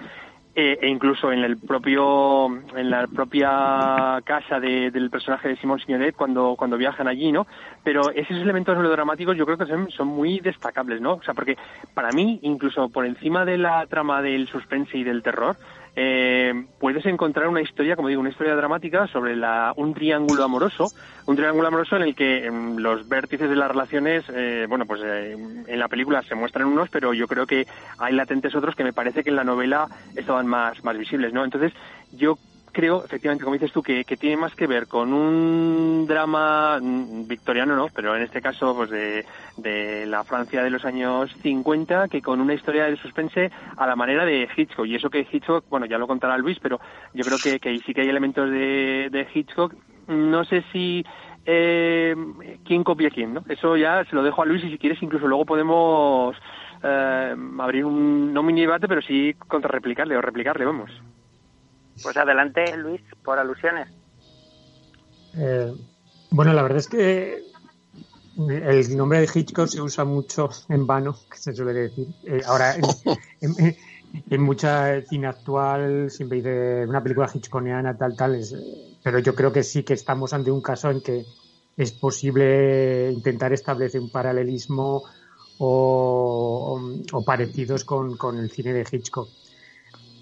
Eh, 0.57 0.81
e 0.83 0.89
incluso 0.89 1.31
en 1.31 1.45
el 1.45 1.59
propio 1.59 2.47
en 2.75 2.91
la 2.91 3.07
propia 3.07 4.21
casa 4.25 4.59
del 4.59 5.09
personaje 5.09 5.47
de 5.47 5.57
Simón 5.57 5.79
Signoret 5.79 6.17
cuando 6.17 6.57
cuando 6.57 6.77
viajan 6.77 7.07
allí 7.07 7.31
no 7.31 7.47
pero 7.85 8.11
esos 8.11 8.37
elementos 8.37 8.77
melodramáticos 8.77 9.37
yo 9.37 9.47
creo 9.47 9.57
que 9.57 9.67
son, 9.67 9.89
son, 9.93 10.09
muy 10.09 10.41
destacables 10.41 11.01
no 11.01 11.13
o 11.13 11.23
sea 11.23 11.35
porque 11.35 11.57
para 11.95 12.11
mí 12.11 12.41
incluso 12.43 12.89
por 12.89 13.07
encima 13.07 13.45
de 13.45 13.59
la 13.59 13.87
trama 13.87 14.23
del 14.23 14.49
suspense 14.49 14.99
y 14.99 15.05
del 15.05 15.23
terror 15.23 15.55
eh, 15.97 16.67
puedes 16.79 17.05
encontrar 17.07 17.49
una 17.49 17.61
historia, 17.61 17.97
como 17.97 18.09
digo, 18.09 18.21
una 18.21 18.31
historia 18.31 18.55
dramática 18.55 19.07
sobre 19.09 19.37
la, 19.37 19.73
un 19.77 19.95
triángulo 19.95 20.45
amoroso, 20.45 20.89
un 21.27 21.37
triángulo 21.37 21.69
amoroso 21.69 21.97
en 21.97 22.03
el 22.03 22.15
que 22.15 22.47
em, 22.47 22.77
los 22.77 23.09
vértices 23.09 23.51
de 23.51 23.57
las 23.57 23.69
relaciones, 23.71 24.25
eh, 24.35 24.67
bueno, 24.69 24.87
pues 24.87 25.01
eh, 25.05 25.37
en 25.67 25.79
la 25.79 25.89
película 25.89 26.23
se 26.23 26.35
muestran 26.35 26.69
unos, 26.69 26.89
pero 26.91 27.13
yo 27.13 27.27
creo 27.27 27.47
que 27.47 27.67
hay 27.99 28.15
latentes 28.15 28.55
otros 28.55 28.75
que 28.75 28.85
me 28.85 28.93
parece 28.93 29.23
que 29.25 29.31
en 29.31 29.37
la 29.37 29.45
novela 29.45 29.89
estaban 30.15 30.47
más, 30.47 30.83
más 30.85 30.97
visibles, 30.97 31.33
¿no? 31.33 31.45
Entonces, 31.45 31.73
yo 32.13 32.39
creo, 32.73 33.05
efectivamente, 33.05 33.45
como 33.45 33.55
dices 33.55 33.73
tú, 33.73 33.83
que, 33.83 34.05
tiene 34.05 34.37
más 34.37 34.55
que 34.55 34.67
ver 34.67 34.87
con 34.87 35.13
un 35.13 36.07
drama 36.07 36.79
victoriano, 36.81 37.77
¿no? 37.77 37.89
Pero 37.95 38.17
en 38.17 38.23
este 38.23 38.41
caso, 38.41 38.75
pues 38.75 38.91
de, 38.91 40.07
la 40.07 40.25
Francia 40.25 40.63
de 40.63 40.71
los 40.71 40.85
años 40.85 41.35
50, 41.43 42.09
que 42.09 42.23
con 42.23 42.41
una 42.41 42.55
historia 42.55 42.85
de 42.85 42.97
suspense 42.97 43.51
a 43.77 43.87
la 43.87 43.97
manera 43.97 44.25
de 44.25 44.49
Hitchcock. 44.57 44.87
Y 44.87 44.95
eso 44.95 45.11
que 45.11 45.27
Hitchcock, 45.31 45.65
bueno, 45.69 45.87
ya 45.87 45.99
lo 45.99 46.07
contará 46.07 46.39
Luis, 46.39 46.59
pero 46.61 46.81
yo 47.15 47.25
creo 47.25 47.39
que, 47.39 47.61
que 47.61 47.79
sí 47.79 47.95
que 47.95 48.03
hay 48.03 48.09
elementos 48.09 48.51
de, 48.51 49.27
Hitchcock. 49.35 49.75
No 50.09 50.45
sé 50.45 50.65
si 50.73 51.05
eh, 51.47 52.17
quién 52.65 52.85
copia 52.85 53.11
quién, 53.11 53.35
¿no? 53.35 53.45
Eso 53.49 53.77
ya 53.77 54.05
se 54.05 54.17
lo 54.17 54.23
dejo 54.23 54.43
a 54.43 54.47
Luis 54.47 54.65
y 54.65 54.71
si 54.71 54.79
quieres 54.79 55.03
incluso 55.03 55.27
luego 55.29 55.45
podemos 55.45 56.37
eh, 56.83 57.37
abrir 57.59 57.85
un, 57.85 58.33
no 58.33 58.43
mini 58.43 58.63
debate, 58.63 58.89
pero 58.89 59.03
sí 59.03 59.35
contrarreplicarle 59.47 60.17
o 60.17 60.23
replicarle, 60.23 60.65
vamos. 60.65 60.91
Pues 62.03 62.17
adelante, 62.17 62.77
Luis, 62.77 63.01
por 63.25 63.39
alusiones. 63.39 63.89
Eh, 65.37 65.75
bueno, 66.31 66.53
la 66.53 66.63
verdad 66.63 66.79
es 66.79 66.89
que 66.89 67.43
el 68.49 68.97
nombre 68.97 69.21
de 69.21 69.29
Hitchcock 69.33 69.69
se 69.69 69.81
usa 69.81 70.05
mucho 70.05 70.49
en 70.69 70.87
vano, 70.87 71.17
que 71.31 71.37
se 71.37 71.53
suele 71.53 71.73
decir. 71.73 72.09
Eh, 72.25 72.41
ahora, 72.47 72.75
en, 73.41 74.43
mucha 74.43 75.03
cine 75.03 75.27
actual 75.27 76.11
siempre 76.11 76.39
dice 76.39 76.87
una 76.87 77.03
película 77.03 77.31
hitchconiana, 77.33 77.97
tal, 77.97 78.17
tal, 78.17 78.37
es, 78.37 78.55
pero 79.03 79.19
yo 79.19 79.35
creo 79.35 79.53
que 79.53 79.63
sí 79.63 79.83
que 79.83 79.95
estamos 79.95 80.33
ante 80.33 80.51
un 80.51 80.63
caso 80.63 80.91
en 80.91 81.01
que 81.01 81.25
es 81.77 81.93
posible 81.93 83.11
intentar 83.13 83.53
establecer 83.53 84.01
un 84.01 84.11
paralelismo 84.11 85.03
o, 85.59 86.81
parecidos 87.25 87.85
con, 87.85 88.17
con, 88.17 88.39
el 88.39 88.51
cine 88.51 88.73
de 88.73 88.87
Hitchcock. 88.91 89.29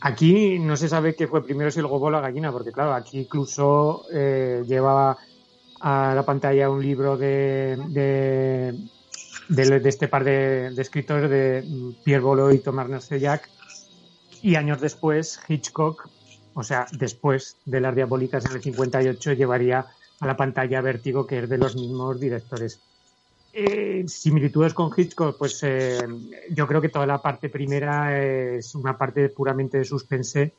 Aquí 0.01 0.59
no 0.59 0.77
se 0.77 0.89
sabe 0.89 1.15
qué 1.15 1.27
fue 1.27 1.45
primero 1.45 1.71
si 1.71 1.81
el 1.81 1.87
huevo 1.87 2.07
o 2.07 2.11
la 2.11 2.21
gallina, 2.21 2.53
porque 2.53 2.71
claro, 2.71 2.95
aquí 2.95 3.21
incluso 3.21 4.05
eh, 4.13 4.63
lleva 4.67 5.17
a 5.81 6.13
la 6.15 6.25
pantalla 6.25 6.71
un 6.71 6.83
libro 6.83 7.17
de, 7.17 7.77
de, 9.49 9.89
este 9.89 10.09
par 10.09 10.25
de, 10.25 10.69
escritores, 10.77 11.31
de 11.31 11.95
Pierre 12.05 12.23
Bolo 12.23 12.53
y 12.53 12.59
Thomas 12.59 12.89
Narcellac, 12.89 13.49
y 14.43 14.55
años 14.55 14.81
después 14.81 15.41
Hitchcock, 15.49 16.09
o 16.55 16.63
sea, 16.63 16.87
después 16.93 17.57
de 17.65 17.81
Las 17.81 17.95
Diabólicas 17.95 18.45
en 18.47 18.53
el 18.53 18.63
58, 18.63 19.33
llevaría 19.33 19.87
a 20.21 20.27
la 20.27 20.37
pantalla 20.37 20.81
Vértigo, 20.81 21.27
que 21.27 21.41
es 21.41 21.49
de 21.49 21.59
los 21.59 21.75
mismos 21.75 22.21
directores. 22.21 22.81
Eh, 23.61 24.05
similitudes 24.07 24.73
con 24.73 24.93
Hitchcock, 24.97 25.37
pues 25.37 25.61
eh, 25.65 25.99
yo 26.51 26.65
creo 26.69 26.81
que 26.81 26.91
toda 26.91 27.07
la 27.07 27.21
parte 27.21 27.49
primera 27.49 28.17
es 28.17 28.73
una 28.77 28.97
parte 28.97 29.31
puramente 29.31 29.79
de 29.79 29.85
suspense 29.85 30.53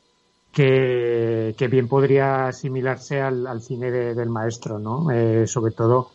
que, 0.52 1.54
bien 1.70 1.88
podría 1.88 2.48
asimilarse 2.48 3.22
al, 3.22 3.62
cine 3.62 3.90
del 3.90 4.28
maestro, 4.28 4.78
¿no? 4.78 5.10
Eh, 5.10 5.46
sobre 5.46 5.72
todo 5.72 6.10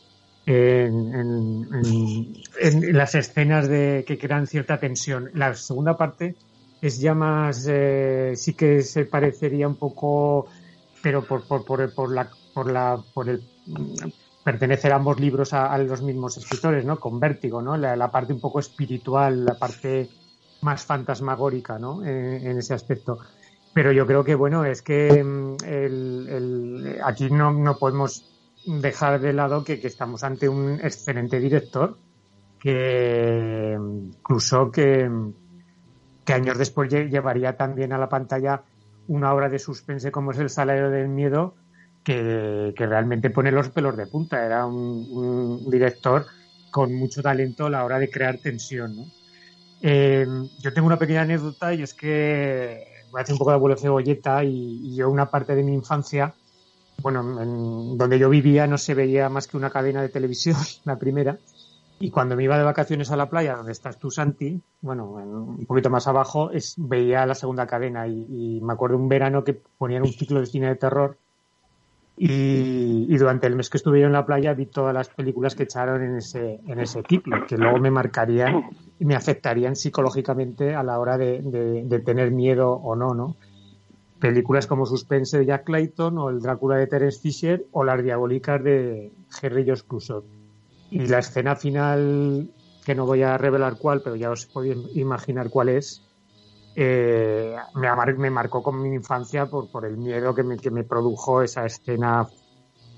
en, 0.45 2.35
las 2.93 3.15
escenas 3.15 3.67
de 3.67 4.03
que 4.05 4.19
crean 4.19 4.45
cierta 4.45 4.79
tensión. 4.79 5.31
La 5.33 5.55
segunda 5.55 5.97
parte 5.97 6.35
es 6.83 6.99
ya 6.99 7.15
más, 7.15 7.67
sí 8.35 8.53
que 8.53 8.83
se 8.83 9.05
parecería 9.05 9.67
un 9.67 9.77
poco, 9.77 10.45
pero 11.01 11.25
por, 11.25 11.47
por, 11.47 11.65
por, 11.65 11.91
por 11.95 12.13
la, 12.13 12.29
por 12.53 12.71
la, 12.71 13.03
por 13.11 13.27
el 13.27 13.41
pertenecer 14.45 14.93
ambos 14.93 15.19
libros 15.19 15.53
a, 15.53 15.75
los 15.79 16.03
mismos 16.03 16.37
escritores, 16.37 16.85
¿no? 16.85 16.99
Con 16.99 17.19
Vértigo, 17.19 17.63
¿no? 17.63 17.75
La, 17.77 18.11
parte 18.11 18.31
un 18.31 18.39
poco 18.39 18.59
espiritual, 18.59 19.43
la 19.43 19.55
parte 19.55 20.07
más 20.61 20.85
fantasmagórica, 20.85 21.79
¿no? 21.79 22.05
en 22.05 22.55
ese 22.55 22.75
aspecto. 22.75 23.17
Pero 23.73 23.91
yo 23.91 24.05
creo 24.05 24.23
que, 24.23 24.35
bueno, 24.35 24.63
es 24.63 24.83
que 24.83 25.23
mm, 25.23 27.01
aquí 27.03 27.31
no, 27.31 27.51
no, 27.53 27.77
podemos 27.79 28.31
dejar 28.67 29.19
de 29.19 29.33
lado 29.33 29.63
que, 29.63 29.81
estamos 29.83 30.23
ante 30.23 30.47
un 30.47 30.79
excelente 30.79 31.39
director 31.39 31.97
que 32.59 33.75
incluso 33.75 34.71
que, 34.71 35.09
que 36.23 36.33
años 36.33 36.57
después 36.59 36.89
llevaría 36.89 37.57
también 37.57 37.93
a 37.93 37.97
la 37.97 38.09
pantalla 38.09 38.61
una 39.07 39.33
obra 39.33 39.49
de 39.49 39.57
suspense 39.57 40.11
como 40.11 40.31
es 40.31 40.37
El 40.37 40.51
Salario 40.51 40.91
del 40.91 41.09
Miedo, 41.09 41.55
que, 42.05 42.73
realmente 42.77 43.31
pone 43.31 43.51
los 43.51 43.69
pelos 43.69 43.97
de 43.97 44.07
punta. 44.07 44.45
Era 44.45 44.65
un, 44.65 45.69
director 45.69 46.25
con 46.71 46.93
mucho 46.93 47.21
talento 47.21 47.65
a 47.65 47.69
la 47.69 47.83
hora 47.83 47.99
de 47.99 48.09
crear 48.09 48.37
tensión. 48.37 48.95
¿no? 48.95 49.05
Eh, 49.81 50.25
yo 50.59 50.73
tengo 50.73 50.87
una 50.87 50.99
pequeña 50.99 51.21
anécdota 51.21 51.73
y 51.73 51.81
es 51.81 51.93
que 51.93 52.85
voy 53.11 53.19
a 53.19 53.23
hacer 53.23 53.33
un 53.33 53.39
poco 53.39 53.51
de 53.51 53.55
abuelo 53.55 53.75
cebolleta 53.75 54.43
y, 54.43 54.81
y 54.83 54.95
yo 54.95 55.09
una 55.09 55.29
parte 55.29 55.55
de 55.55 55.63
mi 55.63 55.73
infancia, 55.73 56.33
bueno, 57.01 57.41
en 57.41 57.97
donde 57.97 58.19
yo 58.19 58.29
vivía 58.29 58.67
no 58.67 58.77
se 58.77 58.93
veía 58.93 59.27
más 59.29 59.47
que 59.47 59.57
una 59.57 59.69
cadena 59.71 60.01
de 60.01 60.09
televisión, 60.09 60.57
la 60.85 60.97
primera, 60.97 61.39
y 61.97 62.11
cuando 62.11 62.35
me 62.35 62.43
iba 62.43 62.57
de 62.57 62.65
vacaciones 62.65 63.09
a 63.09 63.15
la 63.15 63.29
playa, 63.29 63.55
donde 63.55 63.71
estás 63.71 63.97
tú, 63.97 64.11
Santi, 64.11 64.61
bueno, 64.81 65.11
un 65.11 65.65
poquito 65.65 65.89
más 65.89 66.07
abajo, 66.07 66.51
es, 66.51 66.75
veía 66.77 67.25
la 67.25 67.35
segunda 67.35 67.65
cadena 67.65 68.05
y, 68.05 68.25
y 68.27 68.61
me 68.61 68.73
acuerdo 68.73 68.97
un 68.97 69.07
verano 69.07 69.45
que 69.45 69.53
ponían 69.53 70.03
un 70.03 70.11
ciclo 70.11 70.41
de 70.41 70.45
cine 70.45 70.67
de 70.67 70.75
terror 70.75 71.17
Y, 72.17 73.17
durante 73.17 73.47
el 73.47 73.55
mes 73.55 73.69
que 73.69 73.77
estuve 73.77 73.99
yo 73.99 74.07
en 74.07 74.13
la 74.13 74.25
playa 74.25 74.53
vi 74.53 74.67
todas 74.67 74.93
las 74.93 75.09
películas 75.09 75.53
que 75.53 75.63
echaron 75.63 76.01
en 76.01 76.15
ese, 76.17 76.61
en 76.65 76.79
ese 76.79 77.03
ciclo, 77.07 77.45
que 77.45 77.57
luego 77.57 77.77
me 77.79 77.91
marcarían 77.91 78.69
y 78.99 79.05
me 79.05 79.15
afectarían 79.15 79.75
psicológicamente 79.75 80.75
a 80.75 80.83
la 80.83 80.97
hora 80.99 81.17
de, 81.17 81.41
de, 81.41 81.83
de 81.83 81.99
tener 81.99 82.31
miedo 82.31 82.71
o 82.71 82.95
no, 82.95 83.13
¿no? 83.13 83.35
Películas 84.19 84.65
como 84.65 84.85
Suspense 84.85 85.39
de 85.39 85.45
Jack 85.45 85.65
Clayton 85.65 86.17
o 86.17 86.29
El 86.29 86.39
Drácula 86.39 86.77
de 86.77 86.87
Terence 86.87 87.19
Fisher 87.19 87.65
o 87.71 87.83
Las 87.83 88.01
Diabólicas 88.01 88.63
de 88.63 89.11
Henry 89.41 89.65
Josh. 89.67 89.83
Y 90.91 91.07
la 91.07 91.19
escena 91.19 91.57
final, 91.57 92.49
que 92.85 92.95
no 92.95 93.05
voy 93.05 93.23
a 93.23 93.37
revelar 93.37 93.77
cuál, 93.77 94.01
pero 94.01 94.15
ya 94.15 94.31
os 94.31 94.45
podéis 94.45 94.77
imaginar 94.95 95.49
cuál 95.49 95.69
es, 95.69 96.04
eh, 96.75 97.55
me, 97.75 98.13
me, 98.17 98.29
marcó 98.29 98.61
con 98.61 98.81
mi 98.81 98.93
infancia 98.93 99.45
por, 99.45 99.71
por 99.71 99.85
el 99.85 99.97
miedo 99.97 100.35
que 100.35 100.43
me, 100.43 100.57
que 100.57 100.69
me, 100.69 100.83
produjo 100.83 101.41
esa 101.41 101.65
escena 101.65 102.27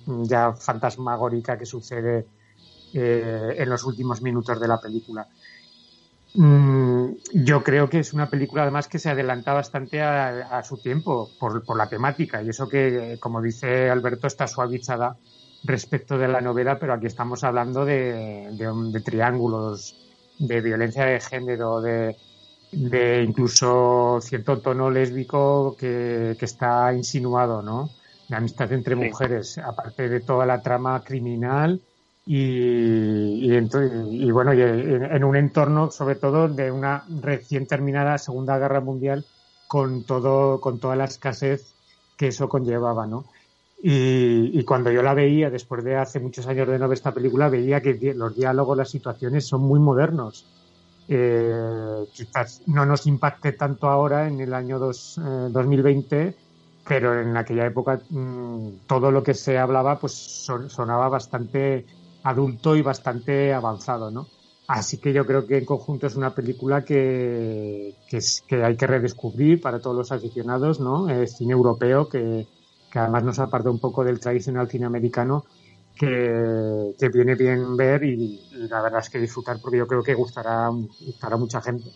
ya 0.08 0.54
fantasmagórica 0.54 1.58
que 1.58 1.66
sucede 1.66 2.26
eh, 2.94 3.56
en 3.58 3.70
los 3.70 3.84
últimos 3.84 4.22
minutos 4.22 4.60
de 4.60 4.68
la 4.68 4.82
película. 4.82 5.28
Mm, 6.34 7.12
yo 7.34 7.64
creo 7.64 7.90
que 7.90 8.00
es 8.00 8.14
una 8.14 8.30
película 8.30 8.64
además 8.64 8.88
que 8.88 9.00
se 9.00 9.10
adelanta 9.10 9.54
bastante 9.54 10.02
a, 10.02 10.64
su 10.64 10.78
tiempo 10.78 11.30
por, 11.40 11.64
por, 11.64 11.78
la 11.78 11.88
temática 11.88 12.42
y 12.42 12.50
eso 12.50 12.68
que, 12.68 13.18
como 13.20 13.42
dice 13.42 13.90
Alberto, 13.90 14.28
está 14.28 14.48
suavizada 14.48 15.18
respecto 15.64 16.18
de 16.18 16.28
la 16.28 16.42
novela, 16.42 16.80
pero 16.80 16.94
aquí 16.94 17.06
estamos 17.06 17.44
hablando 17.44 17.86
de, 17.86 18.50
de 18.52 19.02
triángulos, 19.02 19.96
de 20.40 20.62
violencia 20.62 21.06
de 21.06 21.20
género, 21.20 21.82
de, 21.82 22.16
de 22.72 23.24
incluso 23.24 24.20
cierto 24.22 24.60
tono 24.60 24.90
lésbico 24.90 25.76
que, 25.78 26.36
que 26.38 26.46
está 26.46 26.94
insinuado, 26.94 27.62
¿no? 27.62 27.90
De 28.28 28.36
amistad 28.36 28.72
entre 28.74 28.96
sí. 28.96 29.02
mujeres, 29.02 29.58
aparte 29.58 30.10
de 30.10 30.20
toda 30.20 30.46
la 30.46 30.62
trama 30.62 31.02
criminal 31.04 31.82
y, 32.26 33.50
y, 33.50 33.70
y 34.12 34.32
bueno, 34.32 34.54
y 34.54 34.62
en, 34.62 35.06
en, 35.06 35.24
un 35.24 35.36
entorno 35.38 35.92
sobre 35.92 36.16
todo 36.16 36.50
de 36.50 36.72
una 36.72 37.06
recién 37.22 37.68
terminada 37.68 38.18
Segunda 38.18 38.58
Guerra 38.58 38.82
Mundial 38.82 39.26
con 39.68 40.04
todo, 40.04 40.60
con 40.60 40.80
toda 40.80 40.98
la 40.98 41.06
escasez 41.06 41.74
que 42.18 42.28
eso 42.28 42.50
conllevaba, 42.50 43.08
¿no? 43.08 43.26
Y, 43.82 44.60
y, 44.60 44.64
cuando 44.64 44.92
yo 44.92 45.04
la 45.04 45.14
veía, 45.14 45.52
después 45.52 45.84
de 45.84 45.96
hace 45.96 46.20
muchos 46.20 46.48
años 46.48 46.68
de 46.68 46.80
no 46.80 46.88
ver 46.88 46.98
esta 46.98 47.14
película, 47.14 47.48
veía 47.48 47.80
que 47.80 48.14
los 48.16 48.36
diálogos, 48.36 48.76
las 48.76 48.90
situaciones 48.90 49.46
son 49.46 49.62
muy 49.62 49.80
modernos 49.80 50.48
eh, 51.08 52.06
quizás 52.14 52.62
no 52.68 52.86
nos 52.86 53.08
impacte 53.08 53.54
tanto 53.54 53.90
ahora 53.90 54.28
en 54.28 54.40
el 54.42 54.54
año 54.54 54.80
dos, 54.80 55.18
eh, 55.18 55.50
2020, 55.50 56.36
pero 56.88 57.20
en 57.20 57.36
aquella 57.36 57.66
época 57.66 58.02
mmm, 58.10 58.70
todo 58.88 59.12
lo 59.12 59.24
que 59.24 59.34
se 59.34 59.58
hablaba 59.58 60.00
pues 60.00 60.14
son, 60.14 60.70
sonaba 60.70 61.10
bastante 61.10 61.86
adulto 62.24 62.76
y 62.76 62.82
bastante 62.82 63.54
avanzado, 63.54 64.12
¿no? 64.12 64.28
Así 64.68 64.98
que 64.98 65.14
yo 65.14 65.26
creo 65.26 65.48
que 65.48 65.58
en 65.60 65.66
conjunto 65.66 66.08
es 66.08 66.16
una 66.18 66.36
película 66.36 66.84
que, 66.84 67.96
que, 68.10 68.20
que 68.48 68.64
hay 68.64 68.76
que 68.76 68.88
redescubrir 68.88 69.62
para 69.62 69.80
todos 69.80 69.96
los 69.96 70.12
aficionados, 70.12 70.82
¿no? 70.82 71.10
Es 71.10 71.38
cine 71.38 71.54
europeo 71.54 72.10
que, 72.10 72.48
que 72.92 73.00
además 73.00 73.24
nos 73.24 73.40
aparta 73.40 73.70
un 73.70 73.80
poco 73.80 74.04
del 74.04 74.20
tradicional 74.20 74.70
cine 74.70 74.86
americano 74.86 75.46
que, 75.98 77.10
viene 77.10 77.36
bien 77.36 77.76
ver 77.76 78.04
y, 78.04 78.40
y, 78.52 78.68
la 78.68 78.82
verdad 78.82 79.00
es 79.00 79.10
que 79.10 79.20
disfrutar 79.20 79.58
porque 79.62 79.78
yo 79.78 79.88
creo 79.88 80.04
que 80.04 80.14
gustará, 80.14 80.70
gustará 80.70 81.36
a 81.36 81.38
mucha 81.38 81.62
gente. 81.62 81.90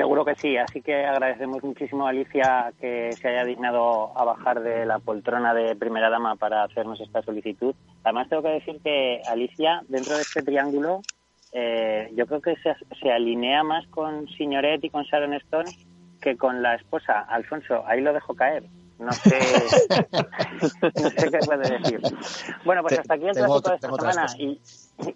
Seguro 0.00 0.24
que 0.24 0.34
sí, 0.34 0.56
así 0.56 0.80
que 0.80 1.04
agradecemos 1.04 1.62
muchísimo 1.62 2.06
a 2.06 2.10
Alicia 2.10 2.72
que 2.80 3.12
se 3.12 3.28
haya 3.28 3.44
dignado 3.44 4.18
a 4.18 4.24
bajar 4.24 4.62
de 4.62 4.86
la 4.86 4.98
poltrona 4.98 5.52
de 5.52 5.76
primera 5.76 6.08
dama 6.08 6.36
para 6.36 6.64
hacernos 6.64 6.98
esta 7.02 7.20
solicitud. 7.20 7.74
Además 8.02 8.30
tengo 8.30 8.42
que 8.42 8.48
decir 8.48 8.80
que 8.82 9.20
Alicia, 9.28 9.82
dentro 9.88 10.16
de 10.16 10.22
este 10.22 10.40
triángulo, 10.40 11.02
eh, 11.52 12.10
yo 12.14 12.26
creo 12.26 12.40
que 12.40 12.56
se, 12.62 12.74
se 12.98 13.12
alinea 13.12 13.62
más 13.62 13.86
con 13.88 14.26
Signoret 14.28 14.82
y 14.82 14.88
con 14.88 15.02
Sharon 15.02 15.34
Stone 15.34 15.70
que 16.22 16.36
con 16.38 16.62
la 16.62 16.76
esposa. 16.76 17.20
Alfonso, 17.20 17.84
ahí 17.86 18.00
lo 18.00 18.14
dejo 18.14 18.34
caer. 18.34 18.64
No 19.00 19.12
sé, 19.12 19.38
no 21.02 21.10
sé 21.10 21.30
qué 21.30 21.38
puede 21.38 21.78
decir. 21.78 22.00
Bueno, 22.66 22.82
pues 22.82 22.98
hasta 22.98 23.14
aquí 23.14 23.26
el 23.26 23.34
tráfico 23.34 23.60
de 23.70 23.74
esta 23.76 23.88
semana. 23.96 24.26
Y, 24.38 24.60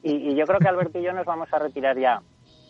y, 0.03 0.31
y, 0.31 0.35
yo 0.35 0.47
creo 0.47 0.59
que 0.59 0.69
Alberto 0.69 0.99
y 0.99 1.03
yo 1.03 1.13
nos 1.13 1.27
vamos 1.27 1.49
a 1.53 1.59
retirar 1.59 1.99
ya. 1.99 2.23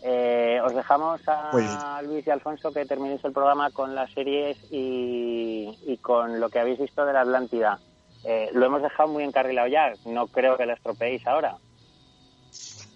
Eh, 0.03 0.59
os 0.63 0.75
dejamos 0.75 1.21
a 1.27 2.01
Luis 2.03 2.27
y 2.27 2.29
Alfonso 2.29 2.71
que 2.73 2.85
terminéis 2.85 3.23
el 3.23 3.31
programa 3.31 3.71
con 3.71 3.95
las 3.95 4.11
series 4.11 4.57
y, 4.69 5.79
y 5.87 5.97
con 5.97 6.39
lo 6.41 6.49
que 6.49 6.59
habéis 6.59 6.79
visto 6.79 7.05
de 7.05 7.13
la 7.13 7.21
Atlántida. 7.21 7.79
Eh, 8.25 8.49
lo 8.53 8.65
hemos 8.65 8.81
dejado 8.81 9.07
muy 9.07 9.23
encarrilado 9.23 9.67
ya. 9.69 9.93
No 10.05 10.27
creo 10.27 10.57
que 10.57 10.65
la 10.65 10.73
estropeéis 10.73 11.25
ahora. 11.25 11.57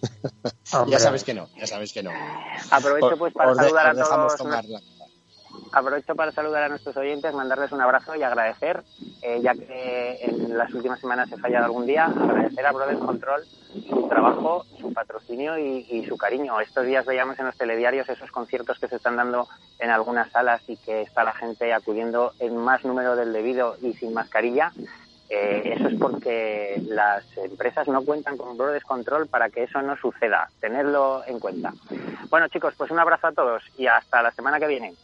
ya 0.88 1.00
sabes 1.00 1.24
que 1.24 1.34
no, 1.34 1.48
ya 1.58 1.68
sabes 1.68 1.94
que 1.94 2.04
no. 2.04 2.12
Aprovecho 2.70 3.18
pues 3.18 3.34
para 3.34 3.56
saludar 3.56 3.88
a 3.88 3.94
todos. 3.94 4.36
Aprovecho 5.72 6.16
para 6.16 6.32
saludar 6.32 6.64
a 6.64 6.70
nuestros 6.70 6.96
oyentes, 6.98 7.34
mandarles 7.34 7.72
un 7.72 7.82
abrazo 7.82 8.16
y 8.16 8.24
agradecer, 8.24 8.84
eh, 9.22 9.40
ya 9.42 9.54
que 9.54 10.20
en 10.22 10.58
las 10.58 10.74
últimas 10.74 11.00
semanas 11.00 11.32
he 11.32 11.38
fallado 11.38 11.66
algún 11.66 11.86
día, 11.86 12.06
agradecer 12.06 12.66
a 12.66 12.72
Brothers 12.72 13.00
Control 13.00 13.44
su 13.88 14.08
trabajo, 14.08 14.66
su 14.80 14.92
patrocinio 14.94 15.58
y, 15.58 15.86
y, 15.90 16.06
su 16.06 16.18
cariño. 16.18 16.60
Estos 16.60 16.86
días 16.86 17.06
veíamos 17.06 17.40
en 17.40 17.46
los 17.46 17.58
telediarios 17.58 18.10
esos 18.10 18.32
conciertos 18.32 18.80
que 18.80 18.88
se 18.88 18.96
están 18.96 19.16
dando 19.16 19.48
en 19.78 19.92
algunas 19.92 20.32
salas 20.32 20.62
y 20.68 20.78
que 20.78 21.02
está 21.02 21.24
la 21.24 21.34
gente 21.34 21.72
acudiendo 21.74 22.34
en 22.40 22.58
más 22.58 22.84
número 22.84 23.16
del 23.16 23.32
debido 23.32 23.76
y 23.82 23.94
sin 23.94 24.14
mascarilla. 24.14 24.72
Eh, 25.30 25.76
eso 25.76 25.88
es 25.90 26.00
porque 26.00 26.82
las 26.88 27.24
empresas 27.38 27.88
no 27.88 28.04
cuentan 28.04 28.36
con 28.36 28.58
Brothers 28.58 28.84
Control 28.84 29.28
para 29.28 29.50
que 29.50 29.64
eso 29.64 29.82
no 29.82 29.96
suceda. 29.98 30.50
Tenerlo 30.60 31.24
en 31.28 31.40
cuenta. 31.40 31.72
Bueno, 32.30 32.48
chicos, 32.48 32.74
pues 32.76 32.90
un 32.90 33.00
abrazo 33.00 33.28
a 33.28 33.32
todos 33.32 33.64
y 33.78 33.86
hasta 33.86 34.24
la 34.24 34.32
semana 34.32 34.60
que 34.60 34.68
viene. 34.68 34.96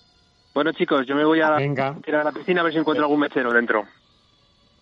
Bueno, 0.56 0.72
chicos, 0.72 1.06
yo 1.06 1.16
me 1.16 1.26
voy 1.26 1.42
a, 1.42 1.52
Venga. 1.52 1.98
a 2.08 2.24
la 2.24 2.32
piscina 2.32 2.62
a 2.62 2.64
ver 2.64 2.72
si 2.72 2.80
encuentro 2.80 3.04
algún 3.04 3.20
mechero 3.20 3.52
dentro. 3.52 3.84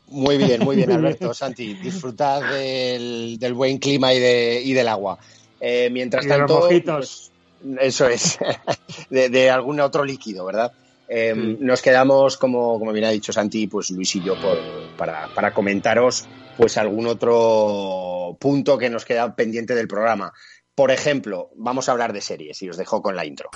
Muy 0.10 0.38
bien, 0.38 0.64
muy 0.64 0.76
bien, 0.76 0.92
Alberto, 0.94 1.34
Santi. 1.34 1.74
Disfrutad 1.74 2.44
del, 2.48 3.40
del 3.40 3.56
buen 3.56 3.80
clima 3.80 4.14
y, 4.14 4.20
de, 4.20 4.62
y 4.64 4.74
del 4.74 4.88
agua. 4.88 5.18
Eh, 5.60 5.90
mientras 5.92 6.26
y 6.26 6.30
tanto, 6.30 6.60
pues, 6.60 7.32
eso 7.80 8.08
es, 8.08 8.38
de, 9.10 9.30
de, 9.30 9.50
algún 9.50 9.80
otro 9.80 10.06
líquido, 10.06 10.46
¿verdad? 10.46 10.72
Eh, 11.08 11.34
sí. 11.34 11.58
Nos 11.60 11.82
quedamos, 11.82 12.38
como, 12.38 12.78
como 12.78 12.92
bien 12.92 13.06
ha 13.06 13.10
dicho 13.10 13.34
Santi, 13.34 13.66
pues 13.66 13.90
Luis 13.90 14.16
y 14.16 14.22
yo, 14.22 14.40
por, 14.40 14.60
para, 14.96 15.28
para 15.34 15.56
comentaros 15.56 16.28
pues 16.56 16.78
algún 16.78 17.08
otro 17.08 18.38
punto 18.40 18.78
que 18.78 18.92
nos 18.92 19.06
queda 19.06 19.36
pendiente 19.36 19.74
del 19.74 19.88
programa. 19.88 20.34
Por 20.76 20.92
ejemplo, 20.92 21.50
vamos 21.56 21.90
a 21.90 21.94
hablar 21.94 22.14
de 22.14 22.22
series 22.22 22.62
y 22.62 22.70
os 22.70 22.78
dejo 22.78 23.02
con 23.02 23.16
la 23.16 23.26
intro. 23.26 23.50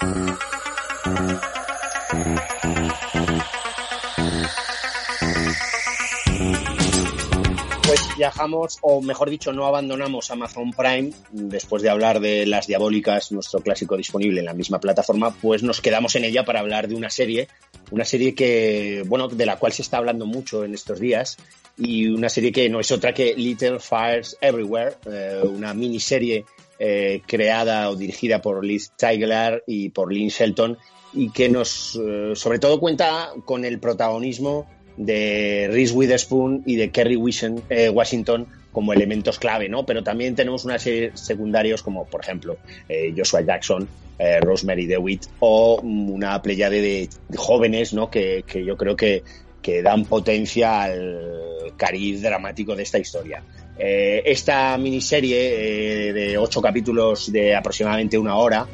Pues 7.87 8.01
viajamos, 8.17 8.77
o 8.81 9.01
mejor 9.01 9.29
dicho, 9.29 9.51
no 9.51 9.65
abandonamos 9.65 10.31
Amazon 10.31 10.71
Prime. 10.71 11.11
Después 11.31 11.83
de 11.83 11.89
hablar 11.89 12.19
de 12.19 12.45
Las 12.45 12.67
Diabólicas, 12.67 13.31
nuestro 13.31 13.59
clásico 13.61 13.97
disponible 13.97 14.39
en 14.39 14.45
la 14.45 14.53
misma 14.53 14.79
plataforma, 14.79 15.31
pues 15.31 15.63
nos 15.63 15.81
quedamos 15.81 16.15
en 16.15 16.23
ella 16.23 16.45
para 16.45 16.61
hablar 16.61 16.87
de 16.87 16.95
una 16.95 17.09
serie, 17.09 17.49
una 17.91 18.05
serie 18.05 18.35
que, 18.35 19.03
bueno, 19.07 19.27
de 19.27 19.45
la 19.45 19.57
cual 19.57 19.73
se 19.73 19.81
está 19.81 19.97
hablando 19.97 20.25
mucho 20.25 20.63
en 20.63 20.73
estos 20.73 20.99
días 20.99 21.37
y 21.77 22.07
una 22.07 22.29
serie 22.29 22.51
que 22.51 22.69
no 22.69 22.79
es 22.79 22.91
otra 22.91 23.13
que 23.13 23.35
Little 23.35 23.79
Fires 23.79 24.37
Everywhere, 24.41 24.95
eh, 25.05 25.41
una 25.43 25.73
miniserie 25.73 26.45
eh, 26.79 27.21
creada 27.25 27.89
o 27.89 27.95
dirigida 27.95 28.41
por 28.41 28.63
Liz 28.63 28.91
Teigler 28.95 29.63
y 29.65 29.89
por 29.89 30.13
Lynn 30.13 30.29
Shelton 30.29 30.77
y 31.17 31.31
que 31.31 31.49
nos, 31.49 31.99
eh, 32.01 32.33
sobre 32.35 32.59
todo, 32.59 32.79
cuenta 32.79 33.31
con 33.43 33.65
el 33.65 33.79
protagonismo 33.79 34.67
de 34.97 35.67
Reese 35.71 35.93
Witherspoon 35.93 36.63
y 36.65 36.75
de 36.75 36.91
Kerry 36.91 37.19
eh, 37.69 37.89
Washington 37.89 38.47
como 38.71 38.93
elementos 38.93 39.39
clave, 39.39 39.67
¿no? 39.67 39.85
Pero 39.85 40.03
también 40.03 40.35
tenemos 40.35 40.63
una 40.63 40.77
serie 40.77 41.11
secundarios 41.15 41.81
como, 41.81 42.05
por 42.05 42.21
ejemplo, 42.21 42.57
eh, 42.87 43.13
Joshua 43.17 43.41
Jackson, 43.41 43.87
Rosemary 44.41 44.87
DeWitt 44.87 45.27
o 45.41 45.79
una 45.81 46.41
pleyade 46.41 46.81
de, 46.81 47.09
jóvenes, 47.35 47.93
¿no? 47.93 48.09
Que, 48.09 48.43
que 48.47 48.65
yo 48.65 48.75
creo 48.75 48.95
que, 48.95 49.23
que, 49.61 49.83
dan 49.83 50.05
potencia 50.05 50.81
al 50.81 51.73
cariz 51.77 52.23
dramático 52.23 52.75
de 52.75 52.81
esta 52.81 52.97
historia. 52.97 53.43
Esta 53.77 54.75
miniserie 54.79 56.13
de 56.13 56.35
ocho 56.35 56.63
capítulos 56.63 57.31
de 57.31 57.55
aproximadamente 57.55 58.17
una 58.17 58.37
hora 58.37 58.65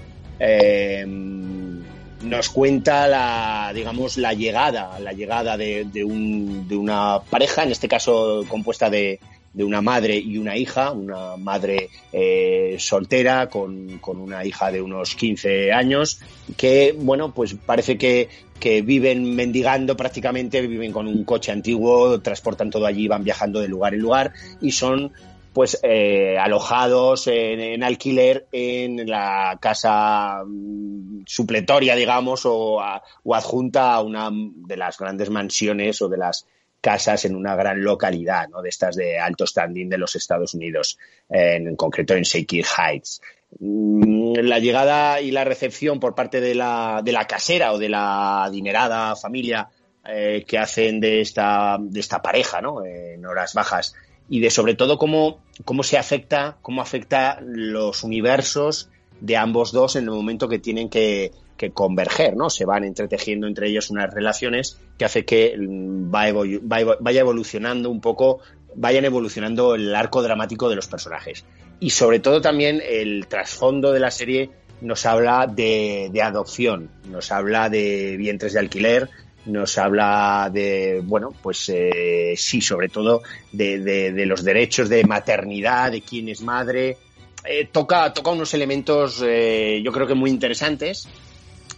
nos 2.23 2.49
cuenta 2.49 3.07
la, 3.07 3.71
digamos, 3.73 4.17
la 4.17 4.33
llegada, 4.33 4.99
la 4.99 5.13
llegada 5.13 5.57
de, 5.57 5.85
de, 5.85 6.03
un, 6.03 6.67
de, 6.67 6.75
una 6.75 7.19
pareja, 7.29 7.63
en 7.63 7.71
este 7.71 7.87
caso 7.87 8.43
compuesta 8.47 8.89
de, 8.89 9.19
de 9.53 9.63
una 9.63 9.81
madre 9.81 10.17
y 10.17 10.37
una 10.37 10.57
hija, 10.57 10.91
una 10.91 11.37
madre 11.37 11.89
eh, 12.11 12.75
soltera 12.79 13.47
con, 13.49 13.99
con, 13.99 14.19
una 14.19 14.43
hija 14.45 14.71
de 14.71 14.81
unos 14.81 15.15
15 15.15 15.71
años, 15.71 16.19
que, 16.57 16.95
bueno, 16.97 17.33
pues 17.33 17.55
parece 17.65 17.97
que, 17.97 18.29
que 18.59 18.81
viven 18.81 19.35
mendigando 19.35 19.95
prácticamente, 19.95 20.65
viven 20.65 20.91
con 20.91 21.07
un 21.07 21.23
coche 21.23 21.51
antiguo, 21.51 22.19
transportan 22.21 22.71
todo 22.71 22.85
allí, 22.85 23.07
van 23.07 23.23
viajando 23.23 23.59
de 23.59 23.67
lugar 23.67 23.93
en 23.93 23.99
lugar 23.99 24.33
y 24.59 24.71
son 24.71 25.11
pues 25.53 25.79
eh, 25.83 26.37
alojados 26.39 27.27
en, 27.27 27.83
alquiler 27.83 28.47
en 28.51 29.07
la 29.07 29.57
casa 29.61 30.43
mm, 30.45 31.23
supletoria, 31.25 31.95
digamos, 31.95 32.45
o, 32.45 32.81
o, 33.23 33.35
adjunta 33.35 33.93
a 33.93 34.01
una 34.01 34.29
de 34.31 34.77
las 34.77 34.97
grandes 34.97 35.29
mansiones 35.29 36.01
o 36.01 36.09
de 36.09 36.17
las 36.17 36.47
casas 36.81 37.23
en 37.23 37.35
una 37.35 37.55
gran 37.55 37.81
localidad, 37.81 38.49
¿no? 38.49 38.61
de 38.61 38.67
estas 38.67 38.97
de 38.97 39.17
alto 39.17 39.47
standing 39.47 39.87
de 39.87 39.97
los 39.97 40.17
Estados 40.17 40.53
Unidos, 40.53 40.97
en, 41.29 41.75
concreto 41.77 42.13
en 42.13 42.23
Shaker 42.23 42.65
Heights. 42.65 43.21
Mm, 43.59 44.33
la 44.41 44.59
llegada 44.59 45.21
y 45.21 45.31
la 45.31 45.45
recepción 45.45 45.99
por 45.99 46.13
parte 46.13 46.41
de 46.41 46.55
la, 46.55 47.01
de 47.03 47.13
la 47.13 47.25
casera 47.25 47.71
o 47.71 47.77
de 47.77 47.87
la 47.87 48.43
adinerada 48.43 49.15
familia 49.15 49.69
eh, 50.05 50.43
que 50.45 50.57
hacen 50.57 50.99
de 50.99 51.21
esta, 51.21 51.77
de 51.79 51.99
esta 52.01 52.21
pareja 52.21 52.59
¿no? 52.59 52.83
en 52.83 53.25
horas 53.25 53.53
bajas 53.53 53.95
y 54.29 54.39
de 54.39 54.49
sobre 54.49 54.75
todo 54.75 54.97
cómo, 54.97 55.43
cómo 55.65 55.83
se 55.83 55.97
afecta, 55.97 56.57
cómo 56.61 56.81
afecta 56.81 57.39
los 57.41 58.03
universos 58.03 58.89
de 59.19 59.37
ambos 59.37 59.71
dos 59.71 59.95
en 59.95 60.05
el 60.05 60.11
momento 60.11 60.49
que 60.49 60.59
tienen 60.59 60.89
que, 60.89 61.31
converger, 61.73 62.35
¿no? 62.35 62.49
Se 62.49 62.65
van 62.65 62.83
entretejiendo 62.83 63.47
entre 63.47 63.69
ellos 63.69 63.89
unas 63.89 64.13
relaciones 64.13 64.81
que 64.97 65.05
hace 65.05 65.23
que 65.23 65.55
mm, 65.57 66.11
vaya 66.11 67.21
evolucionando 67.21 67.89
un 67.89 68.01
poco, 68.01 68.39
vayan 68.75 69.05
evolucionando 69.05 69.75
el 69.75 69.95
arco 69.95 70.21
dramático 70.21 70.67
de 70.67 70.75
los 70.75 70.87
personajes. 70.87 71.45
Y 71.79 71.91
sobre 71.91 72.19
todo 72.19 72.41
también 72.41 72.81
el 72.85 73.27
trasfondo 73.27 73.93
de 73.93 74.01
la 74.01 74.11
serie 74.11 74.49
nos 74.83 75.05
habla 75.05 75.47
de, 75.47 76.11
adopción, 76.21 76.89
nos 77.09 77.31
habla 77.31 77.69
de 77.69 78.17
vientres 78.17 78.53
de 78.53 78.59
alquiler, 78.59 79.09
nos 79.45 79.77
habla 79.77 80.49
de, 80.51 81.01
bueno, 81.03 81.33
pues 81.41 81.69
eh, 81.69 82.33
sí, 82.37 82.61
sobre 82.61 82.89
todo 82.89 83.21
de, 83.51 84.13
los 84.25 84.43
derechos 84.43 84.89
de 84.89 85.03
maternidad, 85.03 85.91
de 85.91 86.01
quién 86.01 86.29
es 86.29 86.41
madre. 86.41 86.97
Eh, 87.45 87.67
toca, 87.71 88.13
toca 88.13 88.31
unos 88.31 88.53
elementos 88.53 89.21
eh, 89.25 89.81
yo 89.83 89.91
creo 89.91 90.07
que 90.07 90.13
muy 90.13 90.29
interesantes 90.29 91.09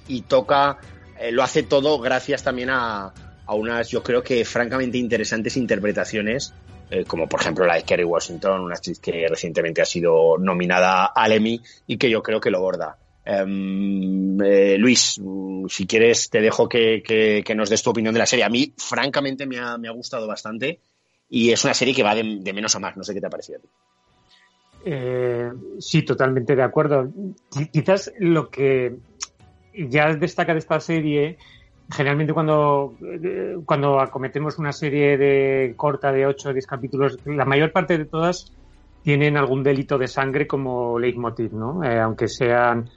y 0.07 0.21
toca, 0.21 0.77
eh, 1.19 1.31
lo 1.31 1.41
hace 1.41 1.63
todo 1.63 1.97
gracias 1.99 2.43
también 2.43 2.69
a, 2.69 3.11
a, 3.47 3.55
unas, 3.55 3.89
yo 3.89 4.03
creo 4.03 4.21
que 4.21 4.45
francamente 4.45 4.99
interesantes 4.99 5.57
interpretaciones, 5.57 6.53
como 7.07 7.27
por 7.27 7.41
ejemplo 7.41 7.65
la 7.65 7.75
de 7.75 7.83
Kerry 7.83 8.03
Washington, 8.03 8.61
una 8.61 8.75
actriz 8.75 8.99
que 8.99 9.25
recientemente 9.27 9.81
ha 9.81 9.85
sido 9.85 10.37
nominada 10.37 11.07
al 11.07 11.31
Emmy 11.31 11.59
y 11.87 11.97
que 11.97 12.11
yo 12.11 12.21
creo 12.21 12.39
que 12.39 12.51
lo 12.51 12.61
borda. 12.61 12.95
Em, 13.25 14.39
eh, 14.39 14.77
Luis, 14.77 15.19
si 15.67 15.87
quieres 15.87 16.29
te 16.29 16.41
dejo 16.41 16.69
que, 16.69 17.01
que, 17.03 17.55
nos 17.55 17.69
des 17.69 17.81
tu 17.81 17.89
opinión 17.89 18.13
de 18.13 18.19
la 18.19 18.27
serie. 18.27 18.45
A 18.45 18.49
mí, 18.49 18.73
francamente, 18.77 19.47
me 19.47 19.57
ha, 19.57 19.77
me 19.77 19.87
ha 19.87 19.91
gustado 19.91 20.27
bastante 20.27 20.79
y 21.29 21.51
es 21.51 21.63
una 21.63 21.73
serie 21.73 21.95
que 21.95 22.03
va 22.03 22.13
de, 22.13 22.39
de, 22.41 22.53
menos 22.53 22.75
a 22.75 22.79
más. 22.79 22.95
No 22.95 23.03
sé 23.03 23.13
qué 23.13 23.21
te 23.21 23.27
ha 23.27 23.31
parecido 23.31 23.57
a 23.57 23.61
ti. 23.61 23.67
Eh, 24.85 25.51
sí, 25.79 26.03
totalmente 26.03 26.55
de 26.55 26.61
acuerdo. 26.61 27.11
Quizás 27.71 28.13
lo 28.19 28.49
que 28.49 28.95
ya 29.73 30.13
destaca 30.13 30.53
de 30.53 30.59
esta 30.59 30.79
serie, 30.79 31.37
generalmente 31.91 32.33
cuando, 32.33 32.95
cuando 33.65 33.99
acometemos 33.99 34.59
una 34.59 34.71
serie 34.71 35.17
de 35.17 35.73
corta 35.75 36.11
de 36.11 36.27
8 36.27 36.49
o 36.49 36.53
10 36.53 36.67
capítulos, 36.67 37.17
la 37.25 37.45
mayor 37.45 37.71
parte 37.71 37.97
de 37.97 38.05
todas 38.05 38.53
tienen 39.01 39.37
algún 39.37 39.63
delito 39.63 39.97
de 39.97 40.07
sangre 40.07 40.45
como 40.45 40.99
leitmotiv, 40.99 41.53
¿no? 41.53 41.83
Eh, 41.83 41.99
aunque 41.99 42.27
sean 42.27 42.89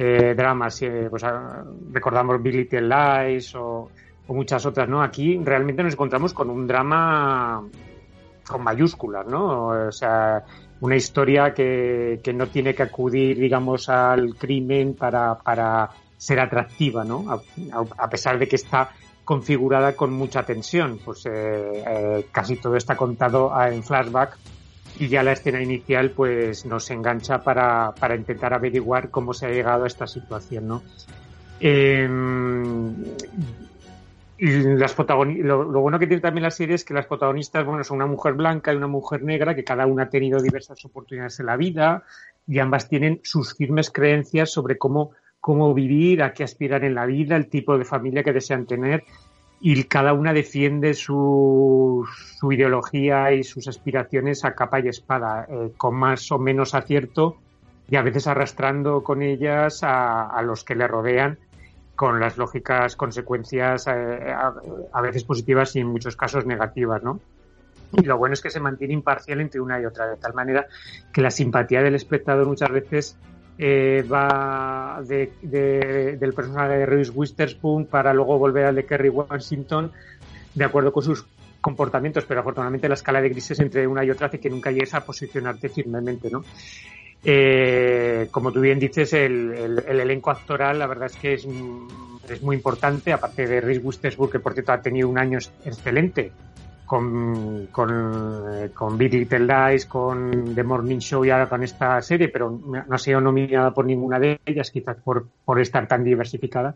eh, 0.00 0.34
dramas, 0.36 0.80
eh, 0.82 1.08
pues, 1.10 1.24
ah, 1.24 1.64
recordamos 1.92 2.40
Big 2.40 2.54
Little 2.54 2.82
Lies 2.82 3.52
o, 3.56 3.90
muchas 4.28 4.64
otras, 4.64 4.88
¿no? 4.88 5.02
Aquí 5.02 5.40
realmente 5.42 5.82
nos 5.82 5.94
encontramos 5.94 6.32
con 6.32 6.50
un 6.50 6.66
drama 6.66 7.66
con 8.46 8.62
mayúsculas, 8.62 9.26
¿no? 9.26 9.66
O 9.88 9.92
sea, 9.92 10.44
una 10.80 10.94
historia 10.94 11.52
que, 11.52 12.20
que 12.22 12.32
no 12.32 12.46
tiene 12.46 12.74
que 12.74 12.84
acudir, 12.84 13.38
digamos, 13.38 13.88
al 13.88 14.36
crimen 14.36 14.94
para, 14.94 15.36
para 15.38 15.90
ser 16.16 16.38
atractiva, 16.40 17.04
¿no? 17.04 17.24
A, 17.96 18.10
pesar 18.10 18.38
de 18.38 18.46
que 18.46 18.56
está 18.56 18.90
configurada 19.24 19.96
con 19.96 20.12
mucha 20.12 20.44
tensión, 20.44 21.00
pues 21.04 21.26
eh, 21.26 21.84
eh, 21.86 22.26
casi 22.30 22.56
todo 22.56 22.76
está 22.76 22.96
contado 22.96 23.52
en 23.62 23.82
flashback 23.82 24.38
y 24.98 25.08
ya 25.08 25.22
la 25.22 25.32
escena 25.32 25.62
inicial 25.62 26.10
pues 26.10 26.66
nos 26.66 26.90
engancha 26.90 27.42
para, 27.42 27.92
para 27.98 28.16
intentar 28.16 28.52
averiguar 28.52 29.10
cómo 29.10 29.32
se 29.32 29.46
ha 29.46 29.50
llegado 29.50 29.84
a 29.84 29.86
esta 29.86 30.06
situación, 30.06 30.68
¿no? 30.68 30.82
Em, 31.60 32.94
las 34.38 34.96
lo, 34.96 35.64
lo, 35.64 35.80
bueno 35.80 35.98
que 35.98 36.06
tiene 36.06 36.20
también 36.20 36.44
la 36.44 36.50
serie 36.50 36.76
es 36.76 36.84
que 36.84 36.94
las 36.94 37.06
protagonistas, 37.06 37.64
bueno, 37.64 37.82
son 37.82 37.96
una 37.96 38.06
mujer 38.06 38.34
blanca 38.34 38.72
y 38.72 38.76
una 38.76 38.86
mujer 38.86 39.22
negra, 39.22 39.54
que 39.54 39.64
cada 39.64 39.86
una 39.86 40.04
ha 40.04 40.08
tenido 40.08 40.40
diversas 40.40 40.84
oportunidades 40.84 41.40
en 41.40 41.46
la 41.46 41.56
vida 41.56 42.04
y 42.46 42.60
ambas 42.60 42.88
tienen 42.88 43.20
sus 43.24 43.54
firmes 43.54 43.90
creencias 43.90 44.50
sobre 44.50 44.78
cómo 44.78 45.12
cómo 45.40 45.72
vivir, 45.72 46.22
a 46.22 46.32
qué 46.32 46.44
aspirar 46.44 46.84
en 46.84 46.94
la 46.94 47.06
vida, 47.06 47.36
el 47.36 47.48
tipo 47.48 47.78
de 47.78 47.84
familia 47.84 48.22
que 48.22 48.32
desean 48.32 48.66
tener 48.66 49.04
y 49.60 49.84
cada 49.84 50.12
una 50.12 50.32
defiende 50.32 50.94
su, 50.94 52.06
su 52.38 52.52
ideología 52.52 53.32
y 53.32 53.42
sus 53.42 53.66
aspiraciones 53.68 54.44
a 54.44 54.54
capa 54.54 54.80
y 54.80 54.88
espada, 54.88 55.46
eh, 55.48 55.72
con 55.76 55.96
más 55.96 56.30
o 56.30 56.38
menos 56.38 56.74
acierto 56.74 57.36
y 57.90 57.96
a 57.96 58.02
veces 58.02 58.26
arrastrando 58.26 59.02
con 59.02 59.22
ellas 59.22 59.82
a, 59.82 60.28
a 60.28 60.42
los 60.42 60.62
que 60.62 60.74
le 60.74 60.86
rodean 60.86 61.38
con 61.96 62.20
las 62.20 62.38
lógicas 62.38 62.94
consecuencias 62.94 63.88
eh, 63.88 63.90
a, 63.90 64.54
a, 64.92 65.00
veces 65.00 65.24
positivas 65.24 65.74
y 65.74 65.80
en 65.80 65.88
muchos 65.88 66.14
casos 66.14 66.46
negativas, 66.46 67.02
¿no? 67.02 67.20
Y 67.92 68.02
lo 68.02 68.18
bueno 68.18 68.34
es 68.34 68.40
que 68.40 68.50
se 68.50 68.60
mantiene 68.60 68.94
imparcial 68.94 69.40
entre 69.40 69.60
una 69.60 69.80
y 69.80 69.86
otra, 69.86 70.06
de 70.06 70.16
tal 70.16 70.34
manera 70.34 70.66
que 71.12 71.22
la 71.22 71.30
simpatía 71.30 71.82
del 71.82 71.94
espectador 71.94 72.46
muchas 72.46 72.70
veces 72.70 73.16
eh, 73.58 74.04
va 74.10 75.02
de, 75.04 75.32
del 75.42 76.32
personaje 76.32 76.78
de 76.78 76.86
Reese 76.86 77.10
Witherspoon 77.10 77.86
para 77.86 78.14
luego 78.14 78.38
volver 78.38 78.66
al 78.66 78.76
de 78.76 78.86
Kerry 78.86 79.08
Washington 79.08 79.90
de 80.54 80.64
acuerdo 80.64 80.92
con 80.92 81.02
sus 81.02 81.26
comportamientos, 81.60 82.24
pero 82.24 82.40
afortunadamente 82.40 82.88
la 82.88 82.94
escala 82.94 83.20
de 83.20 83.30
grises 83.30 83.58
entre 83.60 83.86
una 83.86 84.04
y 84.04 84.10
otra 84.10 84.28
hace 84.28 84.38
que 84.38 84.48
nunca 84.48 84.70
llegues 84.70 84.94
a 84.94 85.04
posicionarte 85.04 85.68
firmemente, 85.68 86.30
¿no? 86.30 86.44
Eh, 87.24 88.28
como 88.30 88.52
tú 88.52 88.60
bien 88.60 88.78
dices, 88.78 89.12
el, 89.12 89.82
el, 89.86 90.00
elenco 90.00 90.30
actoral, 90.30 90.78
la 90.78 90.86
verdad 90.86 91.06
es 91.06 91.16
que 91.16 91.34
es, 91.34 91.46
es 92.28 92.42
muy 92.42 92.54
importante, 92.54 93.12
aparte 93.12 93.46
de 93.46 93.60
Reese 93.60 93.80
Witherspoon, 93.80 94.30
que 94.30 94.38
por 94.38 94.54
cierto 94.54 94.72
ha 94.72 94.80
tenido 94.80 95.08
un 95.08 95.18
año 95.18 95.38
excelente, 95.64 96.30
con, 96.88 97.68
con, 97.70 98.70
con 98.74 98.98
Big 98.98 99.12
Little 99.12 99.46
Lies, 99.46 99.86
con 99.86 100.54
The 100.54 100.64
Morning 100.64 100.98
Show 100.98 101.24
y 101.24 101.30
ahora 101.30 101.48
con 101.48 101.62
esta 101.62 102.02
serie, 102.02 102.28
pero 102.28 102.50
no 102.50 102.82
ha 102.90 102.98
sido 102.98 103.20
nominada 103.20 103.72
por 103.72 103.84
ninguna 103.84 104.18
de 104.18 104.40
ellas, 104.44 104.72
quizás 104.72 104.96
por, 104.96 105.28
por 105.44 105.60
estar 105.60 105.86
tan 105.86 106.02
diversificada. 106.02 106.74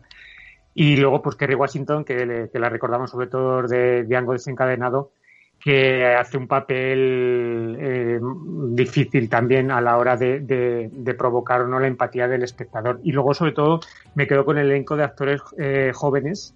Y 0.75 0.95
luego, 0.95 1.21
pues 1.21 1.35
Kerry 1.35 1.55
Washington, 1.55 2.05
que, 2.05 2.49
que 2.51 2.59
la 2.59 2.69
recordamos 2.69 3.11
sobre 3.11 3.27
todo 3.27 3.63
de 3.63 4.03
Django 4.05 4.33
desencadenado, 4.33 5.11
que 5.59 6.05
hace 6.05 6.37
un 6.37 6.47
papel 6.47 7.75
eh, 7.79 8.19
difícil 8.69 9.29
también 9.29 9.71
a 9.71 9.81
la 9.81 9.97
hora 9.97 10.15
de, 10.15 10.41
de, 10.41 10.89
de, 10.91 11.13
provocar 11.13 11.61
o 11.61 11.67
no 11.67 11.79
la 11.79 11.87
empatía 11.87 12.27
del 12.27 12.43
espectador. 12.43 12.99
Y 13.03 13.13
luego, 13.13 13.33
sobre 13.33 13.53
todo, 13.53 13.79
me 14.13 14.27
quedo 14.27 14.45
con 14.45 14.57
el 14.57 14.69
elenco 14.69 14.95
de 14.95 15.03
actores 15.05 15.41
eh, 15.57 15.91
jóvenes 15.93 16.53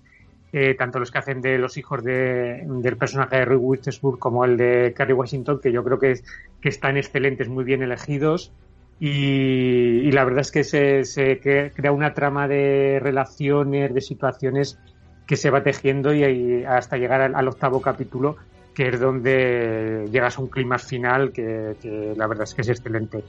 eh, 0.54 0.76
tanto 0.76 1.00
los 1.00 1.12
que 1.12 1.18
hacen 1.18 1.42
de 1.42 1.58
los 1.58 1.78
hijos 1.78 2.04
de, 2.04 2.64
del 2.66 2.98
personaje 2.98 3.38
de 3.38 3.46
Roy 3.46 3.58
Witherspoon 3.58 4.18
como 4.18 4.46
el 4.46 4.56
de 4.58 4.94
Kerry 4.96 5.14
Washington, 5.14 5.60
que 5.62 5.72
yo 5.72 5.84
creo 5.84 6.00
que, 6.00 6.22
que 6.62 6.70
están 6.70 6.98
excelentes, 6.98 7.50
muy 7.50 7.64
bien 7.64 7.84
elegidos. 7.84 8.54
Y, 9.00 10.10
la 10.12 10.24
verdad 10.24 10.42
es 10.42 10.52
que 10.52 10.64
se, 10.64 11.04
se, 11.04 11.40
crea 11.40 11.92
una 11.92 12.14
trama 12.14 12.48
de 12.48 13.00
relaciones, 13.02 13.94
de 13.94 14.02
situaciones 14.02 14.80
que 15.28 15.36
se 15.36 15.52
va 15.52 15.62
tejiendo 15.62 16.16
y, 16.16 16.64
hasta 16.64 16.98
llegar 16.98 17.22
al, 17.22 17.48
octavo 17.48 17.82
capítulo, 17.82 18.38
que 18.74 18.88
es 18.88 19.00
donde 19.00 20.08
llegas 20.12 20.38
a 20.38 20.42
un 20.42 20.48
clima 20.48 20.80
final 20.80 21.32
que, 21.32 21.76
que 21.82 22.14
la 22.16 22.26
verdad 22.26 22.46
es 22.46 22.56
que 22.56 22.62
es 22.62 22.70
excelente. 22.70 23.24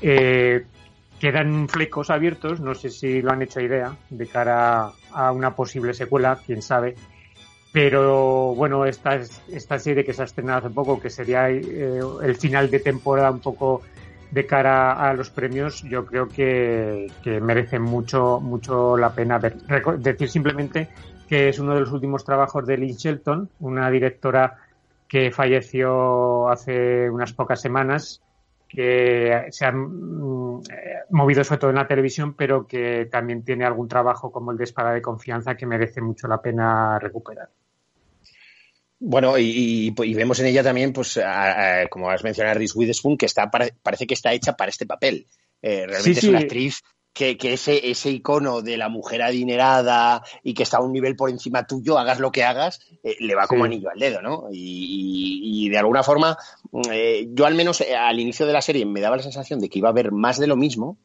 Eh, 0.00 0.64
Quedan 1.20 1.68
flecos 1.68 2.10
abiertos, 2.10 2.60
no 2.60 2.74
sé 2.74 2.90
si 2.90 3.22
lo 3.22 3.32
han 3.32 3.42
hecho 3.42 3.60
idea, 3.60 3.96
de 4.10 4.26
cara 4.26 4.90
a 5.12 5.32
una 5.32 5.54
posible 5.54 5.94
secuela, 5.94 6.38
quién 6.44 6.60
sabe. 6.62 6.94
Pero 7.72 8.54
bueno, 8.54 8.84
esta, 8.84 9.20
esta 9.50 9.78
serie 9.78 10.04
que 10.04 10.12
se 10.12 10.22
ha 10.22 10.24
estrenado 10.24 10.58
hace 10.58 10.70
poco, 10.70 11.00
que 11.00 11.10
sería 11.10 11.50
eh, 11.50 12.00
el 12.22 12.36
final 12.36 12.70
de 12.70 12.80
temporada 12.80 13.30
un 13.30 13.40
poco 13.40 13.82
de 14.30 14.46
cara 14.46 14.92
a 14.92 15.14
los 15.14 15.30
premios, 15.30 15.82
yo 15.82 16.04
creo 16.04 16.28
que, 16.28 17.10
que 17.22 17.40
merece 17.40 17.78
mucho, 17.78 18.40
mucho 18.40 18.96
la 18.96 19.14
pena 19.14 19.38
ver. 19.38 19.56
decir 19.98 20.28
simplemente 20.28 20.88
que 21.28 21.48
es 21.48 21.58
uno 21.58 21.74
de 21.74 21.80
los 21.80 21.92
últimos 21.92 22.24
trabajos 22.24 22.66
de 22.66 22.76
Lynn 22.76 22.96
Shelton, 22.96 23.50
una 23.60 23.90
directora 23.90 24.58
que 25.08 25.30
falleció 25.30 26.48
hace 26.48 27.10
unas 27.10 27.32
pocas 27.32 27.60
semanas, 27.60 28.22
que 28.68 29.46
se 29.50 29.64
ha 29.64 29.72
mm, 29.72 30.62
movido 31.10 31.44
sobre 31.44 31.60
todo 31.60 31.70
en 31.70 31.76
la 31.76 31.86
televisión, 31.86 32.34
pero 32.34 32.66
que 32.66 33.06
también 33.10 33.44
tiene 33.44 33.64
algún 33.64 33.88
trabajo 33.88 34.32
como 34.32 34.52
el 34.52 34.58
de 34.58 34.64
Espada 34.64 34.92
de 34.92 35.02
Confianza 35.02 35.56
que 35.56 35.66
merece 35.66 36.00
mucho 36.00 36.28
la 36.28 36.40
pena 36.40 36.98
recuperar. 36.98 37.50
Bueno, 38.98 39.36
y, 39.38 39.90
vemos 39.90 40.40
en 40.40 40.46
ella 40.46 40.62
también, 40.62 40.92
pues, 40.92 41.20
como 41.90 42.10
has 42.10 42.24
mencionado, 42.24 42.56
a 42.56 42.58
Reese 42.58 42.78
Witherspoon, 42.78 43.18
que 43.18 43.26
está, 43.26 43.50
parece 43.50 44.06
que 44.06 44.14
está 44.14 44.32
hecha 44.32 44.56
para 44.56 44.70
este 44.70 44.86
papel. 44.86 45.26
Eh, 45.60 45.86
realmente 45.86 46.20
es 46.20 46.24
una 46.24 46.38
actriz 46.38 46.82
que, 47.16 47.36
ese, 47.40 47.90
ese, 47.90 48.10
icono 48.10 48.60
de 48.60 48.76
la 48.76 48.90
mujer 48.90 49.22
adinerada 49.22 50.22
y 50.42 50.52
que 50.52 50.64
está 50.64 50.76
a 50.76 50.82
un 50.82 50.92
nivel 50.92 51.16
por 51.16 51.30
encima 51.30 51.66
tuyo, 51.66 51.98
hagas 51.98 52.20
lo 52.20 52.30
que 52.30 52.44
hagas, 52.44 52.80
eh, 53.02 53.16
le 53.20 53.34
va 53.34 53.46
como 53.46 53.64
anillo 53.64 53.88
al 53.88 53.98
dedo, 53.98 54.20
¿no? 54.20 54.48
Y, 54.52 55.68
de 55.70 55.78
alguna 55.78 56.02
forma, 56.02 56.36
eh, 56.92 57.28
yo 57.32 57.46
al 57.46 57.54
menos 57.54 57.80
eh, 57.80 57.96
al 57.96 58.20
inicio 58.20 58.46
de 58.46 58.52
la 58.52 58.60
serie 58.60 58.84
me 58.84 59.00
daba 59.00 59.16
la 59.16 59.22
sensación 59.22 59.60
de 59.60 59.70
que 59.70 59.78
iba 59.78 59.88
a 59.88 59.92
haber 59.92 60.12
más 60.12 60.38
de 60.38 60.46
lo 60.46 60.56
mismo. 60.56 60.98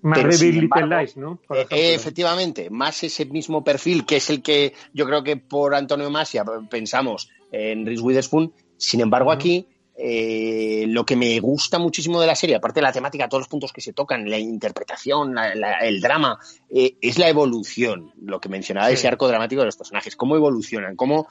Más 0.00 0.40
de 0.40 0.52
Little 0.52 0.86
Lies, 0.86 1.16
¿no? 1.18 1.38
efectivamente, 1.70 2.70
más 2.70 3.04
ese 3.04 3.26
mismo 3.26 3.62
perfil 3.62 4.06
que 4.06 4.16
es 4.16 4.30
el 4.30 4.42
que 4.42 4.72
yo 4.94 5.04
creo 5.04 5.22
que 5.22 5.36
por 5.36 5.74
Antonio 5.74 6.10
Masia 6.10 6.44
pensamos 6.70 7.28
en 7.52 7.84
Reese 7.84 8.02
Witherspoon. 8.02 8.54
Sin 8.78 9.00
embargo, 9.02 9.30
aquí 9.30 9.66
eh, 10.00 10.84
lo 10.86 11.04
que 11.04 11.16
me 11.16 11.40
gusta 11.40 11.80
muchísimo 11.80 12.20
de 12.20 12.28
la 12.28 12.36
serie, 12.36 12.54
aparte 12.54 12.78
de 12.78 12.84
la 12.84 12.92
temática, 12.92 13.28
todos 13.28 13.42
los 13.42 13.48
puntos 13.48 13.72
que 13.72 13.80
se 13.80 13.92
tocan, 13.92 14.30
la 14.30 14.38
interpretación, 14.38 15.34
el 15.82 16.00
drama, 16.00 16.38
eh, 16.70 16.94
es 17.00 17.18
la 17.18 17.28
evolución, 17.28 18.12
lo 18.22 18.40
que 18.40 18.48
mencionaba 18.48 18.90
ese 18.90 19.08
arco 19.08 19.26
dramático 19.26 19.60
de 19.60 19.66
los 19.66 19.76
personajes, 19.76 20.14
cómo 20.14 20.36
evolucionan, 20.36 20.94
cómo 20.94 21.26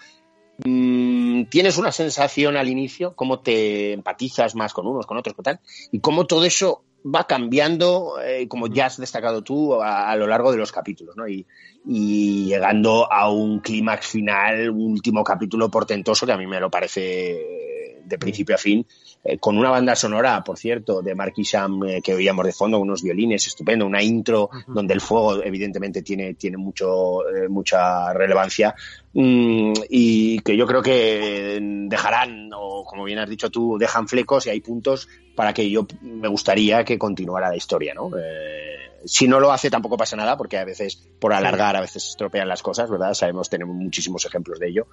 mm, 0.66 1.44
tienes 1.46 1.78
una 1.78 1.94
sensación 1.94 2.58
al 2.58 2.68
inicio, 2.68 3.16
cómo 3.16 3.40
te 3.40 3.94
empatizas 3.94 4.54
más 4.54 4.74
con 4.74 4.86
unos, 4.86 5.06
con 5.06 5.18
otros, 5.18 5.34
con 5.34 5.44
tal, 5.44 5.62
y 5.94 6.02
cómo 6.02 6.26
todo 6.26 6.44
eso 6.44 6.84
va 7.14 7.26
cambiando, 7.26 8.20
eh, 8.24 8.48
como 8.48 8.68
ya 8.68 8.88
has 8.88 8.98
destacado 8.98 9.42
tú, 9.42 9.82
a, 9.82 10.16
lo 10.16 10.28
largo 10.28 10.52
de 10.52 10.58
los 10.58 10.72
capítulos, 10.72 11.16
¿no? 11.16 11.28
Y, 11.28 11.46
y 11.86 12.46
llegando 12.46 13.12
a 13.12 13.32
un 13.32 13.60
clímax 13.60 14.08
final, 14.08 14.70
un 14.70 14.92
último 14.92 15.24
capítulo 15.24 15.70
portentoso 15.70 16.26
que 16.26 16.34
a 16.34 16.38
mí 16.38 16.46
me 16.48 16.60
lo 16.60 16.70
parece 16.70 18.02
de 18.04 18.18
principio 18.18 18.56
a 18.56 18.58
fin, 18.58 18.86
eh, 19.24 19.38
con 19.38 19.58
una 19.58 19.70
banda 19.70 19.96
sonora, 19.96 20.42
por 20.44 20.58
cierto, 20.58 21.02
de 21.02 21.14
Mark 21.14 21.34
Isham 21.36 21.84
eh, 21.84 22.02
que 22.02 22.14
oíamos 22.14 22.46
de 22.46 22.54
fondo, 22.54 22.80
unos 22.80 23.04
violines 23.04 23.46
estupendo, 23.48 23.86
una 23.86 24.02
intro 24.02 24.50
donde 24.66 24.94
el 24.94 25.02
fuego 25.02 25.44
evidentemente 25.44 26.02
tiene, 26.02 26.36
tiene 26.36 26.56
mucho, 26.58 27.20
mucha 27.50 28.14
relevancia 28.14 28.74
y 29.14 30.40
que 30.40 30.56
yo 30.56 30.68
creo 30.68 30.82
que 30.82 31.60
dejarán, 31.62 32.52
o 32.54 32.84
como 32.86 33.04
bien 33.04 33.20
has 33.20 33.30
dicho 33.30 33.50
tú, 33.50 33.78
dejan 33.80 34.08
flecos 34.08 34.46
y 34.46 34.52
hay 34.52 34.62
puntos 34.62 35.08
para 35.36 35.54
que 35.54 35.70
yo 35.70 35.88
me 36.02 36.28
gustaría 36.28 36.84
que 36.84 37.00
continuara 37.00 37.50
la 37.50 37.56
historia, 37.56 37.94
¿no? 37.94 38.12
si 39.06 39.28
no 39.28 39.40
lo 39.40 39.52
hace 39.52 39.70
tampoco 39.70 39.98
pasa 39.98 40.16
nada 40.16 40.38
porque 40.38 40.58
a 40.58 40.66
veces 40.66 40.98
por 41.20 41.34
alargar 41.34 41.76
a 41.76 41.82
veces 41.82 42.08
estropean 42.10 42.48
las 42.48 42.62
cosas, 42.62 42.90
¿verdad? 42.90 43.14
Sabemos, 43.14 43.50
tenemos 43.50 43.76
muchísimos 43.76 44.26
ejemplos 44.26 44.60
de 44.60 44.68
ello, 44.68 44.88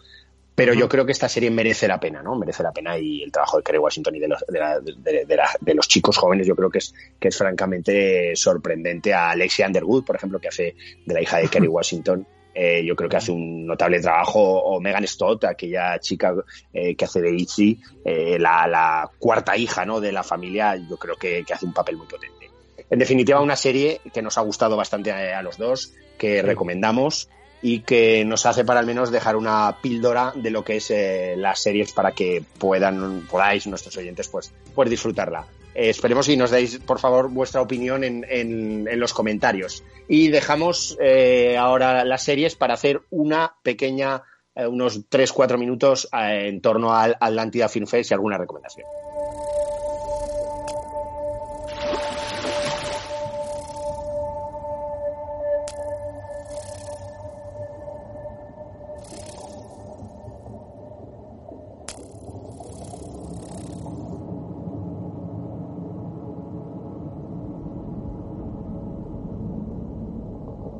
pero 0.54 0.72
yo 0.72 0.88
creo 0.88 1.04
que 1.04 1.12
esta 1.12 1.28
serie 1.28 1.50
merece 1.50 1.88
la 1.88 1.98
pena, 1.98 2.22
¿no? 2.22 2.36
Merece 2.36 2.62
la 2.62 2.72
pena 2.72 2.96
y 2.96 3.22
el 3.22 3.32
trabajo 3.32 3.56
de 3.56 3.64
Kerry 3.64 3.78
Washington 3.78 4.14
y 4.14 4.20
de 4.20 4.28
los, 4.28 4.44
de, 4.46 5.74
los 5.74 5.88
chicos 5.88 6.16
jóvenes 6.16 6.46
yo 6.46 6.54
creo 6.54 6.70
que 6.70 6.78
es, 6.78 6.94
que 7.18 7.28
es 7.28 7.36
francamente 7.36 8.36
sorprendente. 8.36 9.12
A 9.12 9.30
Alexia 9.30 9.66
Underwood, 9.66 10.04
por 10.04 10.14
ejemplo, 10.14 10.38
que 10.38 10.48
hace 10.48 10.76
de 11.04 11.14
la 11.14 11.20
hija 11.20 11.38
de 11.38 11.48
Kerry 11.48 11.66
Washington, 11.68 12.26
eh, 12.54 12.84
yo 12.84 12.94
creo 12.94 13.08
que 13.08 13.16
hace 13.16 13.32
un 13.32 13.66
notable 13.66 14.00
trabajo. 14.00 14.40
O 14.40 14.80
Megan 14.80 15.06
Stott, 15.06 15.44
aquella 15.44 15.98
chica 15.98 16.34
eh, 16.72 16.94
que 16.94 17.04
hace 17.04 17.20
de 17.20 17.34
Itzy, 17.34 17.80
eh, 18.04 18.38
la, 18.38 19.10
cuarta 19.18 19.56
hija 19.56 19.84
¿no? 19.84 20.00
de 20.00 20.12
la 20.12 20.22
familia, 20.22 20.76
yo 20.76 20.96
creo 20.96 21.16
que, 21.16 21.44
que, 21.44 21.52
hace 21.52 21.66
un 21.66 21.72
papel 21.72 21.96
muy 21.96 22.06
potente. 22.06 22.50
En 22.88 22.98
definitiva, 22.98 23.40
una 23.40 23.56
serie 23.56 24.00
que 24.12 24.22
nos 24.22 24.38
ha 24.38 24.42
gustado 24.42 24.76
bastante 24.76 25.10
a, 25.10 25.38
a 25.38 25.42
los 25.42 25.58
dos, 25.58 25.92
que 26.18 26.42
recomendamos 26.42 27.28
y 27.64 27.80
que 27.80 28.26
nos 28.26 28.44
hace 28.44 28.62
para 28.62 28.80
al 28.80 28.86
menos 28.86 29.10
dejar 29.10 29.36
una 29.36 29.78
píldora 29.80 30.34
de 30.36 30.50
lo 30.50 30.62
que 30.62 30.76
es 30.76 30.90
eh, 30.90 31.34
las 31.38 31.60
series 31.60 31.92
para 31.92 32.12
que 32.12 32.44
puedan, 32.58 33.22
podáis, 33.22 33.66
nuestros 33.66 33.96
oyentes, 33.96 34.28
pues, 34.28 34.52
pues 34.74 34.90
disfrutarla. 34.90 35.46
Eh, 35.74 35.90
esperemos 35.90 36.28
y 36.28 36.36
nos 36.36 36.50
deis, 36.50 36.78
por 36.78 36.98
favor, 36.98 37.30
vuestra 37.30 37.60
opinión 37.60 38.04
en, 38.04 38.24
en, 38.28 39.00
los 39.00 39.12
comentarios. 39.12 39.84
Y 40.08 40.28
dejamos 40.28 40.96
eh, 41.00 41.56
ahora 41.58 42.04
las 42.04 42.22
series 42.22 42.54
para 42.56 42.74
hacer 42.74 43.02
una 43.10 43.54
pequeña, 43.62 44.22
unos 44.54 45.08
3-4 45.10 45.58
minutos 45.58 46.08
en 46.12 46.60
torno 46.60 46.94
al 46.94 47.16
Atlantida 47.20 47.68
Film 47.68 47.86
Fest 47.86 48.10
y 48.10 48.14
alguna 48.14 48.38
recomendación. 48.38 48.86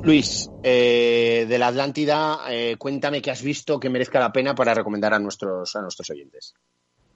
Luis, 0.05 0.51
eh, 0.61 1.47
de 1.49 1.57
la 1.57 1.69
Atlántida, 1.69 2.37
eh, 2.47 2.75
cuéntame 2.77 3.23
qué 3.23 3.31
has 3.31 3.41
visto 3.41 3.79
que 3.79 3.89
merezca 3.89 4.19
la 4.19 4.31
pena 4.31 4.53
para 4.53 4.75
recomendar 4.75 5.15
a 5.15 5.19
nuestros, 5.19 5.75
a 5.75 5.81
nuestros 5.81 6.11
oyentes. 6.11 6.53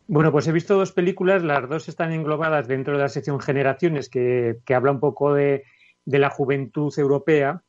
Bueno, 0.07 0.32
pues 0.32 0.48
he 0.48 0.52
visto 0.52 0.76
dos 0.76 0.91
películas, 0.91 1.44
las 1.44 1.70
dos 1.70 1.88
están 1.88 2.11
englobadas 2.14 2.68
dentro 2.68 2.94
de 2.94 3.03
la 3.03 3.10
sección 3.10 3.40
Generaciones, 3.40 4.10
que, 4.10 4.57
habla 4.74 4.91
un 4.91 4.99
poco 4.99 5.36
de, 5.36 5.66
la 6.06 6.32
juventud 6.32 6.91
europea. 6.98 7.61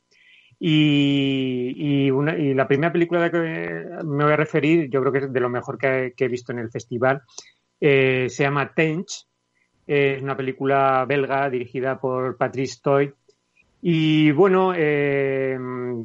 Y, 0.57 2.09
la 2.55 2.67
primera 2.67 2.91
película 2.91 3.19
de 3.19 3.25
la 3.27 3.31
que 3.31 4.03
me 4.03 4.23
voy 4.23 4.33
a 4.33 4.37
referir, 4.37 4.89
yo 4.89 5.01
creo 5.01 5.11
que 5.13 5.19
es 5.19 5.31
de 5.31 5.39
lo 5.39 5.49
mejor 5.49 5.77
que, 5.77 6.15
he 6.17 6.27
visto 6.27 6.51
en 6.51 6.57
el 6.57 6.71
festival, 6.71 7.21
eh, 7.79 8.25
se 8.27 8.41
llama 8.41 8.73
Tench. 8.73 9.27
Es 9.85 10.21
una 10.23 10.35
película 10.35 11.05
belga 11.07 11.47
dirigida 11.47 11.99
por 11.99 12.37
Patrice 12.37 12.79
Toy 12.81 13.13
y 13.81 14.31
bueno, 14.31 14.73
eh, 14.75 15.57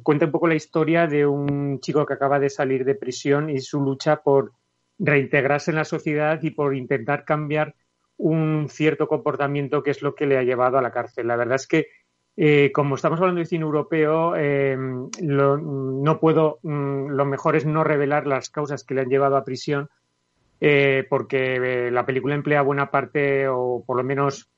cuenta 0.02 0.24
un 0.24 0.32
poco 0.32 0.48
la 0.48 0.54
historia 0.54 1.06
de 1.06 1.26
un 1.26 1.78
chico 1.80 2.06
que 2.06 2.14
acaba 2.14 2.38
de 2.40 2.48
salir 2.48 2.86
de 2.86 2.94
prisión 2.94 3.50
y 3.50 3.60
su 3.60 3.80
lucha 3.82 4.22
por 4.22 4.52
reintegrarse 4.98 5.72
en 5.72 5.76
la 5.76 5.84
sociedad 5.84 6.42
y 6.42 6.50
por 6.50 6.74
intentar 6.74 7.26
cambiar 7.26 7.74
un 8.16 8.68
cierto 8.70 9.06
comportamiento 9.08 9.82
que 9.82 9.90
es 9.90 10.00
lo 10.00 10.14
que 10.14 10.24
le 10.24 10.38
ha 10.38 10.42
llevado 10.42 10.78
a 10.78 10.82
la 10.82 10.90
cárcel. 10.90 11.26
La 11.26 11.36
verdad 11.36 11.56
es 11.56 11.66
que, 11.66 11.88
eh, 12.38 12.72
como 12.72 12.94
estamos 12.94 13.20
hablando 13.20 13.40
de 13.40 13.46
cine 13.46 13.64
europeo, 13.64 14.34
eh, 14.36 14.78
no 15.20 16.18
puedo, 16.18 16.60
mm, 16.62 17.08
lo 17.08 17.26
mejor 17.26 17.56
es 17.56 17.66
no 17.66 17.84
revelar 17.84 18.26
las 18.26 18.48
causas 18.48 18.84
que 18.84 18.94
le 18.94 19.02
han 19.02 19.10
llevado 19.10 19.36
a 19.36 19.44
prisión, 19.44 19.90
porque 21.10 21.90
la 21.92 22.06
película 22.06 22.34
emplea 22.34 22.62
buena 22.62 22.90
parte, 22.90 23.46
o 23.48 23.84
por 23.86 23.98
lo 23.98 24.02
menos 24.02 24.48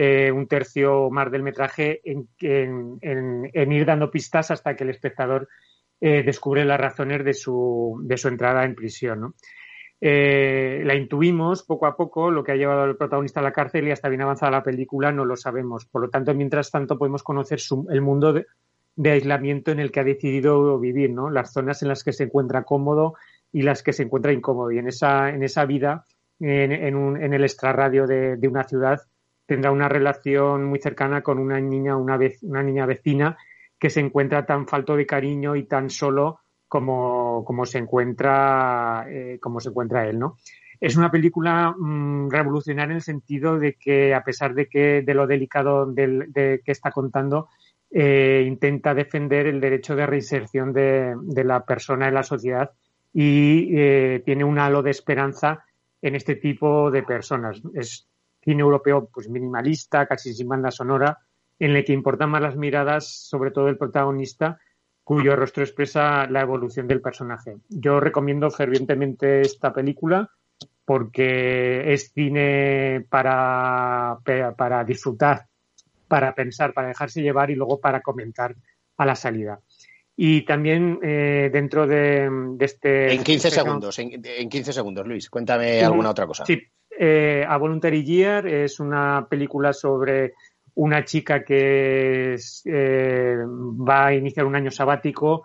eh, 0.00 0.30
un 0.30 0.46
tercio 0.46 1.10
más 1.10 1.28
del 1.28 1.42
metraje 1.42 2.00
en, 2.04 3.72
ir 3.72 3.84
dando 3.84 4.12
pistas 4.12 4.52
hasta 4.52 4.76
que 4.76 4.84
el 4.84 4.90
espectador 4.90 5.48
eh, 6.00 6.22
descubre 6.22 6.64
las 6.64 6.78
razones 6.78 7.24
de 7.24 7.34
su, 7.34 8.00
de 8.04 8.16
su 8.16 8.28
entrada 8.28 8.64
en 8.64 8.76
prisión. 8.76 9.34
Eh, 10.00 10.82
la 10.84 10.94
intuimos 10.94 11.64
poco 11.64 11.86
a 11.86 11.96
poco, 11.96 12.30
lo 12.30 12.44
que 12.44 12.52
ha 12.52 12.54
llevado 12.54 12.82
al 12.82 12.96
protagonista 12.96 13.40
a 13.40 13.42
la 13.42 13.50
cárcel 13.50 13.88
y 13.88 13.90
hasta 13.90 14.08
bien 14.08 14.22
avanzada 14.22 14.52
la 14.52 14.62
película 14.62 15.10
no 15.10 15.24
lo 15.24 15.34
sabemos. 15.34 15.86
Por 15.86 16.02
lo 16.02 16.10
tanto, 16.10 16.32
mientras 16.32 16.70
tanto, 16.70 16.96
podemos 16.96 17.24
conocer 17.24 17.58
el 17.90 18.00
mundo 18.00 18.32
de, 18.32 18.46
aislamiento 19.04 19.72
en 19.72 19.80
el 19.80 19.90
que 19.90 19.98
ha 19.98 20.04
decidido 20.04 20.78
vivir, 20.78 21.10
¿no? 21.10 21.28
las 21.28 21.52
zonas 21.52 21.82
en 21.82 21.88
las 21.88 22.04
que 22.04 22.12
se 22.12 22.22
encuentra 22.22 22.62
cómodo 22.62 23.14
y 23.50 23.62
las 23.62 23.82
que 23.82 23.92
se 23.92 24.04
encuentra 24.04 24.32
incómodo. 24.32 24.70
Y 24.70 24.78
en 24.78 24.86
esa, 24.86 25.30
en 25.30 25.42
esa 25.42 25.64
vida, 25.64 26.04
en, 26.38 27.32
el 27.34 27.42
extrarradio 27.42 28.06
de 28.06 28.48
una 28.48 28.62
ciudad, 28.62 29.00
tendrá 29.48 29.72
una 29.72 29.88
relación 29.88 30.66
muy 30.66 30.78
cercana 30.78 31.22
con 31.22 31.38
una 31.38 31.58
niña, 31.58 31.96
una, 31.96 32.18
vez, 32.18 32.42
una 32.42 32.62
niña 32.62 32.84
vecina 32.84 33.38
que 33.78 33.88
se 33.88 34.00
encuentra 34.00 34.44
tan 34.44 34.68
falto 34.68 34.94
de 34.94 35.06
cariño 35.06 35.56
y 35.56 35.64
tan 35.64 35.88
solo 35.88 36.40
como, 36.68 37.44
como 37.46 37.64
se 37.64 37.78
encuentra 37.78 39.06
eh, 39.08 39.38
como 39.40 39.58
se 39.58 39.70
encuentra 39.70 40.06
él, 40.06 40.18
¿no? 40.18 40.36
Es 40.78 40.98
una 40.98 41.10
película 41.10 41.74
mm, 41.76 42.28
revolucionaria 42.30 42.92
en 42.92 42.96
el 42.96 43.02
sentido 43.02 43.58
de 43.58 43.74
que 43.74 44.14
a 44.14 44.22
pesar 44.22 44.52
de 44.52 44.68
que 44.68 45.00
de 45.00 45.14
lo 45.14 45.26
delicado 45.26 45.86
de 45.86 46.60
que 46.62 46.72
está 46.72 46.90
contando 46.90 47.48
eh, 47.90 48.44
intenta 48.46 48.92
defender 48.92 49.46
el 49.46 49.62
derecho 49.62 49.96
de 49.96 50.06
reinserción 50.06 50.74
de, 50.74 51.16
la 51.42 51.64
persona 51.64 52.08
en 52.08 52.14
la 52.14 52.22
sociedad 52.22 52.72
y 53.14 53.70
eh, 53.74 54.22
tiene 54.26 54.44
un 54.44 54.58
halo 54.58 54.82
de 54.82 54.90
esperanza 54.90 55.64
en 56.02 56.14
este 56.14 56.36
tipo 56.36 56.90
de 56.90 57.02
personas. 57.02 57.62
Es 57.72 58.06
cine 58.48 58.62
europeo 58.62 59.10
pues 59.12 59.28
minimalista, 59.28 60.06
casi 60.06 60.32
sin 60.32 60.48
banda 60.48 60.70
sonora, 60.70 61.18
en 61.58 61.76
el 61.76 61.84
que 61.84 61.92
importan 61.92 62.30
más 62.30 62.40
las 62.40 62.56
miradas, 62.56 63.06
sobre 63.06 63.50
todo 63.50 63.66
del 63.66 63.76
protagonista, 63.76 64.58
cuyo 65.04 65.36
rostro 65.36 65.62
expresa 65.62 66.26
la 66.30 66.40
evolución 66.40 66.88
del 66.88 67.02
personaje. 67.02 67.58
Yo 67.68 68.00
recomiendo 68.00 68.50
fervientemente 68.50 69.42
esta 69.42 69.70
película 69.74 70.30
porque 70.86 71.92
es 71.92 72.10
cine 72.14 73.04
para, 73.10 74.16
para 74.56 74.84
disfrutar, 74.84 75.46
para 76.08 76.34
pensar, 76.34 76.72
para 76.72 76.88
dejarse 76.88 77.20
llevar 77.20 77.50
y 77.50 77.54
luego 77.54 77.78
para 77.78 78.00
comentar 78.00 78.56
a 78.96 79.04
la 79.04 79.14
salida. 79.14 79.60
Y 80.16 80.42
también 80.46 80.98
eh, 81.02 81.50
dentro 81.52 81.86
de, 81.86 82.56
este... 82.60 83.12
En 83.12 83.22
15 83.22 83.50
segundos, 83.50 83.98
en, 83.98 84.22
en, 84.24 84.48
15 84.48 84.72
segundos, 84.72 85.06
Luis. 85.06 85.28
Cuéntame 85.28 85.84
alguna 85.84 86.10
otra 86.10 86.26
cosa. 86.26 86.46
Sí, 86.46 86.58
eh, 86.98 87.44
A 87.48 87.56
Voluntary 87.56 88.04
Year 88.04 88.46
es 88.46 88.80
una 88.80 89.26
película 89.28 89.72
sobre 89.72 90.34
una 90.74 91.04
chica 91.04 91.44
que 91.44 92.36
eh, 92.64 93.36
va 93.46 94.06
a 94.06 94.14
iniciar 94.14 94.46
un 94.46 94.56
año 94.56 94.70
sabático 94.70 95.44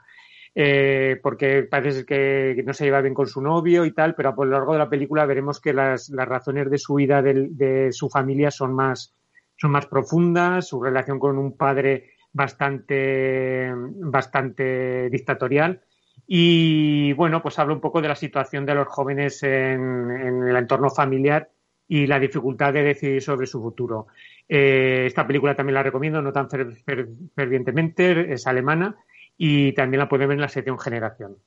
eh, 0.56 1.20
porque 1.22 1.64
parece 1.64 2.06
que 2.06 2.62
no 2.66 2.74
se 2.74 2.86
lleva 2.86 3.02
bien 3.02 3.14
con 3.14 3.28
su 3.28 3.42
novio 3.42 3.86
y 3.86 3.92
tal, 3.92 4.14
pero 4.16 4.30
a 4.30 4.36
lo 4.36 4.46
largo 4.46 4.74
de 4.74 4.80
la 4.80 4.90
película 4.90 5.26
veremos 5.26 5.60
que 5.60 5.74
las, 5.74 6.10
razones 6.10 6.70
de 6.70 6.78
su 6.78 6.96
vida 6.96 7.22
de, 7.22 7.48
de, 7.50 7.92
su 7.92 8.10
familia 8.10 8.52
son 8.52 8.74
más, 8.74 9.16
son 9.56 9.72
más 9.72 9.88
profundas, 9.88 10.68
su 10.68 10.82
relación 10.82 11.18
con 11.20 11.38
un 11.40 11.58
padre 11.58 12.12
bastante, 12.32 13.72
bastante 13.76 15.10
dictatorial. 15.10 15.82
Y 16.28 17.14
bueno, 17.14 17.41
pues 17.41 17.60
habla 17.60 17.74
un 17.74 17.82
poco 17.82 18.02
de 18.02 18.08
la 18.08 18.16
situación 18.16 18.66
de 18.66 18.76
los 18.76 18.88
jóvenes 18.88 19.44
en, 19.44 20.48
el 20.48 20.56
entorno 20.56 20.90
familiar 20.90 21.50
y 21.88 22.08
la 22.08 22.20
dificultad 22.20 22.74
de 22.74 22.84
decidir 22.84 23.22
sobre 23.22 23.45
su 23.45 23.62
futuro. 23.62 24.08
Eh, 24.48 25.04
esta 25.08 25.28
película 25.28 25.56
también 25.56 25.76
la 25.76 25.84
recomiendo, 25.84 26.22
no 26.22 26.32
tan 26.32 26.50
fervientemente, 26.50 28.34
es 28.34 28.48
alemana 28.48 28.95
y 29.38 29.74
también 29.74 30.00
la 30.00 30.10
pueden 30.10 30.30
ver 30.30 30.36
en 30.36 30.41
la 30.41 30.50
sección 30.50 30.80
Generación. 30.80 31.38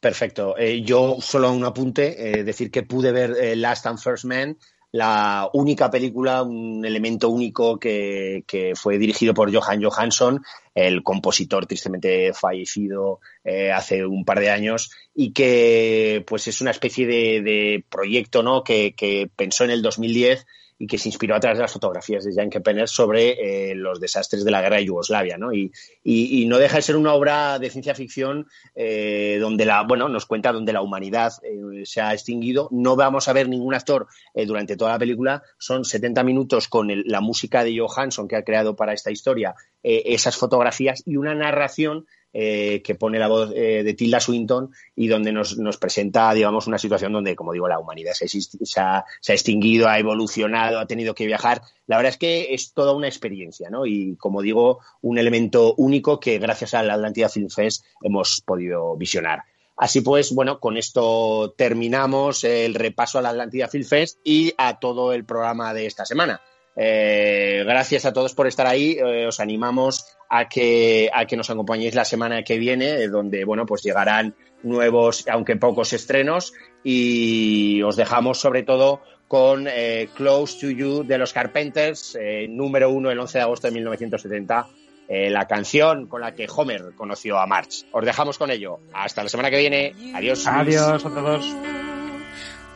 Perfecto. 0.00 0.56
Eh, 0.56 0.82
yo 0.82 1.16
solo 1.20 1.50
un 1.52 1.64
apunte, 1.64 2.40
eh, 2.40 2.44
decir 2.44 2.70
que 2.70 2.84
pude 2.84 3.10
ver 3.10 3.56
Last 3.56 3.86
and 3.86 3.98
First 3.98 4.26
Man, 4.26 4.56
la 4.90 5.50
única 5.52 5.90
película, 5.90 6.42
un 6.42 6.84
elemento 6.84 7.28
único 7.28 7.78
que, 7.78 8.44
que, 8.46 8.74
fue 8.74 8.98
dirigido 8.98 9.34
por 9.34 9.54
Johan 9.54 9.82
Johansson, 9.82 10.42
el 10.74 11.02
compositor 11.02 11.66
tristemente 11.66 12.32
fallecido 12.32 13.20
eh, 13.44 13.70
hace 13.70 14.06
un 14.06 14.24
par 14.24 14.40
de 14.40 14.50
años, 14.50 14.90
y 15.14 15.32
que 15.32 16.24
pues 16.26 16.48
es 16.48 16.60
una 16.60 16.70
especie 16.70 17.06
de, 17.06 17.42
de 17.42 17.84
proyecto 17.88 18.42
¿no? 18.42 18.64
que, 18.64 18.94
que 18.94 19.30
pensó 19.34 19.64
en 19.64 19.70
el 19.70 19.82
2010 19.82 20.46
y 20.78 20.86
que 20.86 20.98
se 20.98 21.08
inspiró 21.08 21.34
a 21.34 21.40
través 21.40 21.58
de 21.58 21.62
las 21.62 21.72
fotografías 21.72 22.24
de 22.24 22.32
Jan 22.32 22.50
Penner 22.62 22.88
sobre 22.88 23.70
eh, 23.70 23.74
los 23.74 23.98
desastres 24.00 24.44
de 24.44 24.50
la 24.50 24.62
guerra 24.62 24.76
de 24.76 24.84
Yugoslavia, 24.84 25.36
¿no? 25.36 25.52
Y, 25.52 25.72
y, 26.04 26.46
no 26.46 26.58
deja 26.58 26.76
de 26.76 26.82
ser 26.82 26.96
una 26.96 27.14
obra 27.14 27.58
de 27.58 27.68
ciencia 27.68 27.94
ficción 27.94 28.46
eh, 28.74 29.38
donde 29.40 29.64
la, 29.64 29.82
bueno, 29.82 30.08
nos 30.08 30.26
cuenta 30.26 30.52
donde 30.52 30.72
la 30.72 30.80
humanidad 30.80 31.32
eh, 31.42 31.84
se 31.84 32.00
ha 32.00 32.12
extinguido. 32.12 32.68
No 32.70 32.94
vamos 32.94 33.28
a 33.28 33.32
ver 33.32 33.48
ningún 33.48 33.74
actor 33.74 34.06
durante 34.34 34.76
toda 34.76 34.92
la 34.92 34.98
película. 34.98 35.42
Son 35.58 35.84
70 35.84 36.22
minutos 36.22 36.68
con 36.68 36.90
el, 36.90 37.02
la 37.06 37.20
música 37.20 37.64
de 37.64 37.76
Johansson 37.76 38.28
que 38.28 38.36
ha 38.36 38.44
creado 38.44 38.76
para 38.76 38.92
esta 38.92 39.10
historia, 39.10 39.54
esas 39.82 40.36
fotografías 40.36 41.02
y 41.04 41.16
una 41.16 41.34
narración 41.34 42.06
eh, 42.30 42.82
que 42.84 42.94
pone 42.94 43.18
la 43.18 43.26
voz 43.26 43.52
eh, 43.56 43.82
de 43.82 43.94
Tilda 43.94 44.20
Swinton 44.20 44.70
y 44.94 45.08
donde 45.08 45.32
nos, 45.32 45.56
nos, 45.56 45.78
presenta, 45.78 46.34
digamos, 46.34 46.66
una 46.66 46.76
situación 46.76 47.10
donde, 47.10 47.34
como 47.34 47.54
digo, 47.54 47.68
la 47.68 47.78
humanidad 47.78 48.12
se, 48.12 48.26
ha, 48.26 49.04
se, 49.20 49.32
ha, 49.32 49.34
extinguido, 49.34 49.88
ha 49.88 49.98
evolucionado, 49.98 50.78
ha 50.78 50.86
tenido 50.86 51.14
que 51.14 51.24
viajar. 51.24 51.62
La 51.86 51.96
verdad 51.96 52.10
es 52.10 52.18
que 52.18 52.52
es 52.52 52.74
toda 52.74 52.92
una 52.92 53.08
experiencia, 53.08 53.70
¿no? 53.70 53.86
Y, 53.86 54.14
como 54.16 54.42
digo, 54.42 54.80
un 55.00 55.16
elemento 55.16 55.74
único 55.78 56.20
que 56.20 56.38
gracias 56.38 56.74
a 56.74 56.82
la 56.82 56.94
Atlantida 56.94 57.30
Film 57.30 57.48
Fest 57.48 57.86
hemos 58.02 58.42
podido 58.42 58.94
visionar. 58.96 59.44
Así 59.78 60.02
pues, 60.02 60.34
bueno, 60.34 60.60
con 60.60 60.76
esto 60.76 61.54
terminamos 61.56 62.44
el 62.44 62.74
repaso 62.74 63.18
a 63.18 63.22
la 63.22 63.30
Atlantida 63.30 63.68
Film 63.68 63.86
Fest 63.86 64.18
y 64.22 64.52
a 64.58 64.78
todo 64.78 65.14
el 65.14 65.24
programa 65.24 65.72
de 65.72 65.86
esta 65.86 66.04
semana. 66.04 66.42
Eh, 66.76 67.64
gracias 67.64 68.04
a 68.04 68.12
todos 68.12 68.34
por 68.34 68.46
estar 68.46 68.66
ahí. 68.66 69.00
Os 69.00 69.40
animamos 69.40 70.17
a 70.28 70.48
que, 70.48 71.10
a 71.12 71.24
que 71.26 71.36
nos 71.36 71.50
acompañéis 71.50 71.94
la 71.94 72.04
semana 72.04 72.42
que 72.42 72.58
viene, 72.58 73.02
eh, 73.02 73.08
donde 73.08 73.44
bueno, 73.44 73.64
pues 73.66 73.82
llegarán 73.82 74.34
nuevos, 74.62 75.26
aunque 75.28 75.56
pocos 75.56 75.92
estrenos, 75.92 76.52
y 76.82 77.82
os 77.82 77.96
dejamos 77.96 78.38
sobre 78.38 78.62
todo 78.62 79.00
con 79.26 79.66
eh, 79.68 80.08
Close 80.14 80.60
to 80.60 80.70
You 80.70 81.04
de 81.04 81.18
los 81.18 81.32
Carpenters, 81.32 82.16
eh, 82.20 82.46
número 82.48 82.90
uno 82.90 83.10
el 83.10 83.18
11 83.18 83.38
de 83.38 83.42
agosto 83.42 83.66
de 83.66 83.74
1970, 83.74 84.68
la 85.10 85.46
canción 85.46 86.06
con 86.06 86.20
la 86.20 86.34
que 86.34 86.46
Homer 86.54 86.92
conoció 86.94 87.38
a 87.38 87.46
March. 87.46 87.86
Os 87.92 88.04
dejamos 88.04 88.36
con 88.36 88.50
ello. 88.50 88.80
Hasta 88.92 89.22
la 89.22 89.30
semana 89.30 89.48
que 89.48 89.56
viene. 89.56 89.94
Adiós. 90.14 90.46
Adiós 90.46 91.02
a 91.02 91.08
todos. 91.08 91.56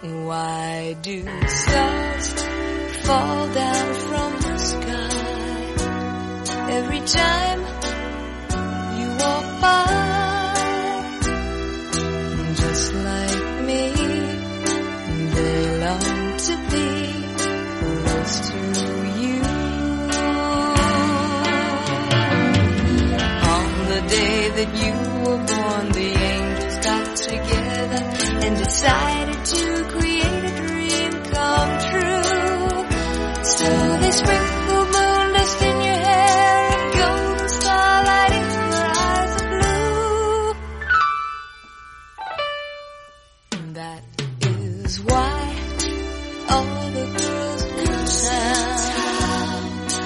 Why 0.02 0.96
do 1.02 1.22
every 6.78 7.00
time 7.00 7.60
you 8.98 9.08
walk 9.22 9.46
by. 9.60 9.84
Just 12.62 12.94
like 12.94 13.44
me, 13.68 13.82
they 15.36 15.58
long 15.84 16.36
to 16.46 16.54
be 16.72 16.88
close 17.78 18.34
to 18.48 18.58
you. 19.22 19.40
On 23.54 23.68
the 23.92 24.00
day 24.16 24.38
that 24.58 24.70
you 24.82 24.94
were 25.24 25.42
born, 25.52 25.84
the 25.98 26.10
angels 26.32 26.76
got 26.88 27.16
together 27.16 28.02
and 28.44 28.52
decided 28.64 29.40
to 29.44 29.62
create 29.94 30.42
a 30.50 30.54
dream 30.62 31.12
come 31.34 31.72
true. 31.90 32.68
So 33.44 33.68
they 34.00 34.10
sprinkled 34.10 34.61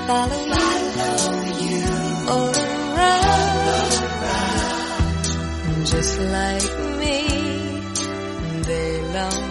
follow 0.07 0.39
you, 1.61 1.83
all 2.28 2.55
around. 2.55 3.93
Just 5.87 6.20
like 6.20 6.70
me, 7.01 7.16
they 8.62 9.03
love. 9.12 9.45